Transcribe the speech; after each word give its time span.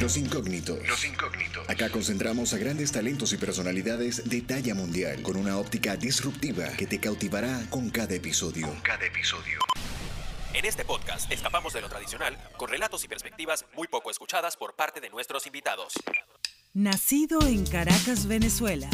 Los 0.00 0.16
incógnitos. 0.16 0.78
Los 0.86 1.04
incógnitos. 1.04 1.68
Acá 1.68 1.90
concentramos 1.90 2.54
a 2.54 2.58
grandes 2.58 2.92
talentos 2.92 3.32
y 3.32 3.36
personalidades 3.36 4.28
de 4.28 4.42
talla 4.42 4.72
mundial 4.72 5.22
con 5.22 5.36
una 5.36 5.58
óptica 5.58 5.96
disruptiva 5.96 6.68
que 6.76 6.86
te 6.86 7.00
cautivará 7.00 7.66
con 7.68 7.90
cada 7.90 8.14
episodio. 8.14 8.68
Con 8.68 8.80
cada 8.80 9.04
episodio. 9.04 9.58
En 10.54 10.64
este 10.64 10.84
podcast 10.84 11.30
escapamos 11.32 11.72
de 11.72 11.80
lo 11.80 11.88
tradicional 11.88 12.38
con 12.56 12.68
relatos 12.68 13.02
y 13.04 13.08
perspectivas 13.08 13.64
muy 13.74 13.88
poco 13.88 14.12
escuchadas 14.12 14.56
por 14.56 14.76
parte 14.76 15.00
de 15.00 15.10
nuestros 15.10 15.46
invitados. 15.48 15.94
Nacido 16.74 17.42
en 17.42 17.66
Caracas, 17.66 18.28
Venezuela, 18.28 18.88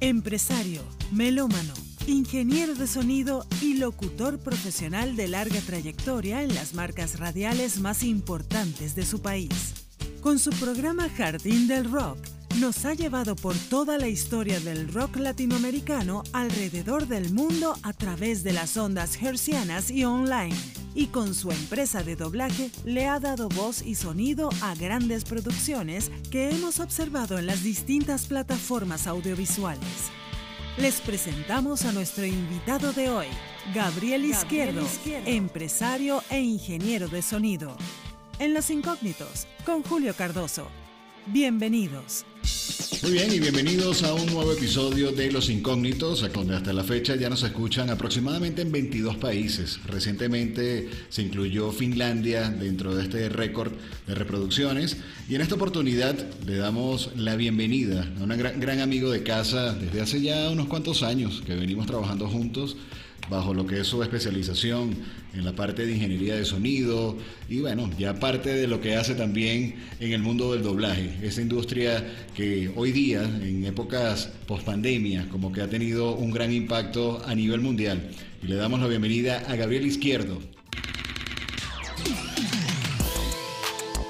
empresario, 0.00 0.82
melómano, 1.12 1.74
ingeniero 2.08 2.74
de 2.74 2.88
sonido 2.88 3.46
y 3.60 3.74
locutor 3.74 4.40
profesional 4.40 5.14
de 5.14 5.28
larga 5.28 5.60
trayectoria 5.60 6.42
en 6.42 6.52
las 6.52 6.74
marcas 6.74 7.20
radiales 7.20 7.78
más 7.78 8.02
importantes 8.02 8.96
de 8.96 9.06
su 9.06 9.22
país. 9.22 9.87
Con 10.22 10.40
su 10.40 10.50
programa 10.50 11.08
Jardín 11.08 11.68
del 11.68 11.90
Rock, 11.90 12.18
nos 12.58 12.84
ha 12.84 12.92
llevado 12.92 13.36
por 13.36 13.54
toda 13.56 13.98
la 13.98 14.08
historia 14.08 14.58
del 14.58 14.92
rock 14.92 15.16
latinoamericano 15.16 16.24
alrededor 16.32 17.06
del 17.06 17.32
mundo 17.32 17.76
a 17.84 17.92
través 17.92 18.42
de 18.42 18.52
las 18.52 18.76
ondas 18.76 19.22
hercianas 19.22 19.92
y 19.92 20.04
online. 20.04 20.56
Y 20.92 21.06
con 21.06 21.34
su 21.34 21.52
empresa 21.52 22.02
de 22.02 22.16
doblaje 22.16 22.72
le 22.84 23.06
ha 23.06 23.20
dado 23.20 23.48
voz 23.48 23.80
y 23.82 23.94
sonido 23.94 24.50
a 24.60 24.74
grandes 24.74 25.22
producciones 25.22 26.10
que 26.32 26.50
hemos 26.50 26.80
observado 26.80 27.38
en 27.38 27.46
las 27.46 27.62
distintas 27.62 28.26
plataformas 28.26 29.06
audiovisuales. 29.06 30.10
Les 30.78 31.00
presentamos 31.00 31.84
a 31.84 31.92
nuestro 31.92 32.24
invitado 32.24 32.92
de 32.92 33.08
hoy, 33.08 33.26
Gabriel 33.72 34.24
Izquierdo, 34.24 34.84
empresario 35.26 36.24
e 36.28 36.40
ingeniero 36.40 37.06
de 37.06 37.22
sonido 37.22 37.76
en 38.38 38.54
Los 38.54 38.70
Incógnitos 38.70 39.46
con 39.64 39.82
Julio 39.82 40.14
Cardoso. 40.14 40.68
Bienvenidos. 41.26 42.24
Muy 43.02 43.12
bien, 43.12 43.32
y 43.32 43.38
bienvenidos 43.38 44.02
a 44.02 44.14
un 44.14 44.26
nuevo 44.26 44.52
episodio 44.52 45.12
de 45.12 45.30
Los 45.30 45.50
Incógnitos, 45.50 46.32
donde 46.32 46.56
hasta 46.56 46.72
la 46.72 46.84
fecha 46.84 47.16
ya 47.16 47.28
nos 47.28 47.42
escuchan 47.42 47.90
aproximadamente 47.90 48.62
en 48.62 48.72
22 48.72 49.16
países. 49.16 49.78
Recientemente 49.84 50.88
se 51.08 51.22
incluyó 51.22 51.70
Finlandia 51.70 52.48
dentro 52.48 52.94
de 52.94 53.04
este 53.04 53.28
récord 53.28 53.72
de 54.06 54.14
reproducciones 54.14 54.96
y 55.28 55.34
en 55.34 55.42
esta 55.42 55.56
oportunidad 55.56 56.16
le 56.46 56.56
damos 56.56 57.10
la 57.16 57.36
bienvenida 57.36 58.10
a 58.18 58.22
un 58.22 58.30
gran, 58.30 58.58
gran 58.58 58.80
amigo 58.80 59.10
de 59.10 59.22
casa 59.22 59.74
desde 59.74 60.00
hace 60.00 60.20
ya 60.22 60.50
unos 60.50 60.68
cuantos 60.68 61.02
años 61.02 61.42
que 61.44 61.54
venimos 61.54 61.86
trabajando 61.86 62.28
juntos 62.28 62.76
bajo 63.30 63.54
lo 63.54 63.66
que 63.66 63.80
es 63.80 63.86
su 63.86 64.02
especialización 64.02 64.96
en 65.34 65.44
la 65.44 65.52
parte 65.52 65.86
de 65.86 65.92
ingeniería 65.92 66.36
de 66.36 66.44
sonido 66.44 67.16
y 67.48 67.60
bueno, 67.60 67.90
ya 67.98 68.18
parte 68.18 68.50
de 68.50 68.66
lo 68.66 68.80
que 68.80 68.96
hace 68.96 69.14
también 69.14 69.76
en 70.00 70.12
el 70.12 70.20
mundo 70.20 70.52
del 70.52 70.62
doblaje, 70.62 71.18
esa 71.22 71.42
industria 71.42 72.04
que 72.34 72.70
hoy 72.74 72.92
día, 72.92 73.22
en 73.22 73.64
épocas 73.64 74.30
post 74.46 74.64
pandemia, 74.64 75.28
como 75.28 75.52
que 75.52 75.60
ha 75.60 75.68
tenido 75.68 76.14
un 76.14 76.30
gran 76.30 76.52
impacto 76.52 77.22
a 77.26 77.34
nivel 77.34 77.60
mundial. 77.60 78.10
Y 78.42 78.46
le 78.46 78.56
damos 78.56 78.80
la 78.80 78.86
bienvenida 78.86 79.44
a 79.48 79.56
Gabriel 79.56 79.86
Izquierdo. 79.86 80.40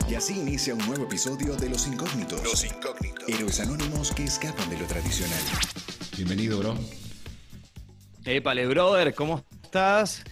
Y 0.09 0.15
así 0.15 0.39
inicia 0.39 0.75
un 0.75 0.87
nuevo 0.87 1.05
episodio 1.05 1.55
de 1.57 1.69
Los 1.69 1.87
Incógnitos. 1.87 2.43
Los 2.43 2.65
Incógnitos. 2.65 3.29
Héroes 3.29 3.61
anónimos 3.61 4.13
que 4.13 4.25
escapan 4.25 4.69
de 4.71 4.79
lo 4.79 4.87
tradicional. 4.87 5.39
Bienvenido, 6.17 6.59
bro. 6.59 7.08
Épale, 8.31 8.67
brother, 8.67 9.15
¿cómo 9.15 9.43
estás? 9.63 10.23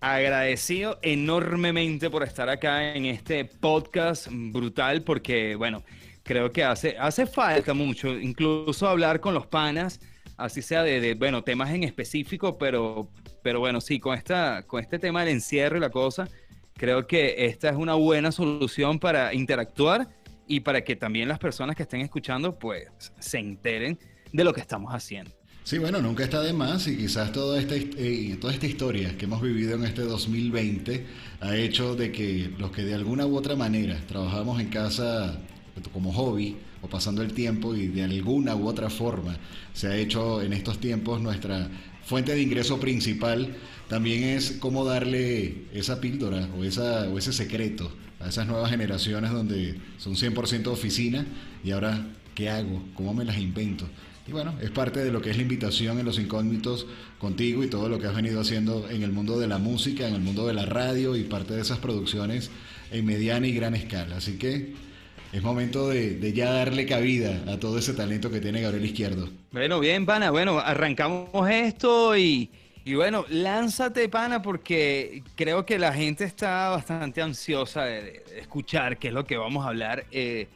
Agradecido 0.00 0.98
enormemente 1.02 2.08
por 2.08 2.22
estar 2.22 2.48
acá 2.48 2.94
en 2.94 3.04
este 3.04 3.44
podcast 3.44 4.28
brutal, 4.30 5.02
porque, 5.02 5.54
bueno, 5.54 5.84
creo 6.22 6.50
que 6.50 6.64
hace, 6.64 6.96
hace 6.98 7.26
falta 7.26 7.74
mucho, 7.74 8.18
incluso 8.18 8.88
hablar 8.88 9.20
con 9.20 9.34
los 9.34 9.46
panas, 9.46 10.00
así 10.38 10.62
sea 10.62 10.82
de, 10.82 11.12
bueno, 11.16 11.44
temas 11.44 11.70
en 11.70 11.84
específico, 11.84 12.56
pero, 12.56 13.10
pero 13.42 13.60
bueno, 13.60 13.82
sí, 13.82 14.00
con, 14.00 14.16
esta, 14.16 14.62
con 14.66 14.80
este 14.80 14.98
tema 14.98 15.20
del 15.20 15.34
encierro 15.34 15.76
y 15.76 15.80
la 15.80 15.90
cosa, 15.90 16.30
creo 16.78 17.06
que 17.06 17.44
esta 17.44 17.68
es 17.68 17.76
una 17.76 17.92
buena 17.92 18.32
solución 18.32 18.98
para 18.98 19.34
interactuar 19.34 20.08
y 20.46 20.60
para 20.60 20.82
que 20.82 20.96
también 20.96 21.28
las 21.28 21.38
personas 21.38 21.76
que 21.76 21.82
estén 21.82 22.00
escuchando, 22.00 22.58
pues, 22.58 22.88
se 23.18 23.38
enteren 23.38 23.98
de 24.32 24.44
lo 24.44 24.54
que 24.54 24.62
estamos 24.62 24.94
haciendo. 24.94 25.37
Sí, 25.68 25.76
bueno, 25.76 26.00
nunca 26.00 26.24
está 26.24 26.40
de 26.40 26.54
más 26.54 26.86
y 26.88 26.96
quizás 26.96 27.30
toda 27.30 27.60
esta, 27.60 27.74
eh, 27.76 28.38
toda 28.40 28.54
esta 28.54 28.66
historia 28.66 29.18
que 29.18 29.26
hemos 29.26 29.42
vivido 29.42 29.74
en 29.74 29.84
este 29.84 30.00
2020 30.00 31.04
ha 31.42 31.56
hecho 31.56 31.94
de 31.94 32.10
que 32.10 32.50
los 32.58 32.70
que 32.70 32.86
de 32.86 32.94
alguna 32.94 33.26
u 33.26 33.36
otra 33.36 33.54
manera 33.54 34.00
trabajamos 34.08 34.62
en 34.62 34.70
casa 34.70 35.38
como 35.92 36.10
hobby 36.10 36.56
o 36.80 36.88
pasando 36.88 37.20
el 37.20 37.34
tiempo 37.34 37.74
y 37.74 37.88
de 37.88 38.02
alguna 38.02 38.56
u 38.56 38.66
otra 38.66 38.88
forma 38.88 39.36
se 39.74 39.88
ha 39.88 39.96
hecho 39.98 40.40
en 40.40 40.54
estos 40.54 40.78
tiempos 40.78 41.20
nuestra 41.20 41.68
fuente 42.02 42.34
de 42.34 42.40
ingreso 42.40 42.80
principal, 42.80 43.54
también 43.90 44.22
es 44.22 44.52
cómo 44.52 44.86
darle 44.86 45.66
esa 45.74 46.00
píldora 46.00 46.48
o, 46.58 46.64
esa, 46.64 47.10
o 47.10 47.18
ese 47.18 47.34
secreto 47.34 47.92
a 48.20 48.30
esas 48.30 48.46
nuevas 48.46 48.70
generaciones 48.70 49.32
donde 49.32 49.78
son 49.98 50.14
100% 50.14 50.68
oficina 50.68 51.26
y 51.62 51.72
ahora, 51.72 52.06
¿qué 52.34 52.48
hago? 52.48 52.82
¿Cómo 52.94 53.12
me 53.12 53.26
las 53.26 53.36
invento? 53.36 53.86
Y 54.28 54.32
bueno, 54.32 54.54
es 54.60 54.70
parte 54.70 55.02
de 55.02 55.10
lo 55.10 55.22
que 55.22 55.30
es 55.30 55.36
la 55.36 55.42
invitación 55.42 55.98
en 55.98 56.04
los 56.04 56.18
incógnitos 56.18 56.86
contigo 57.18 57.64
y 57.64 57.68
todo 57.68 57.88
lo 57.88 57.98
que 57.98 58.08
has 58.08 58.14
venido 58.14 58.42
haciendo 58.42 58.86
en 58.90 59.02
el 59.02 59.10
mundo 59.10 59.40
de 59.40 59.48
la 59.48 59.56
música, 59.56 60.06
en 60.06 60.14
el 60.14 60.20
mundo 60.20 60.46
de 60.46 60.52
la 60.52 60.66
radio 60.66 61.16
y 61.16 61.24
parte 61.24 61.54
de 61.54 61.62
esas 61.62 61.78
producciones 61.78 62.50
en 62.90 63.06
mediana 63.06 63.46
y 63.46 63.54
gran 63.54 63.74
escala. 63.74 64.16
Así 64.16 64.36
que 64.36 64.74
es 65.32 65.42
momento 65.42 65.88
de, 65.88 66.32
ya 66.34 66.52
darle 66.52 66.84
cabida 66.84 67.42
a 67.50 67.58
todo 67.58 67.78
ese 67.78 67.94
talento 67.94 68.30
que 68.30 68.40
tiene 68.40 68.60
Gabriel 68.60 68.84
Izquierdo. 68.84 69.30
Bueno, 69.50 69.80
bien, 69.80 70.04
pana. 70.04 70.30
Bueno, 70.30 70.58
arrancamos 70.58 71.48
esto 71.50 72.14
y, 72.14 72.50
y 72.84 72.94
bueno, 72.96 73.24
lánzate, 73.30 74.10
pana, 74.10 74.42
porque 74.42 75.22
creo 75.36 75.64
que 75.64 75.78
la 75.78 75.94
gente 75.94 76.24
está 76.24 76.68
bastante 76.68 77.22
ansiosa 77.22 77.84
de, 77.84 78.24
escuchar 78.38 78.98
qué 78.98 79.08
es 79.08 79.14
lo 79.14 79.24
que 79.24 79.38
vamos 79.38 79.64
a 79.64 79.68
hablar. 79.70 80.04
Eh, 80.10 80.48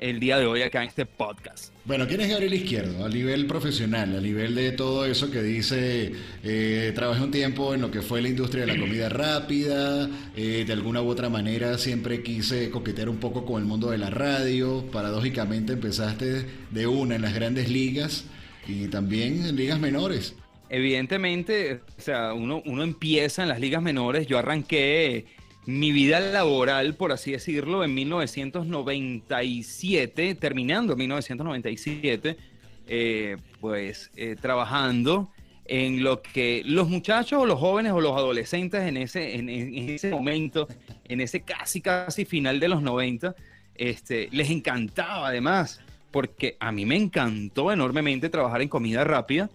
el 0.00 0.18
día 0.18 0.38
de 0.38 0.46
hoy 0.46 0.62
acá 0.62 0.82
en 0.82 0.88
este 0.88 1.04
podcast. 1.04 1.72
Bueno, 1.84 2.08
¿quién 2.08 2.22
es 2.22 2.30
Gabriel 2.30 2.54
Izquierdo? 2.54 3.04
A 3.04 3.08
nivel 3.08 3.46
profesional, 3.46 4.16
a 4.16 4.20
nivel 4.20 4.54
de 4.54 4.72
todo 4.72 5.04
eso 5.04 5.30
que 5.30 5.42
dice, 5.42 6.12
eh, 6.42 6.92
trabajé 6.94 7.22
un 7.22 7.30
tiempo 7.30 7.74
en 7.74 7.82
lo 7.82 7.90
que 7.90 8.00
fue 8.00 8.22
la 8.22 8.28
industria 8.28 8.64
de 8.64 8.74
la 8.74 8.80
comida 8.80 9.08
rápida, 9.10 10.08
eh, 10.34 10.64
de 10.66 10.72
alguna 10.72 11.02
u 11.02 11.08
otra 11.08 11.28
manera 11.28 11.76
siempre 11.76 12.22
quise 12.22 12.70
coquetear 12.70 13.10
un 13.10 13.18
poco 13.18 13.44
con 13.44 13.60
el 13.60 13.68
mundo 13.68 13.90
de 13.90 13.98
la 13.98 14.08
radio, 14.08 14.84
paradójicamente 14.90 15.74
empezaste 15.74 16.46
de 16.70 16.86
una 16.86 17.16
en 17.16 17.22
las 17.22 17.34
grandes 17.34 17.68
ligas 17.68 18.24
y 18.66 18.88
también 18.88 19.44
en 19.44 19.56
ligas 19.56 19.78
menores. 19.78 20.34
Evidentemente, 20.70 21.80
o 21.98 22.00
sea, 22.00 22.32
uno, 22.32 22.62
uno 22.64 22.84
empieza 22.84 23.42
en 23.42 23.48
las 23.48 23.60
ligas 23.60 23.82
menores, 23.82 24.26
yo 24.28 24.38
arranqué 24.38 25.26
mi 25.66 25.92
vida 25.92 26.20
laboral, 26.20 26.94
por 26.94 27.12
así 27.12 27.32
decirlo, 27.32 27.84
en 27.84 27.92
1997, 27.94 30.34
terminando 30.34 30.94
en 30.94 30.98
1997, 30.98 32.38
eh, 32.86 33.36
pues 33.60 34.10
eh, 34.16 34.36
trabajando 34.40 35.30
en 35.66 36.02
lo 36.02 36.22
que 36.22 36.62
los 36.64 36.88
muchachos 36.88 37.42
o 37.42 37.46
los 37.46 37.60
jóvenes 37.60 37.92
o 37.92 38.00
los 38.00 38.16
adolescentes 38.16 38.80
en 38.82 38.96
ese, 38.96 39.36
en, 39.36 39.48
ese 39.48 40.10
momento, 40.10 40.66
en 41.04 41.20
ese 41.20 41.42
casi, 41.42 41.80
casi 41.80 42.24
final 42.24 42.58
de 42.58 42.68
los 42.68 42.82
90, 42.82 43.36
este, 43.76 44.28
les 44.32 44.50
encantaba 44.50 45.28
además, 45.28 45.80
porque 46.10 46.56
a 46.58 46.72
mí 46.72 46.84
me 46.84 46.96
encantó 46.96 47.70
enormemente 47.70 48.28
trabajar 48.28 48.62
en 48.62 48.68
comida 48.68 49.04
rápida 49.04 49.48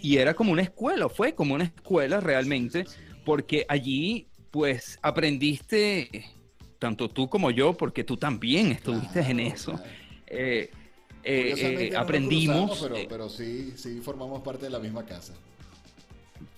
y 0.00 0.18
era 0.18 0.34
como 0.34 0.52
una 0.52 0.62
escuela, 0.62 1.08
fue 1.08 1.34
como 1.34 1.54
una 1.54 1.64
escuela 1.64 2.20
realmente, 2.20 2.84
porque 3.24 3.66
allí 3.68 4.28
pues 4.52 4.98
aprendiste, 5.00 6.26
tanto 6.78 7.08
tú 7.08 7.28
como 7.28 7.50
yo, 7.50 7.72
porque 7.72 8.04
tú 8.04 8.16
también 8.16 8.70
estuviste 8.70 9.20
en 9.20 9.40
eso. 9.40 9.80
Eh, 10.26 10.70
eh, 11.24 11.88
eh, 11.90 11.96
aprendimos. 11.96 12.78
pero, 12.80 12.96
pero 13.08 13.28
sí, 13.28 13.72
sí 13.76 14.00
formamos 14.00 14.42
parte 14.42 14.66
de 14.66 14.70
la 14.70 14.78
misma 14.78 15.04
casa. 15.04 15.32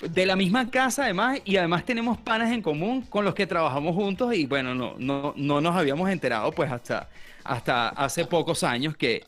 De 0.00 0.26
la 0.26 0.34
misma 0.34 0.70
casa, 0.70 1.04
además, 1.04 1.40
y 1.44 1.56
además 1.56 1.84
tenemos 1.84 2.18
panas 2.18 2.52
en 2.52 2.62
común 2.62 3.02
con 3.02 3.24
los 3.24 3.34
que 3.34 3.46
trabajamos 3.46 3.94
juntos, 3.94 4.34
y 4.34 4.46
bueno, 4.46 4.74
no, 4.74 4.96
no, 4.98 5.32
no 5.36 5.60
nos 5.60 5.76
habíamos 5.76 6.10
enterado, 6.10 6.50
pues 6.50 6.72
hasta, 6.72 7.08
hasta 7.44 7.90
hace 7.90 8.24
pocos 8.24 8.64
años 8.64 8.96
que, 8.96 9.22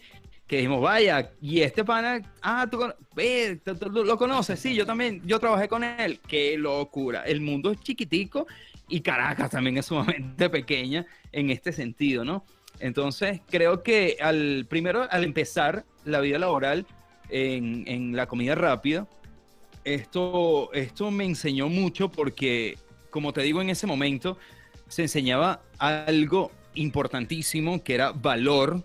que 0.47 0.57
dijimos, 0.57 0.81
vaya, 0.81 1.33
y 1.41 1.61
este 1.61 1.85
pana, 1.85 2.23
ah, 2.41 2.69
tú, 2.71 2.79
lo 3.91 4.17
conoces, 4.17 4.61
sí, 4.61 4.75
yo 4.75 4.87
también, 4.87 5.21
yo 5.25 5.41
trabajé 5.41 5.69
con 5.69 5.83
él, 5.83 6.21
qué 6.27 6.57
locura, 6.57 7.23
el 7.23 7.41
mundo 7.41 7.73
es 7.73 7.81
chiquitico 7.81 8.47
y 8.89 9.01
Caracas 9.01 9.51
también 9.51 9.77
es 9.79 9.87
sumamente 9.87 10.49
pequeña 10.49 11.07
en 11.33 11.51
este 11.51 11.73
sentido, 11.73 12.25
¿no? 12.25 12.45
Entonces, 12.79 13.41
creo 13.49 13.83
que 13.83 14.19
al 14.21 14.67
primero, 14.69 15.09
al 15.11 15.25
empezar 15.25 15.85
la 16.05 16.21
vida 16.21 16.39
laboral 16.39 16.87
en, 17.31 17.85
en 17.89 18.15
la 18.15 18.27
comida 18.27 18.55
rápida, 18.55 19.09
esto, 19.87 20.73
esto 20.73 21.11
me 21.11 21.25
enseñó 21.25 21.69
mucho 21.69 22.11
porque, 22.11 22.77
como 23.11 23.33
te 23.33 23.43
digo, 23.43 23.63
en 23.63 23.71
ese 23.71 23.87
momento 23.87 24.37
se 24.89 25.03
enseñaba 25.03 25.63
algo 25.79 26.51
importantísimo 26.75 27.83
que 27.83 27.95
era 27.95 28.13
valor, 28.13 28.85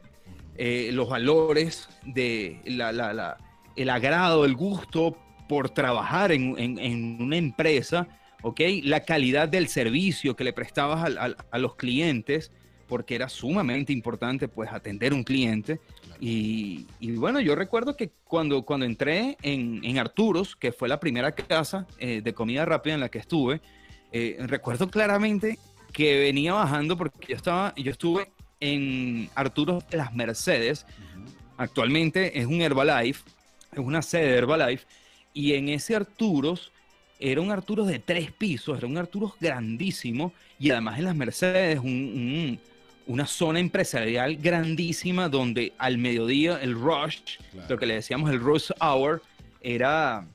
eh, 0.57 0.89
los 0.93 1.09
valores 1.09 1.89
de 2.03 2.59
la, 2.65 3.37
el 3.75 3.89
agrado, 3.89 4.45
el 4.45 4.55
gusto 4.55 5.17
por 5.47 5.69
trabajar 5.69 6.31
en, 6.31 6.57
en, 6.57 7.21
una 7.21 7.37
empresa, 7.37 8.07
¿ok? 8.41 8.61
La 8.83 9.01
calidad 9.01 9.49
del 9.49 9.67
servicio 9.67 10.35
que 10.35 10.43
le 10.43 10.53
prestabas 10.53 11.13
a, 11.51 11.57
los 11.57 11.75
clientes, 11.75 12.51
porque 12.87 13.15
era 13.15 13.27
sumamente 13.27 13.91
importante 13.93 14.47
pues 14.47 14.71
atender 14.71 15.13
un 15.13 15.23
cliente. 15.23 15.79
Y, 16.19 16.85
y, 16.99 17.11
bueno, 17.13 17.39
yo 17.39 17.55
recuerdo 17.55 17.97
que 17.97 18.11
cuando, 18.23 18.63
cuando 18.63 18.85
entré 18.85 19.37
en, 19.41 19.83
en 19.83 19.97
Arturos, 19.97 20.55
que 20.55 20.71
fue 20.71 20.87
la 20.87 20.99
primera 20.99 21.33
casa 21.33 21.87
eh, 21.97 22.21
de 22.21 22.33
comida 22.33 22.63
rápida 22.63 22.93
en 22.93 22.99
la 22.99 23.09
que 23.09 23.19
estuve, 23.19 23.61
eh, 24.11 24.37
recuerdo 24.41 24.89
claramente 24.89 25.57
que 25.91 26.19
venía 26.19 26.53
bajando 26.53 26.97
porque 26.97 27.27
yo 27.27 27.35
estaba, 27.35 27.73
yo 27.75 27.91
estuve 27.91 28.31
en 28.61 29.29
Arturos 29.35 29.83
de 29.89 29.97
las 29.97 30.13
Mercedes. 30.13 30.85
Actualmente 31.57 32.39
es 32.39 32.45
un 32.45 32.61
Herbalife, 32.61 33.23
es 33.73 33.79
una 33.79 34.01
sede 34.01 34.31
de 34.31 34.37
Herbalife. 34.37 34.85
Y 35.33 35.53
en 35.53 35.69
ese 35.69 35.95
Arturos 35.95 36.71
era 37.19 37.41
un 37.41 37.51
Arturos 37.51 37.87
de 37.87 37.99
tres 37.99 38.31
pisos, 38.31 38.77
era 38.77 38.87
un 38.87 38.97
Arturos 38.97 39.33
grandísimo. 39.39 40.31
Y 40.59 40.71
además 40.71 40.99
en 40.99 41.05
las 41.05 41.15
Mercedes, 41.15 41.79
una 41.81 43.27
zona 43.27 43.59
empresarial 43.59 44.37
grandísima 44.37 45.27
donde 45.27 45.73
al 45.77 45.97
mediodía 45.97 46.61
el 46.61 46.75
rush, 46.75 47.37
lo 47.67 47.77
que 47.77 47.85
le 47.85 47.95
decíamos 47.95 48.29
el 48.31 48.39
rush 48.39 48.71
hour, 48.79 49.21
era, 49.61 50.25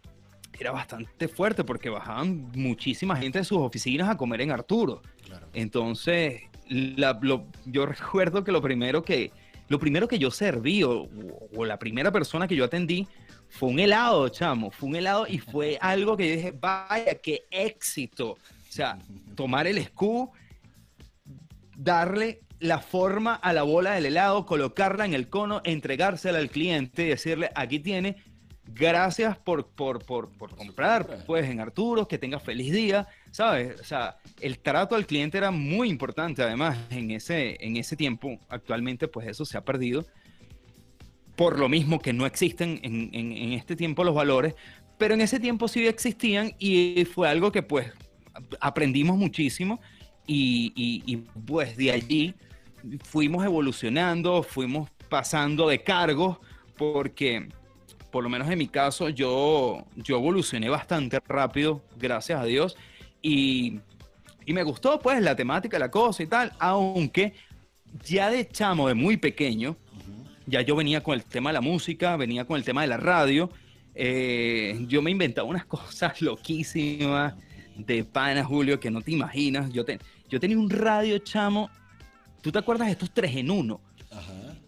era 0.58 0.70
bastante 0.70 1.28
fuerte 1.28 1.64
porque 1.64 1.88
bajaban 1.88 2.50
muchísima 2.54 3.16
gente 3.16 3.38
de 3.38 3.44
sus 3.44 3.58
oficinas 3.58 4.08
a 4.08 4.16
comer 4.16 4.40
en 4.40 4.50
Arturo. 4.50 5.02
Entonces, 5.52 6.42
yo 6.68 7.86
recuerdo 7.86 8.44
que 8.44 8.52
lo 8.52 8.60
primero 8.60 9.02
que, 9.02 9.30
lo 9.68 9.78
primero 9.78 10.08
que 10.08 10.18
yo 10.18 10.30
serví 10.30 10.82
o, 10.82 11.08
la 11.64 11.78
primera 11.78 12.10
persona 12.12 12.46
que 12.48 12.56
yo 12.56 12.64
atendí 12.64 13.06
fue 13.48 13.68
un 13.68 13.78
helado, 13.78 14.28
chamo, 14.28 14.70
fue 14.70 14.88
un 14.88 14.96
helado 14.96 15.26
y 15.28 15.38
fue 15.38 15.78
algo 15.80 16.16
que 16.16 16.28
yo 16.28 16.36
dije, 16.36 16.54
vaya, 16.58 17.14
qué 17.22 17.44
éxito. 17.50 18.32
O 18.32 18.72
sea, 18.72 18.98
tomar 19.34 19.66
el 19.66 19.78
escudo, 19.78 20.32
darle 21.76 22.40
la 22.58 22.78
forma 22.78 23.34
a 23.34 23.52
la 23.52 23.62
bola 23.62 23.92
del 23.92 24.06
helado, 24.06 24.46
colocarla 24.46 25.04
en 25.04 25.14
el 25.14 25.28
cono, 25.28 25.60
entregársela 25.64 26.38
al 26.38 26.50
cliente 26.50 27.04
y 27.04 27.08
decirle, 27.08 27.50
aquí 27.54 27.78
tiene, 27.80 28.16
gracias 28.66 29.36
por, 29.38 29.66
por, 29.68 30.04
por, 30.04 30.30
por 30.30 30.56
comprar, 30.56 31.24
pues 31.26 31.48
en 31.48 31.60
Arturo, 31.60 32.08
que 32.08 32.18
tenga 32.18 32.40
feliz 32.40 32.72
día, 32.72 33.06
¿sabes? 33.36 33.78
O 33.78 33.84
sea, 33.84 34.16
el 34.40 34.58
trato 34.58 34.94
al 34.94 35.04
cliente 35.04 35.36
era 35.36 35.50
muy 35.50 35.90
importante 35.90 36.42
además 36.42 36.78
en 36.88 37.10
ese, 37.10 37.58
en 37.60 37.76
ese 37.76 37.94
tiempo. 37.94 38.38
Actualmente 38.48 39.08
pues 39.08 39.28
eso 39.28 39.44
se 39.44 39.58
ha 39.58 39.60
perdido. 39.62 40.06
Por 41.36 41.58
lo 41.58 41.68
mismo 41.68 42.00
que 42.00 42.14
no 42.14 42.24
existen 42.24 42.80
en, 42.82 43.10
en, 43.12 43.52
este 43.52 43.76
tiempo 43.76 44.04
los 44.04 44.14
valores, 44.14 44.54
pero 44.96 45.12
en 45.12 45.20
ese 45.20 45.38
tiempo 45.38 45.68
sí 45.68 45.86
existían 45.86 46.54
y 46.58 47.04
fue 47.04 47.28
algo 47.28 47.52
que 47.52 47.62
pues 47.62 47.92
aprendimos 48.58 49.18
muchísimo 49.18 49.82
y, 50.26 50.72
y, 50.74 51.02
y 51.04 51.16
pues 51.46 51.76
de 51.76 51.92
allí 51.92 52.34
fuimos 53.04 53.44
evolucionando, 53.44 54.42
fuimos 54.42 54.88
pasando 55.10 55.68
de 55.68 55.82
cargos 55.82 56.38
porque 56.78 57.48
por 58.10 58.24
lo 58.24 58.30
menos 58.30 58.48
en 58.48 58.56
mi 58.56 58.68
caso, 58.68 59.10
yo, 59.10 59.84
yo 59.94 60.16
evolucioné 60.16 60.70
bastante 60.70 61.20
rápido, 61.28 61.82
gracias 61.98 62.40
a 62.40 62.44
Dios, 62.44 62.74
y, 63.22 63.80
y 64.44 64.52
me 64.52 64.62
gustó 64.62 65.00
pues 65.00 65.20
la 65.22 65.34
temática, 65.34 65.78
la 65.78 65.90
cosa 65.90 66.22
y 66.22 66.26
tal, 66.26 66.52
aunque 66.58 67.34
ya 68.04 68.30
de 68.30 68.48
chamo, 68.48 68.88
de 68.88 68.94
muy 68.94 69.16
pequeño, 69.16 69.76
ya 70.46 70.62
yo 70.62 70.76
venía 70.76 71.02
con 71.02 71.14
el 71.14 71.24
tema 71.24 71.50
de 71.50 71.54
la 71.54 71.60
música, 71.60 72.16
venía 72.16 72.44
con 72.44 72.56
el 72.56 72.64
tema 72.64 72.82
de 72.82 72.88
la 72.88 72.96
radio, 72.96 73.50
eh, 73.94 74.84
yo 74.88 75.00
me 75.02 75.10
inventaba 75.10 75.48
unas 75.48 75.64
cosas 75.66 76.20
loquísimas 76.20 77.34
de 77.76 78.04
pana, 78.04 78.44
Julio, 78.44 78.78
que 78.78 78.90
no 78.90 79.00
te 79.00 79.12
imaginas. 79.12 79.72
Yo, 79.72 79.84
yo 80.28 80.40
tenía 80.40 80.58
un 80.58 80.70
radio, 80.70 81.18
chamo. 81.18 81.70
¿Tú 82.42 82.52
te 82.52 82.58
acuerdas 82.58 82.86
de 82.86 82.92
estos 82.92 83.10
tres 83.12 83.34
en 83.36 83.50
uno? 83.50 83.80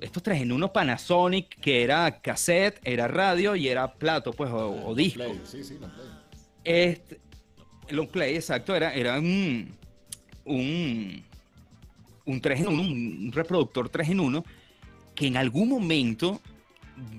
estos 0.01 0.23
tres 0.23 0.43
en 0.43 0.53
uno 0.53 0.73
Panasonic, 0.73 1.59
que 1.61 1.83
era 1.83 2.21
cassette, 2.21 2.81
era 2.85 3.09
radio 3.09 3.57
y 3.57 3.69
era 3.69 3.95
plato, 3.95 4.33
pues, 4.33 4.51
o, 4.53 4.95
disco. 4.95 5.25
Play. 5.25 5.41
Sí, 5.45 5.65
sí, 5.65 5.79
long 5.81 5.91
play. 5.91 6.07
Este, 6.65 7.21
long 7.91 8.09
play, 8.09 8.37
exacto, 8.37 8.75
era, 8.75 8.95
era 8.95 9.19
un, 9.19 9.75
un, 10.45 11.23
un 12.25 12.41
3 12.41 12.61
en 12.61 12.69
1, 12.69 12.83
un 12.83 13.33
reproductor 13.33 13.89
3 13.89 14.11
en 14.11 14.21
1, 14.21 14.45
que 15.15 15.27
en 15.27 15.37
algún 15.37 15.69
momento 15.69 16.41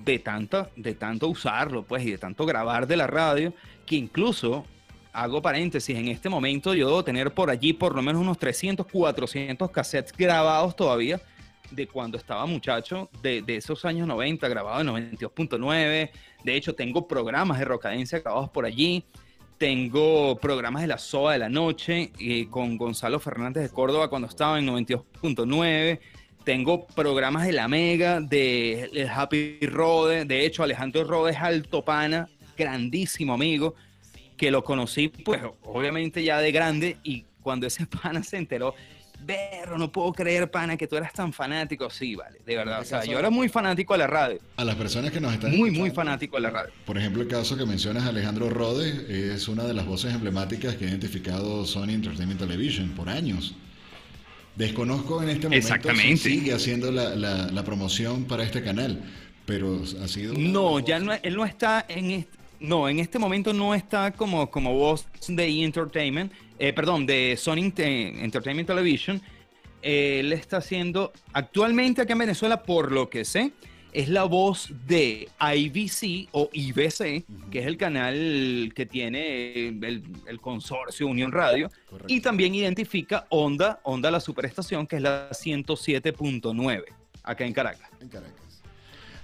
de 0.04 0.18
tanto, 0.18 0.68
de 0.76 0.94
tanto 0.94 1.28
usarlo, 1.28 1.82
pues, 1.82 2.04
y 2.04 2.10
de 2.12 2.18
tanto 2.18 2.46
grabar 2.46 2.86
de 2.86 2.96
la 2.96 3.06
radio, 3.06 3.52
que 3.86 3.96
incluso, 3.96 4.64
hago 5.12 5.42
paréntesis, 5.42 5.96
en 5.96 6.08
este 6.08 6.28
momento 6.28 6.74
yo 6.74 6.86
debo 6.86 7.04
tener 7.04 7.32
por 7.32 7.50
allí 7.50 7.72
por 7.72 7.94
lo 7.94 8.02
menos 8.02 8.22
unos 8.22 8.38
300, 8.38 8.86
400 8.86 9.70
cassettes 9.70 10.12
grabados 10.16 10.76
todavía, 10.76 11.20
de 11.70 11.86
cuando 11.86 12.18
estaba 12.18 12.46
muchacho, 12.46 13.08
de, 13.22 13.42
de 13.42 13.56
esos 13.56 13.84
años 13.84 14.06
90, 14.06 14.48
grabado 14.48 14.80
en 14.80 15.10
92.9. 15.18 16.10
De 16.44 16.56
hecho, 16.56 16.74
tengo 16.74 17.06
programas 17.06 17.58
de 17.58 17.64
Rocadencia 17.64 18.18
grabados 18.18 18.50
por 18.50 18.64
allí. 18.64 19.04
Tengo 19.60 20.38
programas 20.38 20.80
de 20.80 20.88
la 20.88 20.96
SOA 20.96 21.34
de 21.34 21.38
la 21.38 21.50
noche 21.50 22.12
eh, 22.18 22.46
con 22.48 22.78
Gonzalo 22.78 23.20
Fernández 23.20 23.64
de 23.64 23.68
Córdoba 23.68 24.08
cuando 24.08 24.26
estaba 24.26 24.58
en 24.58 24.66
92.9. 24.66 26.00
Tengo 26.44 26.86
programas 26.86 27.44
de 27.44 27.52
La 27.52 27.68
Mega, 27.68 28.22
de 28.22 29.06
Happy 29.14 29.58
Rode. 29.66 30.24
De 30.24 30.46
hecho, 30.46 30.62
Alejandro 30.62 31.04
Rode 31.04 31.32
es 31.32 31.36
alto 31.36 31.84
pana, 31.84 32.26
grandísimo 32.56 33.34
amigo, 33.34 33.74
que 34.38 34.50
lo 34.50 34.64
conocí, 34.64 35.08
pues, 35.08 35.42
obviamente 35.64 36.24
ya 36.24 36.38
de 36.38 36.52
grande. 36.52 36.96
Y 37.02 37.26
cuando 37.42 37.66
ese 37.66 37.84
pana 38.02 38.22
se 38.22 38.38
enteró, 38.38 38.74
Berro, 39.22 39.78
no 39.78 39.90
puedo 39.90 40.12
creer, 40.12 40.50
pana, 40.50 40.76
que 40.76 40.86
tú 40.86 40.96
eras 40.96 41.12
tan 41.12 41.32
fanático. 41.32 41.90
Sí, 41.90 42.14
vale, 42.14 42.40
de 42.44 42.56
verdad. 42.56 42.80
O 42.80 42.84
sea, 42.84 43.04
yo 43.04 43.18
era 43.18 43.30
muy 43.30 43.48
fanático 43.48 43.94
de 43.94 43.98
la 43.98 44.06
radio. 44.06 44.40
A 44.56 44.64
las 44.64 44.76
personas 44.76 45.10
que 45.10 45.20
nos 45.20 45.32
están. 45.32 45.56
Muy, 45.56 45.70
muy 45.70 45.90
fanático 45.90 46.36
de 46.36 46.42
la 46.42 46.50
radio. 46.50 46.72
Por 46.86 46.98
ejemplo, 46.98 47.22
el 47.22 47.28
caso 47.28 47.56
que 47.56 47.64
mencionas, 47.66 48.06
Alejandro 48.06 48.50
Rode, 48.50 49.34
es 49.34 49.48
una 49.48 49.64
de 49.64 49.74
las 49.74 49.86
voces 49.86 50.14
emblemáticas 50.14 50.76
que 50.76 50.86
ha 50.86 50.88
identificado 50.88 51.64
Sony 51.66 51.90
Entertainment 51.90 52.40
Television 52.40 52.90
por 52.90 53.08
años. 53.08 53.54
Desconozco 54.56 55.22
en 55.22 55.30
este 55.30 55.46
momento 55.46 55.66
Exactamente. 55.66 56.16
si 56.16 56.38
sigue 56.38 56.52
haciendo 56.52 56.90
la, 56.90 57.14
la, 57.14 57.64
promoción 57.64 58.24
para 58.24 58.42
este 58.42 58.62
canal, 58.62 59.00
pero 59.46 59.80
ha 60.02 60.08
sido. 60.08 60.34
No, 60.34 60.80
ya 60.80 60.98
no, 60.98 61.12
él 61.14 61.36
no 61.36 61.44
está 61.44 61.86
en 61.88 62.10
este, 62.10 62.38
no, 62.60 62.88
en 62.88 62.98
este 62.98 63.18
momento 63.18 63.52
no 63.52 63.74
está 63.74 64.12
como, 64.12 64.50
como 64.50 64.74
voz 64.74 65.06
de 65.28 65.46
E! 65.46 65.64
Entertainment 65.64 66.32
eh, 66.60 66.74
perdón, 66.74 67.06
de 67.06 67.36
Sony 67.38 67.72
Entertainment 67.76 68.66
Television, 68.66 69.20
él 69.80 70.32
está 70.34 70.58
haciendo 70.58 71.10
actualmente 71.32 72.02
acá 72.02 72.12
en 72.12 72.18
Venezuela, 72.18 72.62
por 72.62 72.92
lo 72.92 73.08
que 73.08 73.24
sé, 73.24 73.52
es 73.92 74.10
la 74.10 74.24
voz 74.24 74.70
de 74.86 75.28
IBC 75.40 76.28
o 76.32 76.50
IBC, 76.52 77.24
que 77.50 77.60
es 77.60 77.66
el 77.66 77.78
canal 77.78 78.72
que 78.76 78.84
tiene 78.84 79.68
el, 79.68 80.38
consorcio 80.40 81.06
Unión 81.06 81.32
Radio, 81.32 81.70
y 82.06 82.20
también 82.20 82.54
identifica 82.54 83.26
Onda, 83.30 83.80
Onda 83.82 84.10
la 84.10 84.20
superestación, 84.20 84.86
que 84.86 84.96
es 84.96 85.02
la 85.02 85.30
107.9, 85.30 86.84
acá 87.22 87.44
en 87.46 87.52
Caracas. 87.54 87.88
En 88.00 88.08
Caracas. 88.10 88.39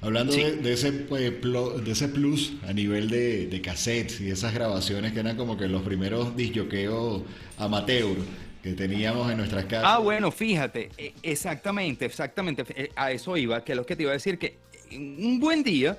Hablando 0.00 0.32
de, 0.34 0.72
ese, 0.72 0.92
pues, 0.92 1.32
de 1.40 1.90
ese 1.90 2.08
plus 2.08 2.52
a 2.68 2.72
nivel 2.72 3.08
de, 3.08 3.46
de 3.46 3.60
cassettes 3.60 4.20
y 4.20 4.30
esas 4.30 4.52
grabaciones 4.52 5.12
que 5.12 5.20
eran 5.20 5.36
como 5.36 5.56
que 5.56 5.68
los 5.68 5.82
primeros 5.82 6.36
disjoqueos 6.36 7.22
amateur 7.56 8.16
que 8.62 8.72
teníamos 8.72 9.30
en 9.30 9.38
nuestras 9.38 9.64
casas. 9.64 9.84
Ah, 9.86 9.98
bueno, 9.98 10.30
fíjate, 10.30 10.90
e, 10.98 11.14
exactamente, 11.22 12.04
exactamente, 12.04 12.64
e, 12.68 12.90
a 12.96 13.12
eso 13.12 13.36
iba, 13.36 13.64
que 13.64 13.72
es 13.72 13.76
lo 13.76 13.86
que 13.86 13.96
te 13.96 14.02
iba 14.02 14.10
a 14.10 14.14
decir, 14.14 14.38
que 14.38 14.58
un 14.92 15.40
buen 15.40 15.62
día, 15.62 15.96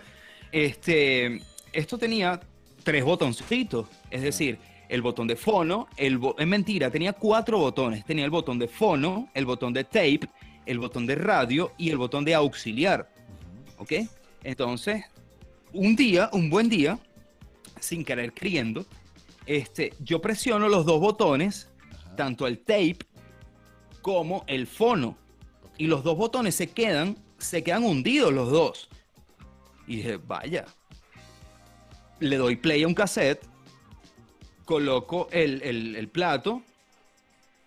este, 0.51 1.42
esto 1.74 1.98
tenía 1.98 2.39
tres 2.84 3.04
botoncitos, 3.04 3.88
es 4.12 4.22
decir, 4.22 4.60
el 4.89 5.01
botón 5.01 5.27
de 5.27 5.36
fono, 5.36 5.88
el 5.98 6.20
es 6.38 6.48
mentira, 6.48 6.89
tenía 6.89 7.13
cuatro 7.13 7.58
botones, 7.58 8.06
tenía 8.06 8.25
el 8.25 8.32
botón 8.32 8.60
de 8.60 8.68
fono, 8.68 9.30
el 9.34 9.46
botón 9.46 9.74
de 9.74 9.84
tape, 9.84 10.27
el 10.66 10.80
botón 10.80 11.06
de 11.06 11.16
radio 11.16 11.74
y 11.77 11.89
el 11.89 11.98
botón 11.98 12.25
de 12.25 12.36
auxiliar. 12.36 13.10
¿Ok? 13.77 13.93
Entonces, 14.43 15.05
un 15.74 15.96
día, 15.96 16.29
un 16.34 16.50
buen 16.50 16.69
día, 16.69 17.00
sin 17.79 18.03
querer 18.03 18.34
queriendo, 18.34 18.86
este, 19.46 19.93
yo 20.00 20.22
presiono 20.22 20.67
los 20.67 20.86
dos 20.86 21.00
botones, 21.00 21.69
tanto 22.15 22.48
el 22.48 22.60
tape 22.60 23.00
como 24.01 24.43
el 24.48 24.67
fono, 24.67 25.17
y 25.77 25.88
los 25.88 26.03
dos 26.03 26.17
botones 26.17 26.55
se 26.55 26.69
quedan, 26.69 27.17
se 27.38 27.63
quedan 27.63 27.84
hundidos 27.84 28.34
los 28.34 28.51
dos. 28.51 28.89
Y 29.86 29.98
dije, 29.98 30.17
vaya, 30.17 30.65
le 32.19 32.38
doy 32.38 32.55
play 32.55 32.84
a 32.84 32.88
un 32.88 32.93
cassette, 32.93 33.46
coloco 34.65 35.27
el, 35.31 35.62
el 35.62 36.10
plato, 36.10 36.62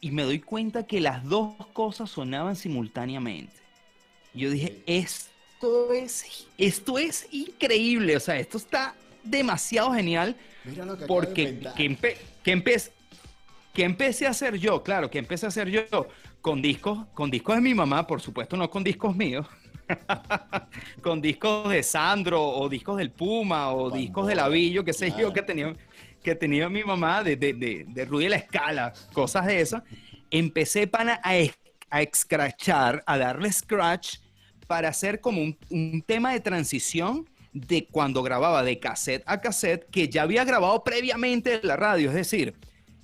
y 0.00 0.10
me 0.10 0.22
doy 0.22 0.40
cuenta 0.40 0.86
que 0.86 1.00
las 1.00 1.24
dos 1.24 1.54
cosas 1.72 2.10
sonaban 2.10 2.56
simultáneamente. 2.56 3.52
Yo 4.32 4.50
dije, 4.50 4.82
esto 5.60 5.92
es, 5.92 6.46
esto 6.56 6.98
es 6.98 7.28
increíble, 7.32 8.16
o 8.16 8.20
sea, 8.20 8.38
esto 8.38 8.56
está 8.56 8.94
demasiado 9.22 9.92
genial 9.92 10.34
porque 11.06 11.60
que, 11.76 11.98
que 13.74 13.82
empecé 13.84 14.26
a 14.26 14.30
hacer 14.30 14.56
yo, 14.56 14.82
claro, 14.82 15.10
que 15.10 15.18
empecé 15.18 15.44
a 15.44 15.50
hacer 15.50 15.68
yo 15.68 16.08
con 16.40 16.62
discos, 16.62 17.06
con 17.12 17.30
discos 17.30 17.56
de 17.56 17.60
mi 17.60 17.74
mamá, 17.74 18.06
por 18.06 18.22
supuesto, 18.22 18.56
no 18.56 18.70
con 18.70 18.82
discos 18.82 19.14
míos. 19.14 19.46
con 21.02 21.20
discos 21.20 21.68
de 21.68 21.82
Sandro 21.82 22.42
o 22.42 22.66
discos 22.66 22.96
del 22.96 23.10
Puma 23.10 23.74
o 23.74 23.90
discos 23.90 24.28
de 24.28 24.36
Lavillo, 24.36 24.82
que 24.82 24.94
sé 24.94 25.12
yo, 25.18 25.30
que 25.30 25.42
tenía, 25.42 25.76
que 26.22 26.34
tenía 26.34 26.70
mi 26.70 26.84
mamá 26.84 27.22
de, 27.22 27.36
de, 27.36 27.52
de, 27.52 27.84
de 27.86 28.04
Rudy 28.06 28.30
la 28.30 28.36
Escala, 28.36 28.94
cosas 29.12 29.44
de 29.44 29.60
esas. 29.60 29.82
Empecé 30.30 30.86
para 30.86 31.20
a, 31.22 31.32
a 31.90 32.02
escrachar, 32.02 33.02
a 33.04 33.18
darle 33.18 33.52
scratch 33.52 34.20
para 34.70 34.90
hacer 34.90 35.20
como 35.20 35.42
un, 35.42 36.04
tema 36.06 36.32
de 36.32 36.38
transición 36.38 37.28
de 37.52 37.88
cuando 37.90 38.22
grababa 38.22 38.62
de 38.62 38.78
cassette 38.78 39.24
a 39.26 39.40
cassette 39.40 39.90
que 39.90 40.08
ya 40.08 40.22
había 40.22 40.44
grabado 40.44 40.84
previamente 40.84 41.54
en 41.54 41.66
la 41.66 41.74
radio. 41.74 42.10
Es 42.10 42.14
decir, 42.14 42.54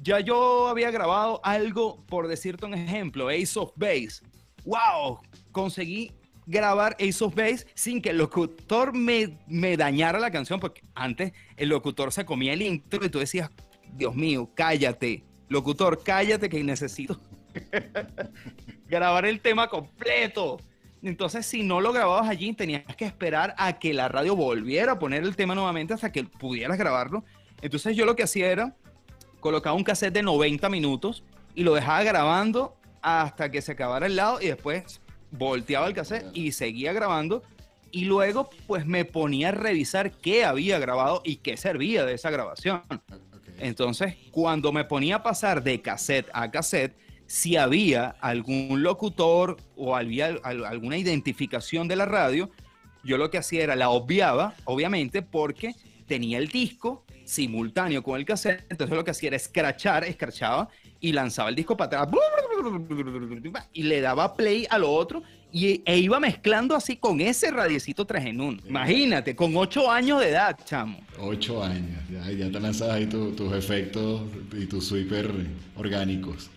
ya 0.00 0.20
yo 0.20 0.68
había 0.68 0.92
grabado 0.92 1.40
algo, 1.42 2.04
por 2.06 2.28
decirte 2.28 2.66
un 2.66 2.74
ejemplo, 2.74 3.30
Ace 3.30 3.58
of 3.58 3.72
Base. 3.74 4.22
¡Wow! 4.64 5.18
Conseguí 5.50 6.12
grabar 6.46 6.96
Ace 7.00 7.24
of 7.24 7.34
Base 7.34 7.66
sin 7.74 8.00
que 8.00 8.10
el 8.10 8.18
locutor 8.18 8.94
me, 8.94 9.36
me 9.48 9.76
dañara 9.76 10.20
la 10.20 10.30
canción, 10.30 10.60
porque 10.60 10.82
antes 10.94 11.32
el 11.56 11.70
locutor 11.70 12.12
se 12.12 12.24
comía 12.24 12.52
el 12.52 12.62
intro 12.62 13.04
y 13.04 13.08
tú 13.08 13.18
decías, 13.18 13.50
Dios 13.92 14.14
mío, 14.14 14.48
cállate, 14.54 15.24
locutor, 15.48 16.00
cállate 16.04 16.48
que 16.48 16.62
necesito 16.62 17.20
grabar 18.86 19.26
el 19.26 19.40
tema 19.40 19.68
completo. 19.68 20.60
Entonces, 21.02 21.46
si 21.46 21.62
no 21.62 21.80
lo 21.80 21.92
grababas 21.92 22.28
allí, 22.28 22.52
tenías 22.52 22.84
que 22.96 23.04
esperar 23.04 23.54
a 23.58 23.78
que 23.78 23.94
la 23.94 24.08
radio 24.08 24.34
volviera 24.34 24.92
a 24.92 24.98
poner 24.98 25.22
el 25.22 25.36
tema 25.36 25.54
nuevamente 25.54 25.94
hasta 25.94 26.10
que 26.10 26.24
pudieras 26.24 26.78
grabarlo. 26.78 27.24
Entonces, 27.62 27.96
yo 27.96 28.04
lo 28.04 28.16
que 28.16 28.22
hacía 28.22 28.50
era 28.50 28.74
colocaba 29.40 29.76
un 29.76 29.84
cassette 29.84 30.14
de 30.14 30.22
90 30.22 30.68
minutos 30.68 31.22
y 31.54 31.62
lo 31.62 31.74
dejaba 31.74 32.02
grabando 32.02 32.76
hasta 33.02 33.50
que 33.50 33.62
se 33.62 33.72
acabara 33.72 34.06
el 34.06 34.16
lado 34.16 34.40
y 34.40 34.46
después 34.46 35.00
volteaba 35.30 35.86
el 35.86 35.94
cassette 35.94 36.26
y 36.34 36.52
seguía 36.52 36.92
grabando 36.92 37.42
y 37.92 38.04
luego 38.04 38.50
pues 38.66 38.86
me 38.86 39.04
ponía 39.04 39.48
a 39.48 39.52
revisar 39.52 40.10
qué 40.12 40.44
había 40.44 40.78
grabado 40.78 41.22
y 41.24 41.36
qué 41.36 41.56
servía 41.56 42.04
de 42.04 42.14
esa 42.14 42.30
grabación. 42.30 42.82
Entonces, 43.58 44.16
cuando 44.32 44.72
me 44.72 44.84
ponía 44.84 45.16
a 45.16 45.22
pasar 45.22 45.62
de 45.62 45.80
cassette 45.80 46.28
a 46.32 46.50
cassette, 46.50 46.96
si 47.26 47.56
había 47.56 48.16
algún 48.20 48.82
locutor 48.82 49.56
o 49.76 49.96
había 49.96 50.38
alguna 50.44 50.96
identificación 50.96 51.88
de 51.88 51.96
la 51.96 52.06
radio, 52.06 52.50
yo 53.04 53.18
lo 53.18 53.30
que 53.30 53.38
hacía 53.38 53.62
era 53.62 53.76
la 53.76 53.90
obviaba, 53.90 54.54
obviamente, 54.64 55.22
porque 55.22 55.74
tenía 56.06 56.38
el 56.38 56.48
disco 56.48 57.04
simultáneo 57.24 58.02
con 58.02 58.18
el 58.18 58.24
cassette, 58.24 58.64
entonces 58.70 58.96
lo 58.96 59.04
que 59.04 59.10
hacía 59.10 59.28
era 59.28 59.36
escrachar, 59.36 60.04
escrachaba 60.04 60.68
y 61.00 61.12
lanzaba 61.12 61.48
el 61.48 61.56
disco 61.56 61.76
para 61.76 62.02
atrás 62.02 62.16
y 63.72 63.82
le 63.82 64.00
daba 64.00 64.34
play 64.34 64.66
a 64.70 64.78
lo 64.78 64.90
otro 64.90 65.22
y, 65.52 65.82
e 65.84 65.98
iba 65.98 66.20
mezclando 66.20 66.74
así 66.74 66.96
con 66.96 67.20
ese 67.20 67.50
radiecito 67.50 68.04
3 68.04 68.26
en 68.26 68.40
1. 68.40 68.62
Imagínate, 68.66 69.34
con 69.34 69.56
8 69.56 69.90
años 69.90 70.20
de 70.20 70.30
edad, 70.30 70.56
chamo. 70.64 70.98
8 71.18 71.64
años, 71.64 72.00
ya, 72.10 72.30
ya 72.30 72.50
te 72.50 72.60
lanzas 72.60 72.90
ahí 72.90 73.06
tus 73.06 73.52
efectos 73.52 74.22
y 74.52 74.66
tus 74.66 74.86
super 74.86 75.30
orgánicos. 75.76 76.50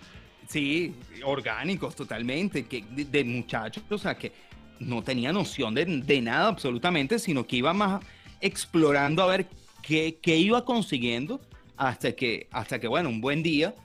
Sí, 0.50 0.96
orgánicos 1.24 1.96
totalmente, 1.96 2.66
que 2.66 2.84
de, 2.90 3.24
muchachos, 3.24 3.84
o 3.88 3.98
sea, 4.00 4.18
que 4.18 4.32
no 4.80 5.04
tenía 5.04 5.32
noción 5.32 5.76
de, 5.76 5.86
de 5.86 6.22
nada 6.22 6.48
absolutamente, 6.48 7.20
sino 7.20 7.46
que 7.46 7.58
iba 7.58 7.72
más 7.72 8.04
explorando 8.42 9.22
a 9.22 9.28
ver 9.28 9.48
que, 9.84 10.38
iba 10.38 10.66
consiguiendo 10.66 11.40
hasta 11.78 12.14
que, 12.14 12.48
hasta 12.52 12.80
que, 12.80 12.88
bueno, 12.88 13.10
un 13.10 13.22
buen 13.22 13.44
día 13.44 13.76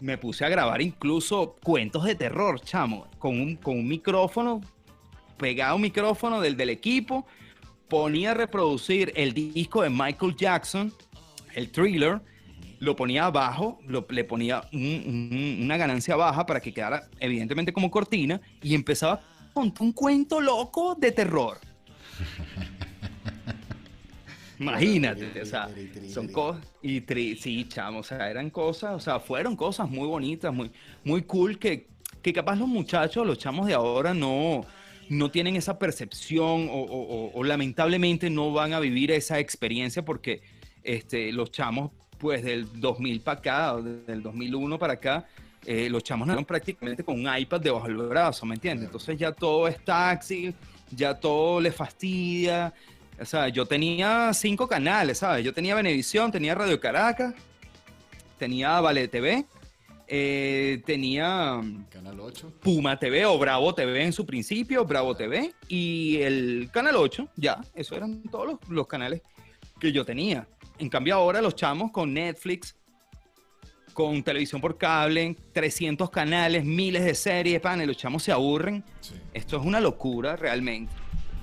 me 0.00 0.18
puse 0.18 0.44
a 0.44 0.48
grabar 0.48 0.82
incluso 0.82 1.56
cuentos 1.62 2.02
de 2.02 2.16
terror, 2.16 2.60
chamo, 2.60 3.06
con 3.20 3.40
un, 3.40 3.54
con 3.54 3.78
un 3.78 3.86
micrófono, 3.86 4.62
pegado 5.36 5.76
un 5.76 5.82
micrófono 5.82 6.40
del, 6.40 6.56
del 6.56 6.70
equipo, 6.70 7.24
ponía 7.88 8.32
a 8.32 8.34
reproducir 8.34 9.12
el 9.14 9.32
disco 9.32 9.82
de 9.82 9.90
Michael 9.90 10.34
Jackson, 10.34 10.92
el 11.54 11.70
thriller, 11.70 12.20
lo 12.80 12.96
ponía 12.96 13.26
abajo, 13.26 13.78
le 14.08 14.24
ponía 14.24 14.64
una 14.72 15.76
ganancia 15.76 16.16
baja 16.16 16.46
para 16.46 16.60
que 16.60 16.72
quedara 16.72 17.08
evidentemente 17.20 17.72
como 17.72 17.90
cortina 17.90 18.40
y 18.62 18.74
empezaba 18.74 19.20
con 19.52 19.72
un 19.78 19.92
cuento 19.92 20.40
loco 20.40 20.94
de 20.94 21.12
terror. 21.12 21.58
Imagínate, 24.58 25.40
o 25.40 25.46
sea, 25.46 25.70
son 26.12 26.28
cosas, 26.28 26.62
y 26.82 27.00
sí, 27.36 27.66
chamo, 27.66 28.00
o 28.00 28.02
sea, 28.02 28.30
eran 28.30 28.50
cosas, 28.50 28.94
o 28.94 29.00
sea, 29.00 29.18
fueron 29.18 29.56
cosas 29.56 29.88
muy 29.88 30.06
bonitas, 30.06 30.52
muy, 30.52 30.70
muy 31.02 31.22
cool 31.22 31.58
que, 31.58 31.86
que 32.20 32.32
capaz 32.34 32.56
los 32.56 32.68
muchachos, 32.68 33.26
los 33.26 33.38
chamos 33.38 33.66
de 33.66 33.72
ahora 33.72 34.12
no, 34.12 34.66
no 35.08 35.30
tienen 35.30 35.56
esa 35.56 35.78
percepción 35.78 36.68
o, 36.70 37.42
lamentablemente 37.42 38.28
no 38.28 38.52
van 38.52 38.74
a 38.74 38.80
vivir 38.80 39.10
esa 39.10 39.38
experiencia 39.38 40.04
porque 40.04 40.42
este, 40.82 41.32
los 41.32 41.50
chamos, 41.50 41.92
pues 42.20 42.44
del 42.44 42.68
2000 42.80 43.20
para 43.22 43.38
acá, 43.38 43.76
del 43.76 44.22
2001 44.22 44.78
para 44.78 44.92
acá, 44.92 45.26
eh, 45.64 45.88
los 45.90 46.04
chamos 46.04 46.26
nacieron 46.26 46.44
prácticamente 46.44 47.02
con 47.02 47.18
un 47.18 47.36
iPad 47.36 47.60
debajo 47.60 47.86
del 47.86 47.96
brazo, 47.96 48.46
¿me 48.46 48.54
entiendes? 48.54 48.86
Entonces 48.86 49.18
ya 49.18 49.32
todo 49.32 49.66
es 49.66 49.82
táctil, 49.84 50.54
ya 50.90 51.14
todo 51.14 51.60
les 51.60 51.74
fastidia, 51.74 52.72
o 53.20 53.24
sea, 53.24 53.48
yo 53.48 53.66
tenía 53.66 54.32
cinco 54.32 54.66
canales, 54.66 55.18
¿sabes? 55.18 55.44
Yo 55.44 55.52
tenía 55.52 55.74
Venevisión, 55.74 56.30
tenía 56.30 56.54
Radio 56.54 56.78
Caracas, 56.80 57.34
tenía 58.38 58.80
Vale 58.80 59.08
TV, 59.08 59.44
eh, 60.06 60.82
tenía 60.86 61.60
Canal 61.90 62.18
8. 62.18 62.52
Puma 62.60 62.98
TV 62.98 63.26
o 63.26 63.38
Bravo 63.38 63.74
TV 63.74 64.04
en 64.04 64.12
su 64.12 64.26
principio, 64.26 64.84
Bravo 64.84 65.14
TV 65.14 65.52
y 65.68 66.16
el 66.22 66.70
Canal 66.72 66.96
8, 66.96 67.28
ya, 67.36 67.60
esos 67.74 67.96
eran 67.96 68.22
todos 68.24 68.58
los, 68.68 68.86
canales 68.86 69.22
que 69.78 69.92
yo 69.92 70.04
tenía. 70.04 70.48
En 70.80 70.88
cambio 70.88 71.14
ahora 71.14 71.42
los 71.42 71.54
chamos 71.54 71.90
con 71.90 72.14
Netflix, 72.14 72.74
con 73.92 74.22
televisión 74.22 74.62
por 74.62 74.78
cable, 74.78 75.36
300 75.52 76.08
canales, 76.08 76.64
miles 76.64 77.04
de 77.04 77.14
series, 77.14 77.60
pan, 77.60 77.86
los 77.86 77.98
chamos 77.98 78.22
se 78.22 78.32
aburren. 78.32 78.82
Esto 79.34 79.58
es 79.58 79.66
una 79.66 79.78
locura 79.78 80.36
realmente. 80.36 80.90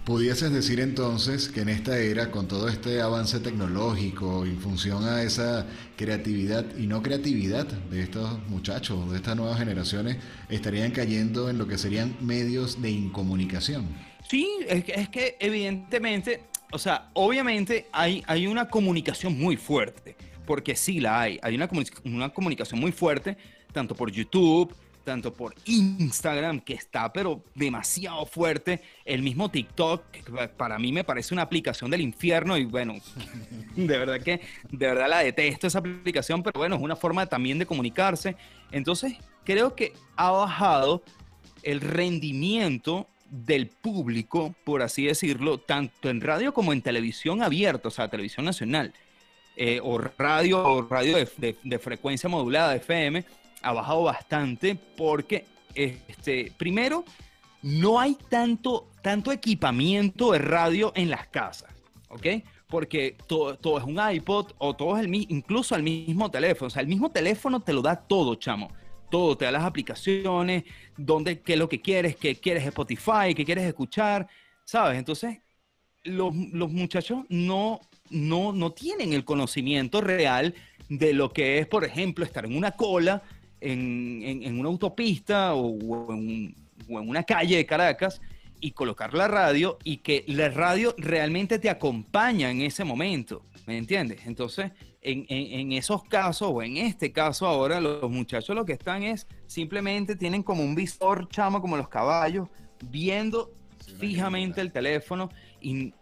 ¿Pudieses 0.05 0.51
decir 0.51 0.79
entonces 0.79 1.49
que 1.49 1.61
en 1.61 1.69
esta 1.69 1.99
era, 1.99 2.31
con 2.31 2.47
todo 2.47 2.67
este 2.67 2.99
avance 2.99 3.39
tecnológico, 3.39 4.43
en 4.43 4.59
función 4.59 5.03
a 5.03 5.21
esa 5.21 5.67
creatividad 5.97 6.65
y 6.75 6.87
no 6.87 7.03
creatividad 7.03 7.67
de 7.67 8.01
estos 8.01 8.39
muchachos, 8.47 9.11
de 9.11 9.17
estas 9.17 9.35
nuevas 9.35 9.59
generaciones, 9.59 10.17
estarían 10.49 10.89
cayendo 10.91 11.47
en 11.51 11.59
lo 11.59 11.67
que 11.67 11.77
serían 11.77 12.15
medios 12.21 12.81
de 12.81 12.89
incomunicación? 12.89 13.85
Sí, 14.27 14.49
es 14.67 14.83
que, 14.83 14.93
es 14.93 15.09
que 15.09 15.37
evidentemente, 15.39 16.41
o 16.71 16.77
sea, 16.77 17.09
obviamente 17.13 17.87
hay, 17.91 18.23
hay 18.27 18.47
una 18.47 18.69
comunicación 18.69 19.37
muy 19.37 19.57
fuerte, 19.57 20.15
porque 20.45 20.75
sí 20.75 20.99
la 20.99 21.21
hay, 21.21 21.39
hay 21.41 21.55
una, 21.55 21.69
una 22.03 22.29
comunicación 22.29 22.79
muy 22.79 22.91
fuerte, 22.91 23.37
tanto 23.71 23.95
por 23.95 24.11
YouTube, 24.11 24.75
tanto 25.07 25.33
por 25.33 25.55
Instagram, 25.63 26.59
que 26.59 26.73
está 26.73 27.13
pero 27.13 27.41
demasiado 27.55 28.25
fuerte, 28.25 28.81
el 29.05 29.21
mismo 29.21 29.49
TikTok, 29.49 30.11
que 30.11 30.21
para 30.49 30.77
mí 30.77 30.91
me 30.91 31.05
parece 31.05 31.33
una 31.33 31.43
aplicación 31.43 31.89
del 31.89 32.01
infierno 32.01 32.57
y 32.57 32.65
bueno, 32.65 32.95
de 33.77 33.97
verdad 33.97 34.19
que, 34.19 34.41
de 34.69 34.87
verdad 34.87 35.07
la 35.07 35.19
detesto 35.19 35.67
esa 35.67 35.79
aplicación, 35.79 36.43
pero 36.43 36.59
bueno, 36.59 36.75
es 36.75 36.81
una 36.81 36.97
forma 36.97 37.25
también 37.25 37.57
de 37.57 37.65
comunicarse. 37.65 38.35
Entonces, 38.71 39.13
creo 39.45 39.75
que 39.75 39.93
ha 40.17 40.31
bajado 40.31 41.03
el 41.63 41.79
rendimiento 41.79 43.07
del 43.29 43.67
público, 43.67 44.55
por 44.63 44.81
así 44.81 45.05
decirlo, 45.05 45.59
tanto 45.59 46.09
en 46.09 46.21
radio 46.21 46.53
como 46.53 46.73
en 46.73 46.81
televisión 46.81 47.41
abierta, 47.41 47.87
o 47.87 47.91
sea, 47.91 48.09
televisión 48.09 48.45
nacional, 48.45 48.93
eh, 49.55 49.79
o 49.83 49.97
radio, 49.97 50.63
o 50.63 50.81
radio 50.83 51.17
de, 51.17 51.57
de 51.63 51.79
frecuencia 51.79 52.29
modulada, 52.29 52.75
FM, 52.75 53.25
ha 53.61 53.73
bajado 53.73 54.03
bastante 54.03 54.75
porque, 54.95 55.45
este, 55.73 56.51
primero, 56.57 57.03
no 57.61 57.99
hay 57.99 58.15
tanto, 58.29 58.87
tanto 59.01 59.31
equipamiento 59.31 60.31
de 60.31 60.39
radio 60.39 60.91
en 60.95 61.09
las 61.09 61.27
casas, 61.27 61.73
¿ok? 62.09 62.27
Porque 62.67 63.15
todo, 63.27 63.55
todo 63.55 63.77
es 63.77 63.83
un 63.83 63.99
iPod 63.99 64.51
o 64.57 64.75
todo 64.75 64.97
es 64.97 65.05
el 65.05 65.13
incluso 65.15 65.75
el 65.75 65.83
mismo 65.83 66.29
teléfono. 66.29 66.67
O 66.67 66.69
sea, 66.69 66.81
el 66.81 66.87
mismo 66.87 67.09
teléfono 67.09 67.61
te 67.61 67.73
lo 67.73 67.81
da 67.81 67.95
todo, 67.95 68.35
chamo. 68.35 68.71
Todo, 69.09 69.37
te 69.37 69.45
da 69.45 69.51
las 69.51 69.63
aplicaciones, 69.63 70.63
dónde, 70.97 71.41
qué 71.41 71.53
es 71.53 71.59
lo 71.59 71.69
que 71.69 71.81
quieres, 71.81 72.15
qué 72.15 72.35
quieres 72.35 72.65
Spotify, 72.65 73.33
qué 73.35 73.45
quieres 73.45 73.65
escuchar, 73.65 74.27
¿sabes? 74.65 74.97
Entonces, 74.97 75.39
los, 76.03 76.35
los 76.35 76.71
muchachos 76.71 77.25
no, 77.29 77.79
no, 78.09 78.51
no 78.53 78.71
tienen 78.71 79.13
el 79.13 79.25
conocimiento 79.25 80.01
real 80.01 80.53
de 80.89 81.13
lo 81.13 81.31
que 81.31 81.59
es, 81.59 81.67
por 81.67 81.83
ejemplo, 81.83 82.23
estar 82.25 82.45
en 82.45 82.55
una 82.55 82.71
cola 82.71 83.23
en, 83.61 84.59
una 84.59 84.69
autopista 84.69 85.53
o, 85.55 86.13
en, 86.13 86.55
una 86.87 87.23
calle 87.23 87.57
de 87.57 87.65
Caracas 87.65 88.21
y 88.59 88.71
colocar 88.71 89.13
la 89.13 89.27
radio 89.27 89.77
y 89.83 89.97
que 89.97 90.23
la 90.27 90.49
radio 90.49 90.95
realmente 90.97 91.59
te 91.59 91.69
acompaña 91.69 92.49
en 92.49 92.61
ese 92.61 92.83
momento, 92.83 93.45
¿me 93.65 93.77
entiendes? 93.77 94.21
Entonces, 94.25 94.71
en, 95.01 95.71
esos 95.71 96.03
casos 96.03 96.49
o 96.51 96.61
en 96.61 96.77
este 96.77 97.11
caso 97.11 97.47
ahora, 97.47 97.79
los 97.79 98.09
muchachos 98.09 98.55
lo 98.55 98.65
que 98.65 98.73
están 98.73 99.03
es 99.03 99.27
simplemente 99.45 100.15
tienen 100.15 100.43
como 100.43 100.63
un 100.63 100.75
visor 100.75 101.29
chamo 101.29 101.61
como 101.61 101.77
los 101.77 101.87
caballos, 101.87 102.49
viendo 102.89 103.53
fijamente 103.99 104.61
el 104.61 104.71
teléfono 104.71 105.29
y, 105.61 105.93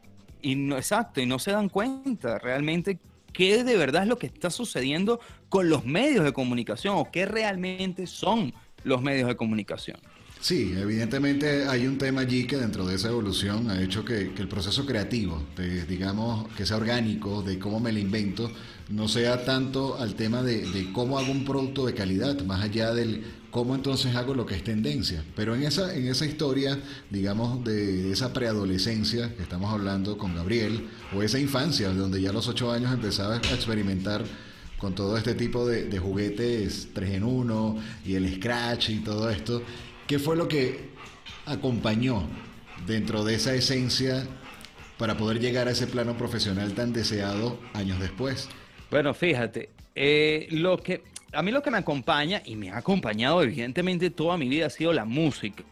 y 0.41 0.55
no, 0.55 0.77
exacto, 0.77 1.21
y 1.21 1.25
no 1.25 1.39
se 1.39 1.51
dan 1.51 1.69
cuenta 1.69 2.39
realmente 2.39 2.99
qué 3.31 3.63
de 3.63 3.77
verdad 3.77 4.03
es 4.03 4.07
lo 4.07 4.17
que 4.17 4.27
está 4.27 4.49
sucediendo 4.49 5.19
con 5.49 5.69
los 5.69 5.85
medios 5.85 6.23
de 6.23 6.33
comunicación 6.33 6.95
o 6.97 7.11
qué 7.11 7.25
realmente 7.25 8.07
son 8.07 8.53
los 8.83 9.01
medios 9.01 9.27
de 9.27 9.35
comunicación. 9.35 9.97
Sí, 10.45 10.75
evidentemente 10.77 11.65
hay 11.67 11.87
un 11.87 11.97
tema 11.97 12.21
allí 12.21 12.45
que 12.45 12.57
dentro 12.57 12.85
de 12.85 12.95
esa 12.95 13.09
evolución 13.09 13.71
ha 13.71 13.81
hecho 13.81 14.05
que, 14.05 14.31
el 14.37 14.47
proceso 14.47 14.85
creativo, 14.85 15.41
digamos, 15.87 16.47
que 16.53 16.67
sea 16.67 16.77
orgánico, 16.77 17.41
de 17.41 17.57
cómo 17.57 17.79
me 17.79 17.91
lo 17.91 17.97
invento, 17.97 18.51
no 18.89 19.07
sea 19.07 19.45
tanto 19.45 19.97
al 19.97 20.15
tema 20.15 20.43
de, 20.43 20.91
cómo 20.93 21.17
hago 21.17 21.31
un 21.31 21.45
producto 21.45 21.85
de 21.85 21.93
calidad, 21.93 22.39
más 22.43 22.63
allá 22.63 22.93
del 22.93 23.23
cómo 23.49 23.73
entonces 23.73 24.15
hago 24.15 24.35
lo 24.35 24.45
que 24.45 24.55
es 24.55 24.63
tendencia. 24.63 25.23
Pero 25.35 25.55
en 25.55 25.63
esa, 25.63 25.95
en 25.95 26.07
esa 26.07 26.25
historia, 26.25 26.79
digamos, 27.09 27.63
de 27.63 28.11
esa 28.11 28.33
preadolescencia 28.33 29.33
que 29.35 29.43
estamos 29.43 29.71
hablando 29.71 30.17
con 30.17 30.35
Gabriel, 30.35 30.87
o 31.15 31.23
esa 31.23 31.39
infancia, 31.39 31.89
donde 31.89 32.21
ya 32.21 32.29
a 32.29 32.33
los 32.33 32.47
ocho 32.47 32.71
años 32.71 32.93
empezaba 32.93 33.35
a 33.35 33.37
experimentar 33.37 34.23
con 34.77 34.93
todo 34.93 35.17
este 35.17 35.35
tipo 35.35 35.65
de, 35.65 35.97
juguetes 35.97 36.89
3 36.93 37.11
en 37.11 37.23
1 37.23 37.77
y 38.05 38.15
el 38.15 38.35
scratch 38.35 38.89
y 38.89 38.99
todo 38.99 39.29
esto, 39.29 39.63
¿qué 40.05 40.19
fue 40.19 40.35
lo 40.35 40.47
que 40.47 40.89
acompañó 41.45 42.27
dentro 42.85 43.23
de 43.23 43.35
esa 43.35 43.55
esencia 43.55 44.27
para 44.97 45.17
poder 45.17 45.39
llegar 45.39 45.67
a 45.67 45.71
ese 45.71 45.87
plano 45.87 46.17
profesional 46.17 46.73
tan 46.73 46.93
deseado 46.93 47.57
años 47.73 47.99
después? 47.99 48.49
Bueno, 48.89 49.13
fíjate, 49.13 49.69
eh, 49.95 50.47
lo 50.51 50.77
que 50.77 51.01
a 51.35 51.41
mí 51.41 51.51
lo 51.51 51.61
que 51.61 51.71
me 51.71 51.77
acompaña 51.77 52.41
y 52.45 52.55
me 52.55 52.71
ha 52.71 52.77
acompañado 52.77 53.41
evidentemente 53.43 54.09
toda 54.09 54.37
mi 54.37 54.47
vida 54.47 54.67
ha 54.67 54.69
sido 54.69 54.93
la 54.93 55.05
música. 55.05 55.63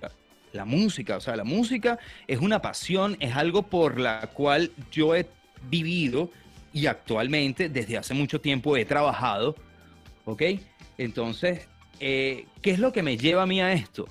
La 0.51 0.65
música, 0.65 1.17
o 1.17 1.21
sea, 1.21 1.35
la 1.35 1.43
música 1.43 1.97
es 2.27 2.39
una 2.39 2.61
pasión, 2.61 3.17
es 3.19 3.35
algo 3.35 3.63
por 3.63 3.99
la 3.99 4.29
cual 4.33 4.71
yo 4.91 5.15
he 5.15 5.25
vivido 5.69 6.29
y 6.73 6.85
actualmente 6.85 7.69
desde 7.69 7.97
hace 7.97 8.13
mucho 8.13 8.39
tiempo 8.39 8.77
he 8.77 8.85
trabajado, 8.85 9.55
¿ok? 10.25 10.43
Entonces, 10.97 11.67
eh, 11.99 12.45
¿qué 12.61 12.71
es 12.71 12.79
lo 12.79 12.91
que 12.91 13.01
me 13.01 13.17
lleva 13.17 13.43
a 13.43 13.45
mí 13.47 13.61
a 13.61 13.73
esto? 13.73 14.07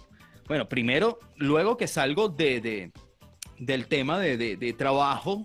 Bueno, 0.49 0.69
primero, 0.69 1.21
luego 1.37 1.77
que 1.77 1.87
salgo 1.87 2.29
de, 2.29 2.91
del 3.59 3.87
tema 3.87 4.19
de, 4.19 4.57
de 4.57 4.73
trabajo, 4.73 5.45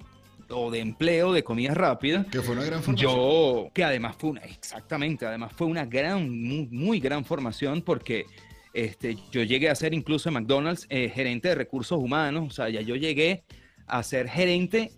o 0.49 0.71
de 0.71 0.79
empleo 0.79 1.33
de 1.33 1.43
comida 1.43 1.73
rápida. 1.73 2.25
Que 2.31 2.41
fue 2.41 2.55
una 2.55 2.63
gran 2.63 2.81
formación. 2.81 3.11
Yo, 3.11 3.69
que 3.73 3.83
además 3.83 4.15
fue 4.17 4.31
una, 4.31 4.41
exactamente, 4.41 5.25
además 5.25 5.51
fue 5.55 5.67
una 5.67 5.85
gran, 5.85 6.29
muy, 6.69 6.99
gran 6.99 7.25
formación 7.25 7.81
porque 7.81 8.25
este, 8.73 9.17
yo 9.31 9.43
llegué 9.43 9.69
a 9.69 9.75
ser 9.75 9.93
incluso 9.93 10.29
en 10.29 10.35
McDonald's 10.35 10.85
eh, 10.89 11.11
gerente 11.13 11.49
de 11.49 11.55
recursos 11.55 11.97
humanos, 11.97 12.45
o 12.47 12.51
sea, 12.51 12.69
ya 12.69 12.81
yo 12.81 12.95
llegué 12.95 13.43
a 13.87 14.03
ser 14.03 14.29
gerente 14.29 14.91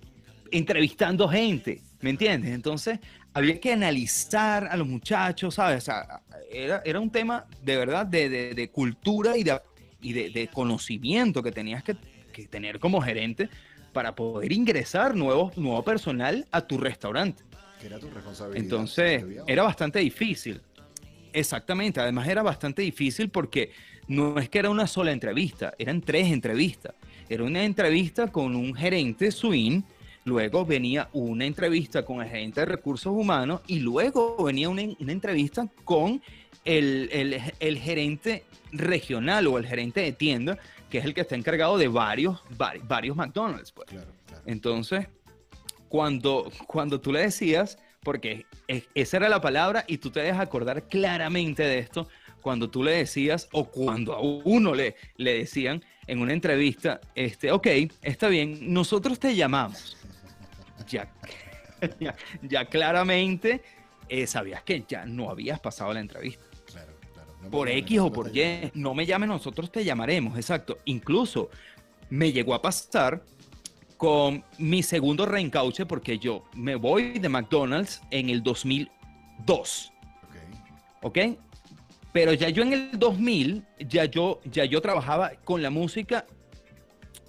entrevistando 0.52 1.28
gente, 1.28 1.82
¿me 2.02 2.10
entiendes? 2.10 2.52
Entonces, 2.52 3.00
había 3.34 3.60
que 3.60 3.72
analizar 3.72 4.68
a 4.68 4.76
los 4.76 4.88
muchachos, 4.88 5.56
¿sabes? 5.56 5.84
O 5.84 5.86
sea, 5.86 6.22
era, 6.52 6.82
era 6.84 7.00
un 7.00 7.12
tema 7.12 7.46
de 7.64 7.78
verdad 7.78 8.06
de, 8.06 8.54
de, 8.54 8.70
cultura 8.70 9.38
y, 9.38 9.44
de, 9.44 9.60
y 10.02 10.14
de, 10.14 10.48
conocimiento 10.48 11.44
que 11.44 11.52
tenías 11.52 11.84
que, 11.84 11.96
que 12.34 12.48
tener 12.48 12.80
como 12.80 13.02
gerente 13.02 13.50
para 13.90 14.16
poder 14.16 14.52
ingresar 14.52 15.16
nuevo, 15.16 15.52
nuevo 15.56 15.84
personal 15.84 16.46
a 16.52 16.62
tu 16.62 16.78
restaurante. 16.78 17.44
era 17.84 18.00
tu 18.00 18.10
responsabilidad. 18.10 18.64
Entonces, 18.64 19.26
era 19.48 19.64
bastante 19.64 20.00
difícil. 20.00 20.62
Exactamente, 21.34 22.00
además 22.00 22.28
era 22.28 22.42
bastante 22.42 22.82
difícil 22.82 23.30
porque 23.30 23.72
no 24.08 24.40
es 24.40 24.50
que 24.50 24.60
era 24.60 24.70
una 24.70 24.88
sola 24.88 25.12
entrevista, 25.12 25.74
eran 25.78 26.02
tres 26.02 26.32
entrevistas. 26.32 26.96
Era 27.30 27.44
una 27.44 27.64
entrevista 27.64 28.28
con 28.32 28.56
un 28.56 28.74
gerente 28.74 29.32
swing, 29.32 29.84
luego 30.26 30.66
venía 30.66 31.10
una 31.14 31.46
entrevista 31.46 32.04
con 32.04 32.22
el 32.22 32.28
gerente 32.28 32.62
de 32.62 32.66
recursos 32.66 33.14
humanos 33.14 33.62
y 33.68 33.80
luego 33.80 34.44
venía 34.44 34.68
una, 34.70 34.82
entrevista 34.82 35.68
con 35.84 36.22
el, 36.66 37.10
el, 37.60 37.78
gerente 37.78 38.46
regional 38.72 39.46
o 39.46 39.60
el 39.60 39.68
gerente 39.68 40.02
de 40.02 40.12
tienda 40.12 40.58
que 40.90 40.98
es 40.98 41.06
el 41.06 41.14
que 41.14 41.22
está 41.22 41.36
encargado 41.36 41.78
de 41.78 41.88
varios, 41.88 42.42
varios, 42.84 43.16
McDonald's. 43.16 43.72
Pues. 43.72 43.90
Entonces, 44.46 45.08
cuando, 45.88 46.52
cuando 46.68 47.00
tú 47.00 47.12
le 47.12 47.22
decías, 47.22 47.78
porque 48.04 48.46
esa 48.96 49.18
era 49.18 49.30
la 49.30 49.42
palabra 49.42 49.86
y 49.88 49.98
tú 49.98 50.10
te 50.10 50.22
debes 50.22 50.40
acordar 50.40 50.88
claramente 50.88 51.64
de 51.64 51.80
esto, 51.80 52.08
cuando 52.42 52.70
tú 52.70 52.84
le 52.84 52.92
decías 52.92 53.50
o 53.52 53.66
cuando 53.66 54.14
a 54.14 54.22
uno 54.22 54.74
le, 54.74 54.96
le 55.18 55.40
decían 55.40 55.84
en 56.08 56.20
una 56.20 56.34
entrevista, 56.34 57.00
este, 57.14 57.52
ok, 57.52 57.68
está 58.02 58.28
bien, 58.30 58.74
nosotros 58.74 59.20
te 59.20 59.36
llamamos. 59.36 59.98
Ya, 60.88 61.12
ya, 62.42 62.66
claramente 62.66 63.62
eh, 64.08 64.26
sabías 64.26 64.64
que 64.64 64.84
ya 64.88 65.06
no 65.06 65.30
habías 65.30 65.60
pasado 65.60 65.94
la 65.94 66.00
entrevista 66.00 66.49
por 67.52 67.70
X 67.70 68.00
o 68.00 68.12
por 68.12 68.36
Y, 68.36 68.72
no 68.74 68.94
me 68.94 69.06
llames, 69.06 69.30
nosotros 69.30 69.72
te 69.72 69.84
llamaremos, 69.84 70.36
exacto. 70.38 70.78
Incluso 70.86 71.50
me 72.10 72.32
llegó 72.32 72.54
a 72.54 72.62
pasar 72.62 73.24
con 73.98 74.44
mi 74.58 74.84
segundo 74.84 75.26
reencauche 75.26 75.86
porque 75.86 76.20
yo 76.20 76.46
me 76.54 76.76
voy 76.76 77.20
de 77.20 77.30
McDonald's 77.30 78.02
en 78.12 78.30
el 78.30 78.44
2002. 78.44 79.92
Ok. 80.24 80.36
¿Ok? 81.02 81.18
Pero 82.12 82.34
ya 82.34 82.50
yo 82.50 82.64
en 82.64 82.74
el 82.74 83.00
2000, 83.00 83.64
ya 83.88 84.06
yo, 84.06 84.42
ya 84.46 84.66
yo 84.66 84.82
trabajaba 84.82 85.32
con 85.44 85.62
la 85.62 85.70
música, 85.70 86.26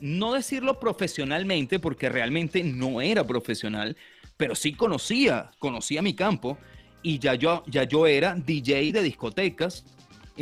no 0.01 0.33
decirlo 0.33 0.81
profesionalmente, 0.81 1.79
porque 1.79 2.09
realmente 2.09 2.64
no 2.64 3.01
era 3.01 3.27
profesional, 3.27 3.96
pero 4.37 4.55
sí 4.55 4.73
conocía, 4.73 5.51
conocía 5.59 6.03
mi 6.03 6.14
campo 6.14 6.57
y 7.03 7.18
ya 7.18 7.35
yo, 7.35 7.62
ya 7.66 7.85
yo 7.85 8.07
era 8.07 8.35
DJ 8.35 8.92
de 8.92 9.03
discotecas 9.03 9.85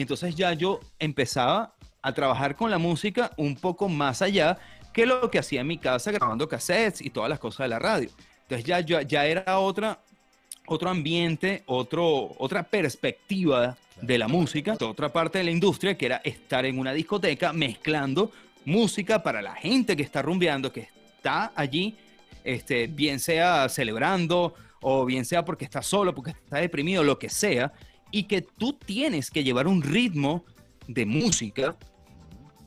entonces 0.02 0.34
ya 0.34 0.52
yo 0.52 0.80
empezaba 0.98 1.74
a 2.02 2.12
trabajar 2.12 2.56
con 2.56 2.70
la 2.70 2.78
música 2.78 3.32
un 3.36 3.56
poco 3.56 3.88
más 3.88 4.22
allá 4.22 4.58
que 4.92 5.06
lo 5.06 5.30
que 5.30 5.38
hacía 5.38 5.60
en 5.60 5.66
mi 5.66 5.78
casa 5.78 6.10
grabando 6.10 6.48
cassettes 6.48 7.00
y 7.00 7.10
todas 7.10 7.28
las 7.28 7.38
cosas 7.38 7.64
de 7.64 7.68
la 7.68 7.78
radio. 7.78 8.10
Entonces 8.42 8.64
ya, 8.64 8.80
ya, 8.80 9.02
ya 9.02 9.26
era 9.26 9.58
otra, 9.58 9.98
otro 10.66 10.90
ambiente, 10.90 11.62
otro, 11.66 12.34
otra 12.38 12.62
perspectiva 12.62 13.76
de 14.00 14.18
la 14.18 14.28
música, 14.28 14.76
otra 14.80 15.08
parte 15.08 15.38
de 15.38 15.44
la 15.44 15.50
industria 15.50 15.96
que 15.98 16.06
era 16.06 16.20
estar 16.24 16.64
en 16.64 16.78
una 16.78 16.92
discoteca 16.92 17.52
mezclando 17.52 18.30
música 18.64 19.22
para 19.22 19.42
la 19.42 19.54
gente 19.54 19.96
que 19.96 20.02
está 20.02 20.22
rumbeando, 20.22 20.72
que 20.72 20.88
está 21.16 21.52
allí, 21.54 21.96
este, 22.44 22.86
bien 22.86 23.18
sea 23.18 23.68
celebrando 23.68 24.54
o 24.80 25.04
bien 25.04 25.24
sea 25.24 25.44
porque 25.44 25.64
está 25.64 25.82
solo, 25.82 26.14
porque 26.14 26.30
está 26.30 26.58
deprimido, 26.58 27.02
lo 27.02 27.18
que 27.18 27.28
sea 27.28 27.72
y 28.10 28.24
que 28.24 28.42
tú 28.42 28.72
tienes 28.72 29.30
que 29.30 29.44
llevar 29.44 29.66
un 29.66 29.82
ritmo 29.82 30.44
de 30.86 31.06
música 31.06 31.76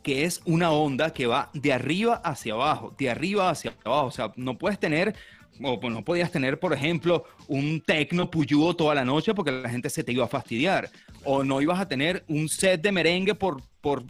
que 0.04 0.24
es 0.24 0.42
una 0.46 0.72
onda 0.72 1.14
que 1.14 1.28
va 1.28 1.50
de 1.54 1.74
arriba 1.74 2.16
hacia 2.24 2.54
abajo, 2.54 2.96
de 2.98 3.10
arriba 3.10 3.50
hacia 3.50 3.76
abajo. 3.84 4.08
O 4.08 4.12
sea, 4.12 4.32
no 4.36 4.58
puedes 4.58 4.80
tener, 4.80 5.16
o 5.62 5.90
no 5.90 6.04
podías 6.04 6.32
tener, 6.32 6.60
por 6.60 6.74
ejemplo, 6.74 7.26
un 7.48 7.82
tecno 7.82 8.30
puyudo 8.30 8.76
toda 8.76 8.96
la 8.96 9.06
noche 9.06 9.34
porque 9.34 9.52
la 9.52 9.70
gente 9.70 9.90
se 9.90 10.04
te 10.04 10.12
iba 10.12 10.26
a 10.26 10.30
fastidiar. 10.30 10.90
O 11.24 11.44
no 11.44 11.62
ibas 11.62 11.80
a 11.80 11.88
tener 11.88 12.24
un 12.28 12.50
set 12.50 12.82
de 12.82 12.92
merengue 12.92 13.36
por, 13.36 13.62
por 13.80 14.04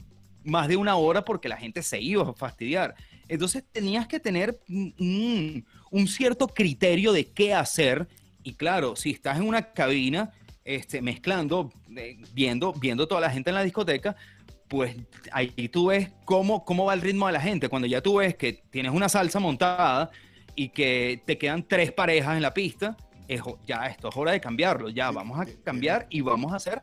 más 0.44 0.67
de 0.67 0.78
una 0.78 0.96
hora 0.96 1.26
porque 1.26 1.50
la 1.50 1.58
gente 1.58 1.84
se 1.84 2.00
iba 2.00 2.24
a 2.24 2.34
fastidiar. 2.34 2.96
Entonces 3.28 3.63
tenías 3.72 4.08
que 4.08 4.20
tener 4.20 4.60
un, 4.67 5.65
un 5.89 6.08
cierto 6.08 6.48
criterio 6.48 7.12
de 7.12 7.28
qué 7.28 7.54
hacer. 7.54 8.08
Y 8.44 8.54
claro, 8.54 8.96
si 8.96 9.12
estás 9.12 9.38
en 9.38 9.44
una 9.44 9.74
cabina, 9.74 10.32
este, 10.63 11.02
mezclando, 11.02 11.71
eh, 11.95 12.17
viendo, 12.34 12.74
viendo 12.74 13.08
toda 13.08 13.21
la 13.21 13.30
gente 13.30 13.50
en 13.50 13.56
la 13.56 13.63
discoteca, 13.63 14.15
pues 14.67 14.95
ahí 15.32 15.50
tú 15.69 15.88
ves 15.88 16.10
cómo, 16.24 16.63
cómo 16.63 16.86
va 16.86 16.93
el 16.93 17.02
ritmo 17.02 17.28
de 17.28 17.34
la 17.34 17.41
gente. 17.41 17.67
Cuando 17.67 17.88
ya 17.88 18.02
tú 18.02 18.17
ves 18.17 18.36
que 18.36 18.54
tienes 18.69 18.93
una 18.93 19.10
salsa 19.10 19.39
montada 19.39 20.12
y 20.56 20.69
que 20.69 21.21
te 21.26 21.38
quedan 21.38 21.67
tres 21.67 21.91
parejas 21.91 22.36
en 22.36 22.41
la 22.41 22.54
pista, 22.54 22.95
es, 23.28 23.41
ya 23.67 23.86
esto 23.88 24.10
es 24.10 24.17
hora 24.17 24.32
de 24.32 24.39
cambiarlo, 24.39 24.89
ya 24.89 25.12
vamos 25.12 25.39
a 25.39 25.45
cambiar 25.63 26.08
y 26.10 26.21
vamos 26.21 26.54
a 26.54 26.56
hacer 26.56 26.82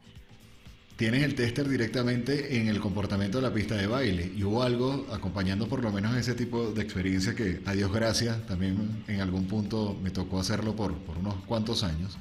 tienes 0.99 1.23
el 1.23 1.37
tester 1.37 1.69
directamente 1.69 2.57
en 2.59 2.67
el 2.67 2.81
comportamiento 2.81 3.39
de 3.39 3.43
la 3.43 3.55
pista 3.55 3.77
de 3.77 3.87
baile. 3.87 4.33
Y 4.37 4.43
hubo 4.43 4.65
algo 4.65 5.07
acompañando 5.13 5.69
por 5.69 5.81
lo 5.81 5.93
menos 5.93 6.17
ese 6.17 6.35
tipo 6.35 6.73
de 6.73 6.83
experiencia 6.83 7.37
que 7.37 7.61
a 7.67 7.73
Dios 7.73 7.93
gracias 7.93 8.45
también 8.47 9.05
en 9.07 9.21
algún 9.21 9.47
punto 9.47 9.97
me 10.03 10.11
tocó 10.11 10.41
hacerlo 10.41 10.75
por, 10.75 10.99
por 10.99 11.19
unos 11.19 11.37
cuantos 11.47 11.85
años 11.85 12.19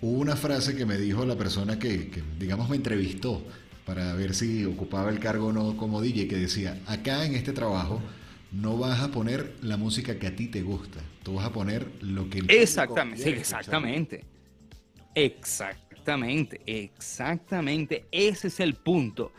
hubo 0.00 0.18
una 0.18 0.36
frase 0.36 0.76
que 0.76 0.86
me 0.86 0.98
dijo 0.98 1.24
la 1.24 1.36
persona 1.36 1.78
que, 1.78 2.10
que, 2.10 2.22
digamos, 2.38 2.68
me 2.68 2.76
entrevistó 2.76 3.42
para 3.84 4.14
ver 4.14 4.34
si 4.34 4.64
ocupaba 4.64 5.10
el 5.10 5.18
cargo 5.18 5.48
o 5.48 5.52
no 5.52 5.76
como 5.76 6.00
DJ, 6.00 6.28
que 6.28 6.36
decía, 6.36 6.80
acá 6.86 7.24
en 7.24 7.34
este 7.34 7.52
trabajo 7.52 8.00
no 8.52 8.78
vas 8.78 9.00
a 9.00 9.10
poner 9.10 9.54
la 9.62 9.76
música 9.76 10.18
que 10.18 10.28
a 10.28 10.36
ti 10.36 10.46
te 10.46 10.62
gusta, 10.62 11.00
tú 11.22 11.34
vas 11.34 11.46
a 11.46 11.52
poner 11.52 11.86
lo 12.00 12.30
que... 12.30 12.38
El 12.38 12.50
exactamente, 12.50 13.28
exactamente. 13.30 14.24
Exactamente, 15.14 16.60
exactamente. 16.66 18.06
Ese 18.10 18.48
es 18.48 18.60
el 18.60 18.74
punto. 18.74 19.32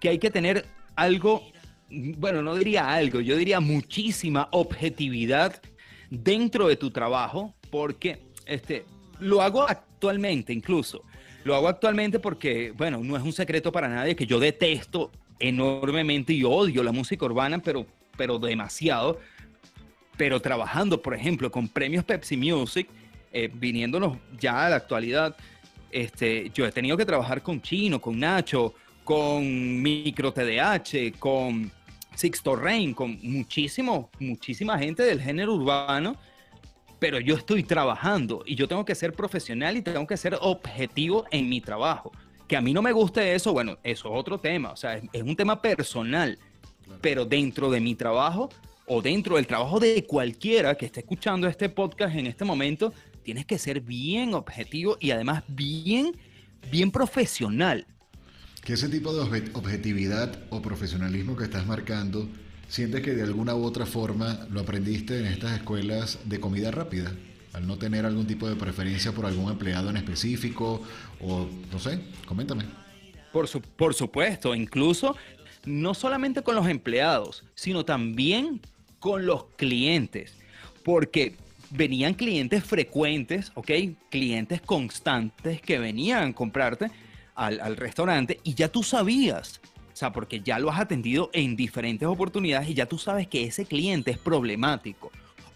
Que 0.00 0.10
hay 0.10 0.18
que 0.18 0.30
tener 0.30 0.66
algo, 0.94 1.42
bueno, 1.90 2.42
no 2.42 2.54
diría 2.54 2.92
algo, 2.92 3.20
yo 3.20 3.36
diría 3.36 3.60
muchísima 3.60 4.48
objetividad 4.52 5.60
dentro 6.10 6.68
de 6.68 6.76
tu 6.76 6.90
trabajo, 6.90 7.54
porque 7.70 8.22
este, 8.46 8.84
lo 9.20 9.42
hago 9.42 9.68
actualmente 9.68 10.52
incluso. 10.52 11.02
Lo 11.44 11.54
hago 11.54 11.68
actualmente 11.68 12.18
porque, 12.18 12.72
bueno, 12.76 12.98
no 13.02 13.16
es 13.16 13.22
un 13.22 13.32
secreto 13.32 13.70
para 13.70 13.88
nadie 13.88 14.16
que 14.16 14.26
yo 14.26 14.40
detesto 14.40 15.12
enormemente 15.38 16.32
y 16.32 16.42
odio 16.44 16.82
la 16.82 16.92
música 16.92 17.24
urbana, 17.24 17.58
pero, 17.58 17.86
pero 18.16 18.38
demasiado. 18.38 19.20
Pero 20.16 20.40
trabajando, 20.40 21.00
por 21.00 21.14
ejemplo, 21.14 21.50
con 21.50 21.68
premios 21.68 22.04
Pepsi 22.04 22.36
Music, 22.36 22.88
eh, 23.32 23.50
viniéndonos 23.52 24.18
ya 24.40 24.66
a 24.66 24.70
la 24.70 24.76
actualidad, 24.76 25.36
este, 25.90 26.50
yo 26.54 26.66
he 26.66 26.72
tenido 26.72 26.96
que 26.96 27.04
trabajar 27.04 27.42
con 27.42 27.60
Chino, 27.60 28.00
con 28.00 28.18
Nacho, 28.18 28.74
con 29.04 29.80
Micro 29.82 30.32
TDH, 30.32 31.18
con 31.18 31.70
Sixto 32.14 32.56
Rain, 32.56 32.92
con 32.92 33.18
muchísimo, 33.22 34.10
muchísima 34.18 34.78
gente 34.78 35.02
del 35.04 35.20
género 35.20 35.54
urbano, 35.54 36.16
pero 36.98 37.20
yo 37.20 37.34
estoy 37.34 37.62
trabajando 37.62 38.42
y 38.46 38.54
yo 38.54 38.68
tengo 38.68 38.84
que 38.84 38.94
ser 38.94 39.12
profesional 39.12 39.76
y 39.76 39.82
tengo 39.82 40.06
que 40.06 40.16
ser 40.16 40.36
objetivo 40.40 41.24
en 41.30 41.48
mi 41.48 41.60
trabajo. 41.60 42.12
Que 42.48 42.56
a 42.56 42.60
mí 42.60 42.72
no 42.72 42.82
me 42.82 42.92
guste 42.92 43.34
eso, 43.34 43.52
bueno, 43.52 43.78
eso 43.82 44.08
es 44.08 44.20
otro 44.20 44.38
tema, 44.38 44.70
o 44.70 44.76
sea, 44.76 44.96
es, 45.12 45.22
un 45.22 45.36
tema 45.36 45.60
personal, 45.60 46.38
pero 47.00 47.24
dentro 47.24 47.70
de 47.70 47.80
mi 47.80 47.94
trabajo 47.94 48.48
o 48.86 49.02
dentro 49.02 49.36
del 49.36 49.46
trabajo 49.46 49.80
de 49.80 50.04
cualquiera 50.04 50.76
que 50.76 50.86
esté 50.86 51.00
escuchando 51.00 51.48
este 51.48 51.68
podcast 51.68 52.14
en 52.14 52.26
este 52.26 52.44
momento, 52.44 52.92
tienes 53.24 53.44
que 53.44 53.58
ser 53.58 53.80
bien 53.80 54.32
objetivo 54.34 54.96
y 55.00 55.10
además 55.10 55.42
bien, 55.48 56.16
bien 56.70 56.92
profesional. 56.92 57.86
Que 58.62 58.74
ese 58.74 58.88
tipo 58.88 59.12
de 59.12 59.50
objetividad 59.52 60.38
o 60.50 60.62
profesionalismo 60.62 61.36
que 61.36 61.44
estás 61.44 61.66
marcando, 61.66 62.28
sientes 62.68 63.02
que 63.02 63.14
de 63.14 63.22
alguna 63.22 63.54
u 63.54 63.64
otra 63.64 63.86
forma 63.86 64.46
lo 64.50 64.60
aprendiste 64.60 65.18
en 65.18 65.26
estas 65.26 65.52
escuelas 65.56 66.18
de 66.24 66.40
comida 66.40 66.70
rápida, 66.70 67.12
al 67.52 67.66
no 67.66 67.78
tener 67.78 68.04
algún 68.04 68.26
tipo 68.26 68.48
de 68.48 68.56
preferencia 68.56 69.12
por 69.12 69.26
algún 69.26 69.50
empleado 69.50 69.90
en 69.90 69.96
específico 69.96 70.82
o 71.20 71.46
no 71.72 71.78
sé, 71.78 72.00
coméntame. 72.26 72.64
Por, 73.32 73.48
por 73.76 73.94
supuesto, 73.94 74.54
incluso 74.54 75.16
no 75.64 75.94
solamente 75.94 76.42
con 76.42 76.54
los 76.54 76.68
empleados, 76.68 77.44
sino 77.54 77.84
también 77.84 78.60
con 78.98 79.26
los 79.26 79.44
clientes, 79.56 80.34
porque 80.84 81.36
venían 81.70 82.14
clientes 82.14 82.64
frecuentes, 82.64 83.52
¿ok? 83.54 83.70
Clientes 84.10 84.60
constantes 84.60 85.60
que 85.60 85.78
venían 85.78 86.30
a 86.30 86.32
comprarte 86.32 86.90
al, 87.34 87.76
restaurante 87.76 88.40
y 88.42 88.54
ya 88.54 88.68
tú 88.68 88.82
sabías, 88.82 89.60
sea, 89.96 90.12
porque 90.12 90.40
ya 90.40 90.58
lo 90.58 90.70
has 90.70 90.80
atendido 90.80 91.30
en 91.32 91.56
diferentes 91.56 92.06
oportunidades 92.06 92.68
y 92.68 92.74
ya 92.74 92.86
tú 92.86 92.98
sabes 92.98 93.26
que 93.28 93.44
ese 93.44 93.64
cliente 93.64 94.10
es 94.10 94.18
problemático. 94.18 95.10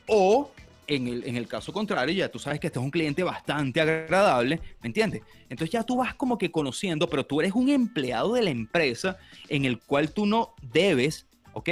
O 0.07 0.51
en 0.87 1.07
el, 1.07 1.27
en 1.27 1.37
el, 1.37 1.47
caso 1.47 1.73
contrario, 1.73 2.15
ya 2.15 2.31
tú 2.31 2.39
sabes 2.39 2.59
que 2.59 2.67
este 2.67 2.79
es 2.79 2.85
un 2.85 2.91
cliente 2.91 3.23
bastante 3.23 3.81
agradable, 3.81 4.61
¿me 4.83 4.89
entiendes? 4.89 5.23
Entonces 5.49 5.71
ya 5.71 5.85
tú 5.85 5.97
vas 5.97 6.15
como 6.15 6.39
que 6.39 6.51
conociendo, 6.51 7.09
pero 7.09 7.25
tú 7.25 7.41
eres 7.41 7.53
un 7.53 7.69
empleado 7.69 8.35
de 8.35 8.43
la 8.43 8.51
empresa 8.51 9.19
en 9.49 9.65
el 9.65 9.79
cual 9.79 10.11
tú 10.11 10.27
no 10.27 10.55
debes, 10.73 11.27
¿ok? 11.53 11.71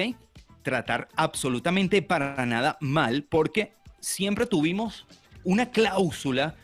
Tratar 0.63 1.09
absolutamente 1.17 2.03
para 2.03 2.47
nada 2.47 2.77
mal, 2.81 3.25
porque 3.25 3.73
siempre 3.99 4.47
tuvimos 4.47 5.07
una 5.43 5.71
cláusula, 5.71 6.55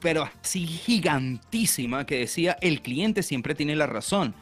pero 0.00 0.28
así 0.42 0.66
gigantísima, 0.66 2.04
que 2.04 2.18
decía, 2.18 2.56
el 2.60 2.82
cliente 2.82 3.22
siempre 3.22 3.54
tiene 3.54 3.76
la 3.76 3.86
razón. 3.86 4.34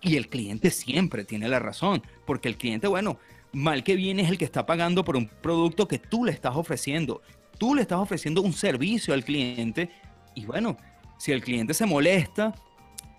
Y 0.00 0.16
el 0.16 0.28
cliente 0.28 0.70
siempre 0.70 1.24
tiene 1.24 1.48
la 1.48 1.58
razón, 1.58 2.02
porque 2.26 2.48
el 2.48 2.56
cliente, 2.56 2.86
bueno, 2.86 3.18
mal 3.52 3.82
que 3.82 3.96
viene 3.96 4.22
es 4.22 4.28
el 4.28 4.38
que 4.38 4.44
está 4.44 4.66
pagando 4.66 5.04
por 5.04 5.16
un 5.16 5.28
producto 5.28 5.88
que 5.88 5.98
tú 5.98 6.24
le 6.24 6.32
estás 6.32 6.56
ofreciendo. 6.56 7.22
Tú 7.58 7.74
le 7.74 7.82
estás 7.82 7.98
ofreciendo 7.98 8.42
un 8.42 8.52
servicio 8.52 9.14
al 9.14 9.24
cliente 9.24 9.90
y 10.34 10.44
bueno, 10.44 10.76
si 11.18 11.32
el 11.32 11.42
cliente 11.42 11.72
se 11.72 11.86
molesta 11.86 12.54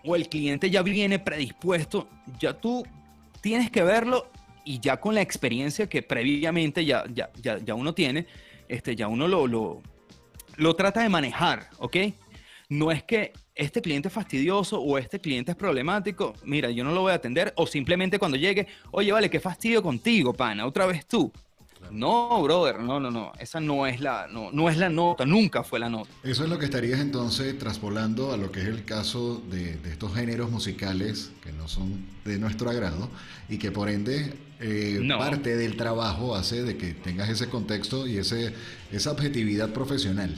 o 0.04 0.16
el 0.16 0.30
cliente 0.30 0.70
ya 0.70 0.84
viene 0.84 1.20
predispuesto, 1.20 2.08
ya 2.40 2.54
tú 2.54 2.86
tienes 3.42 3.72
que 3.72 3.82
verlo 3.82 4.30
y 4.63 4.80
ya 4.80 4.98
con 5.00 5.16
la 5.16 5.22
experiencia 5.22 5.90
que 5.90 6.04
previamente 6.04 6.86
ya, 6.86 7.06
ya, 7.12 7.32
ya, 7.42 7.74
uno 7.74 7.94
tiene, 7.94 8.28
este, 8.68 8.96
ya 8.96 9.08
uno 9.08 9.28
lo, 9.28 9.48
lo, 9.48 9.82
lo 10.58 10.76
trata 10.76 11.02
de 11.02 11.10
manejar, 11.10 11.70
¿ok? 11.80 11.98
No 12.70 12.92
es 12.92 13.02
que 13.04 13.34
este 13.58 13.82
cliente 13.82 14.08
es 14.08 14.13
fastidioso 14.13 14.80
o 14.80 14.98
este 14.98 15.20
cliente 15.20 15.52
es 15.52 15.58
problemático, 15.58 16.34
mira, 16.43 16.70
yo 16.70 16.84
no 16.84 16.91
lo 16.91 17.02
voy 17.02 17.12
a 17.12 17.15
atender, 17.15 17.54
o 17.56 17.65
simplemente 17.65 18.20
cuando 18.20 18.38
llegue, 18.38 18.67
oye, 18.91 19.12
vale, 19.12 19.30
qué 19.30 19.39
fastidio 19.39 19.82
contigo, 19.82 20.34
pana, 20.34 20.65
otra 20.65 20.86
vez 20.86 21.06
tú. 21.06 21.32
No, 21.91 22.41
brother, 22.41 22.80
no, 22.80 23.00
no, 23.00 23.12
no. 23.12 23.32
Esa 23.39 23.60
no 23.60 23.88
es 23.88 24.02
la, 24.02 24.28
no, 24.28 24.52
no 24.52 24.70
es 24.70 24.78
la 24.78 24.89
nota, 24.89 25.26
nunca 25.26 25.63
fue 25.63 25.80
la 25.80 25.89
nota. 25.89 26.10
Eso 26.24 26.43
es 26.43 26.50
lo 26.50 26.60
que 26.60 26.65
estarías 26.65 27.00
entonces 27.00 27.58
traspolando 27.58 28.34
a 28.34 28.38
lo 28.38 28.52
que 28.52 28.62
es 28.62 28.67
el 28.67 28.84
caso 28.84 29.41
de, 29.50 29.78
estos 29.89 30.13
géneros 30.13 30.52
musicales 30.52 31.32
que 31.43 31.52
no 31.52 31.67
son 31.67 32.06
de 32.26 32.38
nuestro 32.39 32.70
agrado 32.70 33.10
y 33.48 33.58
que 33.58 33.72
por 33.72 33.89
ende 33.89 34.34
eh, 34.60 35.00
parte 35.17 35.56
del 35.56 35.78
trabajo 35.78 36.36
hace 36.36 36.63
de 36.63 36.78
que 36.78 36.93
tengas 36.93 37.30
ese 37.30 37.48
contexto 37.48 38.08
y 38.08 38.17
ese, 38.17 38.54
esa 38.91 39.12
objetividad 39.12 39.70
profesional, 39.70 40.36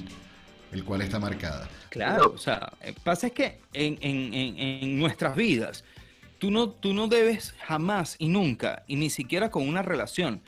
el 0.71 0.84
cual 0.84 1.01
está 1.01 1.19
marcada. 1.19 1.67
Claro, 1.89 2.34
o 2.36 2.38
sea, 2.38 2.71
eh, 2.82 2.93
pasa 3.03 3.27
es 3.27 3.34
que 3.34 3.60
en, 3.73 3.97
en, 4.01 4.34
en, 4.34 4.99
nuestras 4.99 5.36
vidas, 5.36 5.84
tú 6.38 6.51
no, 6.51 6.69
tú 6.69 6.93
no 6.93 7.08
debes 7.08 7.55
jamás 7.65 8.15
y 8.19 8.27
nunca, 8.27 8.84
y 8.88 8.95
ni 8.95 9.10
siquiera 9.10 9.49
con 9.49 9.67
una 9.67 9.82
relación, 9.82 10.41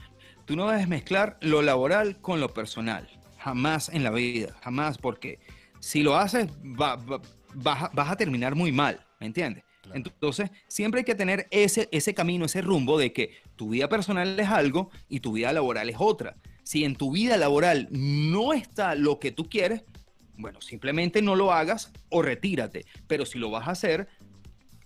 Tú 0.51 0.57
no 0.57 0.69
debes 0.69 0.89
mezclar 0.89 1.37
lo 1.39 1.61
laboral 1.61 2.19
con 2.19 2.41
lo 2.41 2.53
personal. 2.53 3.07
Jamás 3.37 3.87
en 3.87 4.03
la 4.03 4.11
vida, 4.11 4.53
jamás, 4.61 4.97
porque 4.97 5.39
si 5.79 6.03
lo 6.03 6.17
haces 6.17 6.49
vas, 6.61 6.99
a 7.95 8.15
terminar 8.17 8.55
muy 8.55 8.73
mal, 8.73 8.99
¿me 9.21 9.27
entiendes? 9.27 9.63
Entonces, 9.93 10.51
siempre 10.67 10.99
hay 10.99 11.05
que 11.05 11.15
tener 11.15 11.47
ese, 11.51 11.87
ese 11.93 12.13
camino, 12.13 12.45
ese 12.45 12.61
rumbo 12.61 12.99
de 12.99 13.13
que 13.13 13.31
tu 13.55 13.69
vida 13.69 13.87
personal 13.87 14.39
es 14.39 14.49
algo 14.49 14.89
y 15.07 15.21
tu 15.21 15.31
vida 15.31 15.53
laboral 15.53 15.89
es 15.89 15.95
otra. 15.99 16.35
Si 16.63 16.83
en 16.83 16.97
tu 16.97 17.11
vida 17.11 17.37
laboral 17.37 17.87
no 17.89 18.51
está 18.51 18.95
lo 18.95 19.19
que 19.19 19.31
tú 19.31 19.49
quieres, 19.49 19.83
bueno, 20.41 20.61
simplemente 20.61 21.21
no 21.21 21.35
lo 21.35 21.51
hagas 21.53 21.91
o 22.09 22.21
retírate. 22.21 22.85
Pero 23.07 23.25
si 23.25 23.39
lo 23.39 23.49
vas 23.49 23.67
a 23.67 23.71
hacer, 23.71 24.07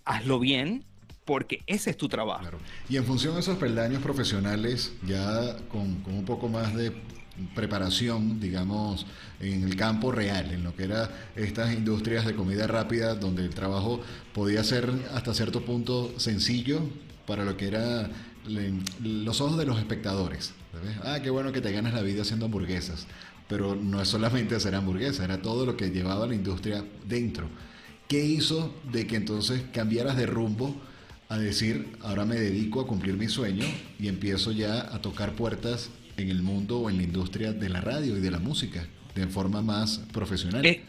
hazlo 0.04 0.38
bien 0.38 0.84
porque 1.24 1.62
ese 1.66 1.90
es 1.90 1.96
tu 1.96 2.08
trabajo. 2.08 2.46
Y 2.88 2.96
en 2.96 3.04
función 3.04 3.34
de 3.34 3.40
esos 3.40 3.58
peldaños 3.58 4.02
profesionales, 4.02 4.92
ya 5.06 5.56
con, 5.68 6.02
un 6.06 6.24
poco 6.24 6.48
más 6.48 6.74
de 6.74 6.92
preparación, 7.54 8.40
digamos, 8.40 9.06
en 9.40 9.64
el 9.64 9.76
campo 9.76 10.12
real, 10.12 10.52
en 10.52 10.62
lo 10.62 10.74
que 10.74 10.84
eran 10.84 11.10
estas 11.34 11.74
industrias 11.74 12.24
de 12.24 12.34
comida 12.34 12.66
rápida, 12.66 13.14
donde 13.14 13.42
el 13.42 13.54
trabajo 13.54 14.00
podía 14.32 14.62
ser 14.64 14.90
hasta 15.12 15.34
cierto 15.34 15.64
punto 15.64 16.18
sencillo 16.18 16.80
para 17.26 17.44
lo 17.44 17.56
que 17.56 17.66
era 17.66 18.08
los 19.00 19.40
ojos 19.40 19.58
de 19.58 19.66
los 19.66 19.78
espectadores. 19.78 20.54
Ah, 21.02 21.20
qué 21.22 21.30
bueno 21.30 21.52
que 21.52 21.60
te 21.60 21.72
ganas 21.72 21.94
la 21.94 22.02
vida 22.02 22.22
haciendo 22.22 22.46
hamburguesas, 22.46 23.06
pero 23.48 23.74
no 23.74 24.00
es 24.00 24.08
solamente 24.08 24.54
hacer 24.54 24.74
hamburguesas, 24.74 25.24
era 25.24 25.42
todo 25.42 25.66
lo 25.66 25.76
que 25.76 25.90
llevaba 25.90 26.26
la 26.26 26.34
industria 26.34 26.84
dentro. 27.06 27.48
¿Qué 28.08 28.24
hizo 28.24 28.74
de 28.92 29.06
que 29.06 29.16
entonces 29.16 29.62
cambiaras 29.72 30.16
de 30.16 30.26
rumbo? 30.26 30.76
a 31.28 31.38
decir, 31.38 31.96
ahora 32.02 32.24
me 32.24 32.36
dedico 32.36 32.80
a 32.80 32.86
cumplir 32.86 33.16
mi 33.16 33.28
sueño 33.28 33.64
y 33.98 34.08
empiezo 34.08 34.52
ya 34.52 34.94
a 34.94 35.00
tocar 35.00 35.32
puertas 35.32 35.90
en 36.16 36.30
el 36.30 36.42
mundo 36.42 36.80
o 36.80 36.90
en 36.90 36.98
la 36.98 37.02
industria 37.02 37.52
de 37.52 37.68
la 37.68 37.80
radio 37.80 38.16
y 38.16 38.20
de 38.20 38.30
la 38.30 38.38
música 38.38 38.86
de 39.14 39.26
forma 39.26 39.60
más 39.60 39.98
profesional. 40.12 40.64
Eh, 40.64 40.84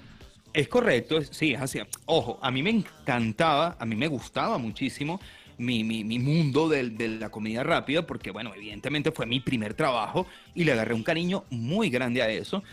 es, 0.53 0.67
correcto, 0.67 1.21
sí, 1.23 1.53
es 1.53 1.61
así. 1.61 1.79
Ojo, 2.05 2.39
a 2.41 2.51
mí 2.51 2.61
me 2.61 2.69
encantaba, 2.69 3.77
a 3.79 3.85
mí 3.85 3.95
me 3.95 4.07
gustaba 4.07 4.57
muchísimo 4.57 5.19
mi, 5.57 6.03
mundo 6.19 6.69
de, 6.69 6.89
de, 6.89 7.07
la 7.07 7.29
comida 7.29 7.63
rápida, 7.63 8.05
porque 8.05 8.31
bueno, 8.31 8.53
evidentemente 8.55 9.11
fue 9.11 9.25
mi 9.25 9.39
primer 9.39 9.73
trabajo 9.73 10.27
y 10.53 10.63
le 10.63 10.73
agarré 10.73 10.93
un 10.93 11.03
cariño 11.03 11.43
muy 11.49 11.89
grande 11.89 12.21
a 12.21 12.29
eso. 12.29 12.63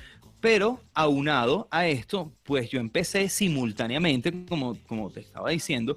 Pero 0.40 0.81
aunado 0.92 1.68
a 1.70 1.87
esto, 1.87 2.31
pues 2.42 2.68
yo 2.68 2.79
empecé 2.79 3.31
simultáneamente, 3.31 4.33
como, 4.47 4.77
como 4.87 5.11
te 5.11 5.20
estaba 5.20 5.49
diciendo, 5.51 5.97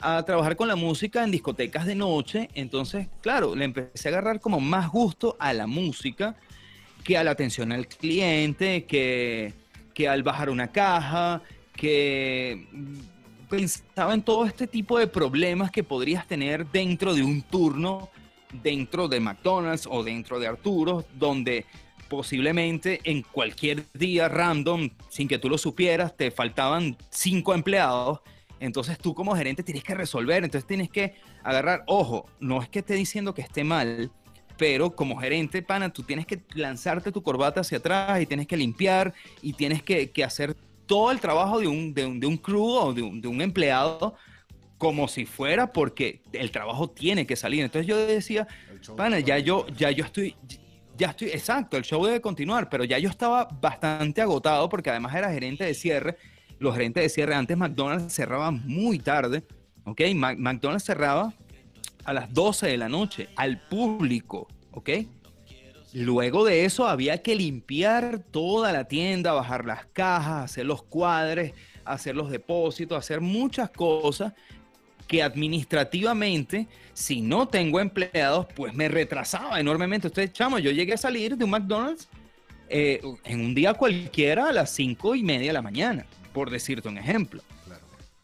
a 0.00 0.22
trabajar 0.24 0.56
con 0.56 0.68
la 0.68 0.76
música 0.76 1.24
en 1.24 1.30
discotecas 1.30 1.86
de 1.86 1.94
noche. 1.94 2.50
Entonces, 2.54 3.08
claro, 3.22 3.54
le 3.54 3.64
empecé 3.64 4.08
a 4.08 4.12
agarrar 4.12 4.40
como 4.40 4.60
más 4.60 4.90
gusto 4.90 5.36
a 5.38 5.52
la 5.52 5.66
música 5.66 6.36
que 7.04 7.16
a 7.16 7.24
la 7.24 7.30
atención 7.30 7.72
al 7.72 7.86
cliente, 7.86 8.84
que, 8.84 9.54
que 9.94 10.08
al 10.08 10.22
bajar 10.22 10.50
una 10.50 10.68
caja, 10.68 11.40
que 11.74 12.66
pensaba 13.48 14.14
en 14.14 14.22
todo 14.22 14.44
este 14.44 14.66
tipo 14.66 14.98
de 14.98 15.06
problemas 15.06 15.70
que 15.70 15.84
podrías 15.84 16.26
tener 16.26 16.66
dentro 16.66 17.14
de 17.14 17.22
un 17.22 17.42
turno, 17.42 18.10
dentro 18.62 19.08
de 19.08 19.20
McDonald's 19.20 19.86
o 19.90 20.02
dentro 20.02 20.38
de 20.38 20.46
Arturo, 20.46 21.04
donde 21.14 21.64
posiblemente 22.08 23.00
en 23.04 23.22
cualquier 23.22 23.84
día 23.92 24.28
random, 24.28 24.90
sin 25.08 25.28
que 25.28 25.38
tú 25.38 25.48
lo 25.48 25.58
supieras, 25.58 26.16
te 26.16 26.30
faltaban 26.30 26.96
cinco 27.10 27.54
empleados. 27.54 28.20
Entonces 28.58 28.98
tú 28.98 29.14
como 29.14 29.36
gerente 29.36 29.62
tienes 29.62 29.84
que 29.84 29.94
resolver, 29.94 30.42
entonces 30.44 30.66
tienes 30.66 30.88
que 30.88 31.14
agarrar, 31.42 31.84
ojo, 31.86 32.26
no 32.40 32.62
es 32.62 32.68
que 32.68 32.78
esté 32.78 32.94
diciendo 32.94 33.34
que 33.34 33.42
esté 33.42 33.64
mal, 33.64 34.10
pero 34.56 34.94
como 34.96 35.18
gerente, 35.18 35.60
pana, 35.62 35.92
tú 35.92 36.02
tienes 36.02 36.24
que 36.26 36.40
lanzarte 36.54 37.12
tu 37.12 37.22
corbata 37.22 37.60
hacia 37.60 37.78
atrás 37.78 38.20
y 38.22 38.26
tienes 38.26 38.46
que 38.46 38.56
limpiar 38.56 39.12
y 39.42 39.52
tienes 39.52 39.82
que, 39.82 40.10
que 40.10 40.24
hacer 40.24 40.56
todo 40.86 41.10
el 41.10 41.20
trabajo 41.20 41.60
de 41.60 41.66
un, 41.66 41.92
de 41.92 42.06
un, 42.06 42.20
de 42.20 42.26
un 42.26 42.36
crew 42.36 42.64
o 42.64 42.94
de 42.94 43.02
un, 43.02 43.20
de 43.20 43.28
un 43.28 43.40
empleado 43.40 44.14
como 44.78 45.08
si 45.08 45.24
fuera 45.24 45.72
porque 45.72 46.22
el 46.32 46.50
trabajo 46.50 46.88
tiene 46.90 47.26
que 47.26 47.36
salir. 47.36 47.62
Entonces 47.62 47.86
yo 47.86 47.96
decía, 48.06 48.46
pana, 48.96 49.20
ya 49.20 49.38
yo, 49.38 49.66
ya 49.76 49.90
yo 49.90 50.04
estoy, 50.04 50.36
ya 50.96 51.08
estoy, 51.10 51.28
exacto, 51.28 51.76
el 51.76 51.82
show 51.82 52.04
debe 52.04 52.20
continuar, 52.20 52.68
pero 52.68 52.84
ya 52.84 52.98
yo 52.98 53.08
estaba 53.08 53.48
bastante 53.60 54.20
agotado 54.20 54.68
porque 54.68 54.90
además 54.90 55.14
era 55.14 55.32
gerente 55.32 55.64
de 55.64 55.74
cierre. 55.74 56.16
Los 56.58 56.74
gerentes 56.74 57.02
de 57.02 57.08
cierre 57.08 57.34
antes 57.34 57.56
McDonald's 57.56 58.12
cerraban 58.12 58.66
muy 58.66 58.98
tarde, 58.98 59.44
¿ok? 59.84 60.00
McDonald's 60.14 60.84
cerraba 60.84 61.34
a 62.04 62.12
las 62.12 62.32
12 62.32 62.68
de 62.68 62.78
la 62.78 62.88
noche 62.88 63.28
al 63.36 63.60
público, 63.68 64.48
¿ok? 64.72 64.90
Luego 65.92 66.44
de 66.44 66.64
eso 66.64 66.86
había 66.86 67.22
que 67.22 67.34
limpiar 67.34 68.18
toda 68.30 68.72
la 68.72 68.84
tienda, 68.84 69.32
bajar 69.32 69.64
las 69.64 69.86
cajas, 69.86 70.44
hacer 70.44 70.66
los 70.66 70.82
cuadres, 70.82 71.52
hacer 71.84 72.16
los 72.16 72.30
depósitos, 72.30 72.98
hacer 72.98 73.20
muchas 73.20 73.70
cosas 73.70 74.32
que 75.06 75.22
administrativamente, 75.22 76.66
si 76.92 77.20
no 77.20 77.48
tengo 77.48 77.80
empleados, 77.80 78.46
pues 78.54 78.74
me 78.74 78.88
retrasaba 78.88 79.60
enormemente. 79.60 80.08
Ustedes, 80.08 80.32
chamo, 80.32 80.58
yo 80.58 80.70
llegué 80.70 80.94
a 80.94 80.98
salir 80.98 81.36
de 81.36 81.44
un 81.44 81.50
McDonald's 81.50 82.08
eh, 82.68 83.00
en 83.24 83.40
un 83.40 83.54
día 83.54 83.74
cualquiera 83.74 84.48
a 84.48 84.52
las 84.52 84.70
cinco 84.70 85.14
y 85.14 85.22
media 85.22 85.48
de 85.48 85.52
la 85.52 85.62
mañana, 85.62 86.04
por 86.32 86.50
decirte 86.50 86.88
un 86.88 86.98
ejemplo. 86.98 87.42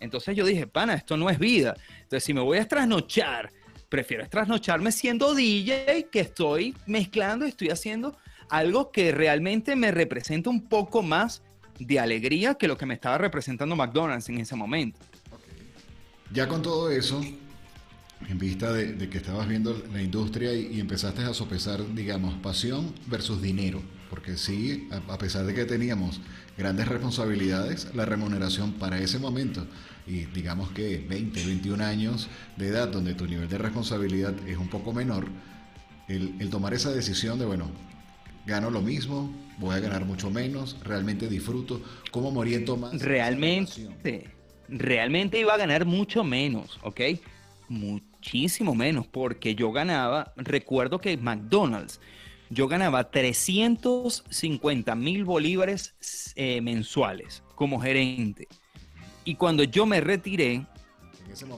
Entonces 0.00 0.34
yo 0.34 0.44
dije, 0.44 0.66
pana, 0.66 0.94
esto 0.94 1.16
no 1.16 1.30
es 1.30 1.38
vida. 1.38 1.76
Entonces, 2.02 2.24
si 2.24 2.34
me 2.34 2.40
voy 2.40 2.58
a 2.58 2.66
trasnochar 2.66 3.52
prefiero 3.92 4.26
trasnocharme 4.26 4.90
siendo 4.90 5.34
DJ 5.34 6.08
que 6.10 6.20
estoy 6.20 6.74
mezclando 6.86 7.44
estoy 7.44 7.68
haciendo 7.68 8.16
algo 8.48 8.90
que 8.90 9.12
realmente 9.12 9.76
me 9.76 9.90
representa 9.90 10.48
un 10.48 10.62
poco 10.62 11.02
más 11.02 11.42
de 11.78 12.00
alegría 12.00 12.54
que 12.54 12.68
lo 12.68 12.78
que 12.78 12.86
me 12.86 12.94
estaba 12.94 13.18
representando 13.18 13.76
McDonald's 13.76 14.30
en 14.30 14.38
ese 14.38 14.56
momento. 14.56 14.98
Ya 16.32 16.48
con 16.48 16.62
todo 16.62 16.90
eso, 16.90 17.20
en 18.26 18.38
vista 18.38 18.72
de, 18.72 18.96
que 19.10 19.18
estabas 19.18 19.46
viendo 19.46 19.82
la 19.92 20.00
industria 20.00 20.54
y, 20.54 20.80
empezaste 20.80 21.22
a 21.22 21.34
sopesar, 21.34 21.80
digamos, 21.94 22.32
pasión 22.36 22.94
versus 23.08 23.42
dinero, 23.42 23.82
porque 24.08 24.38
sí, 24.38 24.88
a 24.90 25.18
pesar 25.18 25.44
de 25.44 25.52
que 25.52 25.66
teníamos 25.66 26.22
grandes 26.56 26.88
responsabilidades, 26.88 27.94
la 27.94 28.06
remuneración 28.06 28.72
para 28.72 28.98
ese 28.98 29.18
momento 29.18 29.66
y 30.06 30.24
digamos 30.26 30.70
que 30.72 30.98
20, 30.98 31.44
21 31.44 31.84
años 31.84 32.28
de 32.56 32.68
edad 32.68 32.88
donde 32.88 33.14
tu 33.14 33.26
nivel 33.26 33.48
de 33.48 33.58
responsabilidad 33.58 34.34
es 34.46 34.56
un 34.56 34.68
poco 34.68 34.92
menor, 34.92 35.26
el, 36.08 36.50
tomar 36.50 36.74
esa 36.74 36.90
decisión 36.90 37.38
de, 37.38 37.46
bueno, 37.46 37.70
gano 38.46 38.70
lo 38.70 38.80
mismo, 38.80 39.32
voy 39.58 39.76
a 39.76 39.80
ganar 39.80 40.04
mucho 40.04 40.30
menos, 40.30 40.76
realmente 40.82 41.28
disfruto, 41.28 41.80
¿cómo 42.10 42.30
me 42.32 42.38
oriento 42.40 42.76
más? 42.76 43.00
Realmente, 43.00 44.30
realmente 44.68 45.38
iba 45.38 45.54
a 45.54 45.58
ganar 45.58 45.84
mucho 45.84 46.24
menos, 46.24 46.78
¿ok? 46.82 47.00
Muchísimo 47.68 48.74
menos, 48.74 49.06
porque 49.06 49.54
yo 49.54 49.72
ganaba, 49.72 50.32
recuerdo 50.36 50.98
que 50.98 51.16
McDonald's, 51.16 52.00
yo 52.50 52.68
ganaba 52.68 53.10
350 53.10 54.94
mil 54.94 55.24
bolívares 55.24 55.94
eh, 56.36 56.60
mensuales 56.60 57.42
como 57.54 57.80
gerente. 57.80 58.46
Y 59.24 59.34
cuando 59.36 59.62
yo 59.64 59.86
me 59.86 60.00
retiré, 60.00 60.66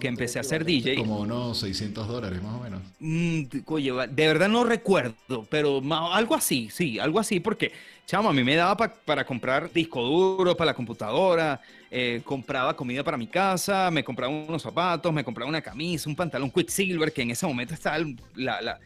que 0.01 0.09
empecé 0.09 0.39
a 0.39 0.43
ser 0.43 0.65
DJ. 0.65 0.97
Como 0.97 1.21
unos 1.21 1.59
600 1.59 2.07
dólares 2.07 2.43
más 2.43 2.55
o 2.55 2.61
menos. 2.61 2.81
Mm, 3.01 3.43
oye, 3.67 3.93
de 3.93 4.27
verdad 4.27 4.49
no 4.49 4.65
recuerdo, 4.65 5.47
pero 5.51 5.83
algo 6.13 6.35
así, 6.35 6.69
sí, 6.71 6.99
algo 6.99 7.19
así, 7.19 7.41
porque, 7.41 7.73
chamo, 8.07 8.29
a 8.29 8.33
mí 8.33 8.45
me 8.45 8.55
daba 8.55 8.77
para 8.77 9.25
comprar 9.25 9.73
disco 9.73 10.03
duro 10.03 10.57
para 10.57 10.73
la 10.73 10.75
computadora, 10.75 11.61
eh, 11.91 12.23
compraba 12.25 12.77
comida 12.77 13.03
para 13.03 13.17
mi 13.17 13.27
casa, 13.27 13.91
me 13.91 14.05
compraba 14.05 14.33
unos 14.33 14.63
zapatos, 14.63 15.13
me 15.13 15.25
compraba 15.25 15.49
una 15.49 15.63
camisa, 15.63 16.09
un 16.09 16.17
pantalón 16.17 16.51
Quicksilver, 16.51 17.13
que 17.13 17.23
en 17.23 17.31
ese 17.31 17.47
momento 17.47 17.75
estaba 17.75 17.99
la, 18.35 18.61
la, 18.61 18.79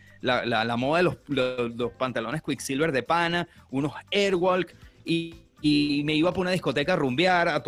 la, 0.47 0.64
la 0.64 0.77
moda 0.77 0.99
de 0.99 1.05
los, 1.05 1.17
los, 1.27 1.77
los, 1.77 1.93
pantalones 1.93 2.43
Quicksilver 2.43 2.93
de 2.93 3.03
pana, 3.03 3.49
unos 3.71 3.93
Airwalk 4.12 4.75
y 5.05 5.35
y 5.61 6.03
me 6.05 6.14
iba 6.14 6.33
por 6.33 6.42
una 6.42 6.53
discoteca 6.53 6.92
a 6.92 6.97
rumbear, 6.97 7.49
a, 7.49 7.62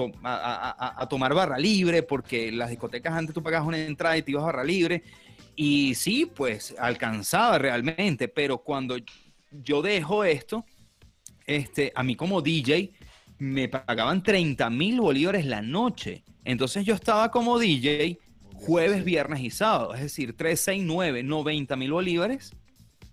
a, 1.03 1.09
tomar 1.09 1.35
barra 1.35 1.59
libre, 1.59 2.03
porque 2.03 2.53
las 2.53 2.71
discotecas 2.71 3.13
antes 3.13 3.35
tú 3.35 3.43
pagabas 3.43 3.67
una 3.67 3.79
entrada 3.79 4.17
y 4.17 4.23
te 4.23 4.31
ibas 4.31 4.45
a 4.45 4.47
barra 4.47 4.65
libre. 4.65 5.03
Y 5.57 5.95
sí, 5.95 6.31
pues 6.33 6.75
alcanzaba 6.79 7.59
realmente, 7.59 8.29
pero 8.29 8.59
cuando 8.59 8.97
yo 9.51 9.83
dejo 9.83 10.25
esto, 10.25 10.65
este, 11.47 11.93
a 11.95 12.03
mí 12.03 12.15
como 12.15 12.41
DJ 12.41 12.93
me 13.39 13.69
pagaban 13.69 14.23
30 14.23 14.71
mil 14.71 15.01
bolívares 15.01 15.45
la 15.45 15.61
noche. 15.61 16.23
Entonces 16.45 16.85
yo 16.85 16.95
estaba 16.95 17.31
como 17.31 17.59
DJ 17.59 18.19
jueves, 18.55 19.05
viernes 19.05 19.41
y 19.41 19.51
sábado, 19.51 19.95
es 19.95 20.03
decir, 20.03 20.37
3, 20.37 20.61
6, 20.61 20.83
9, 20.85 21.23
90 21.23 21.77
mil 21.77 21.93
bolívares 21.93 22.53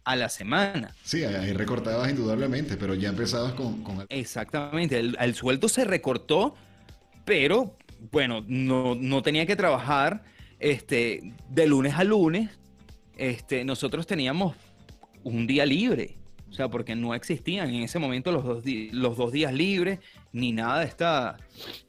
a 0.08 0.16
la 0.16 0.30
semana. 0.30 0.96
Sí, 1.04 1.26
ahí 1.26 1.52
recortabas 1.52 2.10
indudablemente, 2.10 2.78
pero 2.78 2.96
ya 2.96 3.10
empezabas 3.10 3.52
con... 3.52 3.84
Exactamente, 4.08 4.98
el, 4.98 5.36
sueldo 5.36 5.68
se 5.68 5.84
recortó, 5.84 6.56
pero 7.26 7.76
bueno, 8.10 8.42
no, 8.48 9.22
tenía 9.22 9.46
que 9.46 9.58
trabajar 9.58 10.24
este, 10.60 11.34
de 11.50 11.68
lunes 11.68 11.94
a 11.96 12.06
lunes. 12.06 12.50
Este, 13.18 13.66
nosotros 13.66 14.08
teníamos 14.08 14.56
un 15.24 15.46
día 15.46 15.66
libre, 15.66 16.16
o 16.50 16.54
sea, 16.54 16.70
porque 16.70 16.96
no 16.96 17.14
existían 17.14 17.70
en 17.70 17.84
ese 17.84 18.00
momento 18.00 18.32
los 18.32 18.46
dos, 18.46 18.64
los 18.94 19.18
dos 19.18 19.34
días 19.34 19.54
libres, 19.54 20.00
ni 20.32 20.54
nada 20.54 20.80
de 20.80 20.86
esta, 20.86 21.36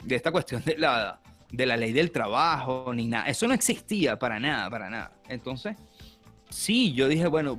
de 0.02 0.16
esta 0.16 0.33
cuestión 0.33 0.61
de 0.64 0.76
la, 0.76 1.20
de 1.52 1.66
la 1.66 1.76
ley 1.76 1.92
del 1.92 2.11
trabajo, 2.11 2.92
ni 2.92 3.07
nada. 3.07 3.28
Eso 3.28 3.46
no 3.46 3.54
existía 3.54 4.18
para 4.18 4.40
nada, 4.40 4.68
para 4.68 4.90
nada. 4.90 5.12
Entonces, 5.28 5.76
sí, 6.50 6.92
yo 6.94 7.07
dije, 7.07 7.28
bueno, 7.28 7.57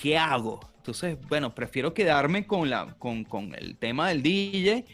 ¿qué 0.00 0.16
hago? 0.18 0.60
Entonces, 0.78 1.18
bueno, 1.28 1.54
prefiero 1.54 1.92
quedarme 1.92 2.46
con, 2.46 2.70
la, 2.70 2.94
con, 2.98 3.24
con 3.24 3.54
el 3.54 3.76
tema 3.76 4.08
del 4.08 4.22
DJ, 4.22 4.86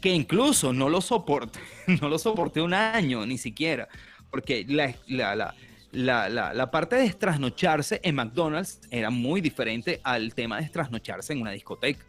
que 0.00 0.10
incluso 0.10 0.72
no 0.72 0.88
lo 0.88 1.00
soporté, 1.00 1.60
no 2.00 2.08
lo 2.08 2.18
soporté 2.18 2.60
un 2.62 2.74
año 2.74 3.24
ni 3.26 3.38
siquiera, 3.38 3.88
porque 4.30 4.64
la, 4.66 4.94
la, 5.06 5.54
la, 5.92 6.28
la, 6.54 6.70
parte 6.70 6.96
de 6.96 7.10
trasnocharse 7.12 8.00
en 8.02 8.14
McDonald's 8.14 8.80
era 8.90 9.10
muy 9.10 9.42
diferente 9.42 10.00
al 10.02 10.34
tema 10.34 10.60
de 10.60 10.68
trasnocharse 10.68 11.34
en 11.34 11.42
una 11.42 11.50
discoteca. 11.50 12.04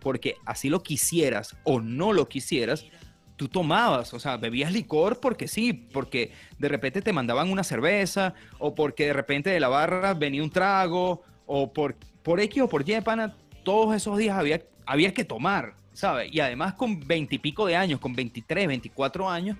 Porque 0.00 0.36
así 0.46 0.68
lo 0.70 0.82
quisieras 0.82 1.56
o 1.64 1.80
no 1.80 2.12
lo 2.12 2.28
quisieras, 2.28 2.86
tú 3.36 3.48
tomabas, 3.48 4.12
o 4.12 4.20
sea, 4.20 4.36
bebías 4.36 4.72
licor 4.72 5.20
porque 5.20 5.48
sí, 5.48 5.72
porque 5.72 6.32
de 6.58 6.68
repente 6.68 7.00
te 7.00 7.12
mandaban 7.12 7.50
una 7.50 7.64
cerveza 7.64 8.34
o 8.58 8.74
porque 8.74 9.06
de 9.06 9.12
repente 9.14 9.48
de 9.48 9.60
la 9.60 9.68
barra 9.68 10.12
venía 10.12 10.42
un 10.42 10.50
trago 10.50 11.22
o 11.52 11.72
por, 11.72 11.96
por 12.22 12.38
X 12.38 12.62
o 12.62 12.68
por 12.68 12.88
Y, 12.88 13.00
pana, 13.00 13.34
todos 13.64 13.96
esos 13.96 14.16
días 14.16 14.38
había, 14.38 14.62
había 14.86 15.12
que 15.12 15.24
tomar, 15.24 15.74
¿sabes? 15.92 16.32
Y 16.32 16.38
además 16.38 16.74
con 16.74 17.00
veintipico 17.00 17.66
de 17.66 17.74
años, 17.74 17.98
con 17.98 18.14
23, 18.14 18.68
24 18.68 19.28
años, 19.28 19.56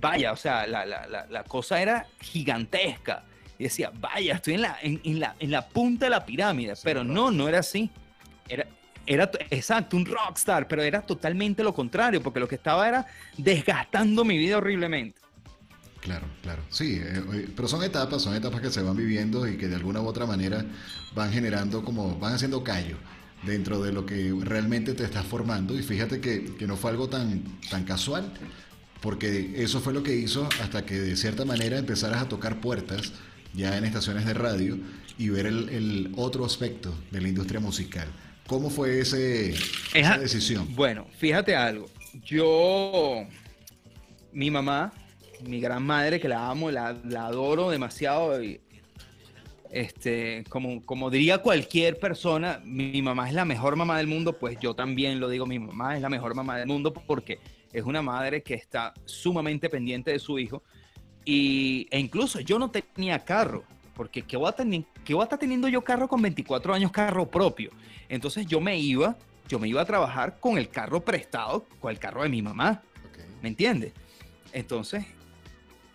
vaya, 0.00 0.30
o 0.30 0.36
sea, 0.36 0.68
la, 0.68 0.86
la, 0.86 1.26
la, 1.28 1.44
cosa 1.44 1.82
era 1.82 2.06
gigantesca. 2.20 3.24
Y 3.58 3.64
decía, 3.64 3.90
vaya, 3.92 4.34
estoy 4.34 4.54
en 4.54 4.62
la, 4.62 4.78
en, 4.82 5.18
la, 5.18 5.34
en 5.40 5.50
la 5.50 5.66
punta 5.66 6.06
de 6.06 6.10
la 6.10 6.24
pirámide, 6.24 6.74
pero 6.84 7.02
no, 7.02 7.32
no 7.32 7.48
era 7.48 7.58
así. 7.58 7.90
Era, 8.48 8.64
era 9.04 9.28
exacto, 9.50 9.96
un 9.96 10.06
rockstar, 10.06 10.68
pero 10.68 10.82
era 10.82 11.02
totalmente 11.02 11.64
lo 11.64 11.74
contrario, 11.74 12.22
porque 12.22 12.38
lo 12.38 12.46
que 12.46 12.54
estaba 12.54 12.86
era 12.86 13.04
desgastando 13.36 14.24
mi 14.24 14.38
vida 14.38 14.58
horriblemente. 14.58 15.23
Claro, 16.04 16.26
claro. 16.42 16.62
Sí, 16.70 17.00
eh, 17.02 17.48
pero 17.56 17.66
son 17.66 17.82
etapas, 17.82 18.22
son 18.22 18.34
etapas 18.34 18.60
que 18.60 18.70
se 18.70 18.82
van 18.82 18.96
viviendo 18.96 19.48
y 19.48 19.56
que 19.56 19.68
de 19.68 19.74
alguna 19.74 20.00
u 20.00 20.06
otra 20.06 20.26
manera 20.26 20.64
van 21.14 21.32
generando 21.32 21.82
como, 21.82 22.18
van 22.18 22.34
haciendo 22.34 22.62
callo 22.62 22.96
dentro 23.42 23.82
de 23.82 23.92
lo 23.92 24.06
que 24.06 24.32
realmente 24.42 24.94
te 24.94 25.02
estás 25.02 25.26
formando. 25.26 25.76
Y 25.76 25.82
fíjate 25.82 26.20
que, 26.20 26.54
no 26.66 26.76
fue 26.76 26.90
algo 26.90 27.08
tan, 27.08 27.42
tan 27.70 27.84
casual, 27.84 28.32
porque 29.00 29.54
eso 29.56 29.80
fue 29.80 29.92
lo 29.92 30.02
que 30.02 30.14
hizo 30.14 30.48
hasta 30.62 30.84
que 30.86 31.00
de 31.00 31.16
cierta 31.16 31.44
manera 31.44 31.78
empezaras 31.78 32.22
a 32.22 32.28
tocar 32.28 32.60
puertas 32.60 33.12
ya 33.52 33.76
en 33.76 33.84
estaciones 33.84 34.26
de 34.26 34.34
radio 34.34 34.78
y 35.18 35.30
ver 35.30 35.46
el, 35.46 35.68
el 35.70 36.12
otro 36.16 36.44
aspecto 36.44 36.94
de 37.10 37.20
la 37.20 37.28
industria 37.28 37.60
musical 37.60 38.08
¿Cómo 38.46 38.68
fue 38.68 39.00
ese, 39.00 39.54
esa 39.94 40.18
decisión? 40.18 40.74
Bueno, 40.74 41.06
fíjate 41.16 41.56
algo. 41.56 41.88
Yo, 42.24 43.26
mi 44.32 44.50
mamá, 44.50 44.92
mi 45.46 45.60
gran 45.60 45.82
madre, 45.82 46.20
que 46.20 46.28
la 46.28 46.48
amo, 46.48 46.70
la, 46.70 46.88
adoro 46.88 47.70
demasiado. 47.70 48.40
este, 49.70 50.44
como, 50.48 50.84
como 50.84 51.10
diría 51.10 51.38
cualquier 51.38 51.98
persona, 51.98 52.60
mi 52.64 53.02
mamá 53.02 53.28
es 53.28 53.34
la 53.34 53.44
mejor 53.44 53.76
mamá 53.76 53.98
del 53.98 54.06
mundo, 54.06 54.38
pues 54.38 54.58
yo 54.60 54.74
también 54.74 55.20
lo 55.20 55.28
digo, 55.28 55.46
mi 55.46 55.58
mamá 55.58 55.96
es 55.96 56.02
la 56.02 56.08
mejor 56.08 56.34
mamá 56.34 56.58
del 56.58 56.68
mundo 56.68 56.92
porque 56.92 57.38
es 57.72 57.84
una 57.84 58.02
madre 58.02 58.42
que 58.42 58.54
está 58.54 58.94
sumamente 59.04 59.68
pendiente 59.68 60.12
de 60.12 60.18
su 60.18 60.38
hijo. 60.38 60.62
Y, 61.24 61.88
e 61.90 61.98
incluso 61.98 62.40
yo 62.40 62.58
no 62.58 62.70
tenía 62.70 63.18
carro, 63.18 63.64
porque 63.94 64.22
¿qué 64.22 64.36
voy, 64.36 64.48
a 64.48 64.52
tener, 64.52 64.84
¿qué 65.04 65.14
voy 65.14 65.22
a 65.22 65.24
estar 65.24 65.38
teniendo 65.38 65.68
yo 65.68 65.82
carro 65.82 66.06
con 66.06 66.20
24 66.22 66.74
años, 66.74 66.92
carro 66.92 67.28
propio? 67.28 67.70
Entonces 68.08 68.46
yo 68.46 68.60
me 68.60 68.78
iba, 68.78 69.16
yo 69.48 69.58
me 69.58 69.68
iba 69.68 69.80
a 69.80 69.84
trabajar 69.84 70.38
con 70.38 70.58
el 70.58 70.68
carro 70.68 71.04
prestado, 71.04 71.66
con 71.80 71.90
el 71.90 71.98
carro 71.98 72.22
de 72.22 72.28
mi 72.28 72.42
mamá. 72.42 72.82
¿Me 73.42 73.48
entiendes? 73.48 73.92
Entonces, 74.52 75.04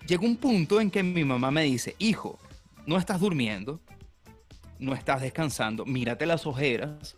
llegó 0.09 0.25
un 0.25 0.37
punto 0.37 0.81
en 0.81 0.89
que 0.89 1.03
mi 1.03 1.23
mamá 1.23 1.51
me 1.51 1.63
dice, 1.63 1.95
hijo, 1.99 2.39
no 2.87 2.97
estás 2.97 3.19
durmiendo, 3.19 3.79
no 4.79 4.95
estás 4.95 5.21
descansando, 5.21 5.85
mírate 5.85 6.25
las 6.25 6.47
ojeras. 6.47 7.15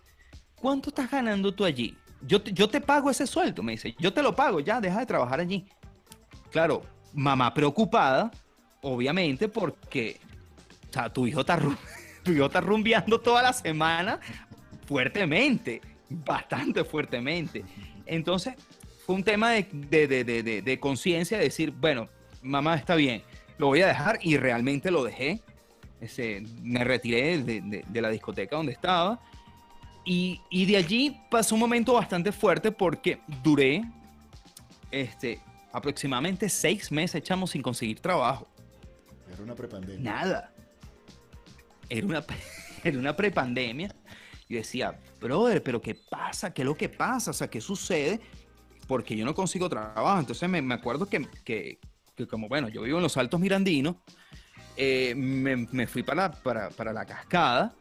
¿Cuánto 0.55 0.89
estás 0.89 1.09
ganando 1.09 1.53
tú 1.53 1.63
allí? 1.63 1.97
Yo 2.21 2.41
te, 2.41 2.51
yo 2.51 2.69
te 2.69 2.81
pago 2.81 3.09
ese 3.09 3.25
sueldo, 3.25 3.63
me 3.63 3.71
dice, 3.71 3.95
yo 3.97 4.13
te 4.13 4.21
lo 4.21 4.35
pago, 4.35 4.59
ya, 4.59 4.81
deja 4.81 4.99
de 4.99 5.05
trabajar 5.05 5.39
allí. 5.39 5.65
Claro, 6.51 6.83
mamá 7.13 7.53
preocupada, 7.53 8.29
obviamente, 8.81 9.47
porque 9.47 10.19
o 10.89 10.93
sea, 10.93 11.11
tu 11.11 11.25
hijo 11.25 11.41
está, 11.41 11.57
tu 12.23 12.31
hijo 12.31 12.45
está 12.45 12.59
rumbeando 12.59 13.21
toda 13.21 13.41
la 13.41 13.53
semana 13.53 14.19
fuertemente, 14.85 15.81
bastante 16.09 16.83
fuertemente. 16.83 17.63
Entonces, 18.05 18.55
fue 19.05 19.15
un 19.15 19.23
tema 19.23 19.51
de, 19.51 19.65
de, 19.89 20.23
de, 20.25 20.61
de 20.61 20.79
conciencia, 20.79 21.37
de 21.37 21.45
decir, 21.45 21.71
bueno, 21.71 22.09
mamá 22.41 22.75
está 22.75 22.95
bien, 22.95 23.23
lo 23.57 23.67
voy 23.67 23.81
a 23.81 23.87
dejar 23.87 24.19
y 24.21 24.37
realmente 24.37 24.91
lo 24.91 25.03
dejé. 25.03 25.41
Ese, 25.99 26.43
me 26.63 26.83
retiré 26.83 27.37
de, 27.43 28.01
la 28.01 28.09
discoteca 28.09 28.55
donde 28.55 28.71
estaba 28.71 29.19
y, 30.03 30.41
y, 30.49 30.65
de 30.65 30.77
allí 30.77 31.21
pasó 31.29 31.53
un 31.53 31.61
momento 31.61 31.93
bastante 31.93 32.31
fuerte 32.31 32.71
porque 32.71 33.19
duré 33.43 33.83
este, 34.89 35.39
aproximadamente 35.71 36.49
seis 36.49 36.91
meses 36.91 37.15
echamos 37.15 37.51
sin 37.51 37.61
conseguir 37.61 37.99
trabajo. 37.99 38.47
Era 39.31 39.43
una 39.43 39.55
prepandemia. 39.55 40.11
Nada. 40.11 40.53
Era 41.87 42.05
una, 42.05 42.25
era 42.83 42.97
una 42.97 43.15
prepandemia. 43.15 43.93
Y 44.49 44.55
decía, 44.55 44.99
brother, 45.19 45.63
pero 45.63 45.81
¿qué 45.81 45.95
pasa? 45.95 46.53
¿Qué 46.53 46.63
es 46.63 46.65
lo 46.65 46.75
que 46.75 46.89
pasa? 46.89 47.31
O 47.31 47.33
sea, 47.33 47.47
¿qué 47.47 47.61
sucede? 47.61 48.19
Porque 48.87 49.15
yo 49.15 49.23
no 49.23 49.33
consigo 49.33 49.69
trabajo. 49.69 50.19
Entonces 50.19 50.49
me, 50.49 50.61
me 50.61 50.73
acuerdo 50.73 51.05
que, 51.05 51.25
que, 51.45 51.79
como, 52.27 52.47
bueno, 52.47 52.69
yo 52.69 52.81
vivo 52.81 52.97
en 52.97 53.03
los 53.03 53.17
Altos 53.17 53.39
Mirandinos, 53.39 53.95
eh, 54.77 55.13
me, 55.15 55.87
fui 55.87 56.03
para, 56.03 56.31
para, 56.31 56.69
para, 56.69 56.93
la 56.93 57.05
cascada, 57.05 57.73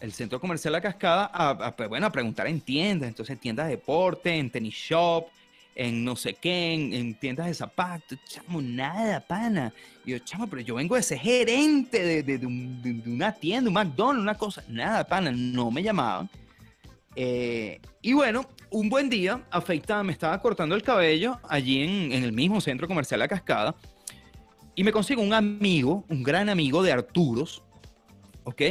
el 0.00 0.12
centro 0.12 0.40
comercial 0.40 0.72
La 0.72 0.80
Cascada, 0.80 1.30
a, 1.32 1.76
pues, 1.76 1.88
bueno, 1.88 2.06
a 2.06 2.10
preguntar 2.10 2.46
en 2.46 2.60
tiendas, 2.60 3.08
entonces 3.08 3.38
tiendas 3.38 3.66
de 3.66 3.72
deporte, 3.72 4.36
en 4.36 4.50
tenis 4.50 4.74
shop, 4.74 5.26
en 5.74 6.04
no 6.04 6.16
sé 6.16 6.34
qué, 6.34 6.74
en, 6.74 7.14
tiendas 7.14 7.46
de 7.46 7.54
zapatos, 7.54 8.18
chamo, 8.24 8.60
nada, 8.60 9.20
pana. 9.20 9.72
Y 10.04 10.10
yo, 10.12 10.18
chamo, 10.18 10.48
pero 10.48 10.62
yo 10.62 10.74
vengo 10.74 10.96
de 10.96 11.02
ser 11.02 11.18
gerente 11.18 12.02
de, 12.02 12.22
de, 12.22 12.38
de, 12.38 12.46
una 13.10 13.32
tienda, 13.32 13.68
un 13.68 13.74
McDonald's, 13.74 14.22
una 14.22 14.34
cosa, 14.34 14.64
nada, 14.68 15.04
pana, 15.04 15.32
no 15.32 15.70
me 15.70 15.82
llamaban. 15.82 16.28
Eh, 17.14 17.80
y 18.00 18.12
bueno, 18.12 18.46
un 18.70 18.88
buen 18.88 19.10
día, 19.10 19.42
afeitaba, 19.50 20.02
me 20.02 20.12
estaba 20.12 20.40
cortando 20.40 20.74
el 20.74 20.82
cabello 20.82 21.38
allí 21.48 21.82
en, 21.82 22.12
el 22.12 22.32
mismo 22.32 22.60
centro 22.60 22.88
comercial 22.88 23.20
La 23.20 23.28
Cascada. 23.28 23.74
Y 24.74 24.84
me 24.84 24.92
consigo 24.92 25.22
un 25.22 25.34
amigo, 25.34 26.04
un 26.08 26.22
gran 26.22 26.48
amigo 26.48 26.82
de 26.82 26.92
Arturos, 26.92 27.62
¿ok? 28.44 28.62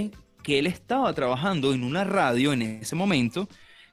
Que 0.43 0.59
él 0.59 0.65
estaba 0.65 1.13
trabajando 1.13 1.73
en 1.73 1.83
una 1.83 2.03
radio 2.03 2.53
en 2.53 2.63
ese 2.63 2.95
momento, 2.95 3.47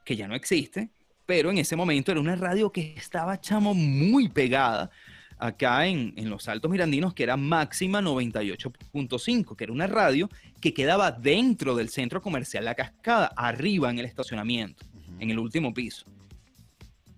que 0.05 0.17
ya 0.17 0.27
no 0.27 0.35
existe, 0.35 0.91
pero 1.27 1.51
en 1.51 1.59
ese 1.59 1.77
momento 1.77 2.11
era 2.11 2.21
una 2.21 2.37
radio 2.37 2.73
que 2.73 2.95
estaba, 2.97 3.39
chamo, 3.39 3.75
muy 3.75 4.31
pegada 4.31 4.91
acá 5.39 5.87
en, 5.87 6.13
en, 6.17 6.31
los 6.31 6.49
Altos 6.49 6.71
Mirandinos, 6.71 7.15
que 7.15 7.23
era 7.23 7.37
máxima 7.37 8.01
98.5, 8.01 9.57
que 9.57 9.65
era 9.65 9.73
una 9.73 9.87
radio 9.87 10.29
que 10.61 10.75
quedaba 10.75 11.13
dentro 11.13 11.75
del 11.75 11.89
centro 11.89 12.21
comercial 12.23 12.65
La 12.65 12.75
Cascada, 12.75 13.33
arriba 13.37 13.91
en 13.91 13.99
el 13.99 14.05
estacionamiento, 14.05 14.85
en 15.19 15.31
el 15.31 15.39
último 15.39 15.73
piso. 15.73 16.07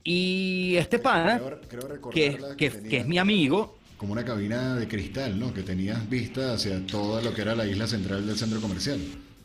Y 0.02 0.74
este 0.76 0.98
pana, 0.98 1.40
que, 2.12 2.38
que, 2.56 2.96
es 2.96 3.06
mi 3.06 3.18
amigo... 3.18 3.78
Como 3.96 4.12
una 4.12 4.24
cabina 4.24 4.76
de 4.76 4.88
cristal, 4.88 5.38
¿no? 5.38 5.52
Que 5.52 5.62
tenías 5.62 6.08
vista 6.08 6.54
hacia 6.54 6.86
todo 6.86 7.20
lo 7.20 7.34
que 7.34 7.42
era 7.42 7.54
la 7.54 7.66
isla 7.66 7.86
central 7.86 8.26
del 8.26 8.36
centro 8.36 8.60
comercial. 8.60 8.98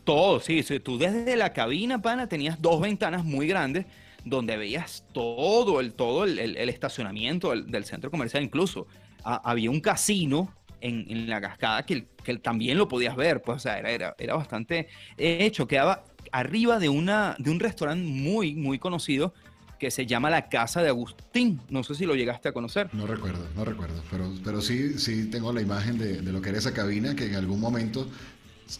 Todo, 0.04 0.40
sí. 0.40 0.62
Tú 0.82 0.96
desde 0.96 1.36
la 1.36 1.52
cabina, 1.52 2.00
pana, 2.00 2.26
tenías 2.26 2.62
dos 2.62 2.80
ventanas 2.80 3.24
muy 3.24 3.46
grandes 3.46 3.84
donde 4.26 4.56
veías 4.56 5.04
todo 5.12 5.80
el, 5.80 5.94
todo 5.94 6.24
el, 6.24 6.56
estacionamiento 6.68 7.52
del, 7.52 7.84
centro 7.84 8.10
comercial, 8.10 8.42
incluso 8.42 8.88
había 9.22 9.70
un 9.70 9.80
casino 9.80 10.52
en, 10.80 11.30
la 11.30 11.40
cascada 11.40 11.86
que, 11.86 12.08
que, 12.22 12.36
también 12.38 12.76
lo 12.76 12.88
podías 12.88 13.16
ver, 13.16 13.40
pues, 13.40 13.56
o 13.56 13.60
sea, 13.60 13.78
era, 13.78 14.14
era, 14.18 14.34
bastante 14.34 14.88
hecho, 15.16 15.68
quedaba 15.68 16.04
arriba 16.32 16.80
de, 16.80 16.88
una, 16.88 17.36
de 17.38 17.50
un 17.50 17.60
restaurante 17.60 18.04
muy, 18.04 18.56
muy 18.56 18.80
conocido 18.80 19.32
que 19.78 19.92
se 19.92 20.06
llama 20.06 20.28
la 20.28 20.48
Casa 20.48 20.82
de 20.82 20.88
Agustín. 20.88 21.60
No 21.68 21.84
sé 21.84 21.94
si 21.94 22.04
lo 22.04 22.14
llegaste 22.14 22.48
a 22.48 22.52
conocer. 22.52 22.88
No 22.94 23.06
recuerdo, 23.06 23.46
no 23.54 23.64
recuerdo, 23.64 24.02
pero, 24.10 24.32
pero 24.42 24.60
sí, 24.60 24.98
sí 24.98 25.26
tengo 25.30 25.52
la 25.52 25.60
imagen 25.60 25.98
de 25.98 26.32
lo 26.32 26.40
que 26.40 26.48
era 26.48 26.58
esa 26.58 26.72
cabina 26.74 27.14
que 27.14 27.26
en 27.26 27.36
algún 27.36 27.60
momento 27.60 28.08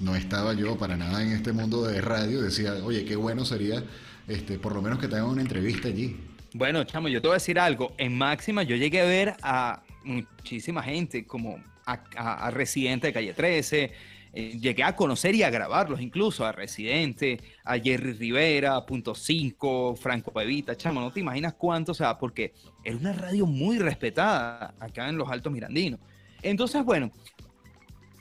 no 0.00 0.16
estaba 0.16 0.54
yo 0.54 0.76
para 0.76 0.96
nada 0.96 1.22
en 1.22 1.32
este 1.32 1.52
mundo 1.52 1.84
de 1.84 2.00
radio. 2.00 2.42
Decía, 2.42 2.74
oye, 2.82 3.04
qué 3.04 3.16
bueno 3.16 3.44
sería 3.44 3.84
este, 4.28 4.58
por 4.58 4.74
lo 4.74 4.82
menos 4.82 4.98
que 4.98 5.08
te 5.08 5.16
hagan 5.16 5.28
una 5.28 5.42
entrevista 5.42 5.88
allí. 5.88 6.16
Bueno, 6.52 6.84
chamo, 6.84 7.08
yo 7.08 7.20
te 7.20 7.28
voy 7.28 7.34
a 7.34 7.38
decir 7.38 7.58
algo. 7.58 7.92
En 7.98 8.16
Máxima 8.16 8.62
yo 8.62 8.76
llegué 8.76 9.00
a 9.00 9.04
ver 9.04 9.34
a 9.42 9.82
muchísima 10.04 10.82
gente, 10.82 11.26
como 11.26 11.58
a, 11.84 12.50
Residente 12.50 13.08
de 13.08 13.12
Calle 13.12 13.34
13, 13.34 13.92
eh, 14.32 14.58
llegué 14.58 14.82
a 14.82 14.96
conocer 14.96 15.34
y 15.34 15.42
a 15.42 15.50
grabarlos 15.50 16.00
incluso, 16.00 16.44
a 16.44 16.52
Residente, 16.52 17.40
a 17.64 17.78
Jerry 17.78 18.12
Rivera, 18.12 18.84
Punto 18.84 19.14
5, 19.14 19.96
Franco 19.96 20.38
Evita, 20.40 20.76
chamo, 20.76 21.00
no 21.00 21.12
te 21.12 21.20
imaginas 21.20 21.54
cuánto, 21.54 21.92
o 21.92 21.94
sea, 21.94 22.18
porque 22.18 22.52
era 22.84 22.96
una 22.96 23.12
radio 23.12 23.46
muy 23.46 23.78
respetada 23.78 24.74
acá 24.80 25.08
en 25.08 25.16
los 25.16 25.30
Altos 25.30 25.52
Mirandinos. 25.52 26.00
Entonces, 26.42 26.84
bueno, 26.84 27.10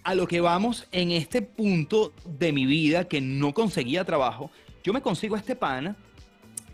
a 0.03 0.13
lo 0.13 0.27
que 0.27 0.39
vamos 0.39 0.87
en 0.91 1.11
este 1.11 1.41
punto 1.41 2.13
de 2.25 2.53
mi 2.53 2.65
vida 2.65 3.07
que 3.07 3.21
no 3.21 3.53
conseguía 3.53 4.05
trabajo, 4.05 4.51
yo 4.85 4.93
me 4.93 5.01
consigo 5.01 5.35
a 5.35 5.39
este 5.39 5.55
pana, 5.55 5.95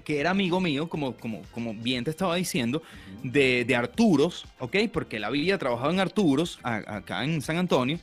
que 0.04 0.20
era 0.20 0.32
amigo 0.32 0.60
mío, 0.60 0.90
como, 0.90 1.16
como, 1.16 1.44
como 1.54 1.74
bien 1.74 2.04
te 2.04 2.10
estaba 2.10 2.36
diciendo, 2.36 2.84
de, 3.24 3.64
de 3.64 3.74
Arturos, 3.74 4.46
¿ok? 4.60 4.76
Porque 4.92 5.16
él 5.16 5.24
había 5.24 5.58
trabajado 5.58 5.92
en 5.92 6.02
Arturos, 6.02 6.60
acá 6.62 7.24
en 7.24 7.42
San 7.42 7.56
Antonio, 7.56 8.00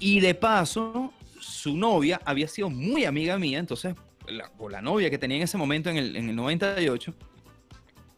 y 0.00 0.18
de 0.18 0.34
paso, 0.34 1.12
su 1.38 1.76
novia 1.76 2.20
había 2.24 2.48
sido 2.48 2.68
muy 2.68 3.04
amiga 3.04 3.38
mía, 3.38 3.60
entonces, 3.60 3.94
la, 4.26 4.50
o 4.58 4.68
la 4.68 4.82
novia 4.82 5.08
que 5.08 5.18
tenía 5.18 5.36
en 5.36 5.44
ese 5.44 5.56
momento, 5.56 5.88
en 5.88 5.98
el, 5.98 6.16
en 6.16 6.30
el 6.30 6.34
98, 6.34 7.14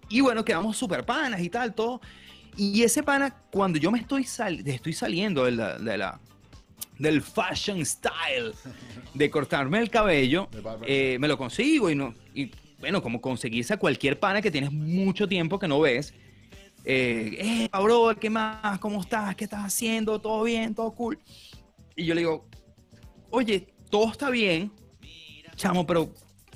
y 0.08 0.22
bueno, 0.22 0.42
quedamos 0.42 0.78
súper 0.78 1.04
panas 1.04 1.42
y 1.42 1.50
tal, 1.50 1.74
todo. 1.74 2.00
Y 2.56 2.82
ese 2.82 3.02
pana, 3.02 3.30
cuando 3.50 3.78
yo 3.78 3.90
me 3.90 3.98
estoy, 3.98 4.26
estoy 4.64 4.92
saliendo 4.94 5.44
de 5.44 5.52
la, 5.52 5.78
de 5.78 5.98
la, 5.98 6.18
del 6.98 7.22
fashion 7.22 7.84
style, 7.84 8.52
de 9.14 9.30
cortarme 9.30 9.78
el 9.78 9.90
cabello, 9.90 10.48
eh, 10.86 11.16
me 11.18 11.28
lo 11.28 11.38
consigo 11.38 11.90
y 11.90 11.94
no. 11.94 12.14
Y 12.34 12.50
bueno, 12.78 13.02
como 13.02 13.20
conseguirse 13.20 13.74
a 13.74 13.76
cualquier 13.78 14.18
pana 14.18 14.40
que 14.42 14.50
tienes 14.50 14.72
mucho 14.72 15.28
tiempo 15.28 15.58
que 15.58 15.68
no 15.68 15.80
ves. 15.80 16.14
Eh, 16.84 17.68
eh, 17.68 17.68
bro, 17.72 18.16
¿qué 18.18 18.30
más? 18.30 18.78
¿Cómo 18.78 19.00
estás? 19.00 19.36
¿Qué 19.36 19.44
estás 19.44 19.64
haciendo? 19.64 20.18
¿Todo 20.18 20.44
bien? 20.44 20.74
¿Todo 20.74 20.90
cool? 20.92 21.18
Y 21.94 22.06
yo 22.06 22.14
le 22.14 22.22
digo, 22.22 22.46
oye, 23.30 23.66
todo 23.90 24.10
está 24.10 24.30
bien, 24.30 24.72
chamo, 25.56 25.86
pero 25.86 26.10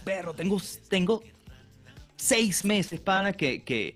perro, 0.05 0.33
tengo, 0.33 0.61
tengo 0.89 1.23
seis 2.17 2.65
meses, 2.65 3.01
pana, 3.01 3.33
que, 3.33 3.63
que, 3.63 3.95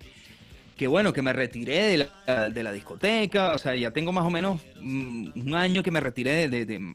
que 0.78 0.86
bueno, 0.86 1.12
que 1.12 1.22
me 1.22 1.32
retiré 1.32 2.08
de 2.28 2.62
la, 2.62 2.72
discoteca, 2.72 3.52
o 3.52 3.58
sea, 3.58 3.74
ya 3.74 3.90
tengo 3.90 4.12
más 4.12 4.24
o 4.24 4.30
menos 4.30 4.60
mm, 4.80 5.30
un 5.34 5.54
año 5.54 5.82
que 5.82 5.90
me 5.90 5.98
retiré 5.98 6.48
de, 6.48 6.94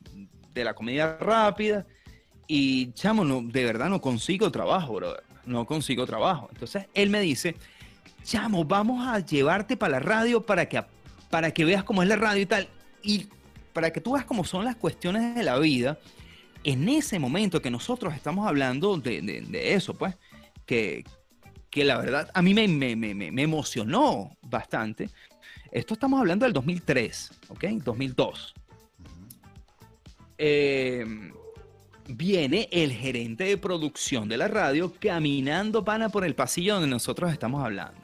la 0.55 0.73
comida 0.73 1.17
rápida 1.19 1.85
y 2.47 2.93
chamo, 2.93 3.25
no, 3.25 3.41
de 3.41 3.65
verdad 3.65 3.89
no 3.89 3.99
consigo 3.99 4.49
trabajo, 4.51 4.93
bro, 4.93 5.17
no 5.45 5.65
consigo 5.65 6.05
trabajo. 6.05 6.47
Entonces 6.53 6.87
él 6.93 7.09
me 7.09 7.19
dice, 7.19 7.57
chamo, 8.23 8.63
vamos 8.63 9.05
a 9.05 9.19
llevarte 9.19 9.75
para 9.75 9.91
la 9.91 9.99
radio 9.99 10.41
para 10.41 10.69
que, 10.69 10.81
para 11.29 11.51
que 11.51 11.65
veas 11.65 11.83
cómo 11.83 12.01
es 12.01 12.07
la 12.07 12.15
radio 12.15 12.41
y 12.41 12.45
tal, 12.45 12.69
y 13.03 13.27
para 13.73 13.91
que 13.91 13.99
tú 13.99 14.13
veas 14.13 14.23
cómo 14.23 14.45
son 14.45 14.63
las 14.63 14.77
cuestiones 14.77 15.35
de 15.35 15.43
la 15.43 15.59
vida. 15.59 15.99
en 16.63 16.87
ese 16.87 17.19
momento 17.19 17.61
que 17.61 17.69
nosotros 17.69 18.13
estamos 18.15 18.47
hablando 18.47 18.95
de, 18.95 19.21
de, 19.21 19.73
eso, 19.73 19.93
pues, 19.93 20.15
que, 20.65 21.03
que, 21.73 21.83
la 21.83 21.97
verdad 21.97 22.29
a 22.33 22.41
mí 22.41 22.53
me, 22.53 22.67
me, 22.67 22.95
me, 22.95 23.13
me, 23.13 23.41
emocionó 23.41 24.37
bastante. 24.43 25.09
Esto 25.71 25.95
estamos 25.95 26.19
hablando 26.19 26.45
del 26.45 26.53
2003, 26.53 27.31
¿ok? 27.49 27.65
2002. 27.83 28.53
Eh, 30.37 31.05
viene 32.07 32.69
el 32.71 32.91
gerente 32.91 33.45
de 33.45 33.57
producción 33.57 34.29
de 34.29 34.37
la 34.37 34.47
radio 34.47 34.93
caminando, 34.99 35.83
pana, 35.83 36.09
por 36.09 36.25
el 36.25 36.35
pasillo 36.35 36.75
donde 36.75 36.89
nosotros 36.89 37.31
estamos 37.31 37.63
hablando. 37.63 37.99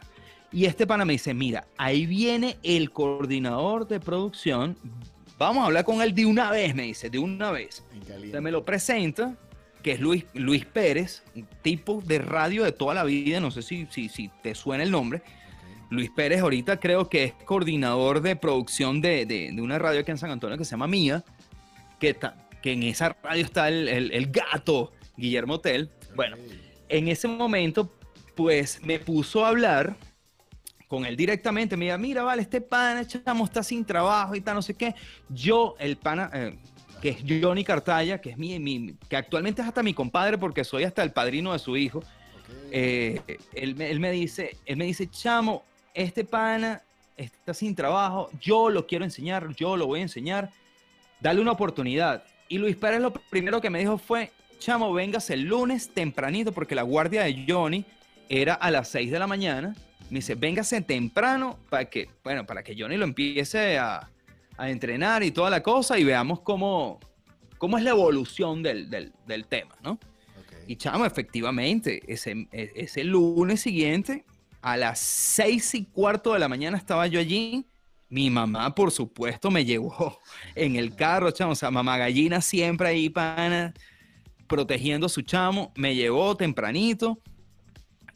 Y 0.51 0.65
este 0.65 0.87
pana 0.87 1.05
me 1.05 1.13
dice, 1.13 1.35
mira, 1.35 1.67
ahí 1.77 2.07
viene 2.07 2.57
el 2.63 2.91
coordinador 2.91 3.87
de 3.87 3.99
producción. 3.99 4.75
Vamos 5.37 5.61
a 5.61 5.67
hablar 5.67 5.85
con 5.85 6.01
él 6.01 6.15
de 6.15 6.25
una 6.25 6.49
vez, 6.49 6.73
me 6.73 6.83
dice, 6.83 7.09
de 7.09 7.19
una 7.19 7.51
vez. 7.51 7.83
Se 8.31 8.41
me 8.41 8.49
lo 8.49 8.65
presenta, 8.65 9.37
que 9.81 9.91
es 9.93 9.99
Luis, 9.99 10.25
Luis 10.33 10.65
Pérez, 10.65 11.23
un 11.35 11.47
tipo 11.61 12.01
de 12.05 12.19
radio 12.19 12.63
de 12.63 12.71
toda 12.71 12.93
la 12.93 13.03
vida, 13.03 13.39
no 13.39 13.51
sé 13.51 13.61
si, 13.61 13.87
si, 13.89 14.09
si 14.09 14.29
te 14.41 14.55
suena 14.55 14.83
el 14.83 14.91
nombre. 14.91 15.21
Luis 15.89 16.09
Pérez 16.15 16.41
ahorita 16.41 16.79
creo 16.79 17.09
que 17.09 17.23
es 17.23 17.33
coordinador 17.45 18.21
de 18.21 18.35
producción 18.35 19.01
de, 19.01 19.25
de, 19.25 19.51
de, 19.51 19.61
una 19.61 19.79
radio 19.79 20.01
aquí 20.01 20.11
en 20.11 20.17
San 20.17 20.29
Antonio 20.29 20.57
que 20.57 20.65
se 20.65 20.71
llama 20.71 20.87
Mía, 20.87 21.23
que, 21.99 22.15
que 22.61 22.73
en 22.73 22.83
esa 22.83 23.15
radio 23.23 23.43
está 23.43 23.69
el, 23.69 23.87
el, 23.87 24.31
gato 24.31 24.91
Guillermo 25.17 25.59
Tell. 25.59 25.89
Bueno, 26.15 26.37
en 26.89 27.07
ese 27.07 27.27
momento, 27.27 27.91
pues 28.35 28.81
me 28.83 28.99
puso 28.99 29.45
a 29.45 29.49
hablar 29.49 29.95
con 30.87 31.05
él 31.05 31.15
directamente. 31.15 31.75
Me 31.75 31.85
dijo, 31.85 31.97
mira, 31.97 32.23
vale, 32.23 32.41
este 32.41 32.61
pana, 32.61 33.05
chamo, 33.07 33.45
está 33.45 33.63
sin 33.63 33.83
trabajo 33.85 34.35
y 34.35 34.41
tal, 34.41 34.55
no 34.55 34.61
sé 34.61 34.75
qué. 34.75 34.93
Yo, 35.29 35.75
el 35.79 35.97
pana, 35.97 36.29
eh, 36.33 36.57
que 37.01 37.09
es 37.09 37.17
Johnny 37.27 37.63
Cartaya, 37.63 38.19
que 38.19 38.31
es 38.31 38.37
mi, 38.37 38.59
mi, 38.59 38.93
que 39.07 39.15
actualmente 39.15 39.61
es 39.61 39.67
hasta 39.67 39.83
mi 39.83 39.93
compadre 39.93 40.37
porque 40.37 40.63
soy 40.63 40.83
hasta 40.83 41.03
el 41.03 41.11
padrino 41.11 41.53
de 41.53 41.59
su 41.59 41.77
hijo. 41.77 42.03
Eh, 42.71 43.21
él, 43.53 43.79
él, 43.81 43.99
me 43.99 44.11
dice, 44.11 44.57
él 44.65 44.77
me 44.77 44.85
dice, 44.85 45.09
chamo, 45.09 45.63
este 45.93 46.23
pana 46.23 46.81
está 47.17 47.53
sin 47.53 47.75
trabajo, 47.75 48.29
yo 48.39 48.69
lo 48.69 48.87
quiero 48.87 49.03
enseñar, 49.03 49.53
yo 49.55 49.75
lo 49.75 49.87
voy 49.87 49.99
a 49.99 50.03
enseñar, 50.03 50.51
dale 51.19 51.41
una 51.41 51.51
oportunidad. 51.51 52.23
Y 52.47 52.57
Luis 52.57 52.75
Pérez 52.75 53.01
lo 53.01 53.13
primero 53.13 53.61
que 53.61 53.69
me 53.69 53.79
dijo 53.79 53.97
fue, 53.97 54.31
chamo, 54.59 54.93
vengas 54.93 55.29
el 55.29 55.43
lunes 55.43 55.93
tempranito, 55.93 56.51
porque 56.51 56.75
la 56.75 56.83
guardia 56.83 57.23
de 57.23 57.45
Johnny 57.47 57.85
era 58.29 58.53
a 58.53 58.71
las 58.71 58.89
6 58.89 59.11
de 59.11 59.19
la 59.19 59.27
mañana. 59.27 59.75
Me 60.09 60.19
dice, 60.19 60.35
véngase 60.35 60.81
temprano 60.81 61.59
para 61.69 61.85
que, 61.85 62.09
bueno, 62.23 62.45
para 62.45 62.63
que 62.63 62.75
Johnny 62.77 62.97
lo 62.97 63.03
empiece 63.03 63.77
a, 63.77 64.09
a 64.59 64.69
entrenar 64.69 65.23
y 65.23 65.31
toda 65.31 65.49
la 65.49 65.63
cosa 65.63 65.97
y 65.97 66.03
veamos 66.03 66.41
cómo, 66.41 66.99
cómo 67.57 67.77
es 67.77 67.83
la 67.83 67.91
evolución 67.91 68.61
del, 68.61 68.89
del, 68.89 69.13
del 69.25 69.45
tema, 69.45 69.75
¿no? 69.81 69.99
Y 70.67 70.75
chamo, 70.75 71.05
efectivamente, 71.05 72.01
ese, 72.11 72.47
e, 72.51 72.71
ese 72.75 73.03
lunes 73.03 73.61
siguiente, 73.61 74.25
a 74.61 74.77
las 74.77 74.99
seis 74.99 75.73
y 75.73 75.85
cuarto 75.85 76.33
de 76.33 76.39
la 76.39 76.47
mañana 76.47 76.77
estaba 76.77 77.07
yo 77.07 77.19
allí 77.19 77.65
mi 78.09 78.31
mamá, 78.31 78.73
por 78.73 78.91
supuesto, 78.91 79.51
me 79.51 79.63
llevó 79.65 80.19
en 80.55 80.75
el 80.75 80.95
carro, 80.95 81.31
chamo. 81.31 81.51
O 81.51 81.55
sea, 81.55 81.71
mamá 81.71 81.97
gallina 81.97 82.41
siempre 82.41 82.89
ahí, 82.89 83.09
pana, 83.09 83.73
protegiendo 84.47 85.05
a 85.05 85.09
su 85.09 85.21
chamo. 85.21 85.71
Me 85.75 85.95
llevó 85.95 86.35
tempranito 86.35 87.19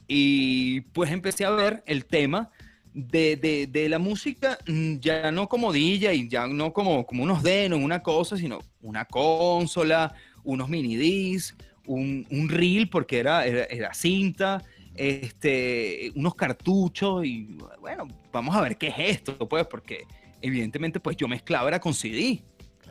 y 0.07 0.81
pues 0.81 1.11
empecé 1.11 1.45
a 1.45 1.51
ver 1.51 1.83
el 1.85 2.05
tema 2.05 2.51
de, 2.93 3.87
la 3.89 3.99
música, 3.99 4.57
mm, 4.67 4.97
ya 4.99 5.31
no 5.31 5.47
como 5.49 5.73
DJ 5.73 6.13
y 6.13 6.29
ya 6.29 6.47
no 6.47 6.73
como, 6.73 7.05
como 7.05 7.23
unos 7.23 7.43
denos, 7.43 7.79
una 7.79 8.01
cosa, 8.01 8.37
sino 8.37 8.59
una 8.81 9.05
consola, 9.05 10.13
unos 10.43 10.69
mini 10.69 10.95
discs, 10.95 11.55
un, 11.85 12.25
un 12.29 12.49
reel, 12.49 12.89
porque 12.89 13.19
era, 13.19 13.45
era 13.45 13.93
cinta, 13.93 14.63
este, 14.95 16.11
unos 16.15 16.35
cartuchos 16.35 17.25
y 17.25 17.57
bueno, 17.79 18.07
vamos 18.31 18.55
a 18.55 18.61
ver 18.61 18.77
qué 18.77 18.87
es 18.87 18.95
esto, 18.97 19.37
pues, 19.47 19.65
porque 19.65 20.05
evidentemente 20.41 20.99
pues 20.99 21.17
yo 21.17 21.27
mezclaba 21.27 21.67
era 21.67 21.79
con 21.79 21.93
CD, 21.93 22.43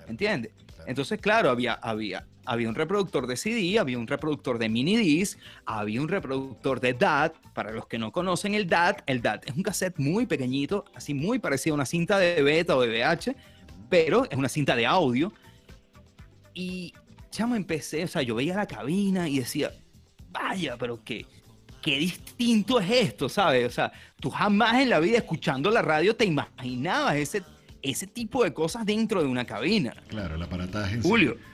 ¿entiendes? 0.09 0.53
Entonces, 0.87 1.21
claro, 1.21 1.51
había, 1.51 1.75
había, 1.75 2.27
había 2.45 2.69
un 2.69 2.75
reproductor 2.75 3.27
de 3.27 3.37
CD, 3.37 3.79
había 3.79 3.99
un 3.99 4.07
reproductor 4.07 4.59
de 4.59 4.69
mini 4.69 4.97
disc, 4.97 5.39
había 5.65 6.01
un 6.01 6.09
reproductor 6.09 6.81
de 6.81 6.95
DAT. 6.95 7.37
Para 7.55 7.73
los 7.73 7.87
que 7.87 7.99
no 7.99 8.13
conocen 8.13 8.55
el 8.55 8.67
DAT, 8.67 9.03
el 9.07 9.23
DAT 9.23 9.49
es 9.49 9.57
un 9.57 9.63
cassette 9.63 9.99
muy 9.99 10.27
pequeñito, 10.27 10.85
así 10.95 11.15
muy 11.15 11.39
parecido 11.39 11.75
a 11.75 11.77
una 11.77 11.87
cinta 11.87 12.19
de 12.19 12.43
beta 12.43 12.77
o 12.77 12.83
de 12.83 12.89
VH, 12.89 13.37
pero 13.89 14.25
es 14.31 14.37
una 14.37 14.49
cinta 14.49 14.75
de 14.75 14.87
audio. 14.87 15.33
Y, 16.55 16.93
chamo, 17.31 17.55
empecé, 17.55 18.05
o 18.05 18.09
sea, 18.09 18.23
yo 18.23 18.35
veía 18.35 18.57
la 18.57 18.67
cabina 18.67 19.29
y 19.29 19.39
decía, 19.39 19.71
vaya, 20.31 20.77
pero 20.77 21.03
qué, 21.05 21.27
qué 21.81 21.99
distinto 21.99 22.81
es 22.81 22.91
esto, 22.91 23.29
¿sabes? 23.29 23.67
O 23.67 23.71
sea, 23.71 23.93
tú 24.21 24.31
jamás 24.31 24.81
en 24.81 24.91
la 24.91 24.99
vida 24.99 25.19
escuchando 25.19 25.71
la 25.71 25.83
radio 25.83 26.17
te 26.17 26.25
imaginabas 26.25 27.17
ese, 27.17 27.43
ese 27.83 28.07
tipo 28.07 28.45
de 28.45 28.53
cosas 28.53 28.85
dentro 28.85 29.23
de 29.23 29.29
una 29.29 29.45
cabina. 29.45 29.95
Claro, 30.09 30.35
el 30.35 30.43
aparataje 30.43 31.01
Julio. 31.01 31.35
sí. 31.35 31.52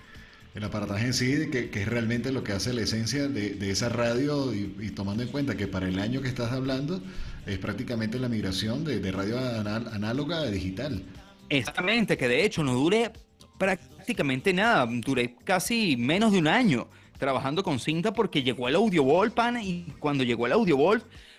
El 0.59 0.65
aparataje 0.65 1.07
en 1.07 1.15
sí, 1.15 1.51
que, 1.53 1.71
es 1.73 1.87
realmente 1.87 2.33
lo 2.33 2.43
que 2.43 2.51
hace 2.51 2.73
la 2.73 2.81
esencia 2.81 3.29
de, 3.29 3.71
esa 3.71 3.89
radio 3.89 4.53
y, 4.53 4.91
tomando 4.91 5.23
en 5.23 5.29
cuenta 5.29 5.57
que 5.57 5.69
para 5.69 5.87
el 5.87 6.01
año 6.01 6.21
que 6.21 6.27
estás 6.27 6.51
hablando 6.51 7.01
es 7.47 7.59
prácticamente 7.59 8.19
la 8.19 8.29
migración 8.29 8.83
de, 8.83 9.13
radio 9.13 9.39
análoga 9.39 10.39
a 10.39 10.47
digital. 10.51 11.05
Exactamente, 11.49 12.17
que 12.17 12.27
de 12.27 12.45
hecho 12.45 12.65
no 12.65 12.75
dure 12.75 13.13
prácticamente 13.57 14.53
nada, 14.53 14.85
duré 14.91 15.37
casi 15.45 15.97
menos 15.97 16.33
de 16.33 16.39
un 16.39 16.49
año 16.49 16.89
trabajando 17.21 17.63
con 17.63 17.79
cinta 17.79 18.13
porque 18.13 18.43
llegó 18.43 18.67
el 18.67 18.75
audio 18.75 19.05
pan, 19.33 19.63
y 19.63 19.95
cuando 20.01 20.25
llegó 20.25 20.47
el 20.47 20.53
audio 20.55 20.77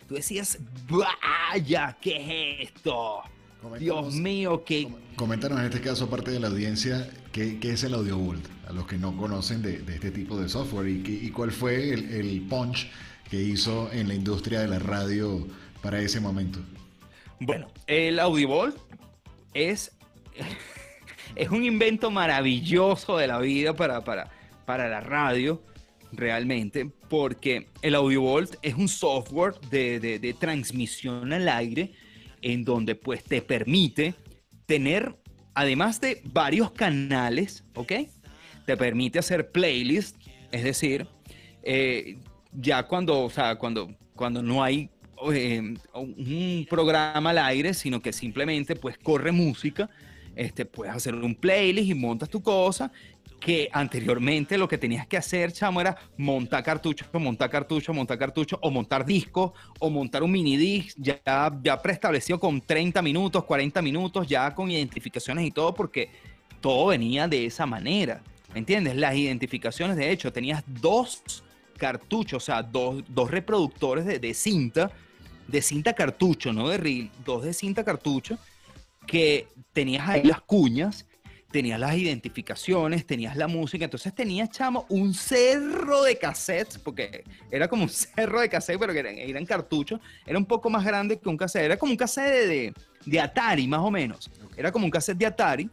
tú 0.07 0.15
decías, 0.15 0.59
vaya, 0.88 1.97
¿qué 1.99 2.61
es 2.61 2.70
esto? 2.70 3.20
Dios 3.78 4.15
mío, 4.15 4.63
qué... 4.65 4.88
Coméntanos 5.17 5.59
en 5.59 5.65
este 5.65 5.82
caso, 5.82 6.05
aparte 6.05 6.32
de 6.32 6.39
la 6.39 6.47
audiencia, 6.47 7.09
¿qué, 7.34 7.59
qué 7.59 7.74
es 7.74 7.84
el 7.84 7.93
audio 7.95 8.17
A 8.70 8.74
los 8.74 8.86
que 8.86 8.97
no 8.97 9.17
conocen 9.17 9.61
de, 9.61 9.84
este 9.93 10.11
tipo 10.11 10.39
de 10.39 10.47
software 10.47 10.88
y, 10.88 11.03
y 11.24 11.30
cuál 11.32 11.51
fue 11.51 11.91
el, 11.93 12.45
punch 12.47 12.89
que 13.30 13.41
hizo 13.41 13.91
en 13.91 14.07
la 14.07 14.13
industria 14.13 14.61
de 14.61 14.67
la 14.67 14.80
radio 14.80 15.45
para 15.82 15.99
ese 15.99 16.20
momento. 16.20 16.59
Bueno, 17.39 17.67
el 17.88 18.20
audio 18.20 18.74
es, 19.53 19.91
es 21.36 21.49
un 21.49 21.63
invento 21.63 22.11
maravilloso 22.11 23.17
de 23.17 23.28
la 23.28 23.39
vida 23.39 23.76
para, 23.76 24.03
para, 24.03 24.30
para 24.65 24.88
la 24.88 25.01
radio 25.01 25.61
realmente, 26.11 26.89
porque 27.07 27.67
el 27.82 27.95
AudioVolt 27.95 28.55
es 28.61 28.74
un 28.76 28.88
software 28.88 29.55
de, 29.70 30.36
transmisión 30.39 31.32
al 31.34 31.47
aire 31.49 31.93
en 32.41 32.63
donde 32.63 32.95
pues 32.95 33.24
te 33.24 33.41
permite 33.41 34.15
tener, 34.65 35.15
además 35.53 35.99
de 36.01 36.22
varios 36.26 36.72
canales, 36.72 37.63
¿ok? 37.76 37.93
Te 38.70 38.78
permite 38.78 39.17
hacer 39.17 39.49
playlists, 39.49 40.15
es 40.51 40.63
decir, 40.63 41.07
eh, 41.63 42.20
ya 42.53 42.84
cuando, 42.84 43.24
o 43.24 43.30
sea, 43.32 43.55
cuando, 43.55 43.95
cuando 44.15 44.43
no 44.43 44.63
hay 44.63 44.91
eh, 45.34 45.74
un 45.95 46.67
programa 46.70 47.32
al 47.32 47.39
aire, 47.39 47.74
sino 47.74 47.99
que 47.99 48.13
simplemente 48.13 48.76
pues 48.76 48.95
corre 48.99 49.32
música, 49.32 49.89
este, 50.36 50.65
puedes 50.65 50.93
hacer 50.93 51.15
un 51.15 51.34
playlist 51.34 51.89
y 51.89 51.95
montas 51.95 52.30
tu 52.30 52.43
cosa 52.43 52.91
que 53.39 53.70
anteriormente 53.72 54.55
lo 54.55 54.67
que 54.67 54.78
tenías 54.78 55.07
que 55.07 55.17
hacer, 55.17 55.51
chamo, 55.51 55.82
era 55.82 55.97
montar 56.15 56.63
cartucho, 56.63 57.07
montar 57.13 57.49
cartucho, 57.49 57.91
montar 57.91 58.20
cartucho, 58.20 58.59
o 58.61 58.70
montar 58.70 59.03
disco, 59.03 59.55
o 59.80 59.89
montar 59.89 60.22
un 60.22 60.32
mini 60.32 60.57
disc 60.57 60.95
ya, 60.95 61.20
ya 61.63 61.82
preestablecido 61.82 62.39
con 62.39 62.61
30 62.61 63.01
minutos, 63.01 63.45
40 63.45 63.82
minutos, 63.82 64.28
ya 64.28 64.53
con 64.53 64.70
identificaciones 64.70 65.47
y 65.47 65.49
todo, 65.49 65.74
porque 65.74 66.11
todo 66.61 66.86
venía 66.86 67.28
de 67.28 67.47
esa 67.47 67.65
manera. 67.65 68.22
¿Me 68.54 68.60
entiendes? 68.60 68.95
Las 68.95 69.16
identificaciones, 69.16 69.95
de 69.95 70.12
hecho, 70.12 70.34
tenías 70.34 70.64
dos 70.66 71.43
cartuchos, 71.78 72.43
o 72.43 72.45
sea, 72.45 72.64
dos, 72.64 73.04
dos 73.08 73.32
reproductores 73.32 74.06
de, 74.06 74.20
de 74.20 74.34
cinta, 74.34 74.91
de 75.47 75.62
cinta 75.62 75.93
cartucho, 75.93 76.52
no 76.52 76.68
de 76.70 76.78
reel, 76.78 77.12
dos 77.24 77.43
de 77.43 77.54
cinta 77.54 77.84
cartucho, 77.84 78.38
que 79.08 79.47
tenías 79.74 80.08
ahí 80.08 80.24
las 80.24 80.41
cuñas 80.41 81.06
tenías 81.52 81.80
las 81.80 81.95
identificaciones, 81.95 83.06
tenías 83.06 83.36
la 83.36 83.47
música, 83.47 83.86
entonces 83.86 84.14
tenías, 84.14 84.50
chamo, 84.50 84.86
un 84.89 85.14
cerro 85.14 86.04
de 86.04 86.18
cassettes, 86.18 86.78
porque 86.78 87.24
era 87.50 87.68
como 87.68 87.84
un 87.84 87.89
cerro 87.89 88.39
de 88.41 88.50
cassettes, 88.50 88.80
pero 88.80 88.93
que 88.93 89.00
eran, 89.00 89.45
cartuchos, 89.45 90.00
era 90.26 90.38
un 90.38 90.45
poco 90.45 90.70
más 90.70 90.86
grande 90.86 91.20
que 91.20 91.28
un 91.28 91.38
cassette, 91.38 91.66
era 91.66 91.78
como 91.78 91.91
un 91.91 91.97
cassette 91.97 92.47
de, 92.47 92.74
de, 93.06 93.20
Atari, 93.20 93.68
más 93.68 93.82
o 93.82 93.89
menos, 93.89 94.30
era 94.56 94.72
como 94.72 94.86
un 94.86 94.91
cassette 94.91 95.18
de 95.18 95.26
Atari, 95.26 95.70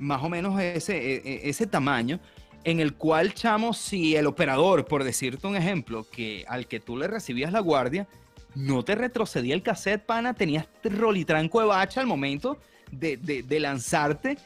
más 0.00 0.22
o 0.22 0.28
menos 0.28 0.60
ese, 0.60 0.96
e, 0.96 1.16
e, 1.16 1.48
ese 1.48 1.66
tamaño, 1.66 2.18
en 2.64 2.80
el 2.80 2.94
cual, 2.94 3.32
chamo, 3.34 3.72
si 3.72 4.16
el 4.16 4.26
operador, 4.26 4.84
por 4.84 5.04
decirte 5.04 5.46
un 5.46 5.56
ejemplo, 5.56 6.04
que 6.10 6.44
al 6.48 6.66
que 6.66 6.80
tú 6.80 6.96
le 6.96 7.06
recibías 7.06 7.52
la 7.52 7.60
guardia, 7.60 8.08
no 8.54 8.84
te 8.84 8.96
retrocedía 8.96 9.54
el 9.54 9.62
cassette, 9.62 10.04
pana, 10.04 10.34
tenías 10.34 10.66
rolitranco 10.82 11.60
de 11.60 11.66
bacha 11.66 12.00
al 12.00 12.06
momento 12.06 12.58
de, 12.90 13.16
de, 13.16 13.42
de 13.44 13.60
lanzarte 13.60 14.36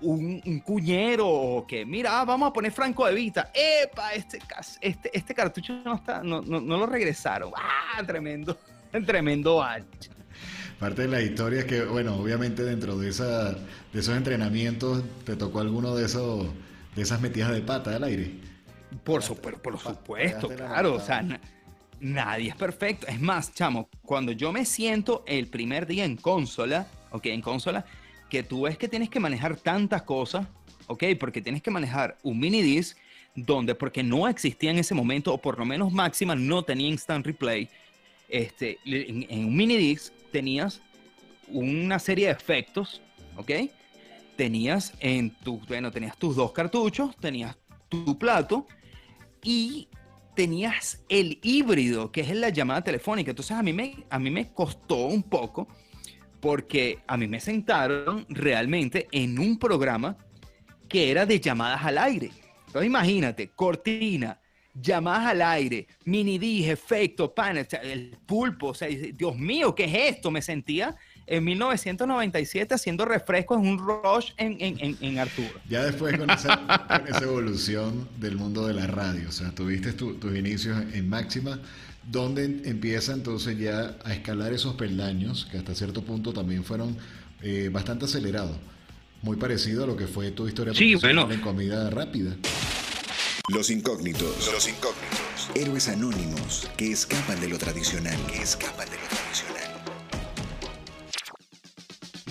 un, 0.00 0.60
cuñero 0.60 1.28
o 1.28 1.66
que, 1.66 1.84
mira, 1.86 2.20
ah, 2.20 2.24
vamos 2.24 2.50
a 2.50 2.52
poner 2.52 2.72
Franco 2.72 3.06
de 3.06 3.14
Vita. 3.14 3.50
¡Epa! 3.54 4.12
Este, 4.12 4.38
este, 4.80 5.10
este 5.16 5.34
cartucho 5.34 5.72
no, 5.84 5.94
está, 5.94 6.22
no, 6.22 6.42
no, 6.42 6.60
lo 6.60 6.86
regresaron. 6.86 7.52
¡Ah! 7.56 8.02
Tremendo, 8.06 8.56
tremendo 9.06 9.62
H. 9.62 10.10
Parte 10.78 11.02
de 11.02 11.08
la 11.08 11.22
historia 11.22 11.60
es 11.60 11.64
que, 11.64 11.84
bueno, 11.84 12.16
obviamente 12.16 12.62
dentro 12.62 12.98
de, 12.98 13.08
esa, 13.08 13.52
de 13.52 14.00
esos 14.00 14.16
entrenamientos 14.16 15.02
te 15.24 15.34
tocó 15.36 15.60
alguno 15.60 15.94
de 15.94 16.04
esos 16.04 16.46
de 16.96 17.02
esas 17.02 17.20
metidas 17.20 17.52
de 17.52 17.60
pata 17.60 17.94
al 17.94 18.04
aire. 18.04 18.32
Por, 19.04 19.22
supuesto, 19.22 19.60
por 19.60 19.78
supuesto, 19.78 20.48
claro. 20.48 20.94
O 20.94 21.00
sea, 21.00 21.22
nadie 22.00 22.48
es 22.48 22.56
perfecto. 22.56 23.06
Es 23.06 23.20
más, 23.20 23.54
chamo, 23.54 23.88
cuando 24.02 24.32
yo 24.32 24.50
me 24.50 24.64
siento 24.64 25.22
el 25.26 25.46
primer 25.48 25.86
día 25.86 26.04
en 26.04 26.16
consola, 26.16 26.86
ok, 27.10 27.26
en 27.26 27.42
consola, 27.42 27.84
que 28.30 28.42
tú 28.42 28.62
ves 28.62 28.78
que 28.78 28.88
tienes 28.88 29.10
que 29.10 29.20
manejar 29.20 29.56
tantas 29.56 30.02
cosas, 30.02 30.46
ok, 30.86 31.04
porque 31.20 31.42
tienes 31.42 31.62
que 31.62 31.70
manejar 31.70 32.16
un 32.22 32.40
mini 32.40 32.62
disc 32.62 32.96
donde, 33.34 33.74
porque 33.74 34.02
no 34.02 34.26
existía 34.26 34.70
en 34.70 34.78
ese 34.78 34.94
momento, 34.94 35.34
o 35.34 35.38
por 35.38 35.58
lo 35.58 35.66
menos 35.66 35.92
máxima 35.92 36.34
no 36.34 36.62
tenía 36.62 36.88
instant 36.88 37.26
replay, 37.26 37.68
este, 38.28 38.78
en, 38.86 39.26
en 39.28 39.44
un 39.44 39.54
mini 39.54 39.76
disc 39.76 40.12
tenías 40.36 40.82
una 41.48 41.98
serie 41.98 42.26
de 42.26 42.32
efectos, 42.32 43.00
ok, 43.38 43.50
tenías 44.36 44.92
en 45.00 45.30
tu, 45.30 45.60
bueno, 45.66 45.90
tenías 45.90 46.18
tus 46.18 46.36
dos 46.36 46.52
cartuchos, 46.52 47.16
tenías 47.16 47.56
tu 47.88 48.18
plato 48.18 48.66
y 49.42 49.88
tenías 50.34 51.02
el 51.08 51.38
híbrido, 51.42 52.12
que 52.12 52.20
es 52.20 52.36
la 52.36 52.50
llamada 52.50 52.84
telefónica. 52.84 53.30
Entonces 53.30 53.56
a 53.56 53.62
mí 53.62 53.72
me, 53.72 54.04
a 54.10 54.18
mí 54.18 54.30
me 54.30 54.52
costó 54.52 55.06
un 55.06 55.22
poco 55.22 55.68
porque 56.38 56.98
a 57.06 57.16
mí 57.16 57.26
me 57.26 57.40
sentaron 57.40 58.26
realmente 58.28 59.08
en 59.12 59.38
un 59.38 59.58
programa 59.58 60.18
que 60.86 61.10
era 61.10 61.24
de 61.24 61.40
llamadas 61.40 61.82
al 61.82 61.96
aire. 61.96 62.30
Entonces 62.66 62.88
imagínate, 62.88 63.48
cortina, 63.48 64.38
llamadas 64.80 65.26
al 65.26 65.42
aire, 65.42 65.86
mini 66.04 66.38
dig, 66.38 66.68
efecto, 66.68 67.32
panel, 67.34 67.66
el 67.82 68.16
pulpo, 68.26 68.68
o 68.68 68.74
sea, 68.74 68.88
Dios 68.88 69.36
mío, 69.36 69.74
¿qué 69.74 69.84
es 69.84 70.16
esto? 70.16 70.30
Me 70.30 70.42
sentía 70.42 70.96
en 71.26 71.44
1997 71.44 72.74
haciendo 72.74 73.04
refrescos 73.04 73.58
en 73.58 73.66
un 73.66 73.78
rush 73.78 74.30
en, 74.36 74.56
en, 74.60 74.96
en, 75.00 75.18
Arturo. 75.18 75.60
Ya 75.68 75.82
después 75.82 76.16
con 76.16 76.30
esa, 76.30 76.56
con 76.86 77.08
esa, 77.08 77.24
evolución 77.24 78.08
del 78.18 78.36
mundo 78.36 78.66
de 78.66 78.74
la 78.74 78.86
radio, 78.86 79.28
o 79.28 79.32
sea, 79.32 79.50
tuviste 79.50 79.92
tus 79.92 80.36
inicios 80.36 80.78
en 80.92 81.08
Máxima, 81.08 81.58
donde 82.08 82.44
empieza 82.44 83.12
entonces 83.12 83.58
ya 83.58 83.96
a 84.04 84.14
escalar 84.14 84.52
esos 84.52 84.74
peldaños 84.74 85.48
que 85.50 85.58
hasta 85.58 85.74
cierto 85.74 86.02
punto 86.02 86.32
también 86.32 86.62
fueron 86.62 86.96
eh, 87.42 87.68
bastante 87.72 88.04
acelerados. 88.04 88.56
Muy 89.22 89.36
parecido 89.36 89.84
a 89.84 89.86
lo 89.86 89.96
que 89.96 90.06
fue 90.06 90.30
tu 90.30 90.46
historia 90.46 90.72
sí, 90.74 90.94
bueno. 90.94 91.28
en 91.30 91.40
comida 91.40 91.90
rápida. 91.90 92.36
Los 93.48 93.70
incógnitos. 93.70 94.50
Los 94.52 94.68
incógnitos. 94.68 95.50
Héroes 95.54 95.88
anónimos 95.88 96.68
que 96.76 96.90
escapan 96.90 97.40
de 97.40 97.46
lo 97.46 97.58
tradicional. 97.58 98.16
Que 98.26 98.42
escapan 98.42 98.90
de 98.90 98.96
lo 98.96 99.06
tradicional. 99.06 99.82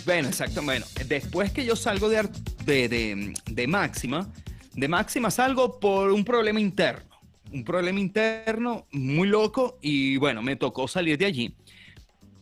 Bueno, 0.05 0.28
exacto. 0.28 0.61
Bueno, 0.61 0.86
después 1.07 1.53
que 1.53 1.63
yo 1.63 1.78
salgo 1.78 2.09
de, 2.09 2.28
de, 2.66 3.34
de, 3.45 3.68
Máxima, 3.68 4.30
de 4.74 4.88
Máxima 4.89 5.32
salgo 5.32 5.80
por 5.80 6.11
un 6.11 6.26
problema 6.26 6.59
interno. 6.59 7.16
Un 7.53 7.63
problema 7.63 8.01
interno 8.01 8.86
muy 8.91 9.30
loco 9.30 9.78
y 9.82 10.18
bueno, 10.18 10.41
me 10.41 10.57
tocó 10.57 10.86
salir 10.89 11.18
de 11.18 11.28
allí. 11.28 11.55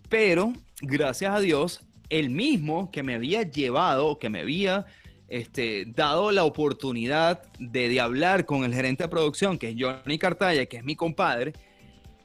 Pero, 0.09 0.51
gracias 0.81 1.31
a 1.31 1.39
Dios, 1.39 1.81
el 2.09 2.31
mismo 2.31 2.89
que 2.89 3.03
me 3.03 3.13
había 3.13 3.43
llevado, 3.43 4.17
que 4.17 4.31
me 4.31 4.39
había 4.39 4.87
este, 5.33 5.85
dado 5.87 6.31
la 6.31 6.43
oportunidad 6.43 7.43
de, 7.59 7.89
de, 7.89 7.99
hablar 7.99 8.45
con 8.45 8.63
el 8.63 8.73
gerente 8.73 9.03
de 9.03 9.09
producción, 9.09 9.57
que 9.57 9.69
es 9.69 9.75
Johnny 9.77 10.17
Cartaya, 10.17 10.65
que 10.65 10.77
es 10.77 10.83
mi 10.83 10.95
compadre, 10.95 11.53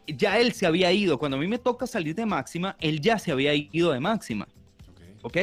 ya 0.06 0.38
él 0.38 0.52
se 0.52 0.66
había 0.66 0.92
ido. 0.92 1.18
Cuando 1.18 1.36
a 1.36 1.40
mí 1.40 1.46
me 1.46 1.58
toca 1.58 1.86
salir 1.86 2.14
de 2.14 2.26
Máxima, 2.26 2.76
él 2.80 3.00
ya 3.00 3.18
se 3.18 3.32
había 3.32 3.54
ido 3.54 3.92
de 3.92 4.00
Máxima. 4.00 4.46
¿ok? 5.22 5.38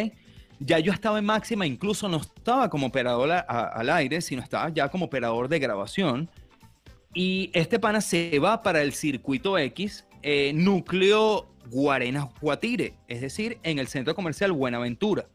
Ya 0.60 0.80
yo 0.80 0.94
estaba 0.94 1.20
en 1.20 1.26
máxima, 1.26 1.68
incluso 1.68 2.08
no 2.08 2.18
estaba 2.18 2.70
como 2.70 2.88
operador 2.88 3.30
al 3.32 3.90
aire, 3.90 4.22
sino 4.22 4.42
estaba 4.42 4.70
ya 4.70 4.90
como 4.90 5.06
operador 5.06 5.50
de 5.50 5.60
grabación. 5.60 6.30
Y 7.14 7.50
este 7.54 7.80
pana 7.80 8.02
se 8.02 8.40
va 8.40 8.62
para 8.62 8.82
el 8.82 8.94
circuito 8.94 9.58
X, 9.58 10.06
eh, 10.22 10.52
núcleo 10.54 11.48
Guarenas 11.70 12.28
Guatire, 12.42 12.94
es 13.08 13.22
decir, 13.22 13.58
en 13.64 13.80
el 13.80 13.88
centro 13.88 14.16
comercial 14.16 14.52
Buenaventura. 14.52 15.28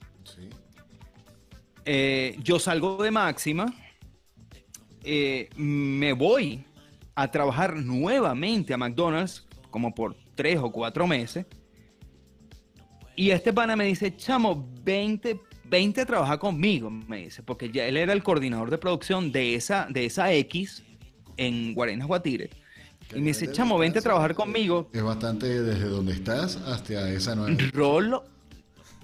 Eh, 1.84 2.36
yo 2.42 2.58
salgo 2.58 3.02
de 3.02 3.10
máxima, 3.10 3.66
eh, 5.02 5.48
me 5.56 6.12
voy 6.12 6.64
a 7.14 7.30
trabajar 7.30 7.76
nuevamente 7.76 8.74
a 8.74 8.76
McDonald's, 8.76 9.46
como 9.70 9.94
por 9.94 10.16
tres 10.34 10.58
o 10.58 10.70
cuatro 10.70 11.06
meses 11.06 11.46
y 13.20 13.32
este 13.32 13.52
pana 13.52 13.76
me 13.76 13.84
dice, 13.84 14.16
chamo, 14.16 14.66
20, 14.82 15.38
20 15.64 16.06
trabaja 16.06 16.38
conmigo, 16.38 16.88
me 16.90 17.24
dice, 17.24 17.42
porque 17.42 17.70
ya 17.70 17.86
él 17.86 17.98
era 17.98 18.14
el 18.14 18.22
coordinador 18.22 18.70
de 18.70 18.78
producción 18.78 19.30
de 19.30 19.56
esa, 19.56 19.86
de 19.90 20.06
esa 20.06 20.32
X 20.32 20.82
en 21.36 21.74
Guarenas 21.74 22.06
Guatire. 22.06 22.48
Y 23.14 23.18
me 23.20 23.26
dice, 23.26 23.52
chamo, 23.52 23.76
vente 23.76 23.98
a 23.98 24.02
trabajar 24.02 24.34
conmigo. 24.34 24.88
Es 24.94 25.02
bastante 25.02 25.62
desde 25.62 25.84
donde 25.84 26.14
estás 26.14 26.56
hasta 26.56 27.10
esa 27.10 27.34
nueva. 27.34 27.58
Rolo, 27.74 28.24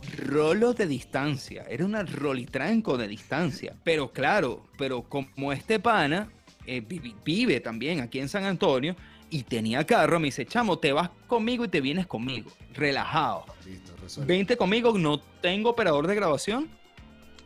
rolo 0.06 0.72
de 0.72 0.86
distancia. 0.86 1.64
Era 1.68 1.84
una 1.84 2.02
rolitranco 2.02 2.96
de 2.96 3.08
distancia. 3.08 3.74
Pero 3.84 4.12
claro, 4.12 4.66
pero 4.78 5.02
como 5.02 5.52
este 5.52 5.78
pana 5.78 6.28
eh, 6.66 6.82
vive 7.24 7.60
también 7.60 8.00
aquí 8.00 8.18
en 8.18 8.28
San 8.28 8.44
Antonio 8.44 8.96
y 9.30 9.42
tenía 9.42 9.84
carro, 9.84 10.20
me 10.20 10.26
dice, 10.26 10.46
chamo, 10.46 10.78
te 10.78 10.92
vas 10.92 11.10
conmigo 11.26 11.64
y 11.64 11.68
te 11.68 11.80
vienes 11.80 12.06
conmigo. 12.06 12.50
Relajado. 12.74 13.44
Listo. 13.64 14.24
Vente 14.24 14.56
conmigo, 14.56 14.96
no 14.96 15.18
tengo 15.18 15.70
operador 15.70 16.06
de 16.06 16.14
grabación. 16.14 16.68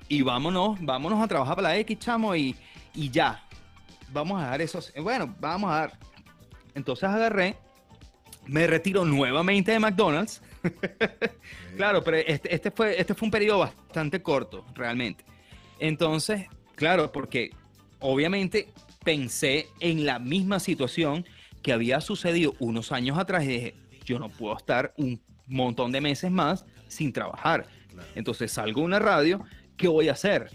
Y 0.09 0.23
vámonos, 0.23 0.79
vámonos 0.81 1.23
a 1.23 1.29
trabajar 1.29 1.55
para 1.57 1.69
la 1.69 1.79
X, 1.79 1.99
chamo, 2.01 2.35
y, 2.35 2.57
y 2.95 3.11
ya. 3.11 3.45
Vamos 4.13 4.43
a 4.43 4.47
dar 4.47 4.61
esos. 4.61 4.93
Bueno, 5.01 5.35
vamos 5.39 5.71
a 5.71 5.75
dar. 5.75 5.99
Entonces 6.75 7.05
agarré, 7.05 7.57
me 8.47 8.67
retiro 8.67 9.05
nuevamente 9.05 9.73
de 9.73 9.79
McDonald's. 9.79 10.43
claro, 11.77 12.03
pero 12.03 12.19
este, 12.19 12.55
este, 12.55 12.71
fue, 12.71 13.01
este 13.01 13.15
fue 13.15 13.27
un 13.27 13.31
periodo 13.31 13.61
bastante 13.61 14.23
corto, 14.23 14.65
realmente. 14.75 15.25
Entonces, 15.79 16.47
claro, 16.75 17.11
porque 17.13 17.51
obviamente 18.01 18.69
pensé 19.05 19.69
en 19.81 20.05
la 20.05 20.19
misma 20.19 20.61
situación 20.61 21.25
que 21.63 21.73
había 21.73 22.01
sucedido 22.01 22.55
unos 22.59 22.93
años 22.93 23.19
atrás 23.19 23.45
y 23.45 23.49
dije, 23.49 23.75
yo 24.05 24.19
no 24.19 24.29
puedo 24.29 24.57
estar 24.57 24.93
un 24.97 25.21
montón 25.47 25.93
de 25.93 26.01
meses 26.01 26.31
más 26.31 26.65
sin 26.89 27.13
trabajar. 27.13 27.67
Entonces 28.15 28.53
salgo 28.53 28.83
a 28.83 28.85
una 28.85 28.99
radio, 28.99 29.45
¿qué 29.77 29.89
voy 29.89 30.09
a 30.09 30.13
hacer? 30.13 30.49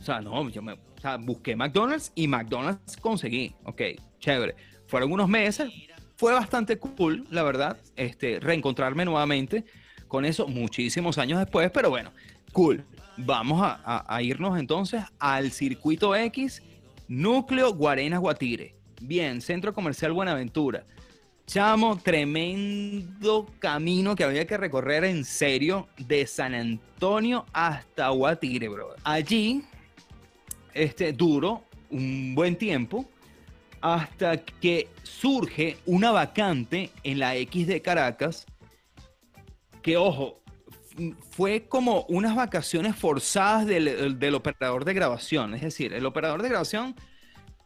O 0.00 0.02
sea, 0.02 0.20
no, 0.20 0.48
yo 0.50 0.62
me, 0.62 0.72
o 0.72 1.00
sea, 1.00 1.16
busqué 1.16 1.56
McDonald's 1.56 2.12
y 2.14 2.28
McDonald's 2.28 2.96
conseguí. 2.96 3.54
Ok, 3.64 3.82
chévere. 4.18 4.54
Fueron 4.86 5.12
unos 5.12 5.28
meses, 5.28 5.70
fue 6.16 6.32
bastante 6.32 6.78
cool, 6.78 7.26
la 7.30 7.42
verdad, 7.42 7.76
este, 7.94 8.40
reencontrarme 8.40 9.04
nuevamente 9.04 9.64
con 10.08 10.24
eso 10.24 10.48
muchísimos 10.48 11.18
años 11.18 11.38
después, 11.38 11.70
pero 11.70 11.90
bueno, 11.90 12.10
cool. 12.52 12.84
Vamos 13.18 13.60
a, 13.62 14.22
irnos 14.22 14.58
entonces 14.58 15.02
al 15.18 15.50
circuito 15.50 16.14
X, 16.14 16.62
núcleo 17.08 17.72
Guarenas 17.72 18.20
Guatire. 18.20 18.74
Bien, 19.00 19.40
Centro 19.40 19.72
Comercial 19.72 20.12
Buenaventura. 20.12 20.84
Chamo, 21.46 21.96
tremendo 21.96 23.46
camino 23.58 24.14
que 24.14 24.24
había 24.24 24.46
que 24.46 24.56
recorrer 24.58 25.04
en 25.04 25.24
serio 25.24 25.88
de 25.96 26.26
San 26.26 26.54
Antonio 26.54 27.46
hasta 27.52 28.08
Guatire, 28.08 28.68
bro. 28.68 28.94
Allí, 29.02 29.62
este, 30.74 31.12
duro 31.12 31.64
un 31.90 32.34
buen 32.34 32.56
tiempo 32.56 33.08
hasta 33.80 34.38
que 34.38 34.88
surge 35.02 35.76
una 35.86 36.10
vacante 36.10 36.90
en 37.02 37.18
la 37.18 37.36
X 37.36 37.66
de 37.66 37.82
Caracas 37.82 38.46
que, 39.82 39.96
ojo, 39.96 40.40
fue 41.30 41.66
como 41.68 42.06
unas 42.08 42.34
vacaciones 42.34 42.96
forzadas 42.96 43.66
del, 43.66 44.34
operador 44.34 44.84
de 44.84 44.94
grabación. 44.94 45.54
Es 45.54 45.62
decir, 45.62 45.92
el 45.92 46.06
operador 46.06 46.42
de 46.42 46.48
grabación 46.48 46.94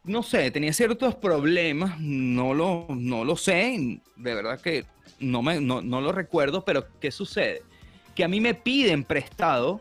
no 0.05 0.23
sé, 0.23 0.51
tenía 0.51 0.73
ciertos 0.73 1.15
problemas, 1.15 2.01
no 2.01 2.55
lo, 2.55 2.87
no 2.89 3.25
lo 3.25 3.37
sé, 3.37 4.01
de 4.17 4.35
verdad 4.35 4.61
que 4.61 4.87
no, 5.19 5.43
me, 5.43 5.61
no, 5.61 5.81
lo 5.83 6.13
recuerdo, 6.13 6.65
pero 6.65 6.87
¿qué 6.99 7.11
sucede? 7.11 7.63
Que 8.15 8.25
a 8.25 8.29
mí 8.29 8.41
me 8.41 8.55
piden 8.55 9.05
prestado 9.05 9.81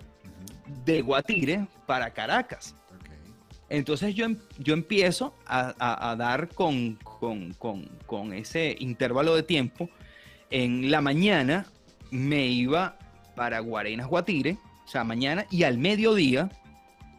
de 0.86 1.02
Guatire 1.02 1.68
para 1.86 2.12
Caracas. 2.12 2.76
Entonces 3.70 4.16
yo, 4.16 4.26
em, 4.26 4.38
yo 4.58 4.74
empiezo 4.74 5.36
a, 5.46 6.16
dar 6.18 6.50
con, 6.50 6.98
con, 8.08 8.34
ese 8.34 8.76
intervalo 8.80 9.36
de 9.36 9.44
tiempo. 9.44 9.90
En 10.50 10.90
la 10.90 11.02
mañana 11.02 11.68
me 12.12 12.48
iba 12.48 12.98
para 13.36 13.60
Guarenas 13.60 14.08
Guatire, 14.08 14.58
o 14.86 14.88
sea, 14.88 15.04
mañana, 15.04 15.46
y 15.52 15.64
al 15.64 15.78
mediodía 15.78 16.50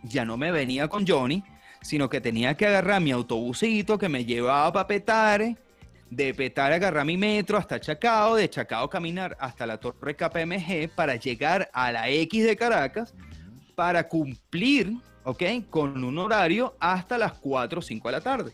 ya 0.03 0.25
no 0.25 0.37
me 0.37 0.51
venía 0.51 0.89
con 0.89 1.07
Johnny, 1.07 1.45
sino 1.83 2.09
que 2.09 2.21
tenía 2.21 2.57
que 2.57 2.67
agarrar 2.67 3.01
mi 3.01 3.13
autobusito 3.13 3.99
que 3.99 4.09
me 4.09 4.25
llevaba 4.25 4.73
para 4.73 4.87
Petare, 4.87 5.57
de 6.11 6.35
Petare 6.35 6.75
agarrar 6.75 7.07
mi 7.07 7.17
metro 7.17 7.57
hasta 7.57 7.81
Chacao, 7.81 8.35
de 8.35 8.51
Chacao 8.51 8.91
caminar 8.91 9.37
hasta 9.39 9.67
la 9.67 9.79
Torre 9.79 10.17
KPMG 10.17 10.91
para 10.95 11.15
llegar 11.15 11.71
a 11.73 11.93
la 11.93 12.09
X 12.09 12.45
de 12.45 12.57
Caracas 12.57 13.15
para 13.77 14.09
cumplir, 14.09 14.97
¿ok? 15.25 15.43
Con 15.69 16.03
un 16.05 16.19
horario 16.19 16.75
hasta 16.81 17.19
las 17.19 17.35
4 17.35 17.79
o 17.79 17.83
5 17.83 18.09
de 18.09 18.13
la 18.13 18.21
tarde. 18.21 18.53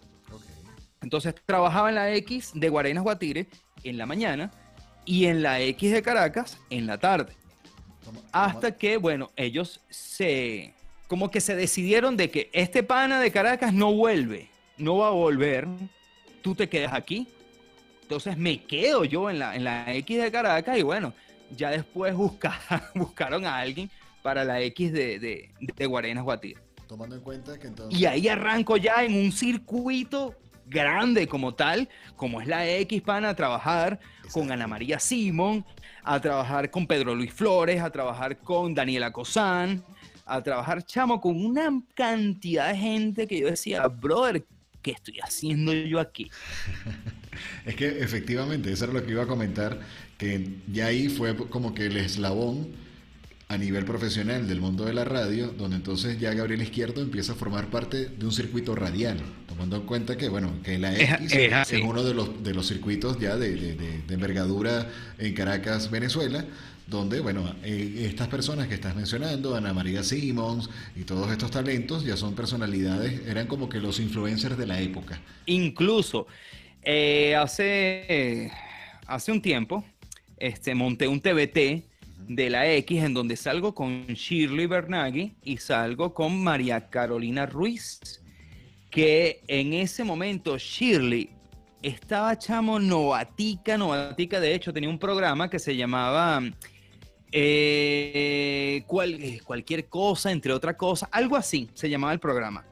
Entonces 1.03 1.35
trabajaba 1.47 1.89
en 1.89 1.95
la 1.95 2.13
X 2.15 2.53
de 2.55 2.69
Guarenas 2.69 3.05
Guatire 3.05 3.47
en 3.85 3.99
la 3.99 4.07
mañana 4.07 4.51
y 5.05 5.27
en 5.27 5.43
la 5.43 5.61
X 5.61 5.93
de 5.93 6.03
Caracas 6.03 6.59
en 6.71 6.87
la 6.87 6.99
tarde. 6.99 7.33
Hasta 8.33 8.77
que, 8.77 8.97
bueno, 8.97 9.31
ellos 9.37 9.81
se, 9.89 10.75
como 11.09 11.31
que 11.31 11.41
se 11.41 11.57
decidieron 11.57 12.17
de 12.17 12.31
que 12.31 12.51
este 12.53 12.83
pana 12.83 13.21
de 13.21 13.31
Caracas 13.31 13.73
no 13.73 13.93
vuelve, 13.93 14.51
no 14.79 14.99
va 14.99 15.09
a 15.09 15.13
volver, 15.13 15.67
tú 16.43 16.55
te 16.55 16.69
quedas 16.69 16.93
aquí. 16.93 17.29
Entonces 18.03 18.37
me 18.37 18.63
quedo 18.63 19.05
yo 19.05 19.31
en 19.31 19.39
la, 19.41 19.57
en 19.57 19.65
la 19.65 19.93
X 19.95 20.23
de 20.23 20.31
Caracas 20.31 20.79
y 20.79 20.83
bueno, 20.83 21.13
ya 21.57 21.71
después 21.71 22.15
buscaron 22.95 23.45
a 23.45 23.59
alguien 23.59 23.91
para 24.27 24.45
la 24.45 24.61
X 24.61 24.93
de, 24.93 25.21
de, 25.21 25.55
de 25.61 25.87
Guarenas 25.87 26.25
Guatire. 26.25 26.61
Tomando 26.89 27.15
en 27.15 27.23
cuenta 27.23 27.61
que 27.61 27.69
entonces... 27.69 27.97
Y 27.97 28.07
ahí 28.07 28.27
arranco 28.27 28.77
ya 28.77 29.05
en 29.05 29.15
un 29.15 29.31
circuito 29.31 30.35
grande 30.67 31.29
como 31.29 31.55
tal, 31.55 31.89
como 32.17 32.41
es 32.41 32.49
la 32.49 32.69
X 32.69 33.03
pana, 33.03 33.29
a 33.29 33.37
trabajar 33.37 34.01
con 34.33 34.51
Ana 34.51 34.67
María 34.67 34.99
Simón, 34.99 35.65
a 36.03 36.21
trabajar 36.21 36.73
con 36.73 36.89
Pedro 36.89 37.15
Luis 37.15 37.33
Flores, 37.33 37.81
a 37.81 37.91
trabajar 37.91 38.37
con 38.39 38.75
Daniela 38.75 39.13
Cosán, 39.13 39.85
a 40.25 40.43
trabajar, 40.43 40.83
chamo, 40.85 41.21
con 41.21 41.47
una 41.47 41.81
cantidad 41.95 42.73
de 42.73 42.79
gente 42.79 43.29
que 43.29 43.39
yo 43.39 43.47
decía, 43.47 43.87
brother, 43.87 44.45
¿qué 44.83 44.91
estoy 44.91 45.21
haciendo 45.23 45.73
yo 45.73 46.01
aquí? 46.01 46.33
es 47.65 47.77
que 47.77 48.01
efectivamente, 48.01 48.73
eso 48.73 48.87
era 48.87 48.93
lo 48.93 49.07
que 49.07 49.13
iba 49.13 49.23
a 49.23 49.29
comentar, 49.29 49.79
que 50.19 50.57
ya 50.67 50.87
ahí 50.87 51.09
fue 51.09 51.37
como 51.37 51.75
que 51.75 51.87
el 51.87 51.97
eslabón 51.97 52.86
a 53.49 53.57
nivel 53.57 53.85
profesional 53.85 54.49
del 54.49 54.61
mundo 54.61 54.85
de 54.85 54.93
la 54.93 55.05
radio, 55.05 55.49
donde 55.49 55.77
entonces 55.77 56.19
ya 56.19 56.35
Gabriel 56.35 56.63
Izquierdo 56.63 57.01
empieza 57.01 57.33
a 57.33 57.35
formar 57.37 57.71
parte 57.71 58.09
de 58.09 58.27
un 58.27 58.33
circuito 58.33 58.75
radial, 58.75 59.19
tomando 59.47 59.77
en 59.77 59.83
cuenta 59.83 60.17
que, 60.17 60.29
bueno, 60.29 60.53
que 60.65 60.79
la 60.79 60.93
X 60.99 61.33
es, 61.33 61.83
uno 61.83 62.03
de 62.03 62.13
los, 62.13 62.43
de 62.43 62.55
los 62.55 62.67
circuitos 62.67 63.21
ya 63.21 63.37
de, 63.37 63.55
de, 63.55 64.15
envergadura 64.15 64.91
en 65.19 65.33
Caracas, 65.33 65.93
Venezuela, 65.93 66.45
donde, 66.89 67.21
bueno, 67.21 67.55
eh, 67.63 68.09
estas 68.11 68.27
personas 68.27 68.67
que 68.67 68.75
estás 68.75 68.97
mencionando, 68.97 69.55
Ana 69.55 69.73
María 69.73 70.03
Simons 70.03 70.69
y 70.97 71.03
todos 71.03 71.31
estos 71.31 71.53
talentos, 71.53 72.05
ya 72.05 72.17
son 72.17 72.35
personalidades, 72.35 73.27
eran 73.29 73.47
como 73.47 73.69
que 73.69 73.79
los 73.79 74.01
influencers 74.01 74.59
de 74.59 74.67
la 74.67 74.81
época. 74.81 75.21
Incluso, 75.47 76.27
eh, 76.83 77.37
hace, 77.37 78.51
hace 79.07 79.31
un 79.31 79.41
tiempo, 79.41 79.85
este, 80.37 80.75
monté 80.75 81.07
un 81.07 81.21
TBT 81.21 81.96
de 82.29 82.51
la 82.51 82.71
X, 82.73 83.03
en 83.03 83.15
donde 83.15 83.37
salgo 83.37 83.75
con 83.75 84.07
Shirley 84.07 84.67
Bernaghi 84.67 85.37
y 85.43 85.59
salgo 85.59 86.13
con 86.13 86.43
María 86.43 86.89
Carolina 86.89 87.47
Ruiz, 87.47 88.23
que 88.91 89.43
en 89.49 89.73
ese 89.73 90.05
momento 90.05 90.59
Shirley 90.59 91.31
estaba 91.83 92.37
chamo 92.37 92.79
novatica, 92.81 93.79
novatica, 93.79 94.41
de 94.41 94.55
hecho 94.55 94.73
tenía 94.73 94.91
un 94.91 94.99
programa 94.99 95.49
que 95.49 95.59
se 95.59 95.77
llamaba 95.77 96.41
eh, 97.33 98.85
eh, 98.85 99.41
cualquier 99.45 99.89
cosa, 99.89 100.33
entre 100.33 100.53
otras 100.53 100.77
cosas, 100.77 101.09
algo 101.13 101.37
así 101.37 101.71
se 101.75 101.89
llamaba 101.89 102.13
el 102.13 102.19
programa. 102.21 102.65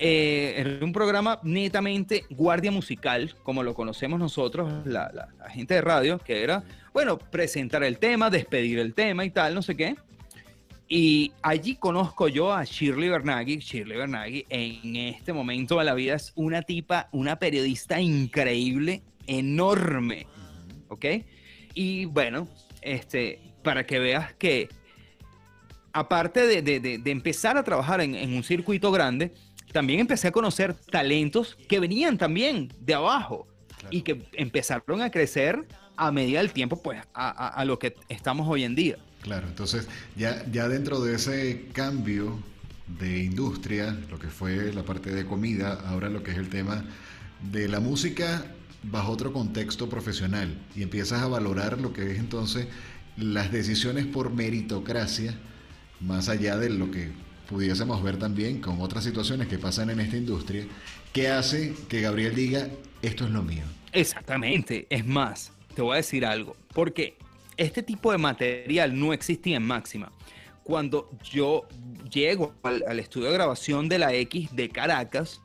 Eh, 0.00 0.80
un 0.82 0.92
programa 0.92 1.38
netamente 1.44 2.24
guardia 2.30 2.72
musical, 2.72 3.36
como 3.44 3.62
lo 3.62 3.74
conocemos 3.74 4.18
nosotros, 4.18 4.84
la, 4.84 5.28
gente 5.50 5.74
de 5.74 5.80
radio, 5.82 6.18
que 6.18 6.42
era 6.42 6.64
bueno, 6.92 7.18
presentar 7.18 7.84
el 7.84 7.98
tema, 7.98 8.30
despedir 8.30 8.78
el 8.78 8.94
tema 8.94 9.24
y 9.24 9.30
tal, 9.30 9.54
no 9.54 9.62
sé 9.62 9.76
qué. 9.76 9.96
Y 10.88 11.32
allí 11.42 11.76
conozco 11.76 12.28
yo 12.28 12.52
a 12.52 12.64
Shirley 12.64 13.08
Bernaghi. 13.08 13.58
Shirley 13.58 13.96
Bernaghi 13.96 14.46
en 14.48 14.96
este 14.96 15.32
momento 15.32 15.78
de 15.78 15.84
la 15.84 15.94
vida 15.94 16.14
es 16.14 16.32
una 16.34 16.62
tipa, 16.62 17.08
una 17.10 17.36
periodista 17.38 18.00
increíble, 18.00 19.02
enorme. 19.26 20.26
¿Ok? 20.88 21.06
Y 21.74 22.04
bueno, 22.04 22.46
este, 22.82 23.40
para 23.62 23.86
que 23.86 23.98
veas 23.98 24.34
que 24.34 24.68
aparte 25.92 26.46
de, 26.46 26.62
de, 26.62 26.98
de, 26.98 27.10
empezar 27.10 27.56
a 27.56 27.64
trabajar 27.64 28.00
en, 28.00 28.14
en, 28.14 28.34
un 28.34 28.42
circuito 28.42 28.92
grande, 28.92 29.32
también 29.74 29.98
empecé 29.98 30.28
a 30.28 30.30
conocer 30.30 30.72
talentos 30.72 31.58
que 31.68 31.80
venían 31.80 32.16
también 32.16 32.72
de 32.78 32.94
abajo 32.94 33.48
y 33.90 34.02
que 34.02 34.24
empezaron 34.34 35.02
a 35.02 35.10
crecer 35.10 35.66
a 35.96 36.12
medida 36.12 36.38
del 36.38 36.52
tiempo, 36.52 36.80
pues, 36.80 37.02
a, 37.12 37.64
lo 37.66 37.76
que 37.80 37.96
estamos 38.08 38.46
hoy 38.48 38.62
en 38.62 38.76
día. 38.76 38.98
Claro, 39.22 39.48
entonces 39.48 39.88
ya, 40.16 40.46
ya 40.52 40.68
dentro 40.68 41.00
de 41.00 41.16
ese 41.16 41.66
cambio 41.72 42.38
de 43.00 43.24
industria, 43.24 43.98
lo 44.10 44.20
que 44.20 44.28
fue 44.28 44.72
la 44.72 44.84
parte 44.84 45.10
de 45.10 45.26
comida, 45.26 45.80
ahora 45.88 46.08
lo 46.08 46.22
que 46.22 46.30
es 46.30 46.38
el 46.38 46.50
tema 46.50 46.84
de 47.50 47.66
la 47.66 47.80
música 47.80 48.44
bajo 48.84 49.10
otro 49.10 49.32
contexto 49.32 49.88
profesional 49.88 50.56
y 50.76 50.84
empiezas 50.84 51.20
a 51.20 51.26
valorar 51.26 51.80
lo 51.80 51.92
que 51.92 52.12
es 52.12 52.18
entonces 52.20 52.68
las 53.16 53.50
decisiones 53.50 54.06
por 54.06 54.32
meritocracia, 54.32 55.34
más 56.00 56.28
allá 56.28 56.56
de 56.58 56.70
lo 56.70 56.92
que 56.92 57.23
pudiésemos 57.48 58.02
ver 58.02 58.18
también 58.18 58.60
con 58.60 58.80
otras 58.80 59.04
situaciones 59.04 59.48
que 59.48 59.58
pasan 59.58 59.90
en 59.90 60.00
esta 60.00 60.16
industria, 60.16 60.66
que 61.12 61.28
hace 61.28 61.74
que 61.88 62.00
Gabriel 62.00 62.34
diga, 62.34 62.68
esto 63.02 63.24
es 63.24 63.30
lo 63.30 63.42
mío. 63.42 63.64
Exactamente, 63.92 64.86
es 64.90 65.06
más, 65.06 65.52
te 65.74 65.82
voy 65.82 65.94
a 65.94 65.96
decir 65.96 66.26
algo, 66.26 66.56
porque 66.72 67.16
este 67.56 67.82
tipo 67.82 68.10
de 68.10 68.18
material 68.18 68.98
no 68.98 69.12
existía 69.12 69.56
en 69.56 69.62
Máxima. 69.62 70.10
Cuando 70.64 71.10
yo 71.22 71.68
llego 72.10 72.54
al, 72.62 72.98
estudio 72.98 73.28
de 73.28 73.34
grabación 73.34 73.88
de 73.88 73.98
la 73.98 74.14
X 74.14 74.54
de 74.56 74.70
Caracas 74.70 75.42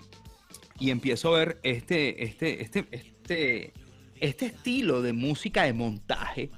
y 0.80 0.91
empiezo 0.91 1.36
a 1.36 1.39
ver 1.39 1.60
este, 1.62 2.24
este, 2.24 2.64
este, 2.64 2.88
este, 2.91 3.74
este 4.20 4.45
estilo 4.45 5.02
de 5.02 5.12
música 5.12 5.64
de 5.64 5.74
montaje, 5.74 6.50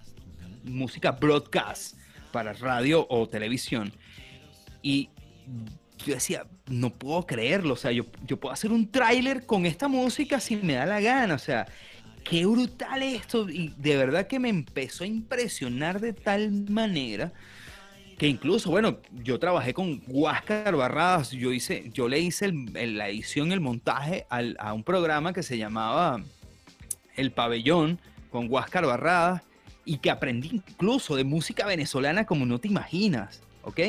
música 0.64 1.12
broadcast 1.12 1.98
para 2.32 2.54
radio 2.54 3.08
o 3.10 3.28
televisión, 3.28 3.92
y 4.84 5.10
yo 6.06 6.14
decía, 6.16 6.45
no 6.68 6.89
puedo 6.89 7.26
creerlo, 7.26 7.74
o 7.74 7.78
sea, 7.78 7.91
yo, 7.91 8.06
yo 8.26 8.38
puedo 8.38 8.54
hacer 8.54 8.72
un 8.72 8.89
tráiler 8.89 9.45
con 9.45 9.66
esta 9.66 9.88
música 9.88 10.39
si 10.39 10.56
me 10.56 10.74
da 10.74 10.86
la 10.86 10.99
gana, 10.99 11.36
o 11.36 11.39
sea, 11.39 11.68
qué 12.24 12.45
brutal 12.45 13.04
esto. 13.04 13.49
Y 13.49 13.74
de 13.78 13.97
verdad 13.97 14.28
que 14.28 14.39
me 14.39 14.49
empezó 14.49 15.04
a 15.04 15.08
impresionar 15.08 15.99
de 15.99 16.14
tal 16.14 16.52
manera 16.70 17.32
que 18.18 18.28
incluso, 18.28 18.70
bueno, 18.70 18.99
yo 19.24 19.39
trabajé 19.39 19.74
con 19.74 20.04
Huáscar 20.06 20.76
Barradas, 20.76 21.32
yo, 21.32 21.52
hice, 21.52 21.89
yo 21.91 22.08
le 22.08 22.20
hice 22.20 22.52
la 22.52 23.10
edición, 23.10 23.52
el 23.52 23.62
montaje 23.62 24.28
a 24.30 24.74
un 24.74 24.84
programa 24.84 25.34
que 25.34 25.41
se 25.41 25.58
llamaba 25.58 26.22
El 27.16 27.32
Pabellón 27.32 27.99
con 28.30 28.47
Huáscar 28.47 28.86
Barradas 28.86 29.41
y 29.86 29.97
que 29.97 30.12
aprendí 30.12 30.49
incluso 30.54 31.16
de 31.16 31.24
música 31.24 31.66
venezolana 31.66 32.26
como 32.26 32.45
no 32.45 32.60
te 32.60 32.68
imaginas, 32.68 33.41
¿ok? 33.64 33.80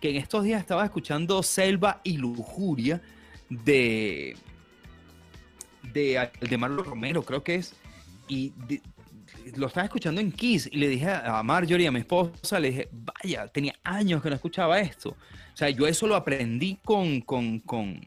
Que 0.00 0.10
en 0.10 0.16
estos 0.16 0.44
días 0.44 0.60
estaba 0.60 0.84
escuchando 0.84 1.42
Selva 1.42 2.00
y 2.04 2.18
Lujuria 2.18 3.00
de, 3.48 4.36
de, 5.92 6.30
de 6.40 6.58
Marlo 6.58 6.82
Romero, 6.82 7.22
creo 7.22 7.42
que 7.42 7.56
es, 7.56 7.74
y 8.28 8.52
lo 9.56 9.66
estaba 9.66 9.84
escuchando 9.84 10.20
en 10.20 10.32
Kiss 10.32 10.68
y 10.70 10.76
le 10.76 10.88
dije 10.88 11.10
a 11.10 11.42
Marjorie, 11.42 11.88
a 11.88 11.92
mi 11.92 12.00
esposa, 12.00 12.60
le 12.60 12.70
dije, 12.70 12.88
vaya, 12.92 13.46
tenía 13.48 13.74
años 13.84 14.22
que 14.22 14.28
no 14.28 14.34
escuchaba 14.34 14.78
esto. 14.80 15.10
O 15.10 15.56
sea, 15.56 15.70
yo 15.70 15.86
eso 15.86 16.06
lo 16.06 16.14
aprendí 16.14 16.78
con, 16.84 17.20
con, 17.20 17.58
con, 17.60 18.00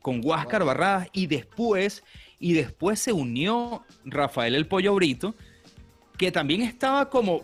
con 0.00 0.24
Huáscar 0.24 0.64
Barradas 0.64 1.08
y 1.12 1.26
después, 1.26 2.04
y 2.38 2.52
después 2.52 2.98
se 2.98 3.12
unió 3.12 3.84
Rafael 4.04 4.54
el 4.54 4.66
Pollo 4.66 4.94
Brito, 4.94 5.34
que 6.16 6.32
también 6.32 6.62
estaba 6.62 7.10
como 7.10 7.42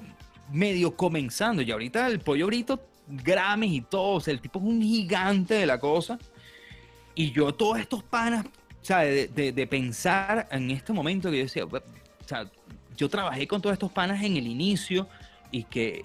medio 0.52 0.96
comenzando. 0.96 1.62
Y 1.62 1.70
ahorita 1.70 2.06
el 2.06 2.20
Pollo 2.20 2.46
Brito, 2.46 2.80
Grammys 3.06 3.72
y 3.72 3.80
todo, 3.82 4.14
o 4.14 4.20
sea, 4.20 4.32
el 4.32 4.40
tipo 4.40 4.58
es 4.58 4.64
un 4.64 4.82
gigante 4.82 5.54
de 5.54 5.66
la 5.66 5.78
cosa. 5.78 6.18
Y 7.14 7.30
yo, 7.30 7.54
todos 7.54 7.78
estos 7.78 8.02
panas, 8.02 8.44
o 8.46 8.84
sea, 8.84 8.98
de, 8.98 9.28
de, 9.28 9.66
pensar 9.66 10.48
en 10.50 10.70
este 10.70 10.92
momento 10.92 11.30
que 11.30 11.38
yo 11.38 11.44
decía, 11.44 11.64
o 11.64 11.82
sea, 12.26 12.50
yo 12.96 13.08
trabajé 13.08 13.46
con 13.46 13.60
todos 13.60 13.72
estos 13.72 13.92
panas 13.92 14.22
en 14.22 14.36
el 14.36 14.46
inicio 14.46 15.08
y 15.50 15.64
que, 15.64 16.04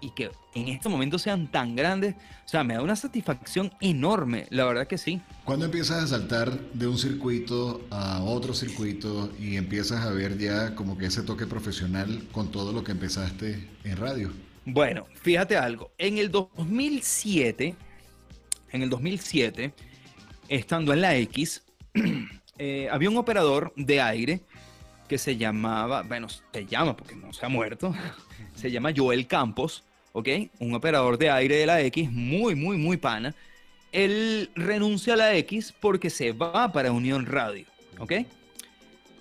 y 0.00 0.10
que 0.10 0.30
en 0.54 0.68
este 0.68 0.88
momento 0.88 1.18
sean 1.18 1.50
tan 1.50 1.76
grandes, 1.76 2.14
o 2.44 2.48
sea, 2.48 2.64
me 2.64 2.74
da 2.74 2.82
una 2.82 2.96
satisfacción 2.96 3.72
enorme, 3.80 4.46
la 4.50 4.64
verdad 4.64 4.86
que 4.86 4.98
sí. 4.98 5.20
¿Cuándo 5.44 5.66
empiezas 5.66 6.04
a 6.04 6.06
saltar 6.06 6.58
de 6.72 6.86
un 6.86 6.98
circuito 6.98 7.82
a 7.90 8.22
otro 8.22 8.54
circuito 8.54 9.30
y 9.38 9.56
empiezas 9.56 10.04
a 10.04 10.10
ver 10.10 10.38
ya 10.38 10.74
como 10.74 10.96
que 10.96 11.06
ese 11.06 11.22
toque 11.22 11.46
profesional 11.46 12.26
con 12.32 12.50
todo 12.50 12.72
lo 12.72 12.84
que 12.84 12.92
empezaste 12.92 13.68
en 13.84 13.96
radio? 13.96 14.32
Bueno, 14.66 15.06
fíjate 15.22 15.56
algo, 15.56 15.92
en 15.98 16.18
el 16.18 16.30
2007 16.30 17.76
en 18.74 18.82
el 18.82 18.90
2007, 18.90 19.72
estando 20.48 20.92
en 20.92 21.00
la 21.00 21.16
X, 21.16 21.62
eh, 22.58 22.88
había 22.90 23.08
un 23.08 23.16
operador 23.16 23.72
de 23.76 24.00
aire 24.00 24.40
que 25.08 25.16
se 25.16 25.36
llamaba, 25.36 26.02
bueno, 26.02 26.26
se 26.28 26.66
llama 26.66 26.96
porque 26.96 27.14
no 27.14 27.32
se 27.32 27.46
ha 27.46 27.48
muerto, 27.48 27.94
se 28.56 28.72
llama 28.72 28.92
Joel 28.94 29.28
Campos, 29.28 29.84
¿ok? 30.12 30.28
Un 30.58 30.74
operador 30.74 31.18
de 31.18 31.30
aire 31.30 31.56
de 31.56 31.66
la 31.66 31.80
X, 31.82 32.10
muy, 32.10 32.56
muy, 32.56 32.76
muy 32.76 32.96
pana. 32.96 33.32
Él 33.92 34.50
renuncia 34.56 35.14
a 35.14 35.18
la 35.18 35.36
X 35.36 35.72
porque 35.78 36.10
se 36.10 36.32
va 36.32 36.72
para 36.72 36.90
Unión 36.90 37.26
Radio, 37.26 37.66
¿ok? 38.00 38.12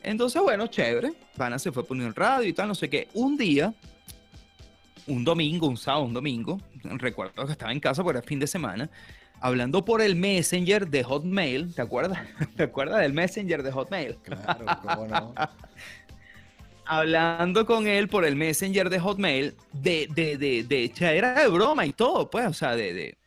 Entonces, 0.02 0.42
bueno, 0.42 0.66
chévere. 0.66 1.14
Pana 1.38 1.60
se 1.60 1.72
fue 1.72 1.84
para 1.84 1.94
Unión 1.94 2.16
Radio 2.16 2.50
y 2.50 2.54
tal, 2.54 2.70
no 2.70 2.76
sé 2.76 2.90
qué. 2.90 3.08
Un 3.14 3.38
día, 3.38 3.72
un 5.08 5.24
domingo, 5.24 5.68
un 5.68 5.78
sábado, 5.78 6.06
un 6.06 6.14
domingo, 6.14 6.60
recuerdo 6.84 7.46
que 7.46 7.52
estaba 7.52 7.72
en 7.72 7.80
casa 7.80 8.04
por 8.04 8.16
el 8.16 8.24
fin 8.24 8.40
de 8.40 8.48
semana, 8.48 8.90
hablando 9.40 9.84
por 9.84 10.02
el 10.02 10.16
Messenger 10.16 10.88
de 10.88 11.04
Hotmail, 11.04 11.74
¿te 11.74 11.82
acuerdas? 11.82 12.20
¿Te 12.56 12.64
acuerdas 12.64 13.02
del 13.02 13.14
Messenger 13.14 13.64
de 13.64 13.72
Hotmail? 13.72 14.16
Claro, 14.24 14.66
cómo 14.82 15.08
no. 15.08 15.34
hablando 16.86 17.66
con 17.66 17.88
él 17.88 18.08
por 18.08 18.26
el 18.26 18.36
Messenger 18.36 18.90
de 18.90 19.00
Hotmail, 19.00 19.56
de, 19.72 20.08
de, 20.14 20.38
de, 20.38 20.64
de 20.64 20.92
era 21.00 21.42
de 21.42 21.48
broma 21.48 21.86
y 21.86 21.94
todo, 21.94 22.30
pues, 22.30 22.48
o 22.48 22.54
sea, 22.54 22.76
de, 22.76 22.94
de, 22.94 23.18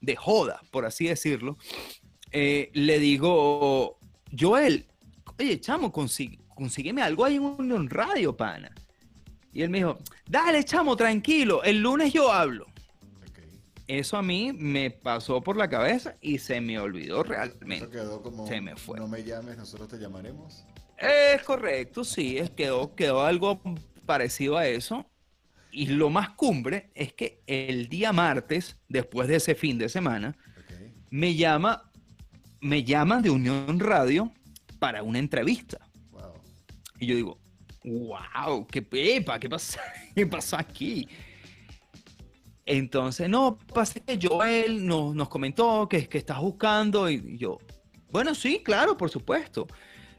de 0.00 0.16
joda, 0.16 0.60
por 0.70 0.84
así 0.84 1.06
decirlo. 1.06 1.58
Eh, 2.32 2.70
le 2.72 2.98
digo, 2.98 3.98
Joel, 4.38 4.86
oye, 5.38 5.60
chamo, 5.60 5.92
consígueme 5.92 7.02
algo 7.02 7.24
ahí 7.24 7.36
en 7.36 7.42
un 7.44 7.90
radio, 7.90 8.36
pana. 8.36 8.74
Y 9.54 9.62
él 9.62 9.70
me 9.70 9.78
dijo, 9.78 9.98
dale, 10.28 10.64
chamo, 10.64 10.96
tranquilo, 10.96 11.62
el 11.62 11.80
lunes 11.80 12.12
yo 12.12 12.32
hablo. 12.32 12.66
Eso 13.86 14.16
a 14.16 14.22
mí 14.22 14.52
me 14.52 14.90
pasó 14.90 15.42
por 15.42 15.56
la 15.56 15.68
cabeza 15.68 16.16
y 16.20 16.38
se 16.38 16.60
me 16.60 16.78
olvidó 16.78 17.22
realmente. 17.22 17.88
quedó 17.88 18.20
como, 18.20 18.46
se 18.46 18.60
me 18.60 18.74
fue. 18.76 18.98
No 18.98 19.06
me 19.06 19.22
llames, 19.22 19.56
nosotros 19.56 19.88
te 19.88 19.98
llamaremos. 19.98 20.64
Es 20.98 21.42
correcto, 21.42 22.02
sí, 22.02 22.38
es, 22.38 22.50
quedó, 22.50 22.94
quedó 22.94 23.22
algo 23.22 23.60
parecido 24.06 24.56
a 24.56 24.66
eso. 24.66 25.06
Y 25.70 25.86
lo 25.86 26.08
más 26.08 26.30
cumbre 26.30 26.90
es 26.94 27.12
que 27.12 27.42
el 27.46 27.88
día 27.88 28.12
martes, 28.12 28.76
después 28.88 29.28
de 29.28 29.36
ese 29.36 29.54
fin 29.54 29.76
de 29.76 29.88
semana, 29.88 30.36
me 31.10 31.34
llama, 31.34 31.90
me 32.60 32.84
llama 32.84 33.20
de 33.20 33.30
Unión 33.30 33.78
Radio 33.78 34.32
para 34.78 35.02
una 35.02 35.18
entrevista. 35.18 35.78
Y 36.98 37.06
yo 37.06 37.16
digo, 37.16 37.38
wow, 37.84 38.66
qué 38.66 38.82
pepa, 38.82 39.38
qué 39.38 39.48
pasa, 39.48 39.80
qué 40.14 40.26
pasa 40.26 40.58
aquí. 40.60 41.08
Entonces, 42.66 43.28
no, 43.28 43.58
pasa 43.72 44.00
que 44.00 44.18
Joel 44.20 44.86
nos, 44.86 45.14
nos 45.14 45.28
comentó 45.28 45.86
que, 45.88 46.08
que 46.08 46.18
estás 46.18 46.40
buscando 46.40 47.10
y 47.10 47.36
yo, 47.36 47.58
bueno, 48.10 48.34
sí, 48.34 48.62
claro, 48.64 48.96
por 48.96 49.10
supuesto. 49.10 49.66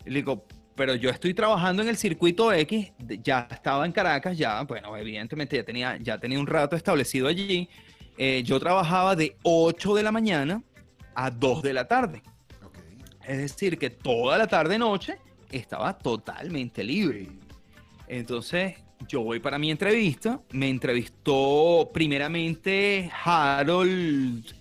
le 0.05 0.15
digo, 0.15 0.45
pero 0.75 0.93
yo 0.95 1.09
estoy 1.09 1.33
trabajando 1.33 1.81
en 1.81 1.87
el 1.87 1.97
circuito 1.97 2.51
X, 2.51 2.91
ya 3.23 3.47
estaba 3.49 3.85
en 3.85 3.91
Caracas, 3.91 4.37
ya, 4.37 4.61
bueno, 4.63 4.95
evidentemente 4.97 5.55
ya 5.55 5.63
tenía, 5.63 5.97
ya 5.97 6.17
tenía 6.19 6.39
un 6.39 6.47
rato 6.47 6.75
establecido 6.75 7.27
allí. 7.27 7.69
Eh, 8.17 8.43
yo 8.45 8.59
trabajaba 8.59 9.15
de 9.15 9.37
8 9.43 9.95
de 9.95 10.03
la 10.03 10.11
mañana 10.11 10.61
a 11.15 11.31
2 11.31 11.63
de 11.63 11.73
la 11.73 11.87
tarde. 11.87 12.21
Es 13.25 13.37
decir, 13.37 13.77
que 13.77 13.89
toda 13.89 14.37
la 14.37 14.47
tarde-noche 14.47 15.17
estaba 15.49 15.97
totalmente 15.97 16.83
libre. 16.83 17.29
Entonces, 18.07 18.75
yo 19.07 19.21
voy 19.21 19.39
para 19.39 19.57
mi 19.57 19.71
entrevista. 19.71 20.41
Me 20.51 20.69
entrevistó 20.69 21.89
primeramente 21.93 23.11
Harold, 23.23 24.53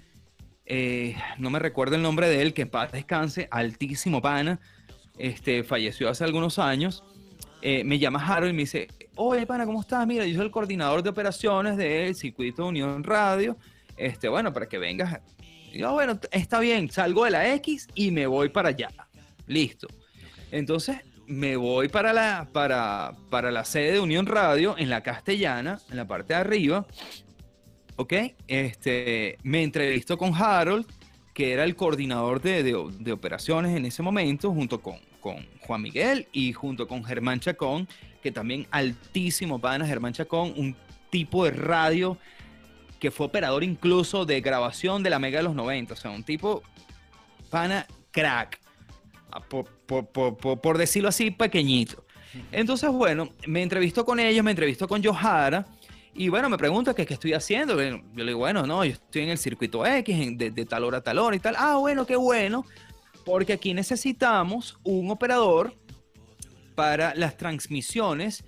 eh, 0.66 1.16
no 1.38 1.50
me 1.50 1.58
recuerdo 1.58 1.96
el 1.96 2.02
nombre 2.02 2.28
de 2.28 2.42
él, 2.42 2.54
que 2.54 2.62
en 2.62 2.70
paz 2.70 2.92
descanse, 2.92 3.48
altísimo 3.50 4.22
pana 4.22 4.60
este, 5.18 5.62
falleció 5.62 6.08
hace 6.08 6.24
algunos 6.24 6.58
años, 6.58 7.04
eh, 7.62 7.84
me 7.84 7.98
llama 7.98 8.24
Harold 8.24 8.50
y 8.50 8.54
me 8.54 8.62
dice, 8.62 8.88
oye, 9.16 9.46
pana, 9.46 9.64
¿cómo 9.64 9.80
estás? 9.80 10.06
Mira, 10.06 10.26
yo 10.26 10.34
soy 10.36 10.46
el 10.46 10.50
coordinador 10.50 11.02
de 11.02 11.10
operaciones 11.10 11.76
del 11.76 12.14
circuito 12.14 12.62
de 12.62 12.68
Unión 12.68 13.04
Radio, 13.04 13.56
este, 13.96 14.28
bueno, 14.28 14.52
para 14.52 14.68
que 14.68 14.78
vengas. 14.78 15.20
Y 15.72 15.78
yo, 15.78 15.92
bueno, 15.92 16.18
está 16.30 16.60
bien, 16.60 16.90
salgo 16.90 17.24
de 17.24 17.30
la 17.30 17.54
X 17.54 17.88
y 17.94 18.10
me 18.10 18.26
voy 18.26 18.48
para 18.48 18.70
allá. 18.70 18.90
Listo. 19.46 19.88
Entonces, 20.50 20.98
me 21.26 21.56
voy 21.56 21.88
para 21.88 22.12
la, 22.12 22.48
para, 22.52 23.14
para 23.30 23.50
la 23.50 23.64
sede 23.64 23.92
de 23.92 24.00
Unión 24.00 24.26
Radio 24.26 24.76
en 24.78 24.90
la 24.90 25.02
castellana, 25.02 25.80
en 25.90 25.96
la 25.96 26.06
parte 26.06 26.34
de 26.34 26.40
arriba. 26.40 26.86
¿Ok? 27.96 28.12
Este, 28.48 29.38
me 29.42 29.62
entrevisto 29.62 30.18
con 30.18 30.34
Harold 30.34 30.86
que 31.34 31.52
era 31.52 31.64
el 31.64 31.74
coordinador 31.74 32.40
de, 32.40 32.62
de, 32.62 33.12
operaciones 33.12 33.76
en 33.76 33.84
ese 33.84 34.02
momento, 34.02 34.52
junto 34.52 34.80
con, 34.80 34.98
con, 35.20 35.44
Juan 35.60 35.82
Miguel 35.82 36.28
y 36.32 36.52
junto 36.52 36.86
con 36.86 37.04
Germán 37.04 37.40
Chacón, 37.40 37.88
que 38.22 38.30
también 38.30 38.68
altísimo 38.70 39.58
pana, 39.58 39.84
Germán 39.84 40.12
Chacón, 40.12 40.54
un 40.56 40.76
tipo 41.10 41.44
de 41.44 41.50
radio 41.50 42.16
que 43.00 43.10
fue 43.10 43.26
operador 43.26 43.64
incluso 43.64 44.24
de 44.24 44.40
grabación 44.40 45.02
de 45.02 45.10
la 45.10 45.18
Mega 45.18 45.38
de 45.38 45.42
los 45.42 45.56
90, 45.56 45.92
o 45.92 45.96
sea, 45.96 46.12
un 46.12 46.22
tipo 46.22 46.62
pana 47.50 47.86
crack, 48.12 48.60
por, 49.48 49.66
por, 49.86 50.60
por, 50.60 50.78
decirlo 50.78 51.08
así, 51.08 51.30
pequeñito. 51.30 52.04
Entonces, 52.50 52.90
bueno, 52.90 53.30
me 53.46 53.62
entrevistó 53.62 54.04
con 54.04 54.18
ellos, 54.18 54.44
me 54.44 54.50
entrevistó 54.50 54.88
con 54.88 55.02
Johara, 55.02 55.66
y 56.14 56.28
bueno, 56.28 56.48
me 56.48 56.56
pregunta 56.56 56.94
qué, 56.94 57.04
qué 57.04 57.14
estoy 57.14 57.32
haciendo. 57.32 57.74
Yo 57.82 58.00
le 58.14 58.24
digo, 58.24 58.38
bueno, 58.38 58.66
no, 58.66 58.84
yo 58.84 58.92
estoy 58.92 59.22
en 59.22 59.30
el 59.30 59.38
circuito 59.38 59.84
X, 59.84 60.38
de, 60.38 60.50
de, 60.50 60.64
tal 60.64 60.84
hora 60.84 60.98
a 60.98 61.00
tal 61.00 61.18
hora 61.18 61.34
y 61.34 61.40
tal. 61.40 61.56
Ah, 61.58 61.76
bueno, 61.76 62.06
qué 62.06 62.14
bueno, 62.14 62.64
porque 63.24 63.52
aquí 63.52 63.74
necesitamos 63.74 64.78
un 64.84 65.10
operador 65.10 65.74
para 66.76 67.14
las 67.14 67.36
transmisiones 67.36 68.44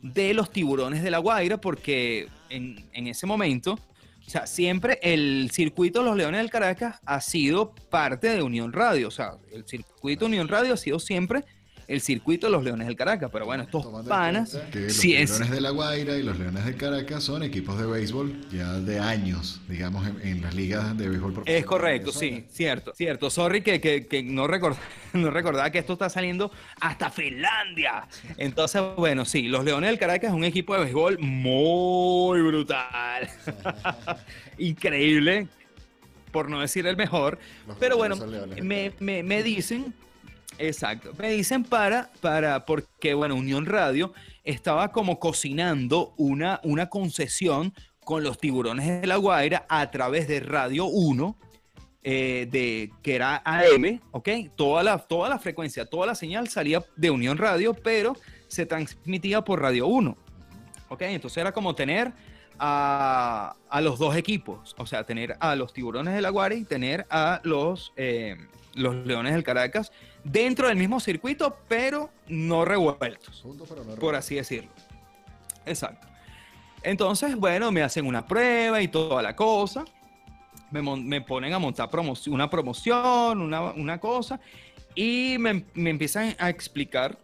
de 0.00 0.32
los 0.34 0.50
tiburones 0.50 1.02
de 1.02 1.10
la 1.10 1.18
Guaira, 1.18 1.60
porque 1.60 2.28
en, 2.50 2.88
en 2.92 3.08
ese 3.08 3.26
momento, 3.26 3.78
o 4.26 4.30
sea, 4.30 4.46
siempre 4.46 4.98
el 5.02 5.50
circuito 5.52 6.00
de 6.00 6.06
los 6.06 6.16
Leones 6.16 6.40
del 6.40 6.50
Caracas 6.50 7.00
ha 7.04 7.20
sido 7.20 7.74
parte 7.74 8.28
de 8.28 8.42
Unión 8.42 8.72
Radio. 8.72 9.08
O 9.08 9.10
sea, 9.10 9.32
el 9.52 9.66
circuito 9.66 10.26
Unión 10.26 10.48
Radio 10.48 10.74
ha 10.74 10.76
sido 10.76 10.98
siempre 10.98 11.44
el 11.88 12.00
circuito 12.00 12.46
de 12.46 12.52
los 12.52 12.64
Leones 12.64 12.86
del 12.86 12.96
Caracas. 12.96 13.30
Pero 13.32 13.46
bueno, 13.46 13.64
estos 13.64 13.86
panas. 14.06 14.54
los 14.54 15.04
Leones 15.04 15.50
de 15.50 15.60
la 15.60 15.70
Guaira 15.70 16.16
y 16.16 16.22
los 16.22 16.38
Leones 16.38 16.64
del 16.64 16.76
Caracas 16.76 17.24
son 17.24 17.42
equipos 17.42 17.78
de 17.78 17.86
béisbol 17.86 18.48
ya 18.50 18.74
de 18.74 18.98
años, 18.98 19.60
digamos, 19.68 20.06
en, 20.22 20.42
las 20.42 20.54
ligas 20.54 20.96
de 20.96 21.08
béisbol 21.08 21.32
profesional. 21.34 21.60
Es 21.60 21.66
correcto, 21.66 22.12
sí, 22.12 22.44
cierto, 22.50 22.92
cierto. 22.94 23.30
Sorry 23.30 23.62
que, 23.62 23.80
que, 23.80 24.22
no, 24.22 24.48
no 25.12 25.30
recordaba 25.30 25.70
que 25.70 25.78
esto 25.78 25.94
está 25.94 26.08
saliendo 26.08 26.50
hasta 26.80 27.10
Finlandia. 27.10 28.06
Entonces, 28.36 28.82
bueno, 28.96 29.24
sí, 29.24 29.42
los 29.48 29.64
Leones 29.64 29.90
del 29.90 29.98
Caracas 29.98 30.30
es 30.30 30.36
un 30.36 30.44
equipo 30.44 30.74
de 30.74 30.84
béisbol 30.84 31.18
muy 31.18 32.40
brutal. 32.42 33.28
Increíble 34.58 35.48
por 36.32 36.48
no 36.48 36.60
decir 36.60 36.86
el 36.86 36.96
mejor. 36.96 37.38
pero 37.78 37.96
bueno, 37.96 38.16
me, 38.62 38.92
me, 38.98 39.22
me, 39.22 39.42
dicen 39.42 39.94
Exacto. 40.58 41.12
Me 41.18 41.30
dicen 41.30 41.64
para, 41.64 42.10
para, 42.20 42.64
porque, 42.64 43.14
bueno, 43.14 43.34
Unión 43.34 43.66
Radio 43.66 44.12
estaba 44.44 44.92
como 44.92 45.18
cocinando 45.18 46.14
una, 46.16 46.60
una 46.62 46.88
concesión 46.88 47.72
con 48.04 48.24
los 48.24 48.38
tiburones 48.38 49.00
de 49.00 49.06
la 49.06 49.16
Guaira 49.16 49.64
a 49.68 49.90
través 49.90 50.26
de 50.28 50.40
Radio 50.40 50.86
1, 50.86 51.36
eh, 52.02 52.48
de, 52.50 52.90
que 53.02 53.14
era 53.14 53.42
AM, 53.44 54.00
¿ok? 54.10 54.28
Toda 54.56 54.82
la, 54.82 54.98
toda 54.98 55.28
la 55.28 55.38
frecuencia, 55.38 55.86
toda 55.86 56.06
la 56.06 56.14
señal 56.14 56.48
salía 56.48 56.82
de 56.96 57.10
Unión 57.10 57.38
Radio, 57.38 57.74
pero 57.74 58.16
se 58.48 58.66
transmitía 58.66 59.42
por 59.42 59.62
Radio 59.62 59.86
1, 59.86 60.16
¿ok? 60.88 61.02
Entonces 61.02 61.38
era 61.38 61.52
como 61.52 61.76
tener 61.76 62.12
a, 62.58 63.54
a 63.68 63.80
los 63.80 63.98
dos 63.98 64.16
equipos, 64.16 64.74
o 64.78 64.86
sea, 64.86 65.04
tener 65.04 65.36
a 65.38 65.54
los 65.54 65.72
tiburones 65.72 66.14
de 66.14 66.22
la 66.22 66.30
Guaira 66.30 66.56
y 66.56 66.64
tener 66.64 67.06
a 67.08 67.40
los, 67.44 67.92
eh, 67.96 68.36
los 68.74 68.94
leones 69.06 69.34
del 69.34 69.44
Caracas 69.44 69.92
dentro 70.24 70.68
del 70.68 70.76
mismo 70.76 71.00
circuito, 71.00 71.56
pero 71.68 72.10
no 72.28 72.64
revueltos, 72.64 73.44
por 73.98 74.14
así 74.14 74.36
decirlo. 74.36 74.70
Exacto. 75.66 76.06
Entonces, 76.82 77.36
bueno, 77.36 77.70
me 77.70 77.82
hacen 77.82 78.06
una 78.06 78.26
prueba 78.26 78.82
y 78.82 78.88
toda 78.88 79.22
la 79.22 79.36
cosa. 79.36 79.84
Me, 80.70 81.20
ponen 81.20 81.52
a 81.52 81.58
montar 81.58 81.90
una 82.28 82.48
promoción, 82.48 83.42
una, 83.42 84.00
cosa, 84.00 84.40
y 84.94 85.36
me, 85.38 85.64
empiezan 85.74 86.34
a 86.38 86.48
explicar 86.48 87.18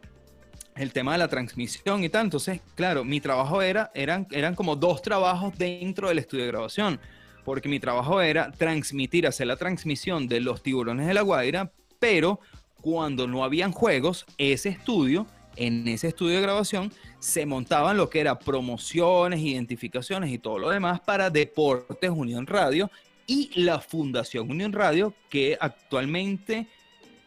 el 0.77 0.93
tema 0.93 1.13
de 1.13 1.19
la 1.19 1.29
transmisión 1.29 2.05
y 2.05 2.11
tal. 2.11 2.27
Entonces, 2.27 2.61
claro, 2.75 3.05
mi 3.05 3.21
trabajo 3.21 3.63
era, 3.63 3.91
eran, 3.95 4.27
eran 4.33 4.55
como 4.55 4.77
dos 4.77 5.01
trabajos 5.01 5.57
dentro 5.57 6.09
del 6.09 6.19
estudio 6.19 6.45
de 6.45 6.51
grabación, 6.51 7.01
porque 7.43 7.71
mi 7.71 7.81
trabajo 7.81 8.21
era 8.21 8.53
transmitir, 8.53 9.27
hacer 9.27 9.47
la 9.47 9.57
transmisión 9.57 10.29
de 10.29 10.41
los 10.41 10.63
tiburones 10.63 11.07
de 11.07 11.15
la 11.15 11.23
Guaira, 11.23 11.73
pero 11.99 12.41
cuando 12.81 13.27
no 13.27 13.45
habían 13.45 13.73
juegos, 13.73 14.27
ese 14.39 14.71
estudio, 14.71 15.27
en 15.57 15.87
ese 15.89 16.09
estudio 16.09 16.37
de 16.37 16.43
grabación, 16.43 16.93
se 17.19 17.47
montaban 17.47 17.97
lo 17.97 18.09
que 18.09 18.21
era 18.21 18.39
promociones, 18.39 19.41
identificaciones 19.41 20.31
y 20.31 20.39
todo 20.39 20.59
lo 20.59 20.71
demás 20.71 21.01
para 21.01 21.31
Deportes 21.31 22.11
Unión 22.11 22.47
Radio 22.47 22.91
y 23.27 23.51
la 23.61 23.81
Fundación 23.81 24.51
Unión 24.51 24.73
Radio, 24.73 25.13
que 25.29 25.59
actualmente 25.61 26.69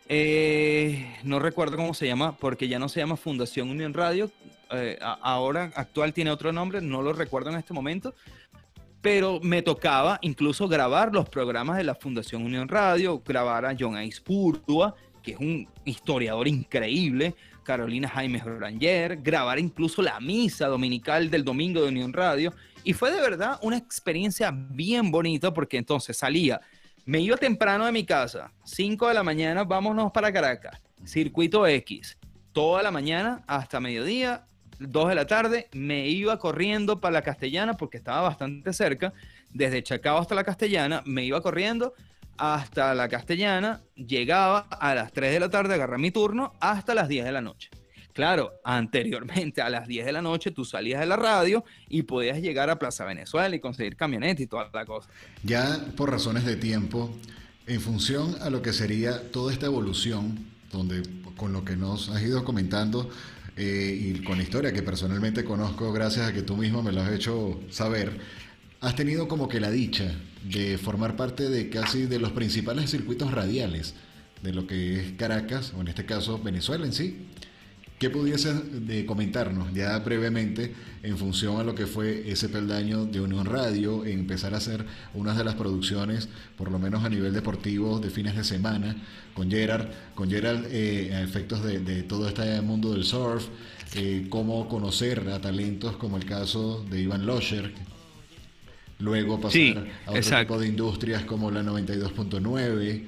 eh, 0.08 1.16
no 1.24 1.40
recuerdo 1.40 1.78
cómo 1.78 1.94
se 1.94 2.08
llama, 2.08 2.36
porque 2.38 2.68
ya 2.68 2.80
no 2.80 2.90
se 2.90 3.00
llama 3.00 3.18
Fundación 3.18 3.70
Unión 3.70 3.94
Radio, 3.94 4.32
eh, 4.72 4.98
ahora 5.02 5.72
actual 5.76 6.14
tiene 6.14 6.32
otro 6.32 6.52
nombre, 6.52 6.82
no 6.82 7.02
lo 7.02 7.14
recuerdo 7.14 7.50
en 7.50 7.58
este 7.58 7.74
momento, 7.74 8.16
pero 9.02 9.40
me 9.42 9.62
tocaba 9.62 10.20
incluso 10.22 10.68
grabar 10.68 11.14
los 11.14 11.28
programas 11.30 11.78
de 11.78 11.84
la 11.84 11.96
Fundación 11.96 12.44
Unión 12.44 12.68
Radio, 12.68 13.22
grabar 13.26 13.66
a 13.66 13.76
John 13.78 13.96
Aispurtua, 13.96 14.96
que 15.22 15.32
es 15.32 15.40
un 15.40 15.68
historiador 15.86 16.48
increíble, 16.48 17.36
Carolina 17.64 18.10
Jaime 18.10 18.40
Ranger, 18.40 19.18
grabar 19.22 19.60
incluso 19.60 20.02
la 20.02 20.20
misa 20.20 20.68
dominical 20.68 21.30
del 21.30 21.44
domingo 21.44 21.82
de 21.82 21.90
Unión 21.90 22.14
Radio. 22.14 22.54
Y 22.84 22.94
fue 22.94 23.12
de 23.12 23.22
verdad 23.22 23.60
una 23.62 23.78
experiencia 23.78 24.52
bien 24.52 25.12
bonita 25.12 25.54
porque 25.54 25.78
entonces 25.78 26.18
salía, 26.18 26.60
me 27.06 27.20
iba 27.20 27.38
temprano 27.38 27.86
de 27.86 27.92
mi 27.92 28.06
casa, 28.06 28.52
5 28.64 29.08
de 29.08 29.14
la 29.14 29.24
mañana, 29.24 29.64
vámonos 29.64 30.12
para 30.12 30.34
Caracas, 30.34 30.82
circuito 31.04 31.66
X, 31.68 32.18
toda 32.52 32.82
la 32.84 32.92
mañana 32.92 33.44
hasta 33.48 33.80
mediodía, 33.80 34.46
2 34.80 35.10
de 35.10 35.16
la 35.16 35.28
tarde, 35.28 35.68
me 35.74 36.08
iba 36.08 36.38
corriendo 36.40 37.00
para 37.00 37.14
la 37.14 37.22
Castellana 37.22 37.76
porque 37.76 37.98
estaba 37.98 38.22
bastante 38.22 38.74
cerca, 38.74 39.14
desde 39.54 39.84
Chacao 39.84 40.18
hasta 40.18 40.34
la 40.34 40.44
Castellana, 40.44 41.04
me 41.06 41.24
iba 41.24 41.42
corriendo 41.42 41.94
hasta 42.42 42.96
la 42.96 43.08
Castellana, 43.08 43.84
llegaba 43.94 44.62
a 44.62 44.96
las 44.96 45.12
3 45.12 45.32
de 45.32 45.40
la 45.40 45.50
tarde, 45.50 45.76
agarré 45.76 46.00
mi 46.00 46.10
turno 46.10 46.54
hasta 46.60 46.96
las 46.96 47.08
10 47.08 47.26
de 47.26 47.32
la 47.32 47.42
noche. 47.42 47.70
Claro, 48.14 48.54
anteriormente 48.64 49.62
a 49.62 49.70
las 49.70 49.88
10 49.88 50.08
de 50.08 50.12
la 50.12 50.24
noche 50.24 50.50
tú 50.50 50.66
salías 50.66 51.00
de 51.00 51.06
la 51.06 51.18
radio 51.18 51.64
y 51.88 52.02
podías 52.02 52.42
llegar 52.42 52.72
a 52.72 52.80
Plaza 52.80 53.06
Venezuela 53.06 53.56
y 53.56 53.60
conseguir 53.60 53.96
camioneta 53.96 54.42
y 54.42 54.48
toda 54.48 54.72
la 54.74 54.86
cosa. 54.88 55.08
Ya 55.44 55.86
por 55.96 56.10
razones 56.10 56.44
de 56.44 56.56
tiempo, 56.56 57.16
en 57.68 57.80
función 57.80 58.36
a 58.42 58.50
lo 58.50 58.64
que 58.64 58.74
sería 58.74 59.30
toda 59.30 59.54
esta 59.54 59.68
evolución, 59.68 60.48
donde 60.72 61.04
con 61.38 61.54
lo 61.54 61.64
que 61.64 61.76
nos 61.76 62.10
has 62.10 62.24
ido 62.24 62.44
comentando 62.44 63.08
eh, 63.56 64.16
y 64.16 64.24
con 64.24 64.38
la 64.38 64.44
historia 64.44 64.74
que 64.74 64.82
personalmente 64.82 65.44
conozco 65.44 65.94
gracias 65.94 66.28
a 66.28 66.34
que 66.34 66.42
tú 66.42 66.58
mismo 66.58 66.82
me 66.82 66.92
lo 66.92 67.02
has 67.02 67.12
hecho 67.12 67.62
saber, 67.70 68.20
has 68.80 68.96
tenido 68.96 69.28
como 69.28 69.48
que 69.48 69.60
la 69.60 69.70
dicha 69.70 70.12
de 70.44 70.78
formar 70.78 71.16
parte 71.16 71.50
de 71.50 71.70
casi 71.70 72.06
de 72.06 72.20
los 72.20 72.32
principales 72.32 72.90
circuitos 72.90 73.32
radiales 73.32 73.94
de 74.42 74.54
lo 74.54 74.68
que 74.68 75.00
es 75.00 75.12
Caracas, 75.14 75.74
o 75.78 75.82
en 75.82 75.88
este 75.88 76.06
caso 76.06 76.40
Venezuela 76.40 76.86
en 76.86 76.94
sí. 76.94 77.28
¿Qué 78.00 78.10
pudiese 78.10 78.52
de 78.52 79.06
comentarnos 79.06 79.72
ya 79.76 80.00
brevemente 80.00 80.74
en 81.04 81.20
función 81.20 81.60
a 81.60 81.64
lo 81.64 81.76
que 81.76 81.86
fue 81.86 82.32
ese 82.32 82.50
peldaño 82.50 83.06
de 83.06 83.22
Unión 83.22 83.46
Radio, 83.46 84.06
empezar 84.06 84.56
a 84.56 84.58
hacer 84.58 84.88
unas 85.14 85.38
de 85.38 85.44
las 85.44 85.54
producciones, 85.54 86.28
por 86.58 86.72
lo 86.72 86.80
menos 86.80 87.04
a 87.04 87.10
nivel 87.10 87.32
deportivo, 87.32 88.00
de 88.00 88.10
fines 88.10 88.36
de 88.36 88.44
semana, 88.44 88.96
con 89.36 89.52
Gerard, 89.52 89.90
con 90.16 90.32
Gerard 90.32 90.66
eh, 90.72 91.14
a 91.14 91.22
efectos 91.22 91.64
de, 91.64 92.02
todo 92.02 92.28
este 92.28 92.60
mundo 92.62 92.92
del 92.92 93.04
surf, 93.04 93.48
eh, 93.94 94.26
cómo 94.30 94.68
conocer 94.68 95.30
a 95.30 95.40
talentos 95.40 95.96
como 95.98 96.18
el 96.18 96.26
caso 96.26 96.84
de 96.90 97.02
Iván 97.02 97.28
Losher, 97.28 97.72
luego 99.02 99.40
pasar 99.40 99.88
a 100.06 100.12
otro 100.12 100.40
tipo 100.40 100.60
de 100.60 100.68
industrias 100.68 101.24
como 101.24 101.52
la 101.52 101.62
92.9. 101.64 103.06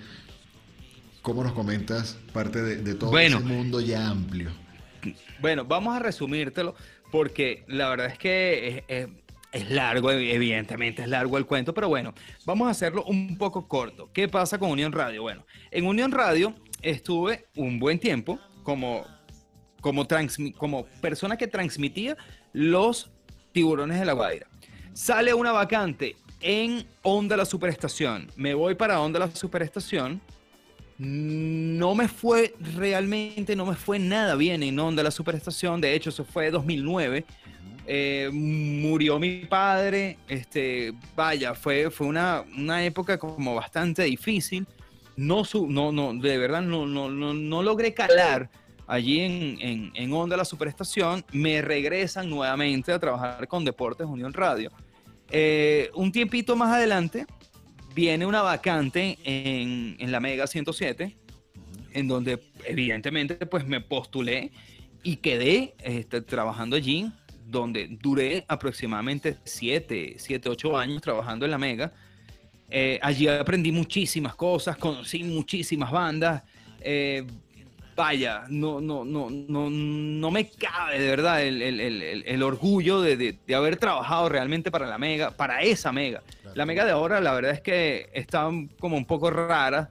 ¿Cómo 1.21 1.43
nos 1.43 1.53
comentas 1.53 2.17
parte 2.33 2.61
de, 2.61 2.95
todo 2.95 3.17
ese 3.17 3.39
mundo 3.39 3.79
ya 3.79 4.09
amplio? 4.09 4.51
Bueno, 5.39 5.63
vamos 5.63 5.95
a 5.95 5.99
resumírtelo 5.99 6.75
porque 7.11 7.63
la 7.67 7.89
verdad 7.89 8.07
es 8.07 8.17
que 8.17 8.83
es, 9.51 9.69
largo, 9.69 10.11
evidentemente 10.11 11.03
es 11.03 11.07
largo 11.07 11.37
el 11.37 11.45
cuento, 11.45 11.73
pero 11.73 11.87
bueno, 11.87 12.13
vamos 12.45 12.67
a 12.67 12.71
hacerlo 12.71 13.05
un 13.05 13.37
poco 13.37 13.67
corto. 13.67 14.09
¿Qué 14.11 14.27
pasa 14.27 14.57
con 14.57 14.71
Unión 14.71 14.91
Radio? 14.91 15.21
Bueno, 15.21 15.45
en 15.71 15.85
Unión 15.85 16.11
Radio 16.11 16.55
estuve 16.81 17.45
un 17.55 17.79
buen 17.79 17.99
tiempo 17.99 18.39
como, 18.63 19.05
como, 19.79 20.05
como 20.57 20.85
persona 21.01 21.37
que 21.37 21.47
transmitía 21.47 22.17
los 22.51 23.11
tiburones 23.53 23.99
de 23.99 24.05
la 24.05 24.13
Guaira. 24.13 24.47
Sale 24.93 25.33
una 25.33 25.51
vacante 25.51 26.15
en 26.39 26.85
Onda 27.01 27.35
La 27.35 27.45
Superestación. 27.45 28.29
Me 28.35 28.53
voy 28.53 28.75
para 28.75 29.01
Onda 29.01 29.17
La 29.17 29.31
Superestación. 29.31 30.21
No 30.99 31.95
me 31.95 32.07
fue 32.07 32.53
realmente, 32.75 33.55
no 33.55 33.65
me 33.65 33.75
fue 33.75 33.97
nada 33.97 34.35
bien 34.35 34.61
en 34.61 34.77
Onda 34.79 35.01
La 35.01 35.09
Superestación. 35.09 35.81
De 35.81 35.95
hecho, 35.95 36.11
eso 36.11 36.23
fue 36.23 36.51
2009. 36.51 37.25
Eh, 37.87 38.29
murió 38.31 39.17
mi 39.17 39.45
padre. 39.45 40.19
Este, 40.27 40.93
vaya, 41.15 41.55
fue, 41.55 41.89
fue 41.89 42.05
una, 42.05 42.43
una 42.55 42.85
época 42.85 43.17
como 43.17 43.55
bastante 43.55 44.03
difícil. 44.03 44.67
No, 45.15 45.41
no, 45.69 45.91
no, 45.91 46.13
de 46.13 46.37
verdad 46.37 46.61
no, 46.61 46.85
no, 46.85 47.09
no, 47.09 47.33
no 47.33 47.63
logré 47.63 47.95
calar 47.95 48.49
allí 48.87 49.21
en, 49.21 49.57
en, 49.59 49.91
en, 49.95 50.13
Onda 50.13 50.37
La 50.37 50.45
Superestación, 50.45 51.23
me 51.31 51.61
regresan 51.61 52.29
nuevamente 52.29 52.91
a 52.91 52.99
trabajar 52.99 53.47
con 53.47 53.63
Deportes 53.63 54.07
Unión 54.07 54.33
Radio. 54.33 54.71
Eh, 55.35 55.89
un 55.95 56.11
tiempito 56.11 56.55
más 56.55 56.71
adelante 56.71 57.25
viene 57.95 58.27
una 58.27 58.43
vacante 58.43 59.17
en, 59.23 60.11
la 60.11 60.19
Mega 60.19 60.45
107, 60.45 61.17
en 61.93 62.07
donde 62.07 62.39
evidentemente 62.65 63.35
pues 63.47 63.65
me 63.65 63.81
postulé 63.81 64.51
y 65.01 65.15
quedé 65.17 65.73
este, 65.83 66.21
trabajando 66.21 66.75
allí, 66.75 67.11
donde 67.47 67.87
duré 67.99 68.45
aproximadamente 68.47 69.37
7, 69.43 70.15
7, 70.19 70.49
8 70.49 70.77
años 70.77 71.01
trabajando 71.01 71.45
en 71.45 71.51
la 71.51 71.57
Mega. 71.57 71.91
Eh, 72.69 72.99
allí 73.01 73.27
aprendí 73.27 73.71
muchísimas 73.71 74.35
cosas, 74.35 74.77
conocí 74.77 75.23
muchísimas 75.23 75.91
bandas. 75.91 76.43
Eh, 76.79 77.25
vaya, 77.95 78.43
no, 78.49 78.81
no, 78.81 79.05
no, 79.05 79.29
no, 79.29 79.69
no 79.69 80.31
me 80.31 80.49
cabe 80.49 80.99
de 80.99 81.07
verdad 81.07 81.41
el, 81.43 82.43
orgullo 82.43 83.01
de, 83.01 83.37
haber 83.55 83.77
trabajado 83.77 84.29
realmente 84.29 84.71
para 84.71 84.87
la 84.87 84.97
Mega, 84.97 85.31
para 85.31 85.61
esa 85.61 85.91
Mega. 85.91 86.21
La 86.55 86.65
Mega 86.65 86.85
de 86.85 86.91
ahora, 86.91 87.19
la 87.19 87.33
verdad 87.33 87.51
es 87.51 87.61
que 87.61 88.09
está 88.13 88.49
como 88.79 88.97
un 88.97 89.05
poco 89.05 89.29
rara. 89.31 89.89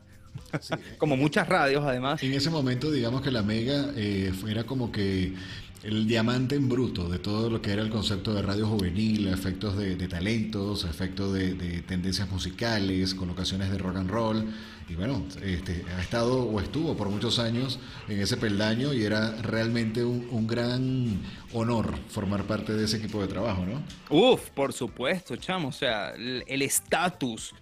como 0.98 1.16
muchas 1.16 1.46
radios 1.46 1.84
además. 1.84 2.22
En 2.22 2.32
ese 2.32 2.48
momento 2.48 2.90
digamos 2.90 3.20
que 3.20 3.30
la 3.30 3.42
Mega 3.42 3.90
eh, 3.96 4.32
era 4.48 4.64
como 4.64 4.90
que 4.90 5.34
el 5.82 6.06
diamante 6.06 6.54
en 6.54 6.68
bruto 6.68 7.08
de 7.08 7.18
todo 7.18 7.50
lo 7.50 7.60
que 7.60 7.72
era 7.72 7.82
el 7.82 7.90
concepto 7.90 8.32
de 8.32 8.42
radio 8.42 8.66
juvenil, 8.66 9.28
efectos 9.28 9.76
de, 9.76 9.96
talentos, 10.08 10.84
efectos 10.84 11.32
de, 11.32 11.82
tendencias 11.82 12.30
musicales, 12.30 13.14
colocaciones 13.14 13.70
de 13.70 13.78
rock 13.78 13.96
and 13.96 14.10
roll. 14.10 14.54
Y 14.88 14.94
bueno, 14.94 15.24
este, 15.42 15.84
ha 15.96 16.00
estado 16.00 16.44
o 16.44 16.60
estuvo 16.60 16.96
por 16.96 17.08
muchos 17.08 17.38
años 17.38 17.80
en 18.08 18.20
ese 18.20 18.36
peldaño 18.36 18.92
y 18.92 19.04
era 19.04 19.40
realmente 19.42 20.04
un, 20.04 20.46
gran 20.46 21.20
honor 21.52 21.94
formar 22.08 22.44
parte 22.44 22.74
de 22.74 22.84
ese 22.84 22.98
equipo 22.98 23.20
de 23.22 23.28
trabajo, 23.28 23.64
¿no? 23.64 23.82
Uf, 24.10 24.50
por 24.50 24.72
supuesto, 24.72 25.36
chamo. 25.36 25.68
O 25.68 25.72
sea, 25.72 26.10
el 26.10 26.62
estatus 26.62 27.54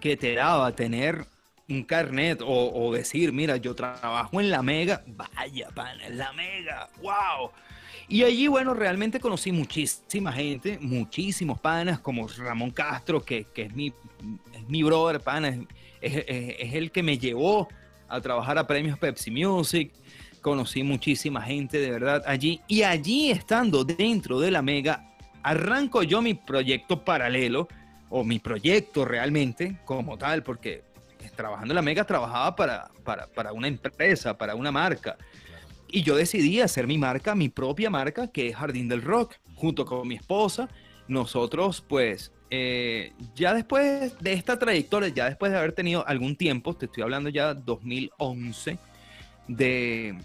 que 0.00 0.16
te 0.16 0.34
daba 0.34 0.74
tener 0.74 1.26
un 1.68 1.82
carnet 1.82 2.40
o, 2.44 2.92
decir, 2.92 3.32
mira, 3.32 3.56
yo 3.56 3.74
trabajo 3.74 4.40
en 4.40 4.50
la 4.50 4.62
Mega, 4.62 5.02
vaya, 5.06 5.68
pana, 5.74 6.06
en 6.06 6.18
la 6.18 6.32
Mega, 6.32 6.88
wow. 7.02 7.50
Y 8.06 8.22
allí, 8.22 8.48
bueno, 8.48 8.74
realmente 8.74 9.18
conocí 9.18 9.50
muchísima 9.50 10.30
gente, 10.32 10.78
muchísimos 10.80 11.58
panas, 11.58 12.00
como 12.00 12.28
Ramón 12.28 12.70
Castro, 12.70 13.22
que, 13.24 13.46
es, 13.54 13.74
mi, 13.74 13.88
es 14.52 14.68
mi 14.68 14.82
brother, 14.82 15.20
pana, 15.20 15.48
es, 15.48 16.24
es, 16.26 16.74
el 16.74 16.90
que 16.90 17.02
me 17.02 17.16
llevó 17.16 17.68
a 18.08 18.20
trabajar 18.20 18.58
a 18.58 18.66
premios 18.66 18.98
Pepsi 18.98 19.30
Music. 19.30 19.90
Conocí 20.42 20.82
muchísima 20.82 21.40
gente, 21.40 21.78
de 21.78 21.90
verdad, 21.90 22.22
allí. 22.26 22.60
Y 22.68 22.82
allí, 22.82 23.30
estando 23.30 23.84
dentro 23.84 24.38
de 24.38 24.50
la 24.50 24.60
Mega, 24.60 25.16
arranco 25.42 26.02
yo 26.02 26.20
mi 26.20 26.34
proyecto 26.34 27.02
paralelo, 27.02 27.66
o 28.10 28.22
mi 28.22 28.38
proyecto 28.38 29.06
realmente, 29.06 29.78
como 29.86 30.18
tal, 30.18 30.42
porque 30.42 30.84
trabajando 31.34 31.72
en 31.72 31.76
la 31.76 31.82
Mega 31.82 32.04
trabajaba 32.04 32.56
para, 32.56 32.90
para, 33.34 33.52
una 33.52 33.68
empresa, 33.68 34.36
para 34.36 34.54
una 34.54 34.72
marca. 34.72 35.16
Y 35.88 36.02
yo 36.02 36.16
decidí 36.16 36.60
hacer 36.60 36.86
mi 36.86 36.98
marca, 36.98 37.34
mi 37.34 37.48
propia 37.48 37.90
marca, 37.90 38.28
que 38.28 38.48
es 38.48 38.56
Jardín 38.56 38.88
del 38.88 39.02
Rock, 39.02 39.36
junto 39.54 39.84
con 39.84 40.06
mi 40.08 40.16
esposa. 40.16 40.68
Nosotros, 41.06 41.84
pues, 41.86 42.32
eh, 42.50 43.12
ya 43.34 43.54
después 43.54 44.18
de 44.20 44.32
esta 44.32 44.58
trayectoria, 44.58 45.08
ya 45.10 45.26
después 45.26 45.52
de 45.52 45.58
haber 45.58 45.72
tenido 45.72 46.06
algún 46.06 46.36
tiempo, 46.36 46.74
te 46.74 46.86
estoy 46.86 47.02
hablando 47.02 47.28
ya 47.28 47.54
2011, 47.54 48.78
de, 49.46 50.16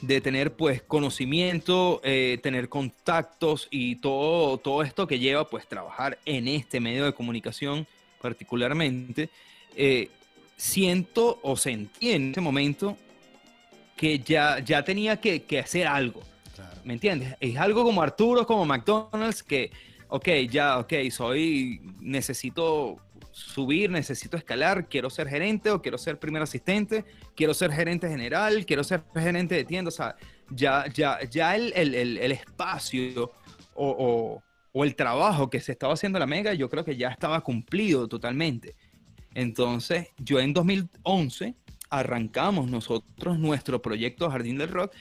de 0.00 0.20
tener 0.20 0.52
pues 0.52 0.82
conocimiento, 0.82 2.00
eh, 2.04 2.38
tener 2.42 2.68
contactos 2.68 3.68
y 3.70 3.96
todo, 3.96 4.58
todo 4.58 4.82
esto 4.82 5.06
que 5.06 5.18
lleva 5.18 5.48
pues 5.48 5.66
trabajar 5.66 6.18
en 6.24 6.48
este 6.48 6.80
medio 6.80 7.04
de 7.04 7.12
comunicación 7.12 7.86
particularmente, 8.20 9.30
eh, 9.76 10.10
siento 10.56 11.38
o 11.42 11.56
sentí 11.56 12.12
en 12.12 12.32
ese 12.32 12.40
momento 12.40 12.96
que 13.96 14.18
ya, 14.18 14.58
ya 14.60 14.82
tenía 14.84 15.20
que, 15.20 15.44
hacer 15.58 15.86
algo. 15.86 16.22
¿Me 16.84 16.94
entiendes? 16.94 17.34
Es 17.40 17.56
algo 17.56 17.82
como 17.82 18.02
Arturo, 18.02 18.46
como 18.46 18.64
McDonald's, 18.64 19.42
que, 19.42 19.70
ok, 20.08 20.28
ya, 20.48 20.78
ok, 20.78 20.92
soy, 21.10 21.80
necesito 22.00 22.98
subir, 23.32 23.90
necesito 23.90 24.36
escalar, 24.36 24.88
quiero 24.88 25.10
ser 25.10 25.28
gerente 25.28 25.70
o 25.70 25.82
quiero 25.82 25.98
ser 25.98 26.18
primer 26.18 26.42
asistente, 26.42 27.04
quiero 27.34 27.52
ser 27.52 27.72
gerente 27.72 28.08
general, 28.08 28.64
quiero 28.64 28.84
ser 28.84 29.02
gerente 29.14 29.56
de 29.56 29.64
tienda. 29.64 29.88
O 29.88 29.92
sea, 29.92 30.16
ya, 30.50 30.86
ya, 30.92 31.18
ya 31.28 31.56
el, 31.56 31.72
el, 31.74 31.94
el, 31.94 32.32
espacio 32.32 33.32
o, 33.74 34.42
o, 34.72 34.84
el 34.84 34.94
trabajo 34.94 35.50
que 35.50 35.60
se 35.60 35.72
estaba 35.72 35.94
haciendo 35.94 36.18
en 36.18 36.20
la 36.20 36.26
Mega, 36.26 36.54
yo 36.54 36.70
creo 36.70 36.84
que 36.84 36.96
ya 36.96 37.08
estaba 37.08 37.40
cumplido 37.42 38.08
totalmente. 38.08 38.76
Entonces, 39.36 40.08
yo 40.16 40.40
en 40.40 40.54
2011 40.54 41.54
arrancamos 41.90 42.70
nosotros 42.70 43.38
nuestro 43.38 43.82
proyecto 43.82 44.30
Jardín 44.30 44.56
del 44.56 44.70
Rock, 44.70 44.94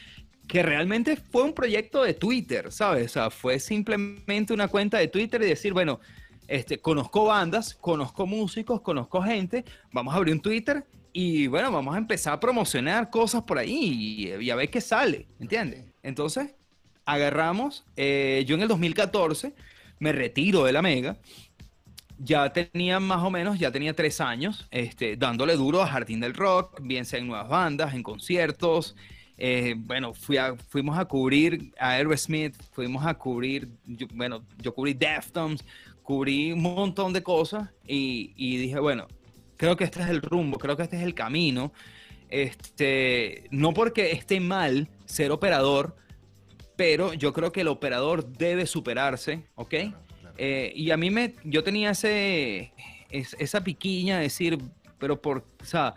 que 0.46 0.62
realmente 0.62 1.16
fue 1.16 1.44
un 1.44 1.54
proyecto 1.54 2.04
de 2.04 2.14
Twitter, 2.14 2.70
¿sabes? 2.70 3.06
O 3.06 3.14
sea, 3.14 3.30
fue 3.30 3.60
simplemente 3.60 4.54
una 4.54 4.68
cuenta 4.68 4.98
de 4.98 5.08
Twitter 5.08 5.42
y 5.42 5.46
decir, 5.46 5.72
bueno, 5.72 6.02
este, 6.50 6.80
conozco 6.80 7.24
bandas, 7.24 7.76
conozco 7.76 8.28
músicos, 8.28 8.82
conozco 8.82 9.22
gente, 9.22 9.64
vamos 9.94 10.14
a 10.14 10.18
abrir 10.18 10.34
un 10.34 10.42
Twitter 10.42 10.86
y 11.14 11.48
bueno, 11.48 11.72
vamos 11.72 11.96
a 11.96 11.98
empezar 11.98 12.34
a 12.34 12.40
promocionar 12.42 13.10
cosas 13.10 13.44
por 13.44 13.58
ahí 13.58 14.36
y, 14.38 14.50
a 14.50 14.56
ver 14.56 14.70
qué 14.70 14.82
sale, 14.82 15.28
¿entiendes? 15.40 15.86
Entonces, 16.04 16.54
agarramos, 17.06 17.86
eh, 17.96 18.44
yo 18.46 18.56
en 18.56 18.64
el 18.64 18.68
2014 18.68 19.54
me 20.00 20.12
retiro 20.12 20.66
de 20.66 20.74
la 20.74 20.82
Mega, 20.82 21.18
ya 22.18 22.52
tenía 22.52 23.00
más 23.00 23.24
o 23.24 23.30
menos, 23.30 23.60
ya 23.60 23.72
tenía 23.72 23.94
tres 23.94 24.22
años, 24.22 24.68
este, 24.72 25.18
dándole 25.18 25.56
duro 25.56 25.82
a 25.82 25.88
Jardín 25.88 26.20
del 26.20 26.34
Rock, 26.34 26.80
bien 26.82 27.06
sea 27.06 27.20
en 27.20 27.28
nuevas 27.28 27.50
bandas, 27.50 27.94
en 27.94 28.04
conciertos, 28.04 28.96
eh, 29.38 29.76
bueno, 29.78 30.14
fuimos 30.14 30.98
a 30.98 31.06
cubrir 31.06 31.74
a 31.78 31.92
Aerosmith, 31.92 32.56
fuimos 32.72 33.06
a 33.06 33.14
cubrir, 33.16 33.70
bueno, 34.14 34.44
yo 34.62 34.74
cubrí 34.74 34.94
Deftones, 34.94 35.64
cubrí 36.04 36.54
un 36.54 36.62
montón 36.62 37.12
de 37.12 37.22
cosas 37.22 37.70
y, 37.86 38.58
dije, 38.58 38.80
bueno, 38.80 39.08
creo 39.58 39.76
que 39.76 39.84
este 39.84 40.02
es 40.02 40.10
el 40.10 40.22
rumbo, 40.22 40.58
creo 40.58 40.78
que 40.78 40.84
este 40.84 40.98
es 40.98 41.04
el 41.04 41.14
camino. 41.14 41.74
Este, 42.30 43.46
no 43.52 43.74
porque 43.74 44.12
esté 44.12 44.40
mal 44.40 44.90
ser 45.06 45.32
operador, 45.32 45.96
pero 46.76 47.14
yo 47.14 47.34
creo 47.34 47.52
que 47.52 47.62
el 47.62 47.68
operador 47.68 48.26
debe 48.26 48.66
superarse, 48.66 49.46
¿ok? 49.56 49.74
Eh, 50.38 50.72
y 50.76 50.92
a 50.92 50.98
mí 50.98 51.10
me, 51.10 51.36
yo 51.44 51.64
tenía 51.64 51.92
ese, 51.92 52.74
esa 53.10 53.64
piquiña 53.64 54.18
de 54.18 54.24
decir, 54.24 54.58
pero 54.98 55.22
por, 55.22 55.46
o 55.62 55.66
sea, 55.66 55.96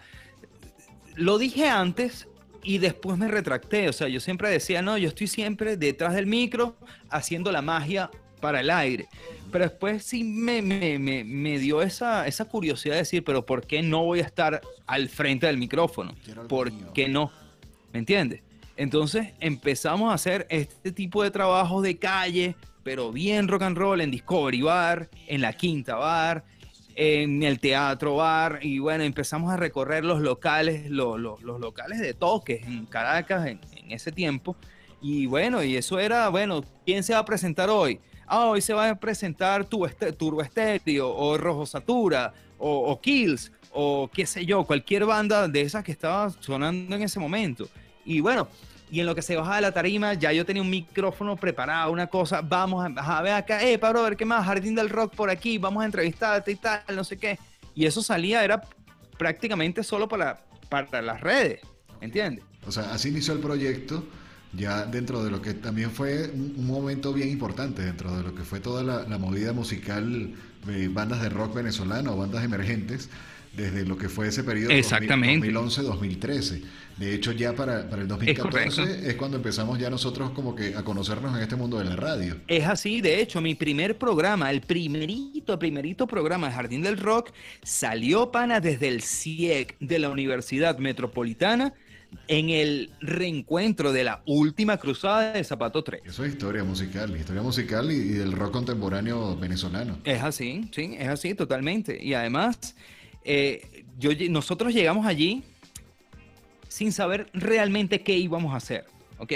lo 1.17 1.39
dije 1.39 1.69
antes 1.69 2.29
y 2.63 2.79
después 2.79 3.19
me 3.19 3.29
retracté, 3.29 3.89
o 3.89 3.93
sea, 3.93 4.09
yo 4.09 4.21
siempre 4.21 4.51
decía, 4.51 4.83
no, 4.83 4.99
yo 4.99 5.09
estoy 5.09 5.27
siempre 5.27 5.77
detrás 5.77 6.15
del 6.15 6.27
micro 6.27 6.77
haciendo 7.11 7.51
la 7.51 7.63
magia 7.63 8.11
para 8.41 8.61
el 8.61 8.71
aire. 8.71 9.09
Pero 9.51 9.65
después 9.65 10.05
sí 10.05 10.25
me, 10.25 10.61
me, 10.63 10.99
me, 10.99 11.59
dio 11.59 11.81
esa, 11.83 12.27
esa 12.27 12.45
curiosidad 12.45 12.95
de 12.95 13.01
decir, 13.01 13.25
pero 13.25 13.47
¿por 13.47 13.67
qué 13.67 13.83
no 13.83 14.05
voy 14.05 14.21
a 14.21 14.25
estar 14.25 14.61
al 14.87 15.09
frente 15.09 15.47
del 15.47 15.57
micrófono? 15.57 16.15
¿Por 16.49 16.71
qué 16.93 17.09
no? 17.09 17.33
¿Me 17.93 18.01
entiendes? 18.01 18.43
Entonces 18.77 19.29
empezamos 19.41 20.11
a 20.11 20.15
hacer 20.15 20.47
este 20.51 20.93
tipo 20.93 21.23
de 21.23 21.31
trabajos 21.31 21.83
de 21.83 21.97
calle, 21.97 22.55
pero 22.89 23.13
bien 23.13 23.49
rock 23.49 23.65
and 23.65 23.77
roll 23.77 24.01
en 24.01 24.11
Discovery 24.11 24.63
Bar, 24.63 25.11
en 25.27 25.43
la 25.43 25.53
Quinta 25.53 25.97
Bar, 25.97 26.43
en 26.95 27.43
el 27.43 27.61
Teatro 27.61 28.17
Bar, 28.17 28.61
y 28.63 28.79
bueno, 28.79 29.05
empezamos 29.05 29.53
a 29.53 29.59
recorrer 29.59 30.07
los 30.07 30.23
locales, 30.23 30.89
los, 30.89 31.21
locales 31.43 32.01
de 32.01 32.15
toques 32.15 32.67
en 32.67 32.87
Caracas 32.87 33.47
en, 33.47 33.61
ese 33.91 34.11
tiempo. 34.11 34.57
Y 35.03 35.27
bueno, 35.27 35.63
y 35.63 35.77
eso 35.77 35.99
era, 35.99 36.31
bueno, 36.31 36.65
¿quién 36.87 37.03
se 37.03 37.13
va 37.13 37.19
a 37.19 37.25
presentar 37.27 37.69
hoy? 37.69 38.01
ah, 38.27 38.47
hoy 38.47 38.63
se 38.63 38.73
va 38.73 38.89
a 38.89 38.95
presentar 38.95 39.67
Turbo 39.67 40.41
Estéreo 40.41 41.15
o 41.15 41.37
Rojo 41.37 41.67
Satura 41.67 42.33
o, 42.57 42.99
Kills 43.03 43.53
o 43.71 44.09
qué 44.11 44.25
sé 44.25 44.47
yo, 44.47 44.65
cualquier 44.65 45.05
banda 45.05 45.47
de 45.47 45.61
esas 45.61 45.85
que 45.85 45.93
estaba 45.93 46.31
sonando 46.41 46.97
en 46.97 47.03
ese 47.03 47.21
momento. 47.21 47.69
Y 48.07 48.21
bueno, 48.21 48.49
y 48.91 49.01
en 49.01 49.07
lo 49.07 49.15
que 49.15 49.23
se 49.23 49.37
bajaba 49.37 49.57
de 49.57 49.63
la 49.63 49.73
tarima, 49.73 50.15
ya 50.15 50.33
yo 50.33 50.47
tenía 50.47 50.63
un 50.63 50.71
micrófono 50.71 51.37
preparado, 51.37 51.93
una 51.93 52.07
cosa, 52.07 52.41
vamos 52.41 52.87
a, 52.97 53.23
ver 53.23 53.33
acá, 53.35 53.63
eh, 53.63 53.79
Pablo, 53.79 54.01
a 54.01 54.05
ver 54.05 54.17
qué 54.17 54.25
más, 54.25 54.45
Jardín 54.45 54.75
del 54.75 54.89
Rock 54.89 55.15
por 55.15 55.31
aquí, 55.31 55.59
vamos 55.59 55.83
a 55.83 55.87
entrevistarte 55.87 56.53
y 56.53 56.57
tal, 56.57 56.83
no 56.95 57.05
sé 57.05 57.17
qué. 57.17 57.39
Y 57.75 57.87
eso 57.87 58.03
salía, 58.03 58.45
era 58.45 58.63
prácticamente 59.19 59.83
solo 59.83 60.09
para, 60.09 60.41
para 60.69 61.03
las 61.03 61.21
redes, 61.21 61.61
¿entiendes? 62.01 62.45
O 62.67 62.73
sea, 62.73 62.93
así 62.93 63.09
inició 63.09 63.35
el 63.35 63.41
proyecto 63.41 64.05
ya 64.53 64.87
dentro 64.87 65.23
de 65.23 65.31
lo 65.31 65.43
que 65.43 65.55
también 65.55 65.91
fue 65.91 66.31
un, 66.33 66.67
momento 66.67 67.13
bien 67.13 67.29
importante, 67.29 67.83
dentro 67.83 68.17
de 68.17 68.23
lo 68.23 68.35
que 68.35 68.43
fue 68.43 68.61
toda 68.61 68.83
la, 68.83 69.19
movida 69.19 69.53
musical 69.53 70.35
de 70.67 70.89
bandas 70.89 71.23
de 71.23 71.29
rock 71.29 71.55
venezolano 71.55 72.17
bandas 72.17 72.45
emergentes, 72.45 73.11
desde 73.59 73.85
lo 73.85 73.99
que 73.99 74.09
fue 74.09 74.29
ese 74.29 74.45
periodo 74.45 74.73
2011-2013. 74.73 76.63
De 76.97 77.15
hecho, 77.15 77.33
ya 77.33 77.55
para, 77.55 77.89
para 77.91 78.03
el 78.03 78.09
2014 78.09 79.09
es, 79.09 79.15
cuando 79.17 79.37
empezamos 79.37 79.79
ya 79.79 79.91
nosotros 79.91 80.31
como 80.31 80.55
que 80.55 80.75
a 80.75 80.83
conocernos 80.83 81.37
en 81.37 81.43
este 81.43 81.57
mundo 81.57 81.79
de 81.79 81.85
la 81.85 81.97
radio. 81.97 82.37
Es 82.47 82.67
así, 82.67 83.01
de 83.01 83.21
hecho, 83.21 83.41
mi 83.41 83.55
primer 83.55 83.99
programa, 83.99 84.51
el 84.51 84.61
primerito, 84.61 85.59
primerito 85.59 86.07
programa 86.07 86.49
de 86.49 86.55
Jardín 86.55 86.83
del 86.83 86.99
Rock, 86.99 87.31
salió 87.63 88.31
pana 88.31 88.61
desde 88.61 88.89
el 88.89 89.03
CIEC 89.03 89.77
e 89.81 89.85
de 89.85 89.99
la 89.99 90.11
Universidad 90.11 90.79
Metropolitana 90.79 91.75
en 92.27 92.51
el 92.51 92.91
reencuentro 93.01 93.93
de 93.93 94.05
la 94.05 94.23
última 94.27 94.77
cruzada 94.79 95.33
de 95.33 95.45
Zapato 95.45 95.83
3. 95.83 96.03
Eso 96.05 96.25
es 96.25 96.33
historia 96.33 96.65
musical, 96.65 97.17
historia 97.17 97.43
musical 97.43 97.91
y, 97.91 98.09
del 98.09 98.33
rock 98.33 98.53
contemporáneo 98.53 99.37
venezolano. 99.37 99.99
Es 100.05 100.23
así, 100.23 100.69
sí, 100.73 100.97
es 100.99 101.09
así 101.09 101.35
totalmente. 101.35 102.03
Y 102.03 102.15
además, 102.15 102.75
eh, 103.25 103.85
yo, 103.99 104.11
nosotros 104.31 104.73
llegamos 104.73 105.07
allí 105.07 105.43
sin 106.69 106.93
saber 106.93 107.29
realmente 107.33 108.03
qué 108.03 108.17
íbamos 108.17 108.55
a 108.55 108.57
hacer, 108.57 108.87
¿ok? 109.19 109.33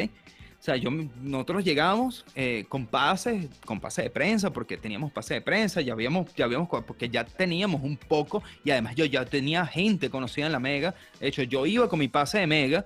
O 0.63 0.65
sea, 0.65 0.77
nosotros 1.21 1.65
llegamos 1.65 2.25
eh, 2.37 2.67
con 2.69 2.87
pases, 2.87 3.49
con 3.65 3.81
pase 3.81 4.03
de 4.03 4.11
prensa, 4.11 4.53
porque 4.53 4.77
teníamos 4.77 5.11
pase 5.11 5.35
de 5.35 5.41
prensa, 5.41 5.81
ya 5.81 5.93
habíamos, 5.93 6.33
ya 6.37 6.45
habíamos, 6.45 6.69
porque 6.87 7.09
ya 7.09 7.25
teníamos 7.25 7.83
un 7.83 7.97
poco, 7.97 8.45
y 8.65 8.71
además 8.71 8.95
yo 8.95 9.05
ya 9.05 9.25
tenía 9.25 9.67
gente 9.67 10.09
conocida 10.09 10.47
en 10.47 10.53
la 10.53 10.61
Mega. 10.61 10.95
De 11.19 11.27
hecho, 11.27 11.43
yo 11.43 11.67
iba 11.67 11.89
con 11.89 11.99
mi 11.99 12.07
pase 12.07 12.39
de 12.39 12.47
Mega, 12.47 12.85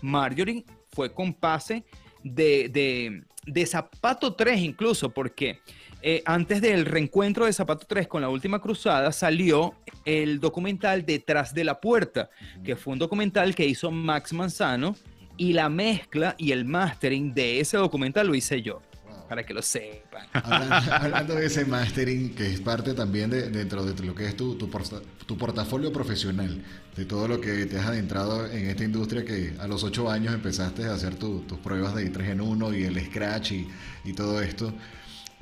Marjorie 0.00 0.64
fue 0.90 1.12
con 1.12 1.34
pase 1.34 1.84
de, 2.24 2.70
de, 2.70 3.22
de 3.44 3.66
Zapato 3.66 4.32
3 4.32 4.60
incluso, 4.60 5.10
porque 5.10 5.60
eh, 6.00 6.22
antes 6.24 6.60
del 6.60 6.86
reencuentro 6.86 7.46
de 7.46 7.52
Zapato 7.52 7.84
3 7.86 8.06
con 8.06 8.22
la 8.22 8.28
última 8.28 8.60
cruzada 8.60 9.10
salió 9.10 9.74
el 10.04 10.38
documental 10.38 11.04
Detrás 11.04 11.52
de 11.52 11.64
la 11.64 11.80
Puerta, 11.80 12.30
que 12.64 12.76
fue 12.76 12.92
un 12.92 13.00
documental 13.00 13.54
que 13.54 13.66
hizo 13.66 13.90
Max 13.90 14.32
Manzano 14.32 14.94
y 15.36 15.52
la 15.52 15.68
mezcla 15.68 16.36
y 16.38 16.52
el 16.52 16.64
mastering 16.64 17.34
de 17.34 17.60
ese 17.60 17.76
documental 17.76 18.28
lo 18.28 18.34
hice 18.34 18.62
yo. 18.62 18.80
Para 19.28 19.44
que 19.44 19.52
lo 19.52 19.60
sepan. 19.60 20.26
Hablando, 20.32 21.34
de 21.34 21.46
ese 21.46 21.66
mastering, 21.66 22.34
que 22.34 22.46
es 22.46 22.62
parte 22.62 22.94
también 22.94 23.28
de, 23.28 23.50
dentro 23.50 23.84
de 23.84 24.06
lo 24.06 24.14
que 24.14 24.26
es 24.26 24.34
tu, 24.34 24.54
tu, 24.56 25.36
portafolio 25.36 25.92
profesional, 25.92 26.64
de 26.96 27.04
todo 27.04 27.28
lo 27.28 27.38
que 27.38 27.66
te 27.66 27.78
has 27.78 27.88
adentrado 27.88 28.46
en 28.50 28.70
esta 28.70 28.84
industria 28.84 29.26
que 29.26 29.52
a 29.58 29.66
los 29.66 29.84
ocho 29.84 30.10
años 30.10 30.32
empezaste 30.32 30.86
a 30.86 30.94
hacer 30.94 31.16
tus 31.16 31.42
pruebas 31.62 31.94
de 31.94 32.08
3 32.08 32.30
en 32.30 32.40
1 32.40 32.74
y 32.74 32.84
el 32.84 33.04
Scratch 33.04 33.52
y, 33.52 33.68
y 34.04 34.14
todo 34.14 34.40
esto. 34.40 34.72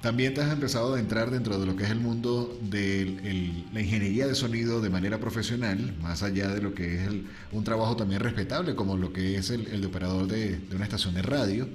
También 0.07 0.35
te 0.35 0.41
has 0.41 0.53
empezado 0.53 0.95
a 0.95 1.01
entrar 1.01 1.33
dentro 1.33 1.59
de 1.59 1.67
lo 1.67 1.75
que 1.75 1.83
es 1.83 1.91
el 1.91 1.99
mundo 1.99 2.57
de 2.63 3.65
la 3.73 3.81
ingeniería 3.81 4.29
de 4.29 4.37
sonido 4.37 4.81
de 4.81 4.89
manera 4.89 5.19
profesional, 5.19 5.97
más 6.01 6.23
allá 6.23 6.47
de 6.47 6.63
lo 6.63 6.75
que 6.75 7.03
es 7.03 7.11
un 7.51 7.65
trabajo 7.65 7.97
también 7.97 8.21
respetable, 8.21 8.77
como 8.77 8.97
lo 8.97 9.13
que 9.13 9.35
es 9.35 9.51
el, 9.51 9.81
de 9.81 9.85
operador 9.85 10.29
de, 10.29 10.61
una 10.73 10.85
estación 10.85 11.13
de 11.13 11.23
radio. 11.23 11.69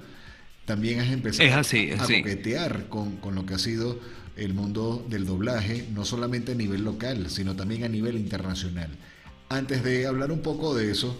También 0.64 1.00
has 1.00 1.12
empezado 1.12 1.46
a 1.52 2.06
coquetear 2.06 2.88
con, 2.88 3.18
lo 3.34 3.44
que 3.44 3.52
ha 3.52 3.58
sido 3.58 4.00
el 4.38 4.54
mundo 4.54 5.06
del 5.10 5.26
doblaje, 5.26 5.86
no 5.92 6.06
solamente 6.06 6.52
a 6.52 6.54
nivel 6.54 6.84
local, 6.84 7.28
sino 7.28 7.54
también 7.54 7.84
a 7.84 7.88
nivel 7.88 8.16
internacional. 8.16 8.88
Antes 9.50 9.84
de 9.84 10.06
hablar 10.06 10.32
un 10.32 10.40
poco 10.40 10.74
de 10.74 10.90
eso, 10.90 11.18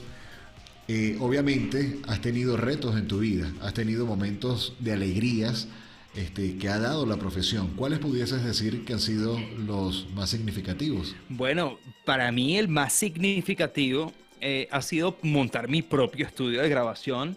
eh, 0.88 1.18
obviamente 1.20 1.98
has 2.08 2.22
tenido 2.22 2.56
retos 2.56 2.96
en 2.96 3.06
tu 3.06 3.18
vida, 3.18 3.52
has 3.60 3.74
tenido 3.74 4.06
momentos 4.06 4.76
de 4.78 4.94
alegrías, 4.94 5.68
este, 6.14 6.58
que 6.58 6.68
ha 6.68 6.78
dado 6.78 7.06
la 7.06 7.16
profesión. 7.16 7.68
¿Cuáles 7.74 7.98
pudieses 7.98 8.44
decir 8.44 8.84
que 8.84 8.92
han 8.92 9.00
sido 9.00 9.38
los 9.58 10.08
más 10.14 10.30
significativos? 10.30 11.16
Bueno, 11.28 11.78
para 12.04 12.30
mí 12.30 12.58
el 12.58 12.68
más 12.68 12.92
significativo 12.92 14.12
eh, 14.40 14.68
ha 14.70 14.82
sido 14.82 15.16
montar 15.22 15.68
mi 15.68 15.82
propio 15.82 16.26
estudio 16.26 16.60
de 16.60 16.68
grabación 16.68 17.36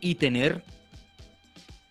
y 0.00 0.14
tener, 0.14 0.62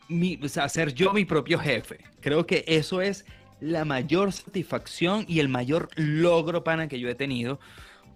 mi, 0.08 0.40
o 0.42 0.50
sea, 0.50 0.70
ser 0.70 0.94
yo 0.94 1.14
mi 1.14 1.26
propio 1.26 1.60
jefe. 1.60 2.00
Creo 2.20 2.48
que 2.48 2.64
eso 2.68 3.02
es 3.02 3.26
la 3.60 3.86
mayor 3.86 4.32
satisfacción 4.32 5.26
y 5.28 5.40
el 5.40 5.50
mayor 5.50 5.90
logro 5.96 6.64
para 6.64 6.88
que 6.88 7.00
yo 7.00 7.10
he 7.10 7.16
tenido. 7.16 7.60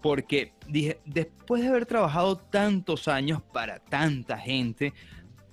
Porque 0.01 0.53
dije, 0.67 0.99
después 1.05 1.61
de 1.61 1.69
haber 1.69 1.85
trabajado 1.85 2.37
tantos 2.37 3.07
años 3.07 3.41
para 3.53 3.79
tanta 3.79 4.37
gente, 4.37 4.93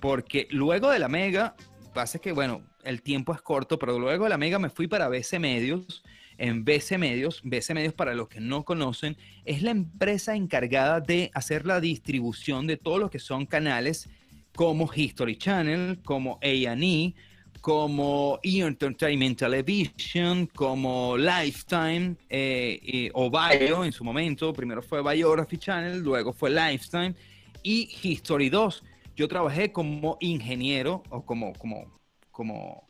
porque 0.00 0.46
luego 0.50 0.90
de 0.90 0.98
la 0.98 1.08
Mega 1.08 1.56
pasa 1.94 2.18
es 2.18 2.22
que, 2.22 2.32
bueno, 2.32 2.60
el 2.82 3.00
tiempo 3.00 3.32
es 3.32 3.40
corto, 3.40 3.78
pero 3.78 3.98
luego 3.98 4.24
de 4.24 4.30
la 4.30 4.36
Mega 4.38 4.58
me 4.58 4.68
fui 4.68 4.86
para 4.86 5.08
BC 5.08 5.38
Medios 5.38 6.02
en 6.38 6.64
BC 6.64 6.98
Medios. 6.98 7.40
BC 7.44 7.74
Medios, 7.74 7.94
para 7.94 8.14
los 8.14 8.28
que 8.28 8.40
no 8.40 8.64
conocen, 8.64 9.16
es 9.44 9.62
la 9.62 9.70
empresa 9.70 10.34
encargada 10.34 11.00
de 11.00 11.30
hacer 11.34 11.66
la 11.66 11.80
distribución 11.80 12.66
de 12.66 12.76
todos 12.76 13.00
los 13.00 13.10
que 13.10 13.18
son 13.18 13.46
canales 13.46 14.08
como 14.54 14.90
History 14.94 15.36
Channel, 15.36 16.00
como 16.04 16.38
A&E, 16.42 17.14
como 17.60 18.38
Entertainment 18.42 19.38
Television, 19.38 20.46
como 20.48 21.16
Lifetime 21.16 22.14
eh, 22.28 23.10
o 23.14 23.30
Bio 23.30 23.84
en 23.84 23.92
su 23.92 24.04
momento. 24.04 24.52
Primero 24.52 24.82
fue 24.82 25.02
Biography 25.02 25.56
Channel, 25.56 26.00
luego 26.00 26.32
fue 26.32 26.50
Lifetime 26.50 27.14
y 27.62 27.88
History 28.02 28.50
2. 28.50 28.84
Yo 29.16 29.28
trabajé 29.28 29.72
como 29.72 30.16
ingeniero 30.20 31.02
o 31.10 31.24
como, 31.24 31.52
como, 31.54 31.98
como 32.30 32.88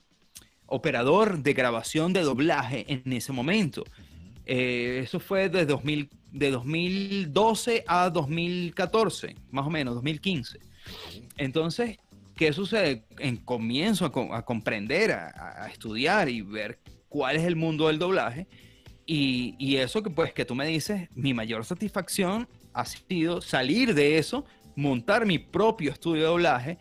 operador 0.67 1.43
de 1.43 1.53
grabación 1.53 2.13
de 2.13 2.23
doblaje 2.23 2.85
en 2.89 3.13
ese 3.13 3.33
momento. 3.33 3.85
Eh, 4.47 5.01
eso 5.03 5.21
fue 5.21 5.49
de, 5.49 5.65
2000, 5.67 6.11
de 6.33 6.51
2012 6.51 7.85
a 7.87 8.11
2014, 8.11 9.37
más 9.51 9.67
o 9.67 9.71
menos, 9.71 9.95
2015. 9.95 10.59
Entonces, 11.37 11.97
¿qué 12.37 12.53
sucede? 12.53 13.05
En 13.19 13.37
comienzo 13.39 14.05
a, 14.07 14.45
comprender, 14.45 15.13
a, 15.13 15.69
estudiar 15.71 16.29
y 16.29 16.43
ver 16.43 16.79
cuál 17.09 17.37
es 17.37 17.45
el 17.45 17.57
mundo 17.57 17.89
del 17.89 17.99
doblaje. 17.99 18.47
Y, 19.07 19.55
y, 19.59 19.77
eso 19.77 20.03
que 20.03 20.09
pues 20.09 20.33
que 20.33 20.47
tú 20.47 20.55
me 20.55 20.67
dices, 20.67 21.09
mi 21.15 21.35
mayor 21.35 21.65
satisfacción 21.67 22.49
ha 22.73 22.87
sido 22.87 23.43
salir 23.43 23.95
de 23.95 24.17
eso, 24.17 24.47
montar 24.77 25.27
mi 25.27 25.39
propio 25.39 25.93
estudio 25.93 26.23
de 26.23 26.29
doblaje 26.29 26.79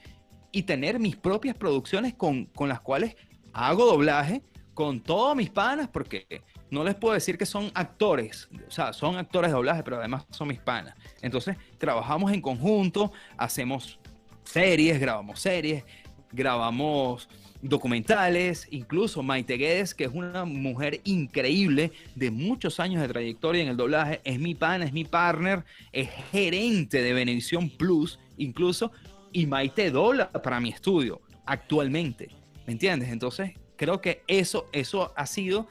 y 0.51 0.63
tener 0.63 0.99
mis 0.99 1.15
propias 1.15 1.55
producciones 1.55 2.13
con, 2.13 2.45
con 2.45 2.69
las 2.69 2.81
cuales 2.81 3.15
hago 3.53 3.85
doblaje 3.85 4.43
con 4.73 5.01
todos 5.01 5.35
mis 5.35 5.49
panas, 5.49 5.87
porque 5.87 6.25
no 6.71 6.83
les 6.83 6.95
puedo 6.95 7.13
decir 7.13 7.37
que 7.37 7.45
son 7.45 7.71
actores, 7.75 8.49
o 8.67 8.71
sea, 8.71 8.93
son 8.93 9.17
actores 9.17 9.51
de 9.51 9.55
doblaje, 9.55 9.83
pero 9.83 9.97
además 9.97 10.25
son 10.31 10.47
mis 10.47 10.59
panas. 10.59 10.95
Entonces, 11.21 11.57
trabajamos 11.77 12.31
en 12.31 12.41
conjunto, 12.41 13.11
hacemos 13.37 13.99
series, 14.43 14.99
grabamos 14.99 15.39
series, 15.39 15.83
grabamos 16.31 17.29
documentales, 17.63 18.67
incluso 18.71 19.23
Maite 19.23 19.57
Guedes, 19.57 19.95
que 19.95 20.03
es 20.03 20.11
una 20.13 20.43
mujer 20.43 20.99
increíble 21.05 21.91
de 22.13 22.29
muchos 22.29 22.79
años 22.79 23.01
de 23.01 23.07
trayectoria 23.07 23.63
en 23.63 23.69
el 23.69 23.77
doblaje, 23.77 24.21
es 24.25 24.39
mi 24.39 24.53
pana, 24.53 24.85
es 24.85 24.93
mi 24.93 25.05
partner, 25.05 25.63
es 25.91 26.09
gerente 26.31 27.01
de 27.01 27.13
Benevisión 27.13 27.69
Plus, 27.69 28.19
incluso, 28.37 28.91
y 29.31 29.45
Maite 29.45 29.89
dobla 29.91 30.31
para 30.31 30.59
mi 30.59 30.69
estudio 30.69 31.21
actualmente. 31.45 32.29
¿Me 32.67 32.73
entiendes? 32.73 33.09
Entonces, 33.09 33.53
creo 33.77 34.01
que 34.01 34.23
eso, 34.27 34.69
eso 34.73 35.13
ha 35.15 35.25
sido 35.25 35.67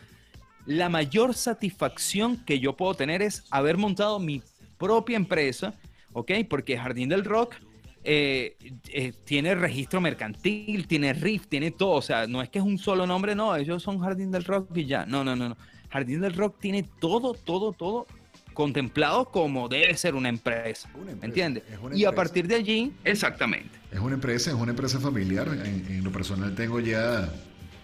la 0.64 0.88
mayor 0.88 1.34
satisfacción 1.34 2.42
que 2.44 2.58
yo 2.58 2.76
puedo 2.76 2.94
tener 2.94 3.20
es 3.20 3.44
haber 3.50 3.76
montado 3.76 4.18
mi 4.18 4.42
propia 4.78 5.16
empresa, 5.16 5.74
¿ok? 6.12 6.32
Porque 6.48 6.78
Jardín 6.78 7.08
del 7.08 7.24
Rock 7.24 7.56
eh, 8.04 8.56
eh, 8.88 9.12
tiene 9.24 9.54
registro 9.54 10.00
mercantil, 10.00 10.86
tiene 10.86 11.12
RIF, 11.12 11.46
tiene 11.46 11.70
todo. 11.70 11.92
O 11.92 12.02
sea, 12.02 12.26
no 12.26 12.42
es 12.42 12.48
que 12.48 12.58
es 12.58 12.64
un 12.64 12.78
solo 12.78 13.06
nombre, 13.06 13.34
no, 13.34 13.54
ellos 13.56 13.82
son 13.82 14.00
Jardín 14.00 14.30
del 14.30 14.44
Rock 14.44 14.76
y 14.76 14.86
ya. 14.86 15.06
No, 15.06 15.24
no, 15.24 15.36
no, 15.36 15.50
no. 15.50 15.56
Jardín 15.90 16.20
del 16.20 16.34
Rock 16.34 16.58
tiene 16.58 16.88
todo, 17.00 17.34
todo, 17.34 17.72
todo 17.72 18.06
contemplado 18.52 19.26
como 19.26 19.68
debe 19.68 19.96
ser 19.96 20.14
una 20.14 20.28
empresa. 20.28 20.88
¿Me 21.20 21.26
entiendes? 21.26 21.64
Y 21.94 22.04
a 22.04 22.12
partir 22.12 22.46
de 22.46 22.56
allí, 22.56 22.92
exactamente. 23.04 23.70
Es 23.90 23.98
una 23.98 24.14
empresa, 24.14 24.50
es 24.50 24.56
una 24.56 24.70
empresa 24.70 25.00
familiar. 25.00 25.48
En, 25.48 26.02
lo 26.02 26.10
personal 26.10 26.54
tengo 26.54 26.80
ya, 26.80 27.32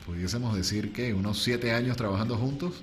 pudiésemos 0.07 0.57
decir 0.57 0.93
que 0.93 1.15
unos 1.15 1.43
siete 1.43 1.73
años 1.73 1.97
trabajando 1.97 2.37
juntos 2.37 2.83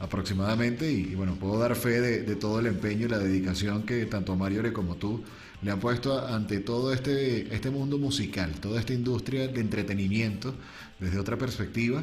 aproximadamente 0.00 0.90
y, 0.90 1.14
bueno, 1.14 1.36
puedo 1.36 1.58
dar 1.58 1.76
fe 1.76 2.00
de, 2.00 2.36
todo 2.36 2.58
el 2.58 2.66
empeño 2.66 3.06
y 3.06 3.08
la 3.08 3.18
dedicación 3.18 3.84
que 3.84 4.04
tanto 4.06 4.34
Mario 4.34 4.72
como 4.72 4.96
tú 4.96 5.22
le 5.62 5.70
han 5.70 5.78
puesto 5.78 6.26
ante 6.26 6.58
todo 6.58 6.92
este, 6.92 7.54
este 7.54 7.70
mundo 7.70 7.96
musical, 7.96 8.50
toda 8.60 8.80
esta 8.80 8.92
industria 8.92 9.46
de 9.46 9.60
entretenimiento 9.60 10.54
desde 10.98 11.18
otra 11.18 11.38
perspectiva, 11.38 12.02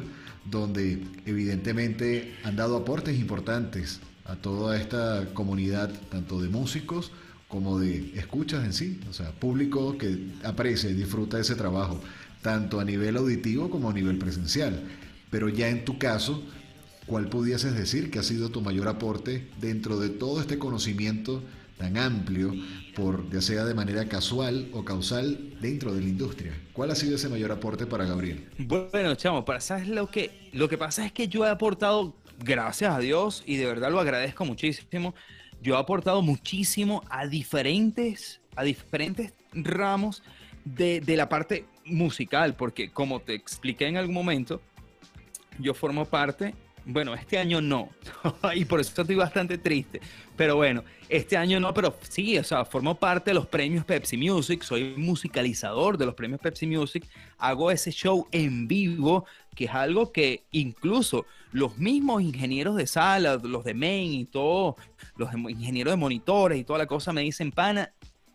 donde 0.50 1.02
evidentemente 1.26 2.34
han 2.42 2.56
dado 2.56 2.76
aportes 2.76 3.18
importantes 3.18 4.00
a 4.24 4.36
toda 4.36 4.80
esta 4.80 5.26
comunidad, 5.34 5.90
tanto 6.10 6.40
de 6.40 6.48
músicos 6.48 7.12
como 7.48 7.78
de 7.78 8.12
escuchas 8.16 8.64
en 8.64 8.72
sí, 8.72 9.00
o 9.10 9.12
sea, 9.12 9.32
público 9.32 9.98
que 9.98 10.28
aprecia 10.44 10.88
y 10.88 10.94
disfruta 10.94 11.38
ese 11.38 11.54
trabajo, 11.54 12.00
tanto 12.42 12.80
a 12.80 12.84
nivel 12.84 13.16
auditivo 13.16 13.68
como 13.68 13.90
a 13.90 13.92
nivel 13.92 14.16
presencial. 14.18 14.80
Pero 15.30 15.48
ya 15.48 15.68
en 15.68 15.84
tu 15.84 15.98
caso, 15.98 16.42
¿cuál 17.06 17.28
pudieses 17.28 17.74
decir 17.74 18.10
que 18.10 18.20
ha 18.20 18.22
sido 18.22 18.50
tu 18.50 18.62
mayor 18.62 18.88
aporte 18.88 19.48
dentro 19.60 19.98
de 19.98 20.08
todo 20.08 20.40
este 20.40 20.58
conocimiento 20.58 21.42
tan 21.80 21.96
amplio, 21.96 22.54
por 22.94 23.30
ya 23.30 23.40
sea 23.40 23.64
de 23.64 23.74
manera 23.74 24.06
casual 24.06 24.68
o 24.72 24.84
causal 24.84 25.54
dentro 25.60 25.92
de 25.92 26.00
la 26.00 26.08
industria? 26.08 26.52
¿Cuál 26.72 26.90
ha 26.90 26.94
sido 26.94 27.16
ese 27.16 27.28
mayor 27.28 27.52
aporte 27.52 27.86
para 27.86 28.04
Gabriel? 28.04 28.48
Bueno, 28.58 29.14
chamo, 29.14 29.44
lo 29.86 30.10
que 30.10 30.50
lo 30.52 30.68
que 30.68 30.78
pasa 30.78 31.06
es 31.06 31.12
que 31.12 31.28
yo 31.28 31.44
he 31.44 31.48
aportado 31.48 32.14
gracias 32.38 32.94
a 32.94 32.98
Dios 32.98 33.42
y 33.46 33.56
de 33.56 33.66
verdad 33.66 33.90
lo 33.90 34.00
agradezco 34.00 34.44
muchísimo. 34.44 35.14
Yo 35.62 35.76
he 35.76 35.78
aportado 35.78 36.22
muchísimo 36.22 37.02
a 37.10 37.26
diferentes, 37.26 38.40
a 38.56 38.64
diferentes 38.64 39.34
ramos 39.52 40.22
de, 40.64 41.00
de 41.00 41.16
la 41.16 41.28
parte 41.28 41.66
musical, 41.84 42.54
porque 42.54 42.90
como 42.90 43.20
te 43.20 43.34
expliqué 43.34 43.86
en 43.86 43.96
algún 43.96 44.14
momento, 44.14 44.60
yo 45.58 45.74
formo 45.74 46.06
parte 46.06 46.54
bueno, 46.84 47.14
este 47.14 47.38
año 47.38 47.60
no. 47.60 47.90
y 48.54 48.64
por 48.64 48.80
eso 48.80 49.00
estoy 49.00 49.16
bastante 49.16 49.58
triste. 49.58 50.00
Pero 50.36 50.56
bueno, 50.56 50.84
este 51.08 51.36
año 51.36 51.60
no, 51.60 51.74
pero 51.74 51.96
sí, 52.08 52.38
o 52.38 52.44
sea, 52.44 52.64
formo 52.64 52.94
parte 52.94 53.30
de 53.30 53.34
los 53.34 53.46
premios 53.46 53.84
Pepsi 53.84 54.16
Music, 54.16 54.62
soy 54.62 54.94
musicalizador 54.96 55.98
de 55.98 56.06
los 56.06 56.14
premios 56.14 56.40
Pepsi 56.40 56.66
Music, 56.66 57.06
hago 57.38 57.70
ese 57.70 57.90
show 57.90 58.26
en 58.32 58.66
vivo, 58.66 59.26
que 59.54 59.64
es 59.64 59.70
algo 59.70 60.12
que 60.12 60.44
incluso 60.52 61.26
los 61.52 61.78
mismos 61.78 62.22
ingenieros 62.22 62.76
de 62.76 62.86
sala, 62.86 63.40
los 63.42 63.64
de 63.64 63.74
main 63.74 64.12
y 64.12 64.24
todos, 64.24 64.76
los 65.16 65.32
ingenieros 65.34 65.92
de 65.92 65.96
monitores 65.96 66.58
y 66.58 66.64
toda 66.64 66.78
la 66.78 66.86
cosa 66.86 67.12
me 67.12 67.22
dicen, 67.22 67.52
pana, 67.52 67.92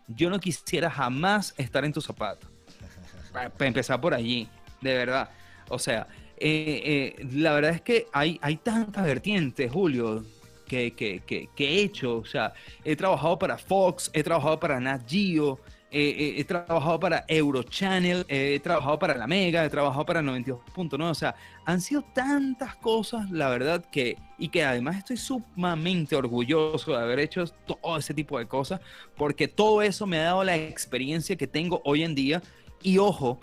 yo 0.08 0.30
no 0.30 0.40
quisiera 0.40 0.92
jamás 0.92 1.54
estar 1.58 1.86
en 1.86 1.94
tus 1.94 2.06
zapatos. 2.06 2.50
Para 3.34 3.68
empezar 3.68 4.00
por 4.00 4.14
allí, 4.14 4.48
de 4.82 4.94
verdad. 4.94 5.30
O 5.70 5.80
sea, 5.80 6.08
eh, 6.38 7.16
eh, 7.20 7.26
la 7.34 7.54
verdad 7.54 7.72
es 7.72 7.82
que 7.82 8.08
hay, 8.12 8.40
hay 8.42 8.58
tantas 8.58 9.06
vertientes, 9.06 9.72
Julio, 9.72 10.24
que, 10.68 10.94
que, 10.94 11.22
que, 11.26 11.50
he 11.58 11.82
hecho. 11.82 12.18
O 12.18 12.26
sea, 12.26 12.54
he 12.84 12.96
trabajado 12.96 13.38
para 13.38 13.58
Fox, 13.58 14.10
he 14.14 14.24
trabajado 14.24 14.60
para 14.60 14.80
Nat 14.80 15.08
Geo, 15.08 15.60
he 15.92 16.44
trabajado 16.44 17.00
para 17.00 17.24
Eurochannel, 17.28 18.26
he 18.28 18.60
trabajado 18.60 19.00
para 19.00 19.16
La 19.16 19.28
Mega, 19.28 19.64
he 19.64 19.70
trabajado 19.70 20.06
para 20.06 20.22
92.9. 20.22 21.10
O 21.10 21.14
sea, 21.14 21.36
han 21.66 21.80
sido 21.80 22.02
tantas 22.14 22.76
cosas, 22.76 23.30
la 23.32 23.50
verdad, 23.50 23.86
que 23.86 24.18
y 24.38 24.50
que 24.50 24.64
además 24.64 24.98
estoy 24.98 25.18
sumamente 25.18 26.16
orgulloso 26.16 26.92
de 26.92 26.98
haber 26.98 27.20
hecho 27.20 27.46
todo 27.48 27.98
ese 27.98 28.14
tipo 28.14 28.38
de 28.38 28.48
cosas, 28.48 28.82
porque 29.16 29.48
todo 29.48 29.82
eso 29.82 30.06
me 30.06 30.20
ha 30.20 30.24
dado 30.24 30.44
la 30.44 30.58
experiencia 30.58 31.36
que 31.36 31.48
tengo 31.48 31.82
hoy 31.86 32.04
en 32.04 32.16
día. 32.16 32.42
Y 32.82 32.98
ojo, 32.98 33.40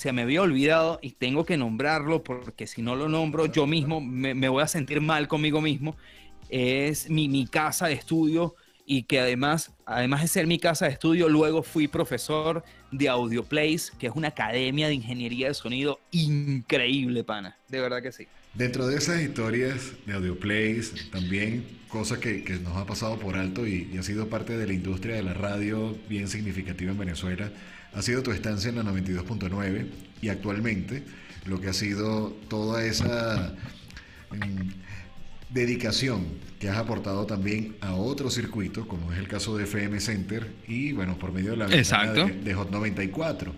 se 0.00 0.14
me 0.14 0.22
había 0.22 0.40
olvidado 0.40 0.98
y 1.02 1.10
tengo 1.10 1.44
que 1.44 1.58
nombrarlo 1.58 2.24
porque 2.24 2.66
si 2.66 2.80
no 2.80 2.96
lo 2.96 3.10
nombro 3.10 3.44
yo 3.44 3.66
mismo 3.66 4.00
me, 4.00 4.48
voy 4.48 4.62
a 4.62 4.66
sentir 4.66 5.02
mal 5.02 5.28
conmigo 5.28 5.60
mismo. 5.60 5.94
Es 6.48 7.10
mi, 7.10 7.28
mi, 7.28 7.46
casa 7.46 7.88
de 7.88 7.92
estudio 7.92 8.54
y 8.86 9.02
que 9.02 9.20
además, 9.20 9.72
además 9.84 10.22
de 10.22 10.28
ser 10.28 10.46
mi 10.46 10.58
casa 10.58 10.86
de 10.86 10.92
estudio, 10.92 11.28
luego 11.28 11.62
fui 11.62 11.86
profesor 11.86 12.64
de 12.90 13.10
AudioPlace, 13.10 13.92
que 13.98 14.06
es 14.06 14.14
una 14.14 14.28
academia 14.28 14.88
de 14.88 14.94
ingeniería 14.94 15.48
de 15.48 15.54
sonido 15.54 16.00
increíble, 16.12 17.22
pana. 17.22 17.58
De 17.68 17.78
verdad 17.78 18.00
que 18.00 18.10
sí. 18.10 18.26
Dentro 18.54 18.86
de 18.86 18.96
esas 18.96 19.20
historias 19.20 19.92
de 20.06 20.14
AudioPlace, 20.14 21.10
también 21.12 21.66
cosa 21.88 22.18
que, 22.18 22.42
que 22.42 22.54
nos 22.54 22.74
ha 22.78 22.86
pasado 22.86 23.18
por 23.18 23.36
alto 23.36 23.66
y, 23.66 23.90
y 23.92 23.98
ha 23.98 24.02
sido 24.02 24.28
parte 24.28 24.56
de 24.56 24.66
la 24.66 24.72
industria 24.72 25.16
de 25.16 25.24
la 25.24 25.34
radio 25.34 25.94
bien 26.08 26.26
significativa 26.26 26.90
en 26.90 26.98
Venezuela, 26.98 27.52
ha 27.94 28.02
sido 28.02 28.22
tu 28.22 28.30
estancia 28.30 28.68
en 28.68 28.76
la 28.76 28.82
92.9 28.82 29.86
y 30.22 30.28
actualmente 30.28 31.02
lo 31.46 31.60
que 31.60 31.68
ha 31.68 31.72
sido 31.72 32.30
toda 32.48 32.84
esa 32.84 33.54
mm, 34.30 35.52
dedicación 35.52 36.26
que 36.58 36.68
has 36.68 36.76
aportado 36.76 37.26
también 37.26 37.76
a 37.80 37.94
otro 37.94 38.30
circuito, 38.30 38.86
como 38.86 39.12
es 39.12 39.18
el 39.18 39.28
caso 39.28 39.56
de 39.56 39.64
FM 39.64 39.98
Center 40.00 40.52
y 40.68 40.92
bueno, 40.92 41.18
por 41.18 41.32
medio 41.32 41.52
de 41.52 41.56
la 41.56 41.66
de, 41.66 42.40
de, 42.44 42.54
Hot 42.54 42.70
94. 42.70 43.54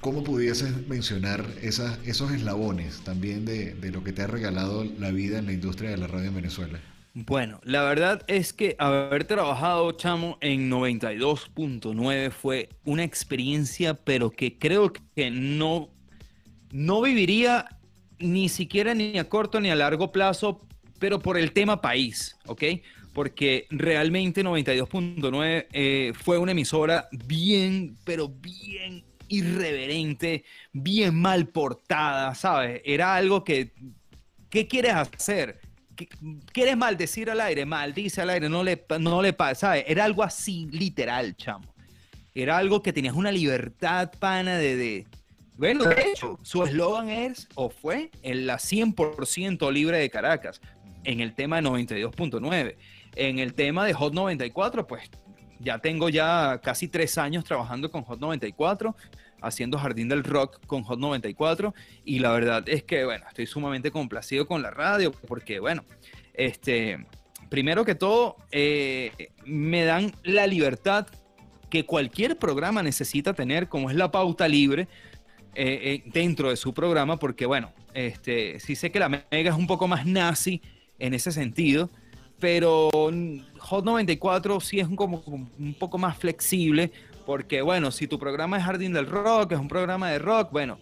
¿Cómo 0.00 0.24
pudieses 0.24 0.88
mencionar 0.88 1.46
esas, 1.60 1.98
esos 2.04 2.32
eslabones 2.32 3.02
también 3.04 3.44
de, 3.44 3.74
de 3.74 3.92
lo 3.92 4.02
que 4.02 4.12
te 4.12 4.22
ha 4.22 4.26
regalado 4.26 4.84
la 4.98 5.12
vida 5.12 5.38
en 5.38 5.46
la 5.46 5.52
industria 5.52 5.90
de 5.90 5.98
la 5.98 6.08
radio 6.08 6.28
en 6.28 6.34
Venezuela? 6.34 6.80
Bueno, 7.14 7.60
la 7.64 7.82
verdad 7.82 8.22
es 8.26 8.54
que 8.54 8.74
haber 8.78 9.24
trabajado, 9.24 9.92
chamo, 9.92 10.38
en 10.40 10.70
92.9 10.70 12.30
fue 12.30 12.70
una 12.84 13.04
experiencia, 13.04 13.92
pero 13.92 14.30
que 14.30 14.58
creo 14.58 14.92
que 14.92 15.30
no, 15.30 15.90
no 16.70 17.02
viviría 17.02 17.68
ni 18.18 18.48
siquiera 18.48 18.94
ni 18.94 19.18
a 19.18 19.28
corto 19.28 19.60
ni 19.60 19.68
a 19.68 19.74
largo 19.74 20.10
plazo, 20.10 20.66
pero 20.98 21.20
por 21.20 21.36
el 21.36 21.52
tema 21.52 21.82
país, 21.82 22.38
¿ok? 22.46 22.64
Porque 23.12 23.66
realmente 23.68 24.42
92.9 24.42 25.66
eh, 25.70 26.12
fue 26.14 26.38
una 26.38 26.52
emisora 26.52 27.08
bien, 27.12 27.98
pero 28.04 28.30
bien 28.30 29.04
irreverente, 29.28 30.44
bien 30.72 31.14
mal 31.14 31.46
portada, 31.48 32.34
¿sabes? 32.34 32.80
Era 32.86 33.16
algo 33.16 33.44
que, 33.44 33.74
¿qué 34.48 34.66
quieres 34.66 34.94
hacer? 34.94 35.61
¿Quieres 36.52 36.76
maldecir 36.76 37.30
al 37.30 37.40
aire? 37.40 37.64
Maldice 37.64 38.20
al 38.20 38.30
aire, 38.30 38.48
no 38.48 38.62
le, 38.62 38.84
no 38.98 39.22
le 39.22 39.32
pasa, 39.32 39.54
¿sabes? 39.54 39.84
Era 39.86 40.04
algo 40.04 40.22
así, 40.22 40.68
literal, 40.70 41.36
chamo. 41.36 41.72
Era 42.34 42.56
algo 42.56 42.82
que 42.82 42.92
tenías 42.92 43.14
una 43.14 43.32
libertad, 43.32 44.10
pana, 44.18 44.56
de... 44.56 44.76
de 44.76 45.06
bueno, 45.56 45.84
de 45.84 46.02
hecho, 46.10 46.38
su 46.42 46.64
eslogan 46.64 47.10
es, 47.10 47.46
o 47.54 47.68
fue, 47.68 48.10
en 48.22 48.46
la 48.46 48.56
100% 48.56 49.70
libre 49.70 49.98
de 49.98 50.10
Caracas, 50.10 50.60
en 51.04 51.20
el 51.20 51.34
tema 51.34 51.60
de 51.60 51.68
92.9. 51.68 52.76
En 53.14 53.38
el 53.38 53.54
tema 53.54 53.84
de 53.84 53.92
Hot 53.92 54.14
94, 54.14 54.86
pues 54.86 55.10
ya 55.60 55.78
tengo 55.78 56.08
ya 56.08 56.60
casi 56.62 56.88
tres 56.88 57.18
años 57.18 57.44
trabajando 57.44 57.90
con 57.90 58.02
Hot 58.02 58.18
94, 58.18 58.96
haciendo 59.42 59.78
Jardín 59.78 60.08
del 60.08 60.24
Rock 60.24 60.64
con 60.66 60.82
Hot 60.84 60.98
94 60.98 61.74
y 62.04 62.18
la 62.18 62.32
verdad 62.32 62.68
es 62.68 62.82
que, 62.82 63.04
bueno, 63.04 63.24
estoy 63.28 63.46
sumamente 63.46 63.90
complacido 63.90 64.46
con 64.46 64.62
la 64.62 64.70
radio 64.70 65.12
porque, 65.12 65.60
bueno, 65.60 65.84
este, 66.34 67.06
primero 67.48 67.84
que 67.84 67.94
todo, 67.94 68.36
eh, 68.50 69.30
me 69.44 69.84
dan 69.84 70.12
la 70.22 70.46
libertad 70.46 71.06
que 71.68 71.84
cualquier 71.84 72.38
programa 72.38 72.82
necesita 72.82 73.34
tener, 73.34 73.68
como 73.68 73.90
es 73.90 73.96
la 73.96 74.10
pauta 74.10 74.48
libre, 74.48 74.88
eh, 75.54 75.80
eh, 75.82 76.02
dentro 76.06 76.48
de 76.48 76.56
su 76.56 76.72
programa, 76.72 77.18
porque, 77.18 77.44
bueno, 77.44 77.72
este, 77.92 78.58
sí 78.58 78.74
sé 78.74 78.90
que 78.90 78.98
la 78.98 79.08
Mega 79.08 79.50
es 79.50 79.56
un 79.56 79.66
poco 79.66 79.86
más 79.86 80.06
nazi 80.06 80.62
en 80.98 81.12
ese 81.12 81.30
sentido, 81.30 81.90
pero 82.38 82.90
Hot 83.58 83.84
94 83.84 84.60
sí 84.60 84.80
es 84.80 84.88
como, 84.88 85.22
un 85.58 85.74
poco 85.78 85.98
más 85.98 86.16
flexible, 86.16 86.90
porque 87.24 87.62
bueno, 87.62 87.90
si 87.90 88.06
tu 88.06 88.18
programa 88.18 88.58
es 88.58 88.64
Jardín 88.64 88.92
del 88.92 89.06
Rock, 89.06 89.52
es 89.52 89.58
un 89.58 89.68
programa 89.68 90.10
de 90.10 90.18
rock, 90.18 90.50
bueno, 90.52 90.78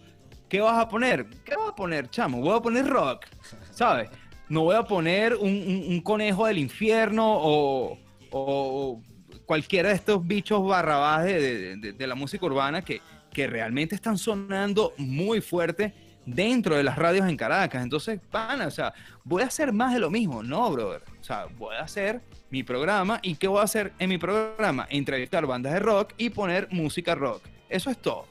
¿qué 0.49 0.61
vas 0.61 0.77
a 0.77 0.87
poner? 0.87 1.27
¿Qué 1.45 1.55
vas 1.55 1.69
a 1.69 1.75
poner, 1.75 2.09
chamo? 2.09 2.39
Voy 2.41 2.57
a 2.57 2.61
poner 2.61 2.87
rock, 2.87 3.25
¿sabes? 3.71 4.09
No 4.49 4.63
voy 4.63 4.75
a 4.75 4.83
poner 4.83 5.35
un, 5.35 6.01
conejo 6.01 6.45
del 6.45 6.57
infierno 6.57 7.25
o, 7.25 7.97
o, 8.31 9.01
cualquiera 9.45 9.89
de 9.89 9.95
estos 9.95 10.25
bichos 10.25 10.65
barrabás 10.65 11.23
de, 11.25 11.95
la 11.99 12.15
música 12.15 12.45
urbana 12.45 12.83
que, 12.83 13.01
que 13.31 13.47
realmente 13.47 13.95
están 13.95 14.17
sonando 14.17 14.93
muy 14.97 15.39
fuerte 15.41 15.93
dentro 16.25 16.75
de 16.75 16.83
las 16.83 16.97
radios 16.97 17.27
en 17.27 17.37
Caracas. 17.37 17.83
Entonces, 17.83 18.19
pana, 18.29 18.67
o 18.67 18.71
sea, 18.71 18.93
voy 19.23 19.43
a 19.43 19.47
hacer 19.47 19.73
más 19.73 19.93
de 19.93 19.99
lo 19.99 20.09
mismo. 20.09 20.43
No, 20.43 20.71
brother. 20.71 21.03
O 21.19 21.23
sea, 21.23 21.45
voy 21.57 21.75
a 21.75 21.81
hacer 21.81 22.21
mi 22.49 22.63
programa. 22.63 23.19
¿Y 23.23 23.35
qué 23.35 23.47
voy 23.47 23.59
a 23.59 23.63
hacer 23.63 23.93
en 23.99 24.09
mi 24.09 24.17
programa? 24.17 24.87
Entrevistar 24.89 25.45
bandas 25.45 25.73
de 25.73 25.79
rock 25.79 26.13
y 26.17 26.29
poner 26.29 26.67
música 26.71 27.15
rock. 27.15 27.43
Eso 27.69 27.89
es 27.89 27.97
todo. 27.97 28.25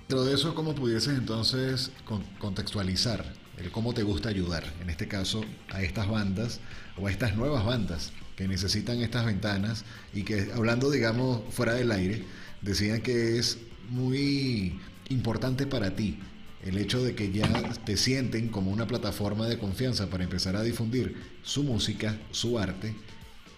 Dentro 0.00 0.24
de 0.24 0.34
eso, 0.34 0.54
¿cómo 0.54 0.74
pudieses 0.74 1.16
entonces 1.16 1.92
contextualizar 2.38 3.24
el 3.58 3.70
cómo 3.70 3.94
te 3.94 4.02
gusta 4.02 4.28
ayudar? 4.28 4.64
En 4.80 4.90
este 4.90 5.06
caso, 5.06 5.44
a 5.70 5.82
estas 5.82 6.08
bandas 6.08 6.60
o 6.96 7.06
a 7.06 7.10
estas 7.10 7.36
nuevas 7.36 7.64
bandas 7.64 8.12
que 8.36 8.48
necesitan 8.48 9.00
estas 9.00 9.24
ventanas 9.24 9.84
y 10.12 10.24
que, 10.24 10.50
hablando, 10.54 10.90
digamos, 10.90 11.42
fuera 11.50 11.74
del 11.74 11.92
aire, 11.92 12.24
decían 12.60 13.02
que 13.02 13.38
es 13.38 13.58
muy 13.88 14.80
importante 15.10 15.66
para 15.66 15.94
ti 15.94 16.18
el 16.64 16.78
hecho 16.78 17.02
de 17.02 17.14
que 17.14 17.32
ya 17.32 17.48
te 17.84 17.96
sienten 17.96 18.48
como 18.48 18.70
una 18.70 18.86
plataforma 18.86 19.48
de 19.48 19.58
confianza 19.58 20.08
para 20.08 20.24
empezar 20.24 20.56
a 20.56 20.62
difundir 20.62 21.16
su 21.42 21.62
música, 21.62 22.18
su 22.30 22.58
arte, 22.58 22.94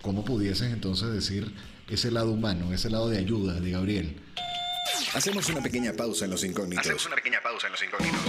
¿cómo 0.03 0.25
pudieses 0.25 0.73
entonces 0.73 1.13
decir 1.13 1.53
ese 1.89 2.11
lado 2.11 2.31
humano, 2.31 2.73
ese 2.73 2.91
lado 2.91 3.09
de 3.09 3.19
ayuda 3.19 3.61
de 3.61 3.71
Gabriel? 3.71 4.17
Hacemos 5.15 5.49
una 5.49 5.63
pequeña 5.63 5.93
pausa 5.93 6.25
en 6.25 6.31
los 6.31 6.45
incógnitos. 6.45 6.87
Hacemos 6.87 7.07
una 7.07 7.17
pequeña 7.17 7.41
pausa 7.43 7.67
en 7.67 7.73
los 7.73 7.83
incógnitos. 7.83 8.21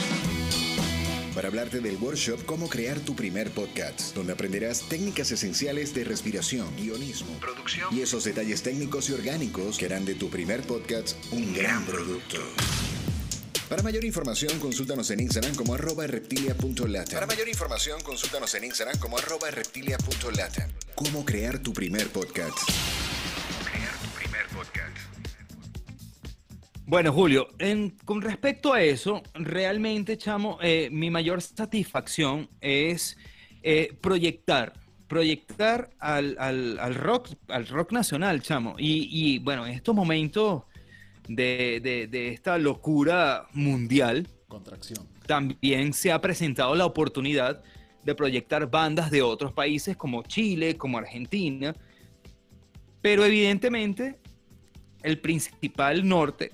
Para 1.34 1.48
hablarte 1.48 1.80
del 1.80 1.96
workshop 1.98 2.46
Cómo 2.46 2.70
crear 2.70 3.00
tu 3.00 3.16
primer 3.16 3.50
podcast, 3.52 4.14
donde 4.14 4.34
aprenderás 4.34 4.88
técnicas 4.88 5.32
esenciales 5.32 5.94
de 5.94 6.04
respiración, 6.04 6.68
guionismo, 6.78 7.40
producción 7.40 7.88
y 7.92 8.02
esos 8.02 8.24
detalles 8.24 8.62
técnicos 8.62 9.10
y 9.10 9.14
orgánicos 9.14 9.78
que 9.78 9.86
harán 9.88 10.06
de 10.06 10.14
tu 10.14 10.30
primer 10.30 10.62
podcast 10.62 11.18
un 11.32 11.54
gran 11.54 11.86
producto. 11.86 12.38
Para 13.74 13.82
mayor 13.82 14.06
información, 14.06 14.60
consúltanos 14.60 15.10
en 15.10 15.20
Instagram 15.22 15.56
como 15.56 15.74
arroba 15.74 16.06
reptilia.lata. 16.06 17.16
Para 17.16 17.26
mayor 17.26 17.48
información, 17.48 18.00
consúltanos 18.04 18.54
en 18.54 18.66
Instagram 18.66 19.00
como 19.00 19.18
arroba 19.18 19.50
reptilia.lata. 19.50 20.70
Cómo 20.94 21.26
crear 21.26 21.58
tu 21.58 21.74
primer 21.74 22.08
podcast. 22.10 22.56
crear 23.66 23.92
tu 23.98 24.10
primer 24.10 24.46
podcast. 24.50 24.98
Bueno, 26.86 27.12
Julio, 27.14 27.48
con 28.06 28.22
respecto 28.22 28.74
a 28.74 28.84
eso, 28.84 29.24
realmente, 29.34 30.20
chamo, 30.20 30.60
eh, 30.62 30.90
mi 30.92 31.10
mayor 31.10 31.42
satisfacción 31.42 32.52
es 32.62 33.18
eh, 33.64 33.98
proyectar, 34.00 34.74
proyectar 35.08 35.90
al, 35.98 36.94
rock, 36.94 37.30
al 37.48 37.66
rock 37.66 37.92
nacional, 37.92 38.44
chamo. 38.44 38.76
Y, 38.78 39.10
y 39.10 39.40
bueno, 39.40 39.66
en 39.66 39.74
estos 39.74 39.96
momentos 39.96 40.62
de, 41.28 42.30
esta 42.34 42.58
locura 42.58 43.48
mundial, 43.54 44.28
Contracción. 44.48 45.08
también 45.26 45.94
se 45.94 46.12
ha 46.12 46.22
presentado 46.22 46.76
la 46.76 46.86
oportunidad 46.86 47.64
de 48.04 48.16
proyectar 48.16 48.70
bandas 48.70 49.12
de 49.12 49.22
otros 49.22 49.54
países 49.54 49.96
como 49.96 50.24
Chile, 50.24 50.76
como 50.78 50.98
Argentina, 50.98 51.76
pero 53.02 53.26
evidentemente 53.26 54.20
el 55.04 55.20
principal 55.20 56.08
norte 56.08 56.52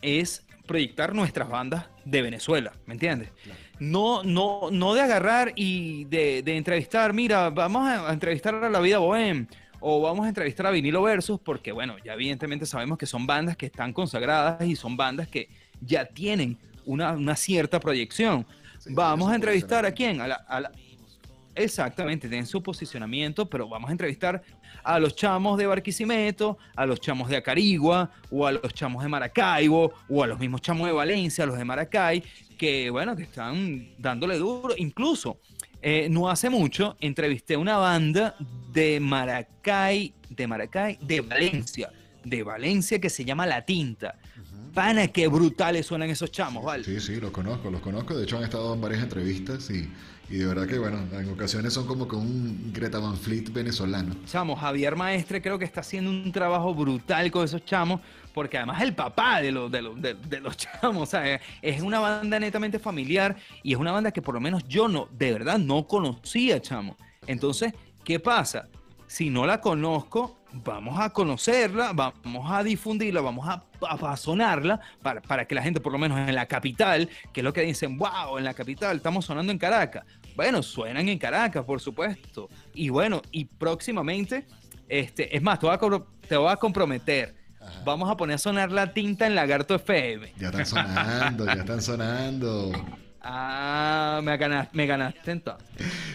es 0.00 0.44
proyectar 0.66 1.14
nuestras 1.14 1.48
bandas 1.48 1.86
de 2.04 2.22
Venezuela, 2.22 2.72
¿me 2.86 2.94
entiendes? 2.94 3.30
No, 3.78 4.22
no, 4.22 4.70
no 4.70 4.94
de 4.94 5.00
agarrar 5.00 5.52
y 5.56 6.04
de, 6.04 6.42
de, 6.42 6.56
entrevistar, 6.56 7.12
mira, 7.12 7.50
vamos 7.50 7.88
a 7.88 8.12
entrevistar 8.12 8.54
a 8.54 8.70
la 8.70 8.80
vida 8.80 8.98
Bohem, 8.98 9.48
o 9.82 10.00
vamos 10.00 10.24
a 10.24 10.28
entrevistar 10.28 10.66
a 10.66 10.70
Vinilo 10.70 11.02
Versus 11.02 11.40
porque, 11.40 11.72
bueno, 11.72 11.96
ya 12.04 12.14
evidentemente 12.14 12.64
sabemos 12.64 12.96
que 12.96 13.06
son 13.06 13.26
bandas 13.26 13.56
que 13.56 13.66
están 13.66 13.92
consagradas 13.92 14.64
y 14.64 14.76
son 14.76 14.96
bandas 14.96 15.28
que 15.28 15.48
ya 15.80 16.04
tienen 16.04 16.56
una, 16.86 17.36
cierta 17.36 17.80
proyección. 17.80 18.46
vamos 18.90 19.30
a 19.30 19.34
entrevistar 19.34 19.84
a 19.84 19.92
quién? 19.92 20.20
A 20.20 20.28
la, 20.28 20.72
Exactamente, 21.54 22.28
tienen 22.28 22.46
su 22.46 22.62
posicionamiento, 22.62 23.44
pero 23.44 23.68
vamos 23.68 23.90
a 23.90 23.92
entrevistar 23.92 24.42
a 24.82 24.98
los 24.98 25.14
chamos 25.14 25.58
de 25.58 25.66
Barquisimeto, 25.66 26.56
a 26.74 26.86
los 26.86 26.98
chamos 26.98 27.28
de 27.28 27.36
Acarigua, 27.36 28.10
o 28.30 28.46
a 28.46 28.52
los 28.52 28.72
chamos 28.72 29.02
de 29.02 29.08
Maracaibo, 29.10 29.92
o 30.08 30.22
a 30.22 30.26
los 30.26 30.38
mismos 30.38 30.62
chamos 30.62 30.86
de 30.86 30.94
Valencia, 30.94 31.44
los 31.44 31.58
de 31.58 31.64
Maracay, 31.64 32.22
que 32.56 32.88
bueno, 32.88 33.14
que 33.14 33.24
están 33.24 33.90
dándole 33.98 34.38
duro. 34.38 34.74
Incluso 34.78 35.38
eh, 35.82 36.08
no 36.08 36.30
hace 36.30 36.48
mucho 36.48 36.96
entrevisté 37.00 37.54
a 37.54 37.58
una 37.58 37.76
banda 37.76 38.36
de 38.72 39.00
Maracay, 39.00 40.14
de 40.28 40.46
Maracay, 40.46 40.98
de 41.02 41.20
Valencia, 41.20 41.92
de 42.24 42.42
Valencia 42.42 43.00
que 43.00 43.10
se 43.10 43.24
llama 43.24 43.46
La 43.46 43.64
Tinta. 43.64 44.16
Pana, 44.72 45.08
qué 45.08 45.28
brutales 45.28 45.84
suenan 45.84 46.08
esos 46.08 46.30
chamos, 46.30 46.64
¿vale? 46.64 46.84
Sí, 46.84 46.98
sí, 46.98 47.16
los 47.16 47.30
conozco, 47.30 47.70
los 47.70 47.82
conozco. 47.82 48.16
De 48.16 48.24
hecho, 48.24 48.38
han 48.38 48.44
estado 48.44 48.72
en 48.72 48.80
varias 48.80 49.02
entrevistas 49.02 49.68
y, 49.70 49.90
de 50.38 50.46
verdad 50.46 50.66
que, 50.66 50.78
bueno, 50.78 50.98
en 51.12 51.30
ocasiones 51.30 51.72
son 51.72 51.86
como 51.86 52.08
que 52.08 52.16
un 52.16 52.72
Greta 52.72 52.98
Van 52.98 53.16
venezolano. 53.52 54.14
Chamo, 54.26 54.56
Javier 54.56 54.96
Maestre 54.96 55.42
creo 55.42 55.58
que 55.58 55.64
está 55.64 55.80
haciendo 55.80 56.10
un 56.10 56.32
trabajo 56.32 56.74
brutal 56.74 57.30
con 57.30 57.44
esos 57.44 57.64
chamos 57.64 58.00
porque 58.32 58.56
además 58.56 58.78
es 58.78 58.88
el 58.88 58.94
papá 58.94 59.40
de 59.40 59.52
los, 59.52 59.70
de 59.70 59.82
los, 59.82 60.00
de, 60.00 60.40
los 60.40 60.56
chamos, 60.56 61.02
o 61.02 61.06
sea, 61.06 61.40
es 61.60 61.82
una 61.82 62.00
banda 62.00 62.38
netamente 62.40 62.78
familiar 62.78 63.36
y 63.62 63.72
es 63.72 63.78
una 63.78 63.92
banda 63.92 64.10
que 64.10 64.22
por 64.22 64.34
lo 64.34 64.40
menos 64.40 64.66
yo 64.68 64.88
no, 64.88 65.08
de 65.12 65.32
verdad, 65.32 65.58
no 65.58 65.86
conocía, 65.86 66.60
chamo. 66.60 66.96
Entonces, 67.26 67.74
¿qué 68.04 68.18
pasa? 68.18 68.68
Si 69.06 69.28
no 69.28 69.44
la 69.46 69.60
conozco, 69.60 70.38
vamos 70.52 70.98
a 70.98 71.10
conocerla, 71.10 71.92
vamos 71.92 72.50
a 72.50 72.62
difundirla, 72.62 73.20
vamos 73.20 73.46
a, 73.48 73.64
a 73.88 74.16
sonarla 74.16 74.80
para, 75.02 75.20
para, 75.20 75.46
que 75.46 75.54
la 75.54 75.62
gente, 75.62 75.80
por 75.80 75.92
lo 75.92 75.98
menos 75.98 76.18
en 76.18 76.34
la 76.34 76.46
capital, 76.46 77.08
que 77.32 77.40
es 77.40 77.44
lo 77.44 77.52
que 77.52 77.62
dicen, 77.62 77.98
wow, 77.98 78.38
en 78.38 78.44
la 78.44 78.54
capital 78.54 78.96
estamos 78.96 79.26
sonando 79.26 79.52
en 79.52 79.58
Caracas. 79.58 80.04
Bueno, 80.36 80.62
suenan 80.62 81.08
en 81.08 81.18
Caracas, 81.18 81.64
por 81.64 81.80
supuesto. 81.80 82.48
Y 82.74 82.88
bueno, 82.88 83.22
y 83.30 83.44
próximamente, 83.44 84.46
este, 84.88 85.34
es 85.36 85.42
más, 85.42 85.58
te 85.58 85.66
voy 85.66 85.74
a, 85.74 85.78
te 86.28 86.36
voy 86.36 86.50
a 86.50 86.56
comprometer 86.56 87.42
Vamos 87.84 88.10
a 88.10 88.16
poner 88.16 88.34
a 88.34 88.38
sonar 88.38 88.70
la 88.70 88.92
tinta 88.92 89.26
en 89.26 89.34
Lagarto 89.34 89.74
FM. 89.74 90.32
Ya 90.38 90.48
están 90.48 90.66
sonando, 90.66 91.46
ya 91.46 91.52
están 91.52 91.82
sonando. 91.82 92.72
Ah, 93.20 94.20
me 94.22 94.36
ganaste, 94.36 94.76
me 94.76 94.86
ganaste 94.86 95.30
entonces. 95.30 95.68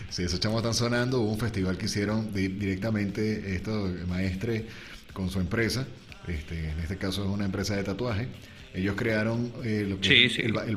Sí, 0.10 0.24
esos 0.24 0.40
chamos 0.40 0.58
están 0.58 0.74
sonando. 0.74 1.22
Hubo 1.22 1.32
un 1.32 1.40
festival 1.40 1.78
que 1.78 1.86
hicieron 1.86 2.34
directamente 2.34 3.56
esto, 3.56 3.90
maestre, 4.08 4.68
con 5.14 5.30
su 5.30 5.40
empresa. 5.40 5.86
Este, 6.28 6.72
en 6.72 6.80
este 6.80 6.98
caso 6.98 7.24
es 7.24 7.30
una 7.30 7.46
empresa 7.46 7.76
de 7.76 7.84
tatuaje. 7.84 8.28
Ellos 8.74 8.96
crearon 8.96 9.54
eh, 9.64 9.86
lo 9.88 10.00
que 10.00 10.26
es 10.26 10.38
El, 10.40 10.58
el 10.58 10.76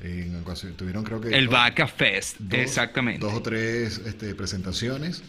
Fest 0.00 0.76
tuvieron 0.76 1.04
creo 1.04 1.20
que... 1.20 1.36
El 1.36 1.48
Vaca 1.48 1.86
Fest, 1.86 2.36
exactamente. 2.52 3.20
Dos 3.24 3.34
o 3.34 3.42
tres 3.42 4.00
este, 4.06 4.34
presentaciones. 4.34 5.22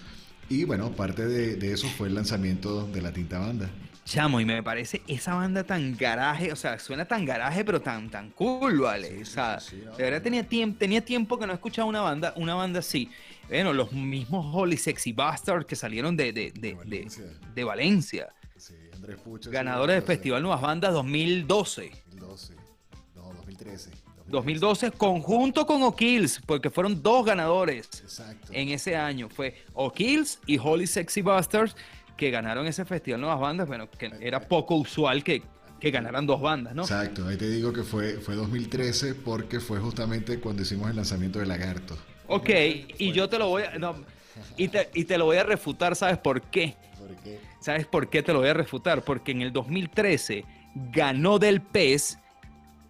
Y 0.50 0.66
bueno, 0.66 0.92
parte 0.92 1.26
de, 1.26 1.72
eso 1.72 1.88
fue 1.88 2.10
el 2.10 2.16
lanzamiento 2.16 2.88
de 2.88 3.02
la 3.02 3.14
Tinta 3.14 3.40
Banda. 3.40 3.70
Chamo, 4.04 4.42
y 4.42 4.46
me 4.46 4.62
parece 4.64 5.02
esa 5.08 5.36
banda 5.36 5.64
tan 5.64 5.96
garaje, 5.96 6.52
o 6.52 6.56
sea, 6.56 6.78
suena 6.80 7.06
tan 7.06 7.24
garaje, 7.24 7.64
pero 7.64 7.80
tan, 7.82 8.10
tan 8.10 8.32
cool, 8.32 8.80
¿vale? 8.80 9.22
o 9.22 9.26
sea, 9.26 9.60
de 9.72 10.04
verdad 10.04 10.22
tenía, 10.22 10.46
tiempo 10.46 10.78
tenía 10.78 11.06
tiempo 11.06 11.38
que 11.38 11.48
no 11.48 11.54
escuchaba 11.54 11.88
una 11.88 12.02
banda, 12.02 12.34
una 12.36 12.56
banda 12.56 12.80
así. 12.80 13.10
Bueno, 13.48 13.72
los 13.74 13.94
mismos 13.94 14.46
Holy 14.54 14.76
Sexy 14.76 15.14
Bastards 15.14 15.66
que 15.66 15.76
salieron 15.76 16.18
de, 16.18 16.34
de, 16.34 16.52
de, 16.52 16.74
Valencia. 16.74 17.26
de 17.54 17.64
Valencia. 17.64 18.30
Sí, 18.58 18.74
Andrés 18.94 19.20
Ganadores 19.50 19.96
del 19.96 20.04
Festival 20.04 20.42
Nuevas 20.42 20.62
Bandas 20.62 20.94
2012. 20.94 21.92
2012. 22.10 22.56
No, 23.16 23.34
2013. 23.34 24.01
2012 24.32 24.92
conjunto 24.92 25.66
con 25.66 25.84
O'Kills, 25.84 26.42
porque 26.46 26.70
fueron 26.70 27.02
dos 27.04 27.26
ganadores 27.26 27.90
en 28.52 28.70
ese 28.70 28.96
año. 28.96 29.30
Fue 29.30 29.64
O'Kills 29.74 30.40
y 30.48 30.58
Holy 30.58 30.88
Sexy 30.88 31.22
Bastards 31.22 31.76
que 32.18 32.32
ganaron 32.32 32.68
ese 32.68 32.86
festival 32.86 33.22
Nuevas 33.22 33.40
Bandas. 33.40 33.68
Bueno, 33.68 33.90
que 33.90 34.12
era 34.20 34.40
poco 34.40 34.76
usual 34.76 35.24
que, 35.24 35.44
que 35.80 35.92
ganaran 35.92 36.26
dos 36.26 36.42
bandas, 36.42 36.76
¿no? 36.76 36.84
Exacto, 36.84 37.28
ahí 37.28 37.38
te 37.38 37.50
digo 37.50 37.74
que 37.74 37.84
fue, 37.84 38.14
fue 38.14 38.36
2013 38.36 39.16
porque 39.16 39.60
fue 39.60 39.80
justamente 39.80 40.40
cuando 40.40 40.62
hicimos 40.62 40.90
el 40.90 40.96
lanzamiento 40.96 41.40
de 41.40 41.48
Lagarto. 41.48 41.98
Ok, 42.28 42.50
y 42.98 43.12
yo 43.12 43.28
te 43.28 43.38
lo 43.38 43.50
voy 43.50 43.64
a... 43.64 43.74
y, 44.56 44.68
te, 44.70 44.90
y 44.94 45.06
te 45.06 45.18
lo 45.18 45.26
voy 45.26 45.38
a 45.38 45.44
refutar, 45.44 45.96
¿sabes 45.96 46.18
por 46.18 46.42
qué? 46.44 46.76
¿Por 46.98 47.16
qué? 47.18 47.40
¿Sabes 47.60 47.86
por 47.86 48.10
qué 48.10 48.24
te 48.24 48.32
lo 48.32 48.40
voy 48.40 48.50
a 48.50 48.54
refutar? 48.54 49.04
Porque 49.04 49.32
en 49.32 49.42
el 49.42 49.52
2013 49.52 50.46
ganó 50.92 51.40
del 51.40 51.62
PES 51.62 52.20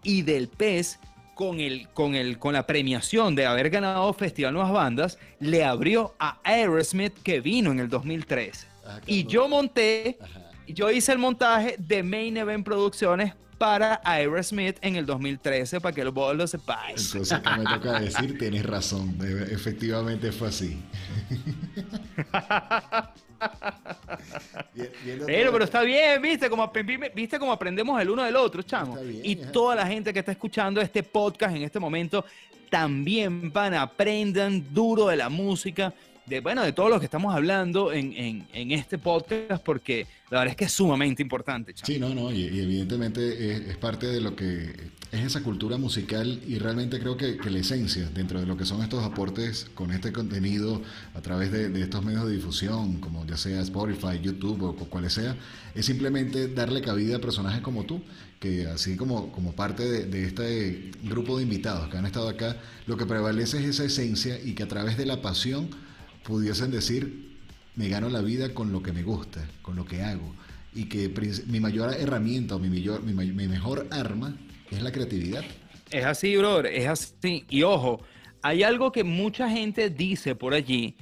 y 0.04 0.22
del 0.22 0.48
PES 0.48 1.00
con, 1.36 1.60
el, 1.60 1.88
con, 1.90 2.16
el, 2.16 2.38
con 2.38 2.54
la 2.54 2.66
premiación 2.66 3.36
de 3.36 3.46
haber 3.46 3.70
ganado 3.70 4.14
Festival 4.14 4.54
Nuevas 4.54 4.72
Bandas, 4.72 5.18
le 5.40 5.64
abrió 5.64 6.14
a 6.20 6.40
Aerosmith 6.44 7.14
que 7.24 7.42
vino 7.42 7.72
en 7.72 7.80
el 7.80 7.90
2013. 7.90 8.68
Ah, 8.86 9.00
y 9.06 9.26
yo 9.26 9.48
monté, 9.48 10.18
yo 10.68 10.92
hice 10.92 11.12
el 11.12 11.20
montaje 11.20 11.76
de 11.78 12.04
Main 12.04 12.38
Event 12.38 12.66
Producciones 12.66 13.34
para 13.58 14.02
Aerosmith 14.04 14.78
en 14.82 14.96
el 14.96 15.06
2013, 15.06 15.80
para 15.82 15.94
que 15.94 16.04
vos 16.06 16.36
lo 16.36 16.48
sepáis. 16.48 17.14
Entonces, 17.14 17.40
¿qué 17.40 17.58
me 17.60 17.64
toca 17.64 18.00
decir? 18.00 18.38
Tienes 18.38 18.66
razón, 18.66 19.18
efectivamente 19.52 20.32
fue 20.32 20.48
así. 20.48 20.82
pero, 25.26 25.52
pero 25.52 25.64
está 25.64 25.82
bien, 25.82 26.22
¿viste? 26.22 26.50
Como, 26.50 26.72
¿Viste 27.16 27.40
cómo 27.40 27.52
aprendemos 27.52 28.00
el 28.02 28.10
uno 28.10 28.24
del 28.24 28.36
otro, 28.36 28.62
chamo? 28.62 28.98
y 29.02 29.36
toda 29.36 29.76
la 29.76 29.88
gente 29.88 30.14
que 30.14 30.20
está 30.20 30.32
escuchando 30.32 30.82
este 30.82 31.04
podcast 31.04 31.56
en 31.56 31.64
este 31.64 31.80
momento 31.80 32.26
también 32.70 33.52
van, 33.52 33.74
aprendan 33.74 34.74
duro 34.74 35.08
de 35.08 35.18
la 35.18 35.30
música 35.30 35.94
bueno, 36.40 36.64
de 36.64 36.72
todo 36.72 36.90
lo 36.90 37.00
que 37.00 37.06
estamos 37.06 37.36
hablando 37.36 37.92
en, 37.92 38.46
en, 38.54 38.72
este 38.72 38.98
podcast, 38.98 39.64
porque 39.64 40.08
la 40.30 40.40
verdad 40.40 40.52
es 40.52 40.56
que 40.56 40.66
es 40.66 40.72
sumamente 40.72 41.22
importante. 41.22 41.74
Sí, 41.84 42.00
no, 42.00 42.16
no, 42.16 42.32
y, 42.32 42.46
evidentemente 42.46 43.70
es, 43.70 43.78
parte 43.78 44.08
de 44.08 44.22
lo 44.22 44.36
que 44.36 44.92
es 45.12 45.26
esa 45.26 45.44
cultura 45.44 45.78
musical 45.78 46.42
y 46.48 46.58
realmente 46.58 47.00
creo 47.00 47.18
que, 47.18 47.38
la 47.44 47.60
esencia 47.60 48.10
dentro 48.14 48.40
de 48.40 48.46
lo 48.46 48.56
que 48.56 48.64
son 48.64 48.82
estos 48.82 49.04
aportes 49.04 49.70
con 49.74 49.92
este 49.92 50.14
contenido 50.14 50.82
a 51.14 51.22
través 51.22 51.52
de, 51.52 51.82
estos 51.82 52.06
medios 52.06 52.26
de 52.26 52.34
difusión, 52.34 53.02
como 53.02 53.26
ya 53.26 53.36
sea 53.36 53.60
Spotify, 53.62 54.20
YouTube 54.22 54.64
o, 54.64 54.76
cuales 54.76 55.14
sea, 55.14 55.36
es 55.76 55.86
simplemente 55.86 56.48
darle 56.48 56.82
cabida 56.82 57.18
a 57.18 57.20
personajes 57.20 57.62
como 57.62 57.84
tú, 57.84 58.02
que 58.40 58.68
así 58.68 58.96
como, 58.96 59.32
como 59.32 59.52
parte 59.52 60.06
de 60.06 60.26
este 60.26 60.92
grupo 61.04 61.38
de 61.38 61.44
invitados 61.44 61.90
que 61.90 61.98
han 61.98 62.06
estado 62.06 62.30
acá, 62.30 62.58
lo 62.88 62.96
que 62.96 63.06
prevalece 63.06 63.60
es 63.60 63.66
esa 63.66 63.84
esencia 63.84 64.40
y 64.42 64.54
que 64.54 64.64
a 64.64 64.68
través 64.68 64.98
de 64.98 65.06
la 65.06 65.22
pasión, 65.22 65.70
pudiesen 66.24 66.72
decir, 66.72 67.38
me 67.76 67.90
gano 67.90 68.10
la 68.10 68.22
vida 68.22 68.54
con 68.54 68.72
lo 68.72 68.82
que 68.84 68.92
me 68.92 69.04
gusta, 69.04 69.46
con 69.62 69.76
lo 69.76 69.86
que 69.86 70.02
hago. 70.02 70.34
Y 70.74 70.86
que 70.86 71.12
mi 71.48 71.60
mayor 71.60 71.94
herramienta 71.94 72.56
o 72.56 72.60
mi, 72.60 72.70
mayor, 72.70 73.04
mi, 73.04 73.14
mejor 73.14 73.88
arma 73.92 74.38
es 74.70 74.82
la 74.82 74.92
creatividad. 74.92 75.44
Es 75.90 76.06
así, 76.06 76.38
brother, 76.38 76.68
es 76.68 76.88
así. 76.88 77.46
Y 77.50 77.64
ojo, 77.64 78.02
hay 78.42 78.64
algo 78.64 78.92
que 78.92 79.04
mucha 79.04 79.50
gente 79.50 79.90
dice 79.90 80.36
por 80.36 80.54
allí 80.54 80.96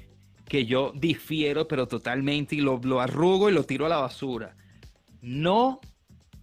que 0.47 0.65
yo 0.65 0.91
difiero, 0.95 1.67
pero 1.67 1.87
totalmente, 1.87 2.55
y 2.55 2.61
lo, 2.61 2.79
lo 2.83 2.99
arrugo 2.99 3.49
y 3.49 3.53
lo 3.53 3.63
tiro 3.63 3.85
a 3.85 3.89
la 3.89 3.97
basura. 3.97 4.55
No 5.21 5.79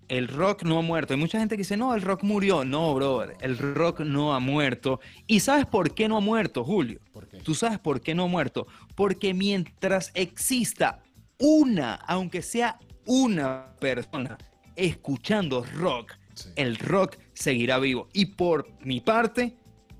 el 0.08 0.28
rock 0.28 0.62
no 0.62 0.78
ha 0.78 0.82
muerto. 0.82 1.14
Hay 1.14 1.20
mucha 1.20 1.38
gente 1.38 1.56
que 1.56 1.62
dice, 1.62 1.76
no, 1.76 1.94
el 1.94 2.02
rock 2.02 2.22
murió. 2.22 2.64
No, 2.64 2.94
brother, 2.94 3.36
el 3.40 3.58
rock 3.58 4.00
no 4.00 4.34
ha 4.34 4.40
muerto. 4.40 5.00
¿Y 5.26 5.40
sabes 5.40 5.66
por 5.66 5.94
qué 5.94 6.08
no 6.08 6.16
ha 6.16 6.20
muerto, 6.20 6.64
Julio? 6.64 7.00
¿Tú 7.42 7.54
sabes 7.54 7.78
por 7.78 8.00
qué 8.00 8.14
no 8.14 8.24
ha 8.24 8.28
muerto? 8.28 8.66
Porque 8.94 9.34
mientras 9.34 10.10
exista 10.14 11.02
una, 11.38 11.94
aunque 11.94 12.42
sea 12.42 12.78
una 13.04 13.74
persona 13.80 14.38
escuchando 14.74 15.64
rock, 15.74 16.12
el 16.54 16.76
rock 16.76 17.16
seguirá 17.34 17.78
vivo. 17.78 18.08
Y 18.12 18.26
por 18.26 18.68
mi 18.84 19.00
parte, 19.00 19.56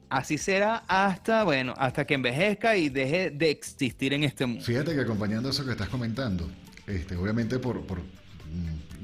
así 0.08 0.38
será 0.38 0.84
hasta, 0.86 1.44
bueno, 1.44 1.74
hasta 1.78 2.06
que 2.06 2.14
envejezca 2.14 2.76
y 2.76 2.88
deje 2.88 3.30
de 3.30 3.50
existir 3.50 4.12
en 4.12 4.24
este 4.24 4.46
mundo. 4.46 4.64
Fíjate 4.64 4.94
que 4.94 5.00
acompañando 5.00 5.48
eso 5.48 5.64
que 5.64 5.72
estás 5.72 5.88
comentando, 5.88 6.48
este, 6.86 7.16
obviamente 7.16 7.58
por, 7.58 7.84
por 7.86 8.00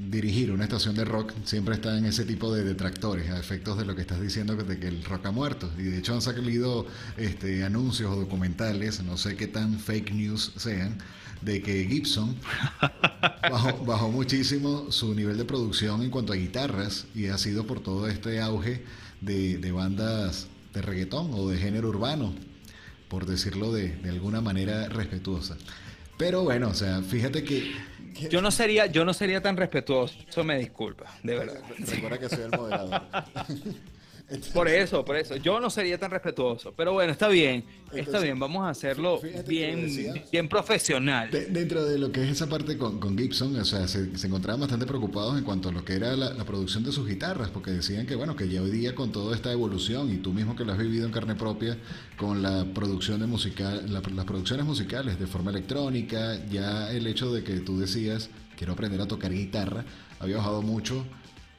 dirigir 0.09 0.51
una 0.51 0.63
estación 0.63 0.95
de 0.95 1.05
rock 1.05 1.33
siempre 1.43 1.75
está 1.75 1.97
en 1.97 2.05
ese 2.05 2.25
tipo 2.25 2.53
de 2.53 2.63
detractores, 2.63 3.29
a 3.29 3.39
efectos 3.39 3.77
de 3.77 3.85
lo 3.85 3.95
que 3.95 4.01
estás 4.01 4.21
diciendo 4.21 4.55
de 4.55 4.79
que 4.79 4.87
el 4.87 5.03
rock 5.03 5.27
ha 5.27 5.31
muerto. 5.31 5.69
Y 5.77 5.83
de 5.83 5.99
hecho 5.99 6.13
han 6.13 6.21
salido 6.21 6.85
este, 7.17 7.63
anuncios 7.63 8.11
o 8.11 8.15
documentales, 8.15 9.01
no 9.03 9.17
sé 9.17 9.35
qué 9.35 9.47
tan 9.47 9.79
fake 9.79 10.11
news 10.13 10.53
sean, 10.57 10.97
de 11.41 11.61
que 11.61 11.85
Gibson 11.85 12.35
bajó, 13.51 14.09
muchísimo 14.09 14.91
su 14.91 15.13
nivel 15.13 15.37
de 15.37 15.45
producción 15.45 16.01
en 16.01 16.09
cuanto 16.09 16.33
a 16.33 16.37
guitarras 16.37 17.05
y 17.13 17.27
ha 17.27 17.37
sido 17.37 17.67
por 17.67 17.81
todo 17.81 18.07
este 18.07 18.39
auge 18.41 18.83
de, 19.21 19.57
de 19.57 19.71
bandas 19.71 20.47
de 20.73 20.81
reggaetón 20.81 21.31
o 21.33 21.49
de 21.49 21.57
género 21.57 21.89
urbano, 21.89 22.33
por 23.09 23.25
decirlo 23.25 23.73
de, 23.73 23.89
de 23.89 24.09
alguna 24.09 24.41
manera 24.41 24.89
respetuosa. 24.89 25.57
Pero 26.17 26.43
bueno, 26.43 26.69
o 26.69 26.73
sea, 26.73 27.01
fíjate 27.01 27.43
que 27.43 27.71
yo 28.29 28.41
no 28.41 28.51
sería, 28.51 28.85
yo 28.87 29.05
no 29.05 29.13
sería 29.13 29.41
tan 29.41 29.57
respetuoso, 29.57 30.15
eso 30.27 30.43
me 30.43 30.57
disculpa, 30.57 31.05
de 31.23 31.35
verdad. 31.35 31.61
Recuerda 31.79 32.19
que 32.19 32.29
soy 32.29 32.43
el 32.43 32.51
moderador. 32.51 33.01
por 34.53 34.67
eso, 34.67 35.03
por 35.05 35.15
eso. 35.15 35.35
Yo 35.37 35.59
no 35.59 35.69
sería 35.69 35.97
tan 35.97 36.11
respetuoso. 36.11 36.73
Pero 36.75 36.93
bueno, 36.93 37.11
está 37.11 37.27
bien. 37.27 37.63
está 37.93 38.19
bien, 38.19 38.39
vamos 38.39 38.63
a 38.63 38.69
hacerlo 38.69 39.19
bien, 39.47 39.87
bien 40.31 40.49
profesional. 40.49 41.29
dentro 41.31 41.85
de 41.85 41.97
lo 41.97 42.11
que 42.11 42.23
es 42.23 42.29
esa 42.29 42.47
parte 42.47 42.77
con, 42.77 43.17
Gibson, 43.17 43.55
o 43.55 43.65
sea, 43.65 43.87
se, 43.87 44.09
encontraban 44.25 44.61
bastante 44.61 44.85
preocupados 44.85 45.37
en 45.37 45.43
cuanto 45.43 45.69
a 45.69 45.71
lo 45.71 45.85
que 45.85 45.93
era 45.93 46.15
la, 46.15 46.43
producción 46.43 46.83
de 46.83 46.91
sus 46.91 47.07
guitarras, 47.07 47.49
porque 47.49 47.71
decían 47.71 48.05
que, 48.05 48.15
bueno, 48.15 48.35
que 48.35 48.49
ya 48.49 48.61
hoy 48.61 48.71
día 48.71 48.95
con 48.95 49.11
toda 49.11 49.35
esta 49.35 49.51
evolución, 49.51 50.11
y 50.13 50.17
tú 50.17 50.33
mismo 50.33 50.55
que 50.55 50.65
lo 50.65 50.73
has 50.73 50.77
vivido 50.77 51.05
en 51.05 51.11
carne 51.11 51.35
propia, 51.35 51.77
con 52.17 52.41
la 52.41 52.65
producción 52.73 53.19
de 53.21 53.27
musical, 53.27 53.85
las 53.91 54.25
producciones 54.25 54.65
musicales 54.65 55.19
de 55.19 55.27
forma 55.27 55.51
electrónica, 55.51 56.43
ya 56.49 56.91
el 56.91 57.07
hecho 57.07 57.33
de 57.33 57.43
que 57.43 57.59
tú 57.59 57.79
decías, 57.79 58.29
quiero 58.57 58.73
aprender 58.73 59.01
a 59.01 59.07
tocar 59.07 59.31
guitarra, 59.31 59.85
había 60.19 60.37
bajado 60.37 60.61
mucho 60.61 61.05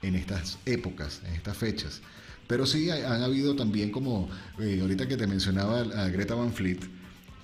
en 0.02 0.14
estas 0.14 0.58
épocas, 0.66 1.20
en 1.26 1.34
estas 1.34 1.56
fechas. 1.56 2.02
Pero 2.46 2.66
sí 2.66 2.90
han 2.90 3.22
habido 3.22 3.56
también 3.56 3.90
como, 3.90 4.28
eh, 4.58 4.78
ahorita 4.80 5.08
que 5.08 5.16
te 5.16 5.26
mencionaba 5.26 5.80
a 5.80 6.08
Greta 6.08 6.34
Van 6.34 6.52
Fleet, 6.52 6.80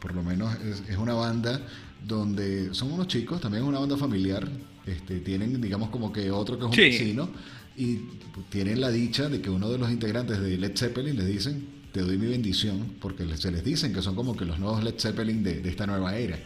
por 0.00 0.14
lo 0.14 0.22
menos 0.22 0.54
es, 0.88 0.96
una 0.96 1.14
banda 1.14 1.60
donde 2.06 2.74
son 2.74 2.92
unos 2.92 3.06
chicos, 3.06 3.40
también 3.40 3.62
es 3.62 3.68
una 3.68 3.78
banda 3.78 3.96
familiar, 3.96 4.48
este, 4.86 5.20
tienen 5.20 5.60
digamos 5.60 5.90
como 5.90 6.12
que 6.12 6.30
otro 6.30 6.58
que 6.58 6.64
es 6.64 6.70
un 6.70 6.76
vecino 6.76 7.30
y 7.76 8.00
tienen 8.48 8.80
la 8.80 8.90
dicha 8.90 9.28
de 9.28 9.40
que 9.40 9.50
uno 9.50 9.70
de 9.70 9.78
los 9.78 9.90
integrantes 9.90 10.40
de 10.40 10.56
Led 10.58 10.76
Zeppelin 10.76 11.16
les 11.16 11.26
dicen, 11.26 11.66
te 11.92 12.00
doy 12.00 12.18
mi 12.18 12.26
bendición, 12.26 12.94
porque 13.00 13.24
se 13.36 13.50
les 13.50 13.64
dicen 13.64 13.92
que 13.92 14.02
son 14.02 14.14
como 14.14 14.36
que 14.36 14.44
los 14.44 14.58
nuevos 14.58 14.84
Led 14.84 14.94
Zeppelin 14.98 15.42
de, 15.42 15.62
esta 15.68 15.86
nueva 15.86 16.16
era. 16.16 16.38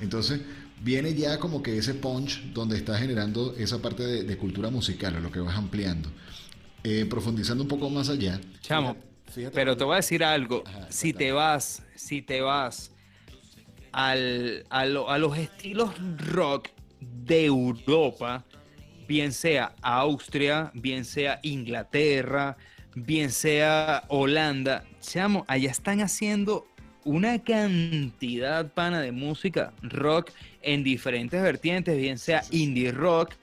Entonces, 0.00 0.40
viene 0.82 1.14
ya 1.14 1.38
como 1.38 1.62
que 1.62 1.78
ese 1.78 1.94
punch 1.94 2.52
donde 2.52 2.76
está 2.76 2.98
generando 2.98 3.54
esa 3.56 3.80
parte 3.80 4.02
de, 4.04 4.24
de 4.24 4.36
cultura 4.36 4.70
musical, 4.70 5.16
o 5.16 5.20
lo 5.20 5.30
que 5.30 5.40
vas 5.40 5.56
ampliando. 5.56 6.10
Eh, 6.86 7.06
profundizando 7.08 7.62
un 7.64 7.68
poco 7.68 7.88
más 7.88 8.10
allá. 8.10 8.38
Chamo, 8.60 8.94
pero 9.54 9.74
te 9.74 9.84
voy 9.84 9.94
a 9.94 9.96
decir 9.96 10.22
algo. 10.22 10.62
si 10.90 11.14
te 11.14 11.32
vas, 11.32 11.82
si 11.94 12.20
te 12.20 12.42
vas 12.42 12.92
al, 13.90 14.66
a, 14.68 14.84
los 14.84 15.38
estilos 15.38 15.94
rock 16.18 16.68
de 17.00 17.46
Europa, 17.46 18.44
bien 19.08 19.32
sea 19.32 19.74
Austria, 19.80 20.70
bien 20.74 21.06
sea 21.06 21.40
Inglaterra, 21.42 22.58
bien 22.94 23.30
sea 23.30 24.04
Holanda, 24.08 24.84
chamo, 25.00 25.46
allá 25.48 25.70
están 25.70 26.02
haciendo 26.02 26.66
una 27.04 27.42
cantidad 27.42 28.72
pana 28.72 29.00
de 29.00 29.12
música 29.12 29.72
rock 29.82 30.32
en 30.60 30.84
diferentes 30.84 31.40
vertientes, 31.40 31.96
bien 31.96 32.18
sea 32.18 32.42
indie 32.50 32.92
rock, 32.92 33.34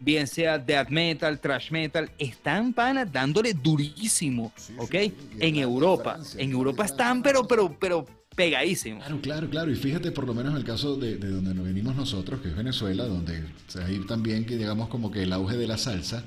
bien 0.00 0.26
sea 0.26 0.58
death 0.58 0.88
metal, 0.88 1.38
trash 1.40 1.70
metal, 1.70 2.10
están 2.18 2.72
pana 2.72 3.04
dándole 3.04 3.54
durísimo, 3.54 4.52
¿ok? 4.78 4.94
en 5.38 5.56
Europa, 5.56 6.18
en 6.36 6.50
Europa 6.50 6.84
están, 6.84 7.22
pero, 7.22 7.46
pero, 7.46 7.76
pero 7.78 8.06
pegadísimo. 8.34 8.98
Claro, 8.98 9.20
claro, 9.20 9.50
claro. 9.50 9.70
Y 9.70 9.76
fíjate, 9.76 10.12
por 10.12 10.26
lo 10.26 10.34
menos 10.34 10.52
en 10.52 10.58
el 10.58 10.64
caso 10.64 10.96
de, 10.96 11.16
donde 11.16 11.54
nos 11.54 11.64
venimos 11.64 11.96
nosotros, 11.96 12.40
que 12.40 12.48
es 12.48 12.56
Venezuela, 12.56 13.04
donde 13.04 13.44
se 13.66 13.82
ahí 13.82 13.98
también 14.06 14.44
que 14.44 14.56
digamos 14.56 14.88
como 14.88 15.10
que 15.10 15.22
el 15.22 15.32
auge 15.32 15.56
de 15.56 15.66
la 15.66 15.78
salsa. 15.78 16.24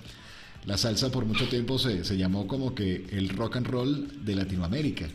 La 0.65 0.77
salsa 0.77 1.09
por 1.09 1.25
mucho 1.25 1.47
tiempo 1.47 1.79
se, 1.79 2.03
se 2.03 2.17
llamó 2.17 2.45
como 2.45 2.75
que 2.75 3.07
el 3.11 3.29
rock 3.29 3.55
and 3.55 3.67
roll 3.67 4.25
de 4.25 4.35
Latinoamérica. 4.35 5.07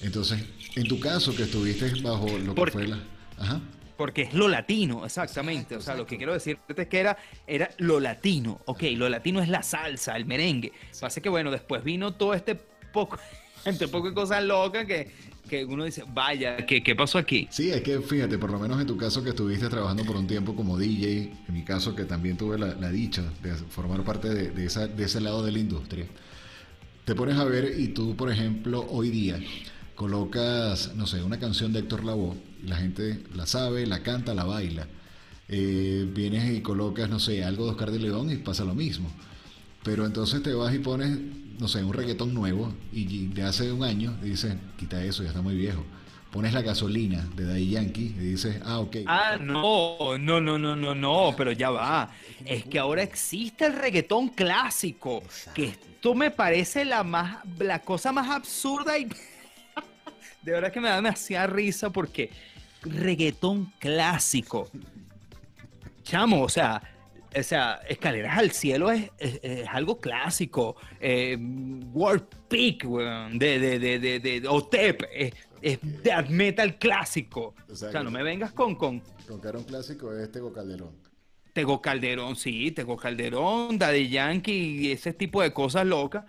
Entonces, 0.00 0.42
en 0.76 0.88
tu 0.88 0.98
caso, 0.98 1.34
que 1.34 1.42
estuviste 1.42 1.90
bajo 2.00 2.26
lo 2.38 2.54
que 2.54 2.70
fue 2.70 2.88
la... 2.88 2.98
Ajá 3.36 3.60
porque 3.98 4.22
es 4.22 4.32
lo 4.32 4.46
latino, 4.46 5.04
exactamente. 5.04 5.76
O 5.76 5.80
sea, 5.80 5.96
lo 5.96 6.06
que 6.06 6.16
quiero 6.16 6.32
decirte 6.32 6.82
es 6.82 6.88
que 6.88 7.00
era, 7.00 7.18
era 7.48 7.68
lo 7.78 7.98
latino. 7.98 8.60
Ok, 8.66 8.84
lo 8.94 9.08
latino 9.08 9.42
es 9.42 9.48
la 9.48 9.64
salsa, 9.64 10.16
el 10.16 10.24
merengue. 10.24 10.72
Pasa 10.98 11.20
que, 11.20 11.28
bueno, 11.28 11.50
después 11.50 11.82
vino 11.82 12.14
todo 12.14 12.32
este 12.32 12.54
poco, 12.54 13.18
entre 13.64 13.88
poco 13.88 14.08
de 14.08 14.14
cosas 14.14 14.44
locas 14.44 14.86
que, 14.86 15.10
que 15.50 15.64
uno 15.64 15.84
dice, 15.84 16.04
vaya, 16.06 16.64
¿qué, 16.64 16.80
¿qué 16.80 16.94
pasó 16.94 17.18
aquí? 17.18 17.48
Sí, 17.50 17.72
es 17.72 17.82
que 17.82 17.98
fíjate, 18.00 18.38
por 18.38 18.52
lo 18.52 18.60
menos 18.60 18.80
en 18.80 18.86
tu 18.86 18.96
caso 18.96 19.22
que 19.24 19.30
estuviste 19.30 19.68
trabajando 19.68 20.04
por 20.04 20.14
un 20.14 20.28
tiempo 20.28 20.54
como 20.54 20.78
DJ, 20.78 21.32
en 21.48 21.54
mi 21.54 21.64
caso 21.64 21.96
que 21.96 22.04
también 22.04 22.36
tuve 22.36 22.56
la, 22.56 22.90
dicha 22.90 23.24
de 23.42 23.54
formar 23.54 24.04
parte 24.04 24.28
de, 24.28 24.52
de, 24.52 24.64
esa, 24.64 24.86
de 24.86 25.04
ese 25.04 25.20
lado 25.20 25.44
de 25.44 25.50
la 25.50 25.58
industria, 25.58 26.06
te 27.04 27.16
pones 27.16 27.36
a 27.36 27.44
ver 27.44 27.80
y 27.80 27.88
tú, 27.88 28.14
por 28.14 28.30
ejemplo, 28.30 28.86
hoy 28.90 29.10
día 29.10 29.40
colocas, 29.96 30.94
no 30.94 31.08
sé, 31.08 31.20
una 31.24 31.40
canción 31.40 31.72
de 31.72 31.80
Héctor 31.80 32.04
Lavoe, 32.04 32.36
la 32.64 32.76
gente 32.76 33.22
la 33.34 33.46
sabe, 33.46 33.86
la 33.86 34.02
canta, 34.02 34.34
la 34.34 34.44
baila. 34.44 34.86
Eh, 35.48 36.06
vienes 36.12 36.56
y 36.56 36.60
colocas, 36.60 37.08
no 37.08 37.18
sé, 37.18 37.42
algo 37.42 37.64
de 37.64 37.70
Oscar 37.70 37.90
de 37.90 37.98
León 37.98 38.30
y 38.30 38.36
pasa 38.36 38.64
lo 38.64 38.74
mismo. 38.74 39.10
Pero 39.82 40.04
entonces 40.04 40.42
te 40.42 40.52
vas 40.52 40.74
y 40.74 40.78
pones, 40.78 41.18
no 41.58 41.68
sé, 41.68 41.82
un 41.82 41.94
reggaetón 41.94 42.34
nuevo 42.34 42.74
y 42.92 43.28
de 43.28 43.42
hace 43.42 43.72
un 43.72 43.82
año 43.84 44.14
dices, 44.22 44.54
quita 44.76 45.02
eso, 45.02 45.22
ya 45.22 45.30
está 45.30 45.40
muy 45.40 45.56
viejo. 45.56 45.84
Pones 46.30 46.52
la 46.52 46.60
gasolina 46.60 47.26
de 47.34 47.46
Daddy 47.46 47.70
Yankee 47.70 48.14
y 48.18 48.18
dices, 48.18 48.60
ah, 48.66 48.80
ok. 48.80 48.96
Ah, 49.06 49.38
no, 49.40 50.18
no, 50.18 50.40
no, 50.42 50.58
no, 50.58 50.76
no, 50.76 50.94
no, 50.94 51.34
pero 51.34 51.52
ya 51.52 51.70
va. 51.70 52.10
Es 52.44 52.64
que 52.64 52.78
ahora 52.78 53.02
existe 53.02 53.64
el 53.64 53.72
reggaetón 53.72 54.28
clásico, 54.28 55.22
que 55.54 55.64
esto 55.64 56.14
me 56.14 56.30
parece 56.30 56.84
la, 56.84 57.02
más, 57.02 57.38
la 57.58 57.78
cosa 57.78 58.12
más 58.12 58.28
absurda 58.28 58.98
y 58.98 59.08
de 60.42 60.52
verdad 60.52 60.72
que 60.72 60.80
me 60.80 60.88
da 60.88 60.96
demasiada 60.96 61.46
risa 61.46 61.90
porque 61.90 62.30
reggaetón 62.82 63.72
clásico. 63.78 64.68
Chamo, 66.02 66.42
o 66.42 66.48
sea, 66.48 66.82
o 67.36 67.42
sea, 67.42 67.80
Escaleras 67.88 68.38
al 68.38 68.50
Cielo 68.52 68.90
es, 68.90 69.10
algo 69.68 69.98
clásico. 70.00 70.76
Eh, 71.00 71.36
World 71.92 72.24
Peak, 72.48 72.84
de, 72.84 73.58
de, 73.58 73.78
de, 73.78 73.98
de, 73.98 74.20
de 74.40 74.48
Otep, 74.48 75.02
es, 75.12 75.32
death 76.02 76.28
metal 76.28 76.78
clásico. 76.78 77.54
O 77.70 77.74
sea, 77.74 78.02
no 78.02 78.10
me 78.10 78.22
vengas 78.22 78.52
con... 78.52 78.74
Con, 78.76 79.02
con 79.26 79.40
que 79.40 79.48
era 79.48 79.58
un 79.58 79.64
clásico 79.64 80.16
es 80.16 80.30
Tego 80.32 80.52
Calderón. 80.52 81.08
Tego 81.52 81.82
Calderón, 81.82 82.36
sí, 82.36 82.70
Tego 82.70 82.96
Calderón, 82.96 83.78
Daddy 83.78 84.08
Yankee 84.08 84.86
y 84.86 84.92
ese 84.92 85.12
tipo 85.12 85.42
de 85.42 85.52
cosas 85.52 85.86
locas 85.86 86.24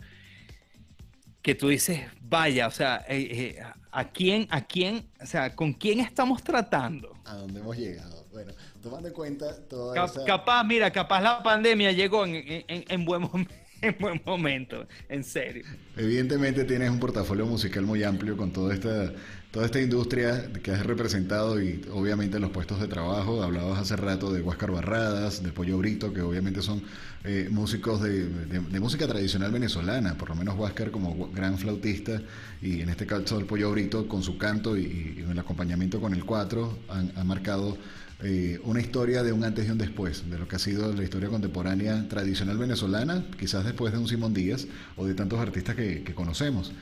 que 1.42 1.56
tú 1.56 1.70
dices, 1.70 2.02
vaya, 2.22 2.68
o 2.68 2.72
sea, 2.72 3.06
eh, 3.08 3.56
eh, 3.58 3.64
¿a 3.92 4.10
quién, 4.10 4.48
a 4.50 4.66
quién, 4.66 5.08
o 5.22 5.26
sea, 5.26 5.56
con 5.56 5.74
quién 5.74 6.00
estamos 6.00 6.44
tratando? 6.44 7.14
A 7.26 7.36
dónde 7.36 7.60
hemos 7.60 7.78
llegado. 7.78 8.26
Bueno, 8.32 8.54
tomando 8.82 9.08
en 9.08 9.14
cuenta 9.14 9.68
toda 9.68 9.96
Capaz, 10.26 10.64
mira, 10.64 10.92
capaz 10.92 11.22
la 11.22 11.42
pandemia 11.42 11.92
llegó 11.92 12.26
en, 12.26 12.36
en, 12.36 12.86
en 12.88 13.06
buen 13.06 13.24
momento 13.24 13.54
en 13.82 13.96
buen 14.00 14.22
momento, 14.26 14.88
en 15.08 15.24
serio. 15.24 15.64
Evidentemente 15.96 16.64
tienes 16.66 16.90
un 16.90 17.00
portafolio 17.00 17.46
musical 17.46 17.84
muy 17.84 18.04
amplio 18.04 18.36
con 18.36 18.52
toda 18.52 18.74
esta, 18.74 19.14
toda 19.52 19.66
esta 19.66 19.82
industria 19.82 20.52
que 20.62 20.72
has 20.72 20.86
representado 20.86 21.62
y 21.62 21.82
obviamente 21.92 22.40
los 22.40 22.52
puestos 22.52 22.80
de 22.80 22.88
trabajo. 22.88 23.42
Hablabas 23.42 23.80
hace 23.80 23.96
rato 23.96 24.34
de 24.34 24.42
Huáscar 24.42 24.72
Barradas, 24.72 25.44
de 25.44 25.52
Pollo 25.52 25.78
Brito, 25.78 26.14
que 26.14 26.22
obviamente 26.22 26.62
son 26.62 26.84
eh, 27.24 27.48
músicos 27.52 28.02
de, 28.02 28.80
música 28.80 29.08
tradicional 29.08 29.52
venezolana, 29.52 30.18
por 30.18 30.30
lo 30.30 30.36
menos 30.36 30.58
Huáscar 30.58 30.92
como 30.92 31.30
gran 31.32 31.58
flautista 31.58 32.22
y 32.62 32.82
en 32.82 32.90
este 32.90 33.06
caso 33.06 33.40
el 33.40 33.46
Pollo 33.46 33.72
Brito 33.72 34.08
con 34.08 34.24
su 34.24 34.38
canto 34.38 34.78
y, 34.78 35.26
el 35.30 35.38
acompañamiento 35.38 36.00
con 36.00 36.14
el 36.14 36.24
cuatro 36.24 36.80
han, 36.88 37.12
han 37.16 37.28
marcado 37.28 37.78
eh, 38.22 38.60
una 38.66 38.82
historia 38.82 39.24
de 39.24 39.32
un 39.32 39.46
antes 39.46 39.66
y 39.66 39.72
un 39.72 39.78
después, 39.78 40.30
de 40.30 40.38
lo 40.38 40.46
que 40.46 40.58
ha 40.58 40.60
sido 40.60 40.94
la 40.94 41.04
historia 41.04 41.30
contemporánea 41.30 42.06
tradicional 42.10 42.58
venezolana, 42.58 43.24
quizás 43.40 43.64
después 43.64 43.94
de 43.94 44.00
un 44.00 44.10
Simón 44.10 44.34
Díaz 44.34 44.68
o 44.98 45.06
de 45.06 45.14
tantos 45.14 45.40
artistas 45.40 45.76
que, 45.76 46.04
conocemos. 46.14 46.74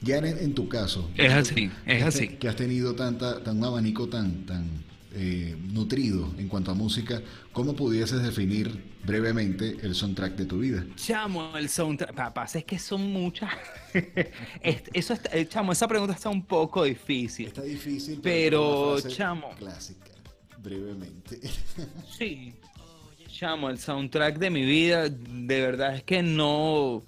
Ya 0.00 0.18
en, 0.18 0.52
tu 0.52 0.68
caso, 0.68 1.10
es 1.16 1.32
así, 1.32 1.70
es 1.86 2.02
así. 2.02 2.28
Que 2.28 2.48
has 2.48 2.56
tenido 2.56 2.94
tanta, 2.94 3.42
tan 3.42 3.58
un 3.58 3.64
abanico 3.64 4.08
tan, 4.08 4.44
tan 4.44 4.68
eh, 5.14 5.56
nutrido 5.72 6.34
en 6.38 6.48
cuanto 6.48 6.70
a 6.70 6.74
música, 6.74 7.22
¿cómo 7.52 7.74
pudieses 7.74 8.22
definir 8.22 8.94
brevemente 9.04 9.76
el 9.82 9.94
soundtrack 9.94 10.34
de 10.36 10.46
tu 10.46 10.58
vida? 10.58 10.84
Chamo, 10.96 11.56
el 11.56 11.68
soundtrack, 11.68 12.14
papá, 12.14 12.46
es 12.52 12.64
que 12.64 12.78
son 12.78 13.12
muchas. 13.12 13.50
Eso 14.62 15.14
eh, 15.32 15.46
chamo, 15.46 15.72
esa 15.72 15.86
pregunta 15.86 16.14
está 16.14 16.28
un 16.28 16.44
poco 16.44 16.84
difícil. 16.84 17.46
Está 17.46 17.62
difícil, 17.62 18.20
pero, 18.22 18.96
pero 18.96 19.08
chamo. 19.08 19.50
Clásica 19.58 20.14
brevemente. 20.64 21.40
Sí, 22.18 22.54
chamo, 23.28 23.68
el 23.68 23.78
soundtrack 23.78 24.38
de 24.38 24.50
mi 24.50 24.64
vida, 24.64 25.08
de 25.08 25.60
verdad 25.60 25.96
es 25.96 26.02
que 26.02 26.22
no, 26.22 27.02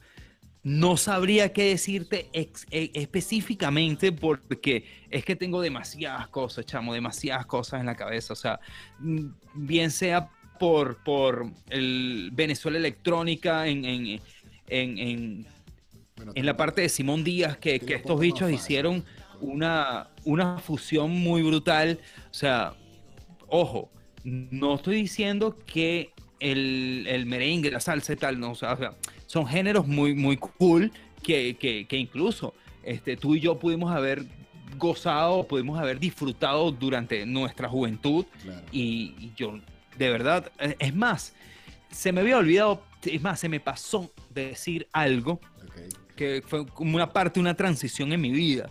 no 0.66 0.96
sabría 0.96 1.52
qué 1.52 1.68
decirte 1.68 2.28
e, 2.32 2.50
específicamente 2.94 4.10
porque 4.10 4.84
es 5.08 5.24
que 5.24 5.36
tengo 5.36 5.60
demasiadas 5.60 6.26
cosas, 6.26 6.66
chamo, 6.66 6.92
demasiadas 6.92 7.46
cosas 7.46 7.78
en 7.78 7.86
la 7.86 7.94
cabeza. 7.94 8.32
O 8.32 8.36
sea, 8.36 8.58
mm, 8.98 9.26
bien 9.54 9.92
sea 9.92 10.28
por, 10.58 11.04
por 11.04 11.52
el 11.70 12.30
Venezuela 12.32 12.78
Electrónica 12.78 13.68
en, 13.68 13.84
en, 13.84 14.20
en, 14.66 15.46
en, 16.34 16.46
la 16.46 16.56
parte 16.56 16.80
de 16.80 16.88
Simón 16.88 17.22
Díaz, 17.22 17.58
que, 17.58 17.78
que 17.78 17.94
estos 17.94 18.18
bichos 18.18 18.50
hicieron 18.50 19.04
una, 19.40 20.08
una 20.24 20.58
fusión 20.58 21.12
muy 21.12 21.42
brutal. 21.42 22.00
O 22.28 22.34
sea, 22.34 22.74
ojo, 23.46 23.92
no 24.24 24.74
estoy 24.74 24.96
diciendo 24.96 25.56
que 25.64 26.10
el, 26.40 27.24
merengue, 27.26 27.70
la 27.70 27.78
salsa 27.78 28.14
y 28.14 28.16
tal, 28.16 28.40
no, 28.40 28.50
o 28.50 28.54
sea, 28.56 28.76
son 29.26 29.46
géneros 29.46 29.86
muy, 29.86 30.14
muy 30.14 30.36
cool 30.36 30.92
que, 31.22 31.86
incluso 31.90 32.54
este, 32.82 33.16
tú 33.16 33.34
y 33.34 33.40
yo 33.40 33.58
pudimos 33.58 33.94
haber 33.94 34.24
gozado, 34.78 35.46
pudimos 35.46 35.78
haber 35.78 35.98
disfrutado 35.98 36.70
durante 36.70 37.26
nuestra 37.26 37.68
juventud 37.68 38.24
y, 38.72 39.32
yo, 39.36 39.58
de 39.96 40.10
verdad, 40.10 40.50
es 40.58 40.94
más, 40.94 41.34
se 41.90 42.12
me 42.12 42.20
había 42.20 42.38
olvidado, 42.38 42.82
es 43.02 43.20
más, 43.22 43.40
se 43.40 43.48
me 43.48 43.60
pasó 43.60 44.10
de 44.30 44.48
decir 44.48 44.88
algo 44.92 45.40
que 46.14 46.42
fue 46.46 46.66
como 46.66 46.96
una 46.96 47.12
parte, 47.12 47.40
una 47.40 47.54
transición 47.54 48.12
en 48.12 48.20
mi 48.20 48.30
vida. 48.30 48.70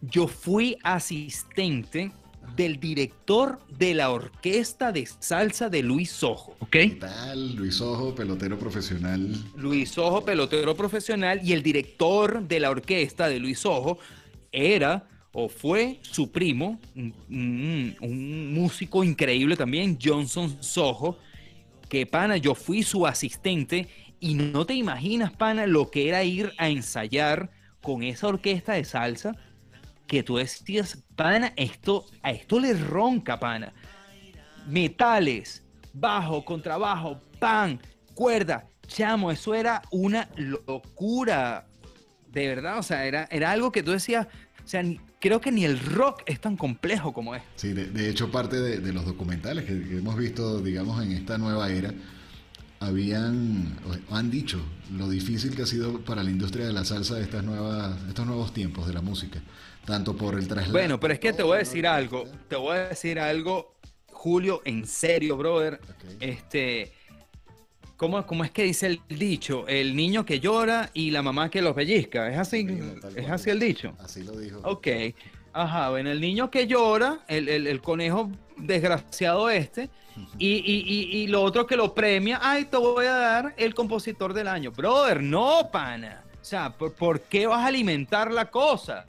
Yo 0.00 0.26
fui 0.26 0.76
asistente 0.82 2.10
del 2.56 2.78
director 2.78 3.58
de 3.78 3.94
la 3.94 4.10
orquesta 4.10 4.92
de 4.92 5.06
salsa 5.06 5.68
de 5.68 5.82
Luis 5.82 6.22
Ojo. 6.22 6.56
¿ok? 6.60 6.70
¿Qué 6.70 6.96
tal? 7.00 7.56
Luis 7.56 7.80
Ojo, 7.80 8.14
pelotero 8.14 8.58
profesional. 8.58 9.34
Luis 9.56 9.96
Ojo, 9.98 10.24
pelotero 10.24 10.76
profesional, 10.76 11.40
y 11.42 11.52
el 11.52 11.62
director 11.62 12.46
de 12.46 12.60
la 12.60 12.70
orquesta 12.70 13.28
de 13.28 13.38
Luis 13.38 13.64
Ojo 13.64 13.98
era 14.50 15.08
o 15.32 15.48
fue 15.48 15.98
su 16.02 16.30
primo, 16.30 16.78
un, 16.94 18.52
músico 18.52 19.02
increíble 19.02 19.56
también, 19.56 19.98
Johnson 20.00 20.62
Sojo, 20.62 21.18
que 21.88 22.06
pana, 22.06 22.36
yo 22.36 22.54
fui 22.54 22.82
su 22.82 23.06
asistente 23.06 23.88
y 24.20 24.34
no 24.34 24.66
te 24.66 24.74
imaginas, 24.74 25.32
pana, 25.32 25.66
lo 25.66 25.90
que 25.90 26.08
era 26.08 26.22
ir 26.22 26.52
a 26.58 26.68
ensayar 26.68 27.50
con 27.80 28.02
esa 28.02 28.28
orquesta 28.28 28.74
de 28.74 28.84
salsa 28.84 29.34
que 30.12 30.22
tú 30.22 30.36
decías, 30.36 31.02
pana, 31.16 31.54
esto, 31.56 32.04
a 32.22 32.32
esto 32.32 32.60
le 32.60 32.74
ronca, 32.74 33.40
pana. 33.40 33.72
Metales, 34.68 35.62
bajo, 35.94 36.44
contrabajo, 36.44 37.18
pan, 37.38 37.80
cuerda, 38.12 38.68
chamo, 38.86 39.30
eso 39.30 39.54
era 39.54 39.80
una 39.90 40.28
locura. 40.36 41.66
De 42.28 42.46
verdad, 42.46 42.78
o 42.78 42.82
sea, 42.82 43.06
era, 43.06 43.26
era 43.30 43.52
algo 43.52 43.72
que 43.72 43.82
tú 43.82 43.92
decías, 43.92 44.26
o 44.62 44.68
sea, 44.68 44.84
creo 45.18 45.40
que 45.40 45.50
ni 45.50 45.64
el 45.64 45.80
rock 45.80 46.24
es 46.26 46.42
tan 46.42 46.58
complejo 46.58 47.14
como 47.14 47.34
es. 47.34 47.42
Sí, 47.56 47.72
de, 47.72 48.10
hecho, 48.10 48.30
parte 48.30 48.60
de, 48.60 48.92
los 48.92 49.06
documentales 49.06 49.64
que, 49.64 49.72
hemos 49.72 50.18
visto, 50.18 50.60
digamos, 50.60 51.02
en 51.02 51.12
esta 51.12 51.38
nueva 51.38 51.70
era, 51.70 51.94
habían, 52.80 53.78
han 54.10 54.30
dicho 54.30 54.60
lo 54.94 55.08
difícil 55.08 55.56
que 55.56 55.62
ha 55.62 55.66
sido 55.66 56.00
para 56.04 56.22
la 56.22 56.30
industria 56.30 56.66
de 56.66 56.74
la 56.74 56.84
salsa 56.84 57.18
estas 57.18 57.44
nuevas, 57.44 57.96
estos 58.08 58.26
nuevos 58.26 58.52
tiempos 58.52 58.86
de 58.86 58.92
la 58.92 59.00
música 59.00 59.40
tanto 59.84 60.16
por 60.16 60.34
el 60.34 60.46
traslado. 60.48 60.72
Bueno, 60.72 61.00
pero 61.00 61.14
es 61.14 61.20
que 61.20 61.32
te 61.32 61.42
voy 61.42 61.56
a 61.56 61.58
decir 61.58 61.86
algo, 61.86 62.24
te 62.48 62.56
voy 62.56 62.76
a 62.76 62.88
decir 62.88 63.18
algo, 63.18 63.74
Julio, 64.10 64.62
en 64.64 64.86
serio, 64.86 65.36
brother. 65.36 65.80
Este, 66.20 66.92
¿Cómo, 67.96 68.26
¿Cómo, 68.26 68.44
es 68.44 68.50
que 68.50 68.64
dice 68.64 68.86
el 68.86 69.00
dicho? 69.08 69.66
El 69.68 69.94
niño 69.94 70.24
que 70.24 70.40
llora 70.40 70.90
y 70.92 71.10
la 71.10 71.22
mamá 71.22 71.50
que 71.50 71.62
los 71.62 71.74
pellizca. 71.74 72.30
¿Es 72.30 72.38
así? 72.38 72.66
¿Es 73.14 73.30
así 73.30 73.50
el 73.50 73.60
dicho? 73.60 73.94
Así 74.00 74.24
lo 74.24 74.36
dijo. 74.36 74.60
Ok. 74.64 74.88
Ajá, 75.52 75.90
bueno, 75.90 76.10
el 76.10 76.20
niño 76.20 76.50
que 76.50 76.66
llora, 76.66 77.20
el, 77.28 77.48
el, 77.48 77.80
conejo 77.82 78.30
desgraciado 78.56 79.50
este, 79.50 79.90
y, 80.38 80.48
y, 80.48 81.18
y, 81.18 81.26
lo 81.26 81.42
otro 81.42 81.66
que 81.66 81.76
lo 81.76 81.94
premia, 81.94 82.38
ay, 82.40 82.64
te 82.64 82.78
voy 82.78 83.04
a 83.04 83.12
dar 83.12 83.54
el 83.58 83.74
compositor 83.74 84.32
del 84.32 84.48
año. 84.48 84.72
Brother, 84.72 85.22
no, 85.22 85.68
pana. 85.70 86.24
O 86.40 86.44
sea, 86.44 86.70
¿por, 86.70 86.94
¿por 86.94 87.20
qué 87.20 87.46
vas 87.46 87.60
a 87.60 87.66
alimentar 87.66 88.32
la 88.32 88.50
cosa? 88.50 89.06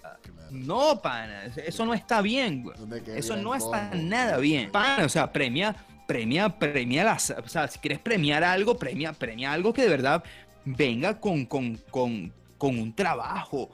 No, 0.53 1.01
pana, 1.01 1.45
eso 1.45 1.83
no 1.85 1.95
está 1.95 2.21
bien, 2.21 2.63
Eso 3.07 3.35
no 3.35 3.55
está 3.55 3.89
nada 3.95 4.37
bien. 4.37 4.71
Pana, 4.71 5.05
o 5.05 5.09
sea, 5.09 5.33
premia, 5.33 5.75
premia, 6.07 6.47
premia 6.47 7.03
las. 7.03 7.31
O 7.31 7.47
sea, 7.47 7.67
si 7.67 7.79
quieres 7.79 7.97
premiar 7.97 8.43
algo, 8.43 8.77
premia, 8.77 9.13
premia 9.13 9.51
algo 9.51 9.73
que 9.73 9.81
de 9.81 9.89
verdad 9.89 10.23
venga 10.63 11.19
con, 11.19 11.45
con, 11.45 11.77
con, 11.89 12.31
con 12.59 12.77
un 12.77 12.93
trabajo, 12.93 13.71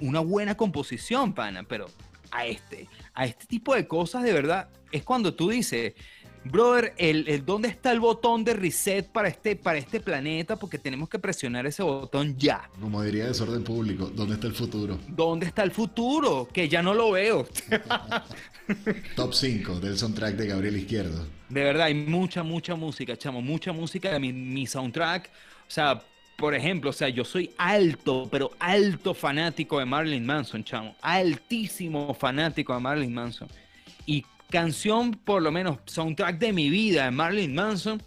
una 0.00 0.20
buena 0.20 0.56
composición, 0.56 1.32
pana. 1.32 1.62
Pero 1.62 1.86
a 2.32 2.44
este, 2.46 2.88
a 3.14 3.24
este 3.24 3.46
tipo 3.46 3.74
de 3.74 3.86
cosas 3.86 4.24
de 4.24 4.32
verdad, 4.32 4.68
es 4.90 5.04
cuando 5.04 5.32
tú 5.34 5.48
dices 5.48 5.94
brother, 6.44 6.94
el, 6.96 7.44
¿dónde 7.44 7.68
está 7.68 7.92
el 7.92 8.00
botón 8.00 8.44
de 8.44 8.54
reset 8.54 9.06
para 9.06 9.28
este, 9.28 9.56
para 9.56 9.78
este 9.78 10.00
planeta? 10.00 10.56
Porque 10.56 10.78
tenemos 10.78 11.08
que 11.08 11.18
presionar 11.18 11.66
ese 11.66 11.82
botón 11.82 12.36
ya. 12.36 12.68
Como 12.80 13.02
diría 13.02 13.26
Desorden 13.26 13.64
Público, 13.64 14.10
¿dónde 14.14 14.34
está 14.34 14.46
el 14.46 14.54
futuro? 14.54 14.98
¿Dónde 15.08 15.46
está 15.46 15.62
el 15.62 15.70
futuro? 15.70 16.48
Que 16.52 16.68
ya 16.68 16.82
no 16.82 16.94
lo 16.94 17.12
veo. 17.12 17.46
Top 19.16 19.32
5 19.34 19.80
del 19.80 19.98
soundtrack 19.98 20.36
de 20.36 20.46
Gabriel 20.46 20.76
Izquierdo. 20.76 21.26
De 21.48 21.62
verdad, 21.62 21.86
hay 21.86 21.94
mucha, 21.94 22.42
mucha 22.42 22.74
música, 22.74 23.16
chamo, 23.16 23.40
mucha 23.40 23.72
música. 23.72 24.18
Mi, 24.18 24.32
mi 24.32 24.66
soundtrack, 24.66 25.30
o 25.66 25.70
sea, 25.70 26.02
por 26.36 26.54
ejemplo, 26.54 26.90
o 26.90 26.92
sea, 26.92 27.08
yo 27.08 27.24
soy 27.24 27.50
alto, 27.58 28.28
pero 28.30 28.52
alto 28.60 29.12
fanático 29.12 29.80
de 29.80 29.84
Marilyn 29.86 30.24
Manson, 30.24 30.62
chamo. 30.62 30.94
Altísimo 31.02 32.14
fanático 32.14 32.72
de 32.74 32.80
Marilyn 32.80 33.12
Manson. 33.12 33.48
Y 34.06 34.24
canción, 34.50 35.12
por 35.12 35.42
lo 35.42 35.52
menos 35.52 35.78
soundtrack 35.86 36.38
de 36.38 36.52
mi 36.52 36.70
vida 36.70 37.04
de 37.04 37.10
Marilyn 37.10 37.54
Manson, 37.54 38.02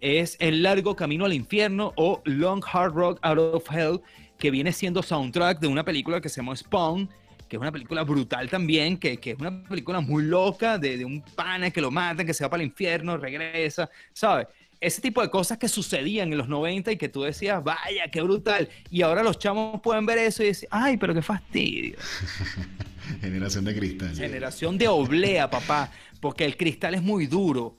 es 0.00 0.36
El 0.38 0.62
largo 0.62 0.94
camino 0.94 1.24
al 1.24 1.32
infierno 1.32 1.92
o 1.96 2.22
Long 2.24 2.62
Hard 2.70 2.92
Rock 2.92 3.18
Out 3.22 3.38
of 3.38 3.72
Hell, 3.72 4.00
que 4.38 4.50
viene 4.50 4.72
siendo 4.72 5.02
soundtrack 5.02 5.60
de 5.60 5.66
una 5.66 5.84
película 5.84 6.20
que 6.20 6.28
se 6.28 6.36
llama 6.40 6.54
Spawn, 6.54 7.08
que 7.48 7.56
es 7.56 7.60
una 7.60 7.72
película 7.72 8.04
brutal 8.04 8.48
también, 8.50 8.98
que, 8.98 9.16
que 9.16 9.30
es 9.32 9.38
una 9.38 9.62
película 9.64 10.00
muy 10.00 10.22
loca 10.22 10.78
de, 10.78 10.98
de, 10.98 11.04
un 11.04 11.22
pana 11.22 11.70
que 11.70 11.80
lo 11.80 11.90
matan, 11.90 12.26
que 12.26 12.34
se 12.34 12.44
va 12.44 12.50
para 12.50 12.62
el 12.62 12.68
infierno, 12.68 13.16
regresa, 13.16 13.90
¿sabes? 14.12 14.46
Ese 14.80 15.00
tipo 15.00 15.22
de 15.22 15.30
cosas 15.30 15.58
que 15.58 15.66
sucedían 15.66 16.30
en 16.30 16.38
los 16.38 16.48
90 16.48 16.92
y 16.92 16.96
que 16.96 17.08
tú 17.08 17.22
decías, 17.22 17.64
vaya, 17.64 18.08
qué 18.12 18.22
brutal. 18.22 18.68
Y 18.90 19.02
ahora 19.02 19.24
los 19.24 19.38
chamos 19.38 19.80
pueden 19.80 20.06
ver 20.06 20.18
eso 20.18 20.44
y 20.44 20.46
decir, 20.48 20.68
ay, 20.70 20.96
pero 20.98 21.14
qué 21.14 21.22
fastidio. 21.22 21.96
Generación 23.20 23.64
de 23.64 23.74
cristal. 23.76 24.16
Generación 24.16 24.78
de 24.78 24.88
oblea, 24.88 25.50
papá. 25.50 25.90
Porque 26.20 26.44
el 26.44 26.56
cristal 26.56 26.94
es 26.94 27.02
muy 27.02 27.26
duro. 27.26 27.78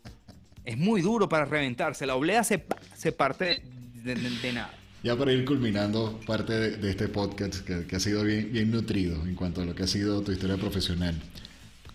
Es 0.66 0.78
muy 0.78 1.02
duro 1.02 1.28
para 1.28 1.46
reventarse. 1.46 2.06
La 2.06 2.16
oblea 2.16 2.44
se, 2.44 2.64
se 2.96 3.12
parte 3.12 3.64
de, 3.94 4.54
nada. 4.54 4.74
Ya 5.04 5.16
para 5.16 5.32
ir 5.32 5.46
culminando 5.46 6.20
parte 6.26 6.78
de, 6.78 6.90
este 6.90 7.08
podcast 7.08 7.66
que, 7.66 7.96
ha 7.96 8.00
sido 8.00 8.24
bien, 8.24 8.52
bien 8.52 8.72
nutrido 8.72 9.26
en 9.26 9.36
cuanto 9.36 9.62
a 9.62 9.66
lo 9.66 9.76
que 9.76 9.84
ha 9.84 9.88
sido 9.88 10.22
tu 10.22 10.32
historia 10.32 10.58
profesional. 10.58 11.16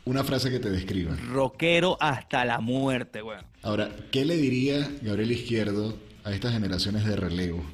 Una 0.06 0.22
frase 0.22 0.50
que 0.50 0.58
te 0.58 0.70
describa. 0.70 1.16
Rockero 1.30 1.96
hasta 2.00 2.44
la 2.44 2.60
muerte, 2.60 3.22
bueno. 3.22 3.42
Ahora, 3.62 3.90
¿qué 4.10 4.24
le 4.24 4.36
diría 4.36 4.90
Gabriel 5.00 5.32
Izquierdo 5.32 5.96
a 6.24 6.32
estas 6.32 6.52
generaciones 6.52 7.06
de 7.06 7.16
relevo? 7.16 7.64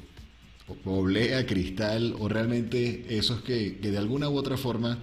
Oblea, 0.85 1.45
cristal, 1.45 2.15
o 2.19 2.29
realmente 2.29 3.17
esos 3.17 3.41
que, 3.41 3.79
que 3.79 3.91
de 3.91 3.97
alguna 3.97 4.29
u 4.29 4.37
otra 4.37 4.55
forma 4.55 4.97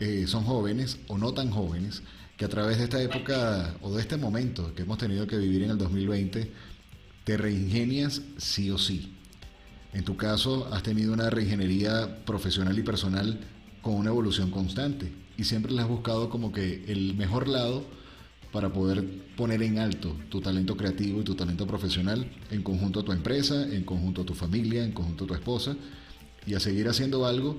eh, 0.00 0.26
son 0.26 0.44
jóvenes 0.44 0.98
o 1.08 1.18
no 1.18 1.32
tan 1.32 1.50
jóvenes, 1.50 2.02
que 2.36 2.44
a 2.44 2.48
través 2.48 2.78
de 2.78 2.84
esta 2.84 3.02
época 3.02 3.76
o 3.80 3.94
de 3.94 4.02
este 4.02 4.16
momento 4.16 4.74
que 4.74 4.82
hemos 4.82 4.98
tenido 4.98 5.26
que 5.26 5.38
vivir 5.38 5.62
en 5.62 5.70
el 5.70 5.78
2020, 5.78 6.52
te 7.24 7.36
reingenias 7.36 8.22
sí 8.36 8.70
o 8.70 8.78
sí. 8.78 9.14
En 9.92 10.04
tu 10.04 10.16
caso, 10.16 10.68
has 10.72 10.82
tenido 10.82 11.14
una 11.14 11.30
reingeniería 11.30 12.24
profesional 12.26 12.78
y 12.78 12.82
personal 12.82 13.40
con 13.80 13.94
una 13.94 14.10
evolución 14.10 14.50
constante 14.50 15.10
y 15.38 15.44
siempre 15.44 15.72
le 15.72 15.80
has 15.80 15.88
buscado 15.88 16.28
como 16.28 16.52
que 16.52 16.84
el 16.88 17.14
mejor 17.14 17.48
lado 17.48 17.84
para 18.52 18.72
poder 18.72 19.04
poner 19.36 19.62
en 19.62 19.78
alto 19.78 20.16
tu 20.28 20.40
talento 20.40 20.76
creativo 20.76 21.20
y 21.20 21.24
tu 21.24 21.34
talento 21.34 21.66
profesional 21.66 22.30
en 22.50 22.62
conjunto 22.62 23.00
a 23.00 23.04
tu 23.04 23.12
empresa, 23.12 23.62
en 23.62 23.84
conjunto 23.84 24.22
a 24.22 24.26
tu 24.26 24.34
familia, 24.34 24.84
en 24.84 24.92
conjunto 24.92 25.24
a 25.24 25.26
tu 25.28 25.34
esposa 25.34 25.76
y 26.46 26.54
a 26.54 26.60
seguir 26.60 26.88
haciendo 26.88 27.26
algo 27.26 27.56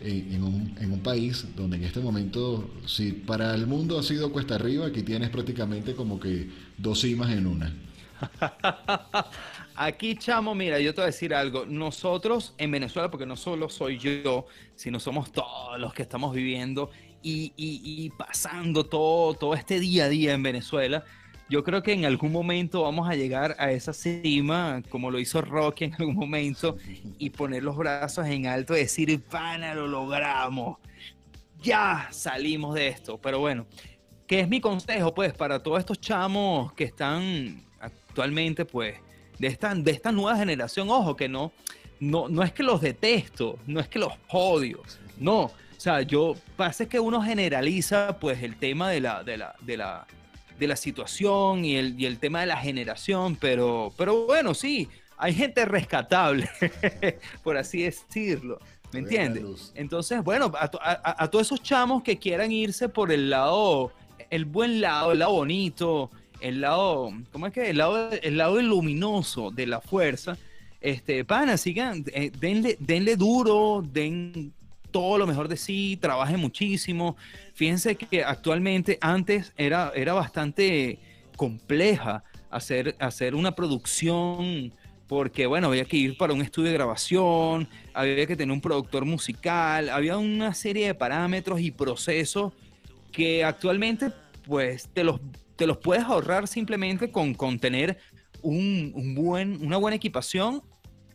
en, 0.00 0.42
un, 0.42 0.76
en, 0.80 0.92
un, 0.92 1.00
país 1.00 1.46
donde 1.56 1.76
en 1.76 1.84
este 1.84 2.00
momento, 2.00 2.70
si 2.86 3.12
para 3.12 3.54
el 3.54 3.66
mundo 3.66 3.98
ha 3.98 4.02
sido 4.02 4.32
cuesta 4.32 4.54
arriba, 4.54 4.86
aquí 4.86 5.02
tienes 5.02 5.30
prácticamente 5.30 5.94
como 5.94 6.20
que 6.20 6.48
dos 6.76 7.00
cimas 7.00 7.30
en 7.30 7.46
una. 7.46 7.74
Aquí, 9.74 10.16
chamo, 10.16 10.54
mira, 10.54 10.80
yo 10.80 10.92
te 10.92 11.00
voy 11.00 11.04
a 11.04 11.06
decir 11.06 11.32
algo. 11.32 11.64
Nosotros 11.64 12.54
en 12.58 12.72
Venezuela, 12.72 13.10
porque 13.10 13.26
no 13.26 13.36
solo 13.36 13.68
soy 13.68 13.98
yo, 13.98 14.46
sino 14.74 14.98
somos 14.98 15.30
todos 15.30 15.78
los 15.78 15.94
que 15.94 16.02
estamos 16.02 16.34
viviendo 16.34 16.90
y, 17.22 17.52
y, 17.56 17.80
y 17.84 18.10
pasando 18.10 18.86
todo, 18.86 19.34
todo 19.34 19.54
este 19.54 19.78
día 19.78 20.06
a 20.06 20.08
día 20.08 20.34
en 20.34 20.42
Venezuela, 20.42 21.04
yo 21.48 21.64
creo 21.64 21.82
que 21.82 21.92
en 21.92 22.04
algún 22.04 22.30
momento 22.30 22.82
vamos 22.82 23.08
a 23.08 23.14
llegar 23.14 23.56
a 23.58 23.70
esa 23.72 23.92
cima, 23.92 24.82
como 24.90 25.10
lo 25.10 25.18
hizo 25.18 25.40
Rocky 25.40 25.84
en 25.84 25.94
algún 25.94 26.14
momento, 26.14 26.76
y 27.18 27.30
poner 27.30 27.62
los 27.62 27.76
brazos 27.76 28.26
en 28.26 28.46
alto 28.46 28.76
y 28.76 28.80
decir, 28.80 29.22
pana, 29.22 29.74
lo 29.74 29.86
logramos. 29.86 30.78
Ya 31.62 32.08
salimos 32.10 32.74
de 32.74 32.88
esto. 32.88 33.18
Pero 33.18 33.40
bueno, 33.40 33.66
¿qué 34.26 34.40
es 34.40 34.48
mi 34.48 34.60
consejo? 34.60 35.14
Pues 35.14 35.32
para 35.32 35.62
todos 35.62 35.78
estos 35.78 36.00
chamos 36.00 36.72
que 36.74 36.84
están 36.84 37.64
actualmente, 37.80 38.66
pues, 38.66 38.96
de 39.38 39.46
esta, 39.46 39.74
de 39.74 39.90
esta 39.90 40.12
nueva 40.12 40.36
generación, 40.36 40.90
ojo, 40.90 41.16
que 41.16 41.28
no, 41.28 41.52
no, 41.98 42.28
no 42.28 42.42
es 42.42 42.52
que 42.52 42.62
los 42.62 42.80
detesto, 42.82 43.58
no 43.66 43.80
es 43.80 43.88
que 43.88 43.98
los 43.98 44.12
odio, 44.28 44.82
no. 45.18 45.44
O 45.44 45.80
sea, 45.80 46.02
yo, 46.02 46.34
pasa 46.56 46.86
que 46.86 47.00
uno 47.00 47.22
generaliza, 47.22 48.18
pues, 48.18 48.42
el 48.42 48.56
tema 48.56 48.90
de 48.90 49.00
la, 49.00 49.22
de 49.22 49.38
la, 49.38 49.54
de 49.60 49.76
la 49.76 50.06
de 50.58 50.66
la 50.66 50.76
situación 50.76 51.64
y 51.64 51.76
el, 51.76 51.98
y 52.00 52.06
el 52.06 52.18
tema 52.18 52.40
de 52.40 52.46
la 52.46 52.56
generación, 52.56 53.36
pero, 53.36 53.92
pero 53.96 54.26
bueno, 54.26 54.54
sí, 54.54 54.88
hay 55.16 55.34
gente 55.34 55.64
rescatable, 55.64 56.48
por 57.42 57.56
así 57.56 57.82
decirlo. 57.82 58.58
¿Me 58.92 59.00
entiendes? 59.00 59.72
Entonces, 59.74 60.24
bueno, 60.24 60.50
a, 60.58 61.28
todos 61.28 61.46
esos 61.46 61.62
chamos 61.62 62.02
que 62.02 62.16
quieran 62.16 62.50
irse 62.50 62.88
por 62.88 63.12
el 63.12 63.28
lado, 63.28 63.92
el 64.30 64.46
buen 64.46 64.80
lado, 64.80 65.12
el 65.12 65.18
lado 65.18 65.32
bonito, 65.32 66.10
el 66.40 66.62
lado, 66.62 67.12
¿cómo 67.30 67.46
es 67.46 67.52
que? 67.52 67.68
El 67.68 67.78
lado, 67.78 68.10
el 68.10 68.38
lado 68.38 68.62
luminoso 68.62 69.50
de 69.50 69.66
la 69.66 69.82
fuerza, 69.82 70.38
este, 70.80 71.24
pana, 71.24 71.58
sigan, 71.58 72.04
eh, 72.14 72.30
denle, 72.38 72.78
denle 72.80 73.16
duro, 73.16 73.84
den, 73.84 74.54
todo 74.90 75.18
lo 75.18 75.26
mejor 75.26 75.48
de 75.48 75.56
sí, 75.56 75.98
trabaje 76.00 76.36
muchísimo. 76.36 77.16
Fíjense 77.54 77.96
que 77.96 78.24
actualmente 78.24 78.98
antes 79.00 79.52
era, 79.56 79.92
era 79.94 80.12
bastante 80.12 80.98
compleja 81.36 82.24
hacer, 82.50 82.96
hacer 82.98 83.34
una 83.34 83.52
producción 83.52 84.72
porque 85.06 85.46
bueno, 85.46 85.68
había 85.68 85.86
que 85.86 85.96
ir 85.96 86.18
para 86.18 86.34
un 86.34 86.42
estudio 86.42 86.68
de 86.68 86.74
grabación, 86.74 87.66
había 87.94 88.26
que 88.26 88.36
tener 88.36 88.52
un 88.52 88.60
productor 88.60 89.06
musical, 89.06 89.88
había 89.88 90.18
una 90.18 90.52
serie 90.52 90.86
de 90.86 90.94
parámetros 90.94 91.60
y 91.60 91.70
procesos 91.70 92.52
que 93.10 93.42
actualmente 93.42 94.12
pues 94.46 94.88
te 94.92 95.04
los, 95.04 95.18
te 95.56 95.66
los 95.66 95.78
puedes 95.78 96.04
ahorrar 96.04 96.46
simplemente 96.46 97.10
con, 97.10 97.34
con 97.34 97.58
tener 97.58 97.98
un, 98.42 98.92
un 98.94 99.14
buen, 99.14 99.64
una 99.64 99.78
buena 99.78 99.96
equipación 99.96 100.62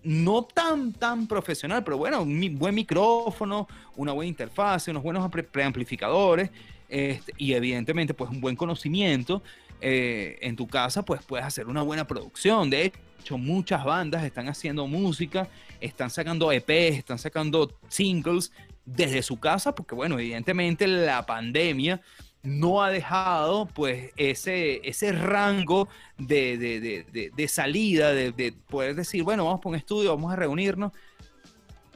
no 0.03 0.43
tan, 0.43 0.93
tan 0.93 1.27
profesional, 1.27 1.83
pero 1.83 1.97
bueno, 1.97 2.21
un 2.21 2.57
buen 2.57 2.75
micrófono, 2.75 3.67
una 3.95 4.11
buena 4.11 4.29
interfaz, 4.29 4.87
unos 4.87 5.03
buenos 5.03 5.29
preamplificadores 5.51 6.49
este, 6.89 7.33
y 7.37 7.53
evidentemente 7.53 8.13
pues 8.13 8.29
un 8.29 8.41
buen 8.41 8.55
conocimiento. 8.55 9.41
Eh, 9.85 10.37
en 10.41 10.55
tu 10.55 10.65
casa 10.65 11.03
pues 11.03 11.21
puedes 11.25 11.45
hacer 11.45 11.67
una 11.67 11.81
buena 11.81 12.07
producción. 12.07 12.69
De 12.69 12.93
hecho, 13.19 13.37
muchas 13.37 13.83
bandas 13.83 14.23
están 14.23 14.47
haciendo 14.47 14.87
música, 14.87 15.49
están 15.81 16.09
sacando 16.09 16.51
EPs, 16.53 16.97
están 16.97 17.19
sacando 17.19 17.77
singles 17.89 18.53
desde 18.85 19.21
su 19.21 19.39
casa, 19.39 19.75
porque 19.75 19.93
bueno, 19.93 20.17
evidentemente 20.19 20.87
la 20.87 21.25
pandemia 21.25 22.01
no 22.43 22.83
ha 22.83 22.89
dejado 22.89 23.67
pues 23.67 24.11
ese, 24.17 24.87
ese 24.87 25.13
rango 25.13 25.87
de, 26.17 27.45
salida, 27.47 28.13
de, 28.13 28.53
poder 28.67 28.95
decir, 28.95 29.23
bueno, 29.23 29.45
vamos 29.45 29.61
por 29.61 29.71
un 29.71 29.77
estudio, 29.77 30.09
vamos 30.13 30.31
a 30.31 30.35
reunirnos, 30.35 30.91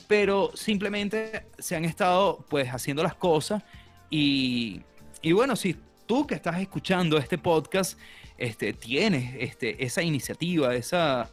pero 0.08 0.52
simplemente 0.56 1.46
se 1.60 1.76
han 1.76 1.84
estado 1.84 2.46
pues 2.50 2.70
haciendo 2.70 3.04
las 3.04 3.16
cosas 3.16 3.62
y, 4.10 4.82
bueno, 5.34 5.58
si, 5.58 5.76
tú 6.06 6.26
que 6.26 6.36
estás 6.36 6.62
escuchando 6.62 7.18
este 7.18 7.38
podcast, 7.38 8.00
este, 8.38 8.72
tienes 8.72 9.36
este, 9.40 9.84
esa 9.84 10.02
iniciativa, 10.02 10.74
esa, 10.76 11.30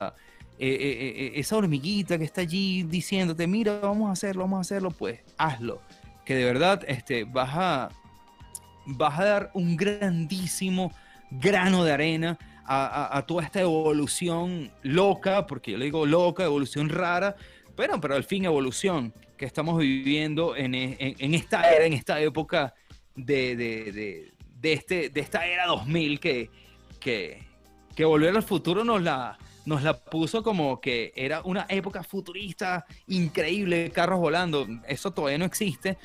eh, 0.58 0.68
eh, 0.68 1.14
eh, 1.16 1.32
esa 1.36 1.56
hormiguita 1.56 2.18
que 2.18 2.24
está 2.24 2.40
allí 2.40 2.82
diciéndote, 2.82 3.46
mira, 3.46 3.78
vamos 3.78 4.08
a 4.08 4.12
hacerlo, 4.12 4.42
vamos 4.42 4.58
a 4.58 4.60
hacerlo, 4.62 4.90
pues 4.90 5.20
hazlo. 5.38 5.80
Que 6.24 6.34
de 6.34 6.44
verdad 6.44 6.82
este, 6.88 7.24
vas, 7.24 7.50
a, 7.52 7.88
vas 8.86 9.18
a 9.18 9.24
dar 9.24 9.50
un 9.54 9.76
grandísimo 9.76 10.92
grano 11.30 11.84
de 11.84 11.92
arena 11.92 12.38
a, 12.66 13.22
toda 13.26 13.44
esta 13.44 13.60
evolución 13.60 14.70
loca, 14.82 15.46
porque 15.46 15.72
yo 15.72 15.78
le 15.78 15.86
digo 15.86 16.06
loca, 16.06 16.44
evolución 16.44 16.88
rara, 16.88 17.36
pero, 17.76 18.00
pero 18.00 18.14
al 18.14 18.24
fin 18.24 18.44
evolución 18.44 19.12
que 19.36 19.44
estamos 19.44 19.78
viviendo 19.78 20.56
en, 20.56 20.74
esta 20.74 21.70
era, 21.70 21.84
en 21.84 21.92
esta 21.92 22.20
época 22.20 22.74
de, 23.14 23.56
de, 23.56 24.72
este, 24.72 25.10
de 25.10 25.20
esta 25.20 25.46
era 25.46 25.66
2000 25.66 26.20
que, 26.20 26.50
que, 27.00 27.42
que 27.94 28.04
Volver 28.04 28.34
al 28.34 28.42
Futuro 28.42 28.84
nos 28.84 29.02
la, 29.02 29.38
nos 29.66 29.82
la 29.82 29.98
puso 29.98 30.42
como 30.42 30.80
que 30.80 31.12
era 31.16 31.42
una 31.42 31.66
época 31.68 32.02
futurista 32.02 32.86
increíble, 33.06 33.90
carros 33.90 34.20
volando. 34.20 34.66
Eso 34.86 35.10
todavía 35.12 35.38
no 35.38 35.44
existe, 35.44 35.98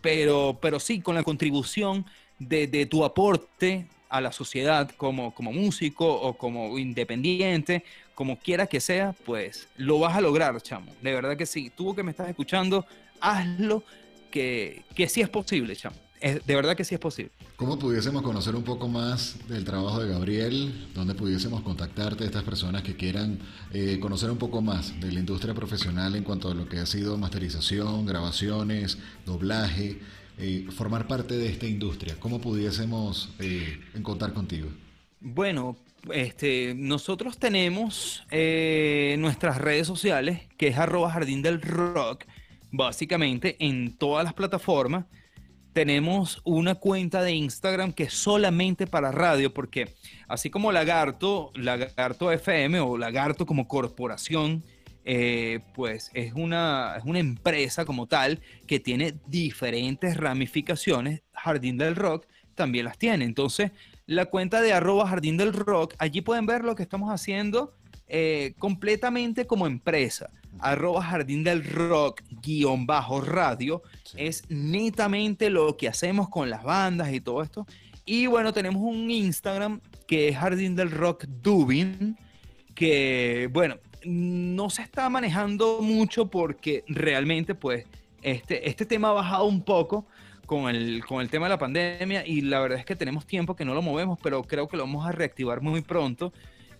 pero, 0.00 0.58
pero 0.60 0.78
sí, 0.78 1.00
con 1.00 1.14
la 1.14 1.22
contribución 1.22 2.06
de, 2.38 2.86
tu 2.86 3.04
aporte 3.04 3.86
a 4.08 4.20
la 4.20 4.32
sociedad 4.32 4.90
como, 4.96 5.34
como 5.34 5.52
músico 5.52 6.06
o 6.06 6.34
como 6.34 6.78
independiente, 6.78 7.84
como 8.14 8.38
quiera 8.38 8.66
que 8.66 8.80
sea, 8.80 9.14
pues 9.24 9.68
lo 9.76 9.98
vas 9.98 10.16
a 10.16 10.20
lograr, 10.20 10.60
chamo. 10.60 10.92
De 11.02 11.12
verdad 11.12 11.36
que 11.36 11.46
sí. 11.46 11.70
Tú 11.74 11.94
que 11.94 12.02
me 12.02 12.12
estás 12.12 12.28
escuchando, 12.28 12.86
hazlo, 13.20 13.82
que, 14.30 14.82
que 14.94 15.08
sí 15.08 15.20
es 15.20 15.28
posible, 15.28 15.74
chamo 15.74 16.04
de 16.24 16.54
verdad 16.54 16.74
que 16.74 16.84
sí 16.84 16.94
es 16.94 17.00
posible. 17.00 17.32
¿Cómo 17.56 17.78
pudiésemos 17.78 18.22
conocer 18.22 18.56
un 18.56 18.62
poco 18.62 18.88
más 18.88 19.36
del 19.48 19.64
trabajo 19.64 20.02
de 20.02 20.10
Gabriel? 20.10 20.88
¿Dónde 20.94 21.14
pudiésemos 21.14 21.62
contactarte, 21.62 22.24
estas 22.24 22.42
personas 22.44 22.82
que 22.82 22.96
quieran 22.96 23.38
eh, 23.72 23.98
conocer 24.00 24.30
un 24.30 24.38
poco 24.38 24.62
más 24.62 24.98
de 25.00 25.12
la 25.12 25.20
industria 25.20 25.52
profesional 25.52 26.16
en 26.16 26.24
cuanto 26.24 26.50
a 26.50 26.54
lo 26.54 26.66
que 26.66 26.78
ha 26.78 26.86
sido 26.86 27.18
masterización, 27.18 28.06
grabaciones, 28.06 28.98
doblaje, 29.26 30.00
eh, 30.38 30.66
formar 30.70 31.06
parte 31.06 31.36
de 31.36 31.48
esta 31.48 31.66
industria? 31.66 32.16
¿Cómo 32.18 32.40
pudiésemos 32.40 33.34
eh, 33.38 33.80
encontrar 33.94 34.32
contigo? 34.32 34.68
Bueno, 35.20 35.76
este, 36.12 36.74
nosotros 36.76 37.38
tenemos 37.38 38.24
nuestras 38.30 39.58
redes 39.58 39.86
sociales, 39.86 40.42
que 40.56 40.68
es 40.68 40.78
arroba 40.78 41.10
jardín 41.10 41.40
del 41.40 41.62
rock, 41.62 42.24
básicamente 42.70 43.56
en 43.58 43.96
todas 43.96 44.24
las 44.24 44.34
plataformas 44.34 45.06
tenemos 45.74 46.40
una 46.44 46.76
cuenta 46.76 47.22
de 47.22 47.32
Instagram 47.32 47.92
que 47.92 48.04
es 48.04 48.14
solamente 48.14 48.86
para 48.86 49.10
radio, 49.12 49.52
porque 49.52 49.92
así 50.28 50.48
como 50.48 50.72
Lagarto, 50.72 51.50
Lagarto 51.56 52.30
FM 52.30 52.80
o 52.80 52.96
Lagarto 52.96 53.44
como 53.44 53.68
corporación, 53.68 54.62
eh, 55.04 55.60
pues 55.74 56.10
es 56.14 56.32
una, 56.34 56.96
es 56.98 57.04
una 57.04 57.18
empresa 57.18 57.84
como 57.84 58.06
tal 58.06 58.40
que 58.66 58.80
tiene 58.80 59.14
diferentes 59.26 60.16
ramificaciones. 60.16 61.22
Jardín 61.32 61.76
del 61.76 61.96
Rock 61.96 62.26
también 62.54 62.84
las 62.84 62.98
tiene. 62.98 63.24
Entonces, 63.24 63.72
la 64.06 64.26
cuenta 64.26 64.60
de 64.60 64.72
arroba 64.72 65.08
Jardín 65.08 65.36
del 65.36 65.52
Rock, 65.52 65.94
allí 65.98 66.20
pueden 66.20 66.46
ver 66.46 66.64
lo 66.64 66.74
que 66.74 66.82
estamos 66.82 67.10
haciendo 67.10 67.74
eh, 68.06 68.54
completamente 68.58 69.46
como 69.46 69.66
empresa 69.66 70.30
arroba 70.60 71.02
jardín 71.02 71.44
del 71.44 71.64
rock 71.64 72.22
guion 72.42 72.86
bajo 72.86 73.20
radio, 73.20 73.82
es 74.16 74.44
netamente 74.48 75.50
lo 75.50 75.76
que 75.76 75.88
hacemos 75.88 76.28
con 76.28 76.50
las 76.50 76.62
bandas 76.62 77.12
y 77.12 77.20
todo 77.20 77.42
esto. 77.42 77.66
Y 78.04 78.26
bueno, 78.26 78.52
tenemos 78.52 78.82
un 78.82 79.10
Instagram 79.10 79.80
que 80.06 80.28
es 80.28 80.36
jardín 80.36 80.76
del 80.76 80.90
rock 80.90 81.24
dubin, 81.24 82.16
que 82.74 83.48
bueno, 83.52 83.76
no 84.04 84.70
se 84.70 84.82
está 84.82 85.08
manejando 85.08 85.80
mucho 85.80 86.26
porque 86.26 86.84
realmente 86.86 87.54
pues 87.54 87.86
este, 88.22 88.68
este 88.68 88.86
tema 88.86 89.10
ha 89.10 89.12
bajado 89.12 89.44
un 89.44 89.62
poco 89.62 90.06
con 90.46 90.68
el, 90.68 91.04
con 91.04 91.20
el 91.20 91.28
tema 91.28 91.46
de 91.46 91.50
la 91.50 91.58
pandemia 91.58 92.26
y 92.26 92.42
la 92.42 92.60
verdad 92.60 92.78
es 92.78 92.84
que 92.84 92.96
tenemos 92.96 93.26
tiempo 93.26 93.56
que 93.56 93.64
no 93.64 93.74
lo 93.74 93.82
movemos, 93.82 94.18
pero 94.22 94.42
creo 94.42 94.68
que 94.68 94.76
lo 94.76 94.84
vamos 94.84 95.06
a 95.06 95.12
reactivar 95.12 95.60
muy 95.60 95.82
pronto. 95.82 96.32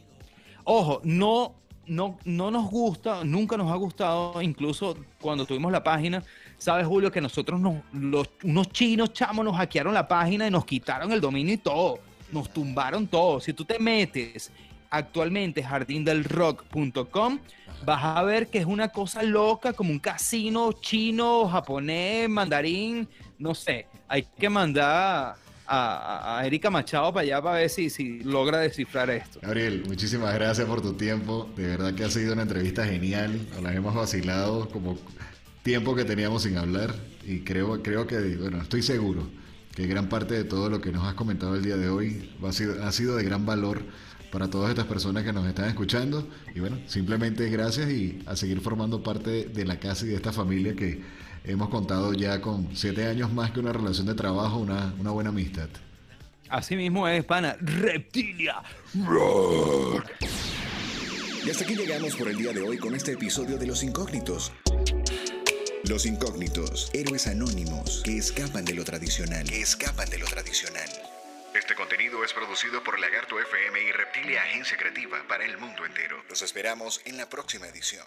Ojo, 0.64 1.02
no, 1.04 1.61
no, 1.92 2.18
no 2.24 2.50
nos 2.52 2.70
gusta, 2.70 3.26
nunca 3.26 3.58
nos 3.58 3.70
ha 3.70 3.76
gustado, 3.76 4.42
incluso 4.42 4.96
cuando 5.20 5.46
tuvimos 5.46 5.74
la 5.74 5.84
página, 5.84 6.24
sabes 6.58 6.88
Julio 6.88 7.12
que 7.12 7.20
nosotros 7.20 7.60
nos, 7.60 7.84
los, 7.92 8.30
unos 8.44 8.70
chinos 8.70 9.12
chamos 9.12 9.44
nos 9.44 9.58
hackearon 9.58 9.94
la 9.94 10.08
página 10.08 10.48
y 10.48 10.50
nos 10.50 10.64
quitaron 10.64 11.12
el 11.12 11.20
dominio 11.20 11.54
y 11.54 11.58
todo, 11.58 12.00
nos 12.32 12.50
tumbaron 12.54 13.08
todo. 13.08 13.42
Si 13.42 13.52
tú 13.52 13.66
te 13.66 13.78
metes 13.78 14.54
actualmente 14.90 15.62
jardindelrock.com, 15.62 17.40
vas 17.86 18.04
a 18.06 18.24
ver 18.24 18.48
que 18.48 18.60
es 18.60 18.66
una 18.66 18.88
cosa 18.88 19.22
loca, 19.22 19.74
como 19.74 19.92
un 19.92 20.00
casino 20.00 20.72
chino, 20.72 21.50
japonés, 21.50 22.30
mandarín, 22.30 23.06
no 23.38 23.54
sé. 23.54 23.88
Hay 24.08 24.24
que 24.40 24.50
mandar 24.50 25.36
a, 25.72 26.46
Erika 26.46 26.70
Machado 26.70 27.14
para 27.14 27.24
allá 27.24 27.42
para 27.42 27.58
ver 27.58 27.70
si, 27.70 27.90
si 27.90 28.20
logra 28.24 28.60
descifrar 28.60 29.10
esto. 29.10 29.40
Gabriel, 29.42 29.84
muchísimas 29.88 30.34
gracias 30.34 30.68
por 30.68 30.82
tu 30.82 30.94
tiempo. 30.94 31.50
De 31.56 31.68
verdad 31.68 31.94
que 31.94 32.04
ha 32.04 32.10
sido 32.10 32.34
una 32.34 32.42
entrevista 32.42 32.86
genial. 32.86 33.40
Nos 33.62 33.72
hemos 33.74 33.96
vacilado 33.96 34.68
como 34.70 34.98
tiempo 35.64 35.96
que 35.96 36.04
teníamos 36.04 36.44
sin 36.44 36.58
hablar. 36.58 36.94
Y 37.26 37.40
creo, 37.40 37.82
creo 37.82 38.06
que, 38.08 38.36
bueno, 38.38 38.62
estoy 38.62 38.82
seguro 38.82 39.28
que 39.76 39.88
gran 39.88 40.10
parte 40.10 40.34
de 40.34 40.44
todo 40.44 40.70
lo 40.70 40.82
que 40.82 40.92
nos 40.92 41.08
has 41.08 41.14
comentado 41.14 41.56
el 41.56 41.64
día 41.64 41.78
de 41.78 41.90
hoy 41.90 42.36
ha 42.46 42.52
sido, 42.52 42.84
ha 42.84 42.92
sido 42.92 43.16
de 43.16 43.24
gran 43.24 43.46
valor 43.46 43.82
para 44.32 44.50
todas 44.50 44.70
estas 44.70 44.86
personas 44.86 45.24
que 45.24 45.32
nos 45.32 45.48
están 45.48 45.70
escuchando. 45.70 46.28
Y 46.54 46.60
bueno, 46.60 46.80
simplemente 46.88 47.50
gracias 47.50 47.90
y 47.90 48.22
a 48.26 48.36
seguir 48.36 48.60
formando 48.62 49.04
parte 49.04 49.46
de 49.46 49.66
la 49.66 49.80
casa 49.80 50.06
y 50.06 50.10
de 50.10 50.16
esta 50.16 50.34
familia 50.34 50.76
que 50.76 51.02
hemos 51.44 51.70
contado 51.70 52.14
ya 52.14 52.42
con 52.42 52.76
siete 52.76 53.06
años 53.06 53.32
más 53.32 53.52
que 53.52 53.60
una 53.60 53.74
relación 53.74 54.08
de 54.08 54.14
trabajo, 54.14 54.58
una, 54.58 54.94
una 55.00 55.12
buena 55.12 55.30
amistad. 55.30 55.70
Así 56.50 56.76
mismo 56.76 57.08
es, 57.08 57.24
pana. 57.24 57.56
Reptilia. 57.62 58.62
Y 61.44 61.50
hasta 61.50 61.64
aquí 61.64 61.76
llegamos 61.76 62.16
por 62.16 62.28
el 62.28 62.38
día 62.38 62.52
de 62.52 62.62
hoy 62.62 62.78
con 62.78 62.94
este 62.94 63.14
episodio 63.14 63.58
de 63.58 63.66
Los 63.66 63.84
Incógnitos. 63.84 64.52
Los 65.86 66.06
Incógnitos, 66.06 66.92
héroes 66.94 67.26
anónimos 67.28 68.02
que 68.04 68.18
escapan 68.18 68.66
de 68.66 68.76
lo 68.76 68.84
tradicional. 68.84 69.50
Que 69.50 69.62
escapan 69.62 70.10
de 70.10 70.20
lo 70.20 70.26
tradicional. 70.26 70.90
Este 71.56 71.74
contenido 71.74 72.24
es 72.24 72.34
producido 72.34 72.84
por 72.84 73.00
Lagarto 73.00 73.40
FM 73.40 73.82
y 73.82 73.92
Reptilia 73.92 74.42
Agencia 74.44 74.78
Creativa 74.78 75.18
para 75.28 75.46
el 75.46 75.58
mundo 75.58 75.86
entero. 75.86 76.18
Los 76.30 76.42
esperamos 76.42 77.02
en 77.06 77.18
la 77.18 77.28
próxima 77.30 77.68
edición. 77.68 78.06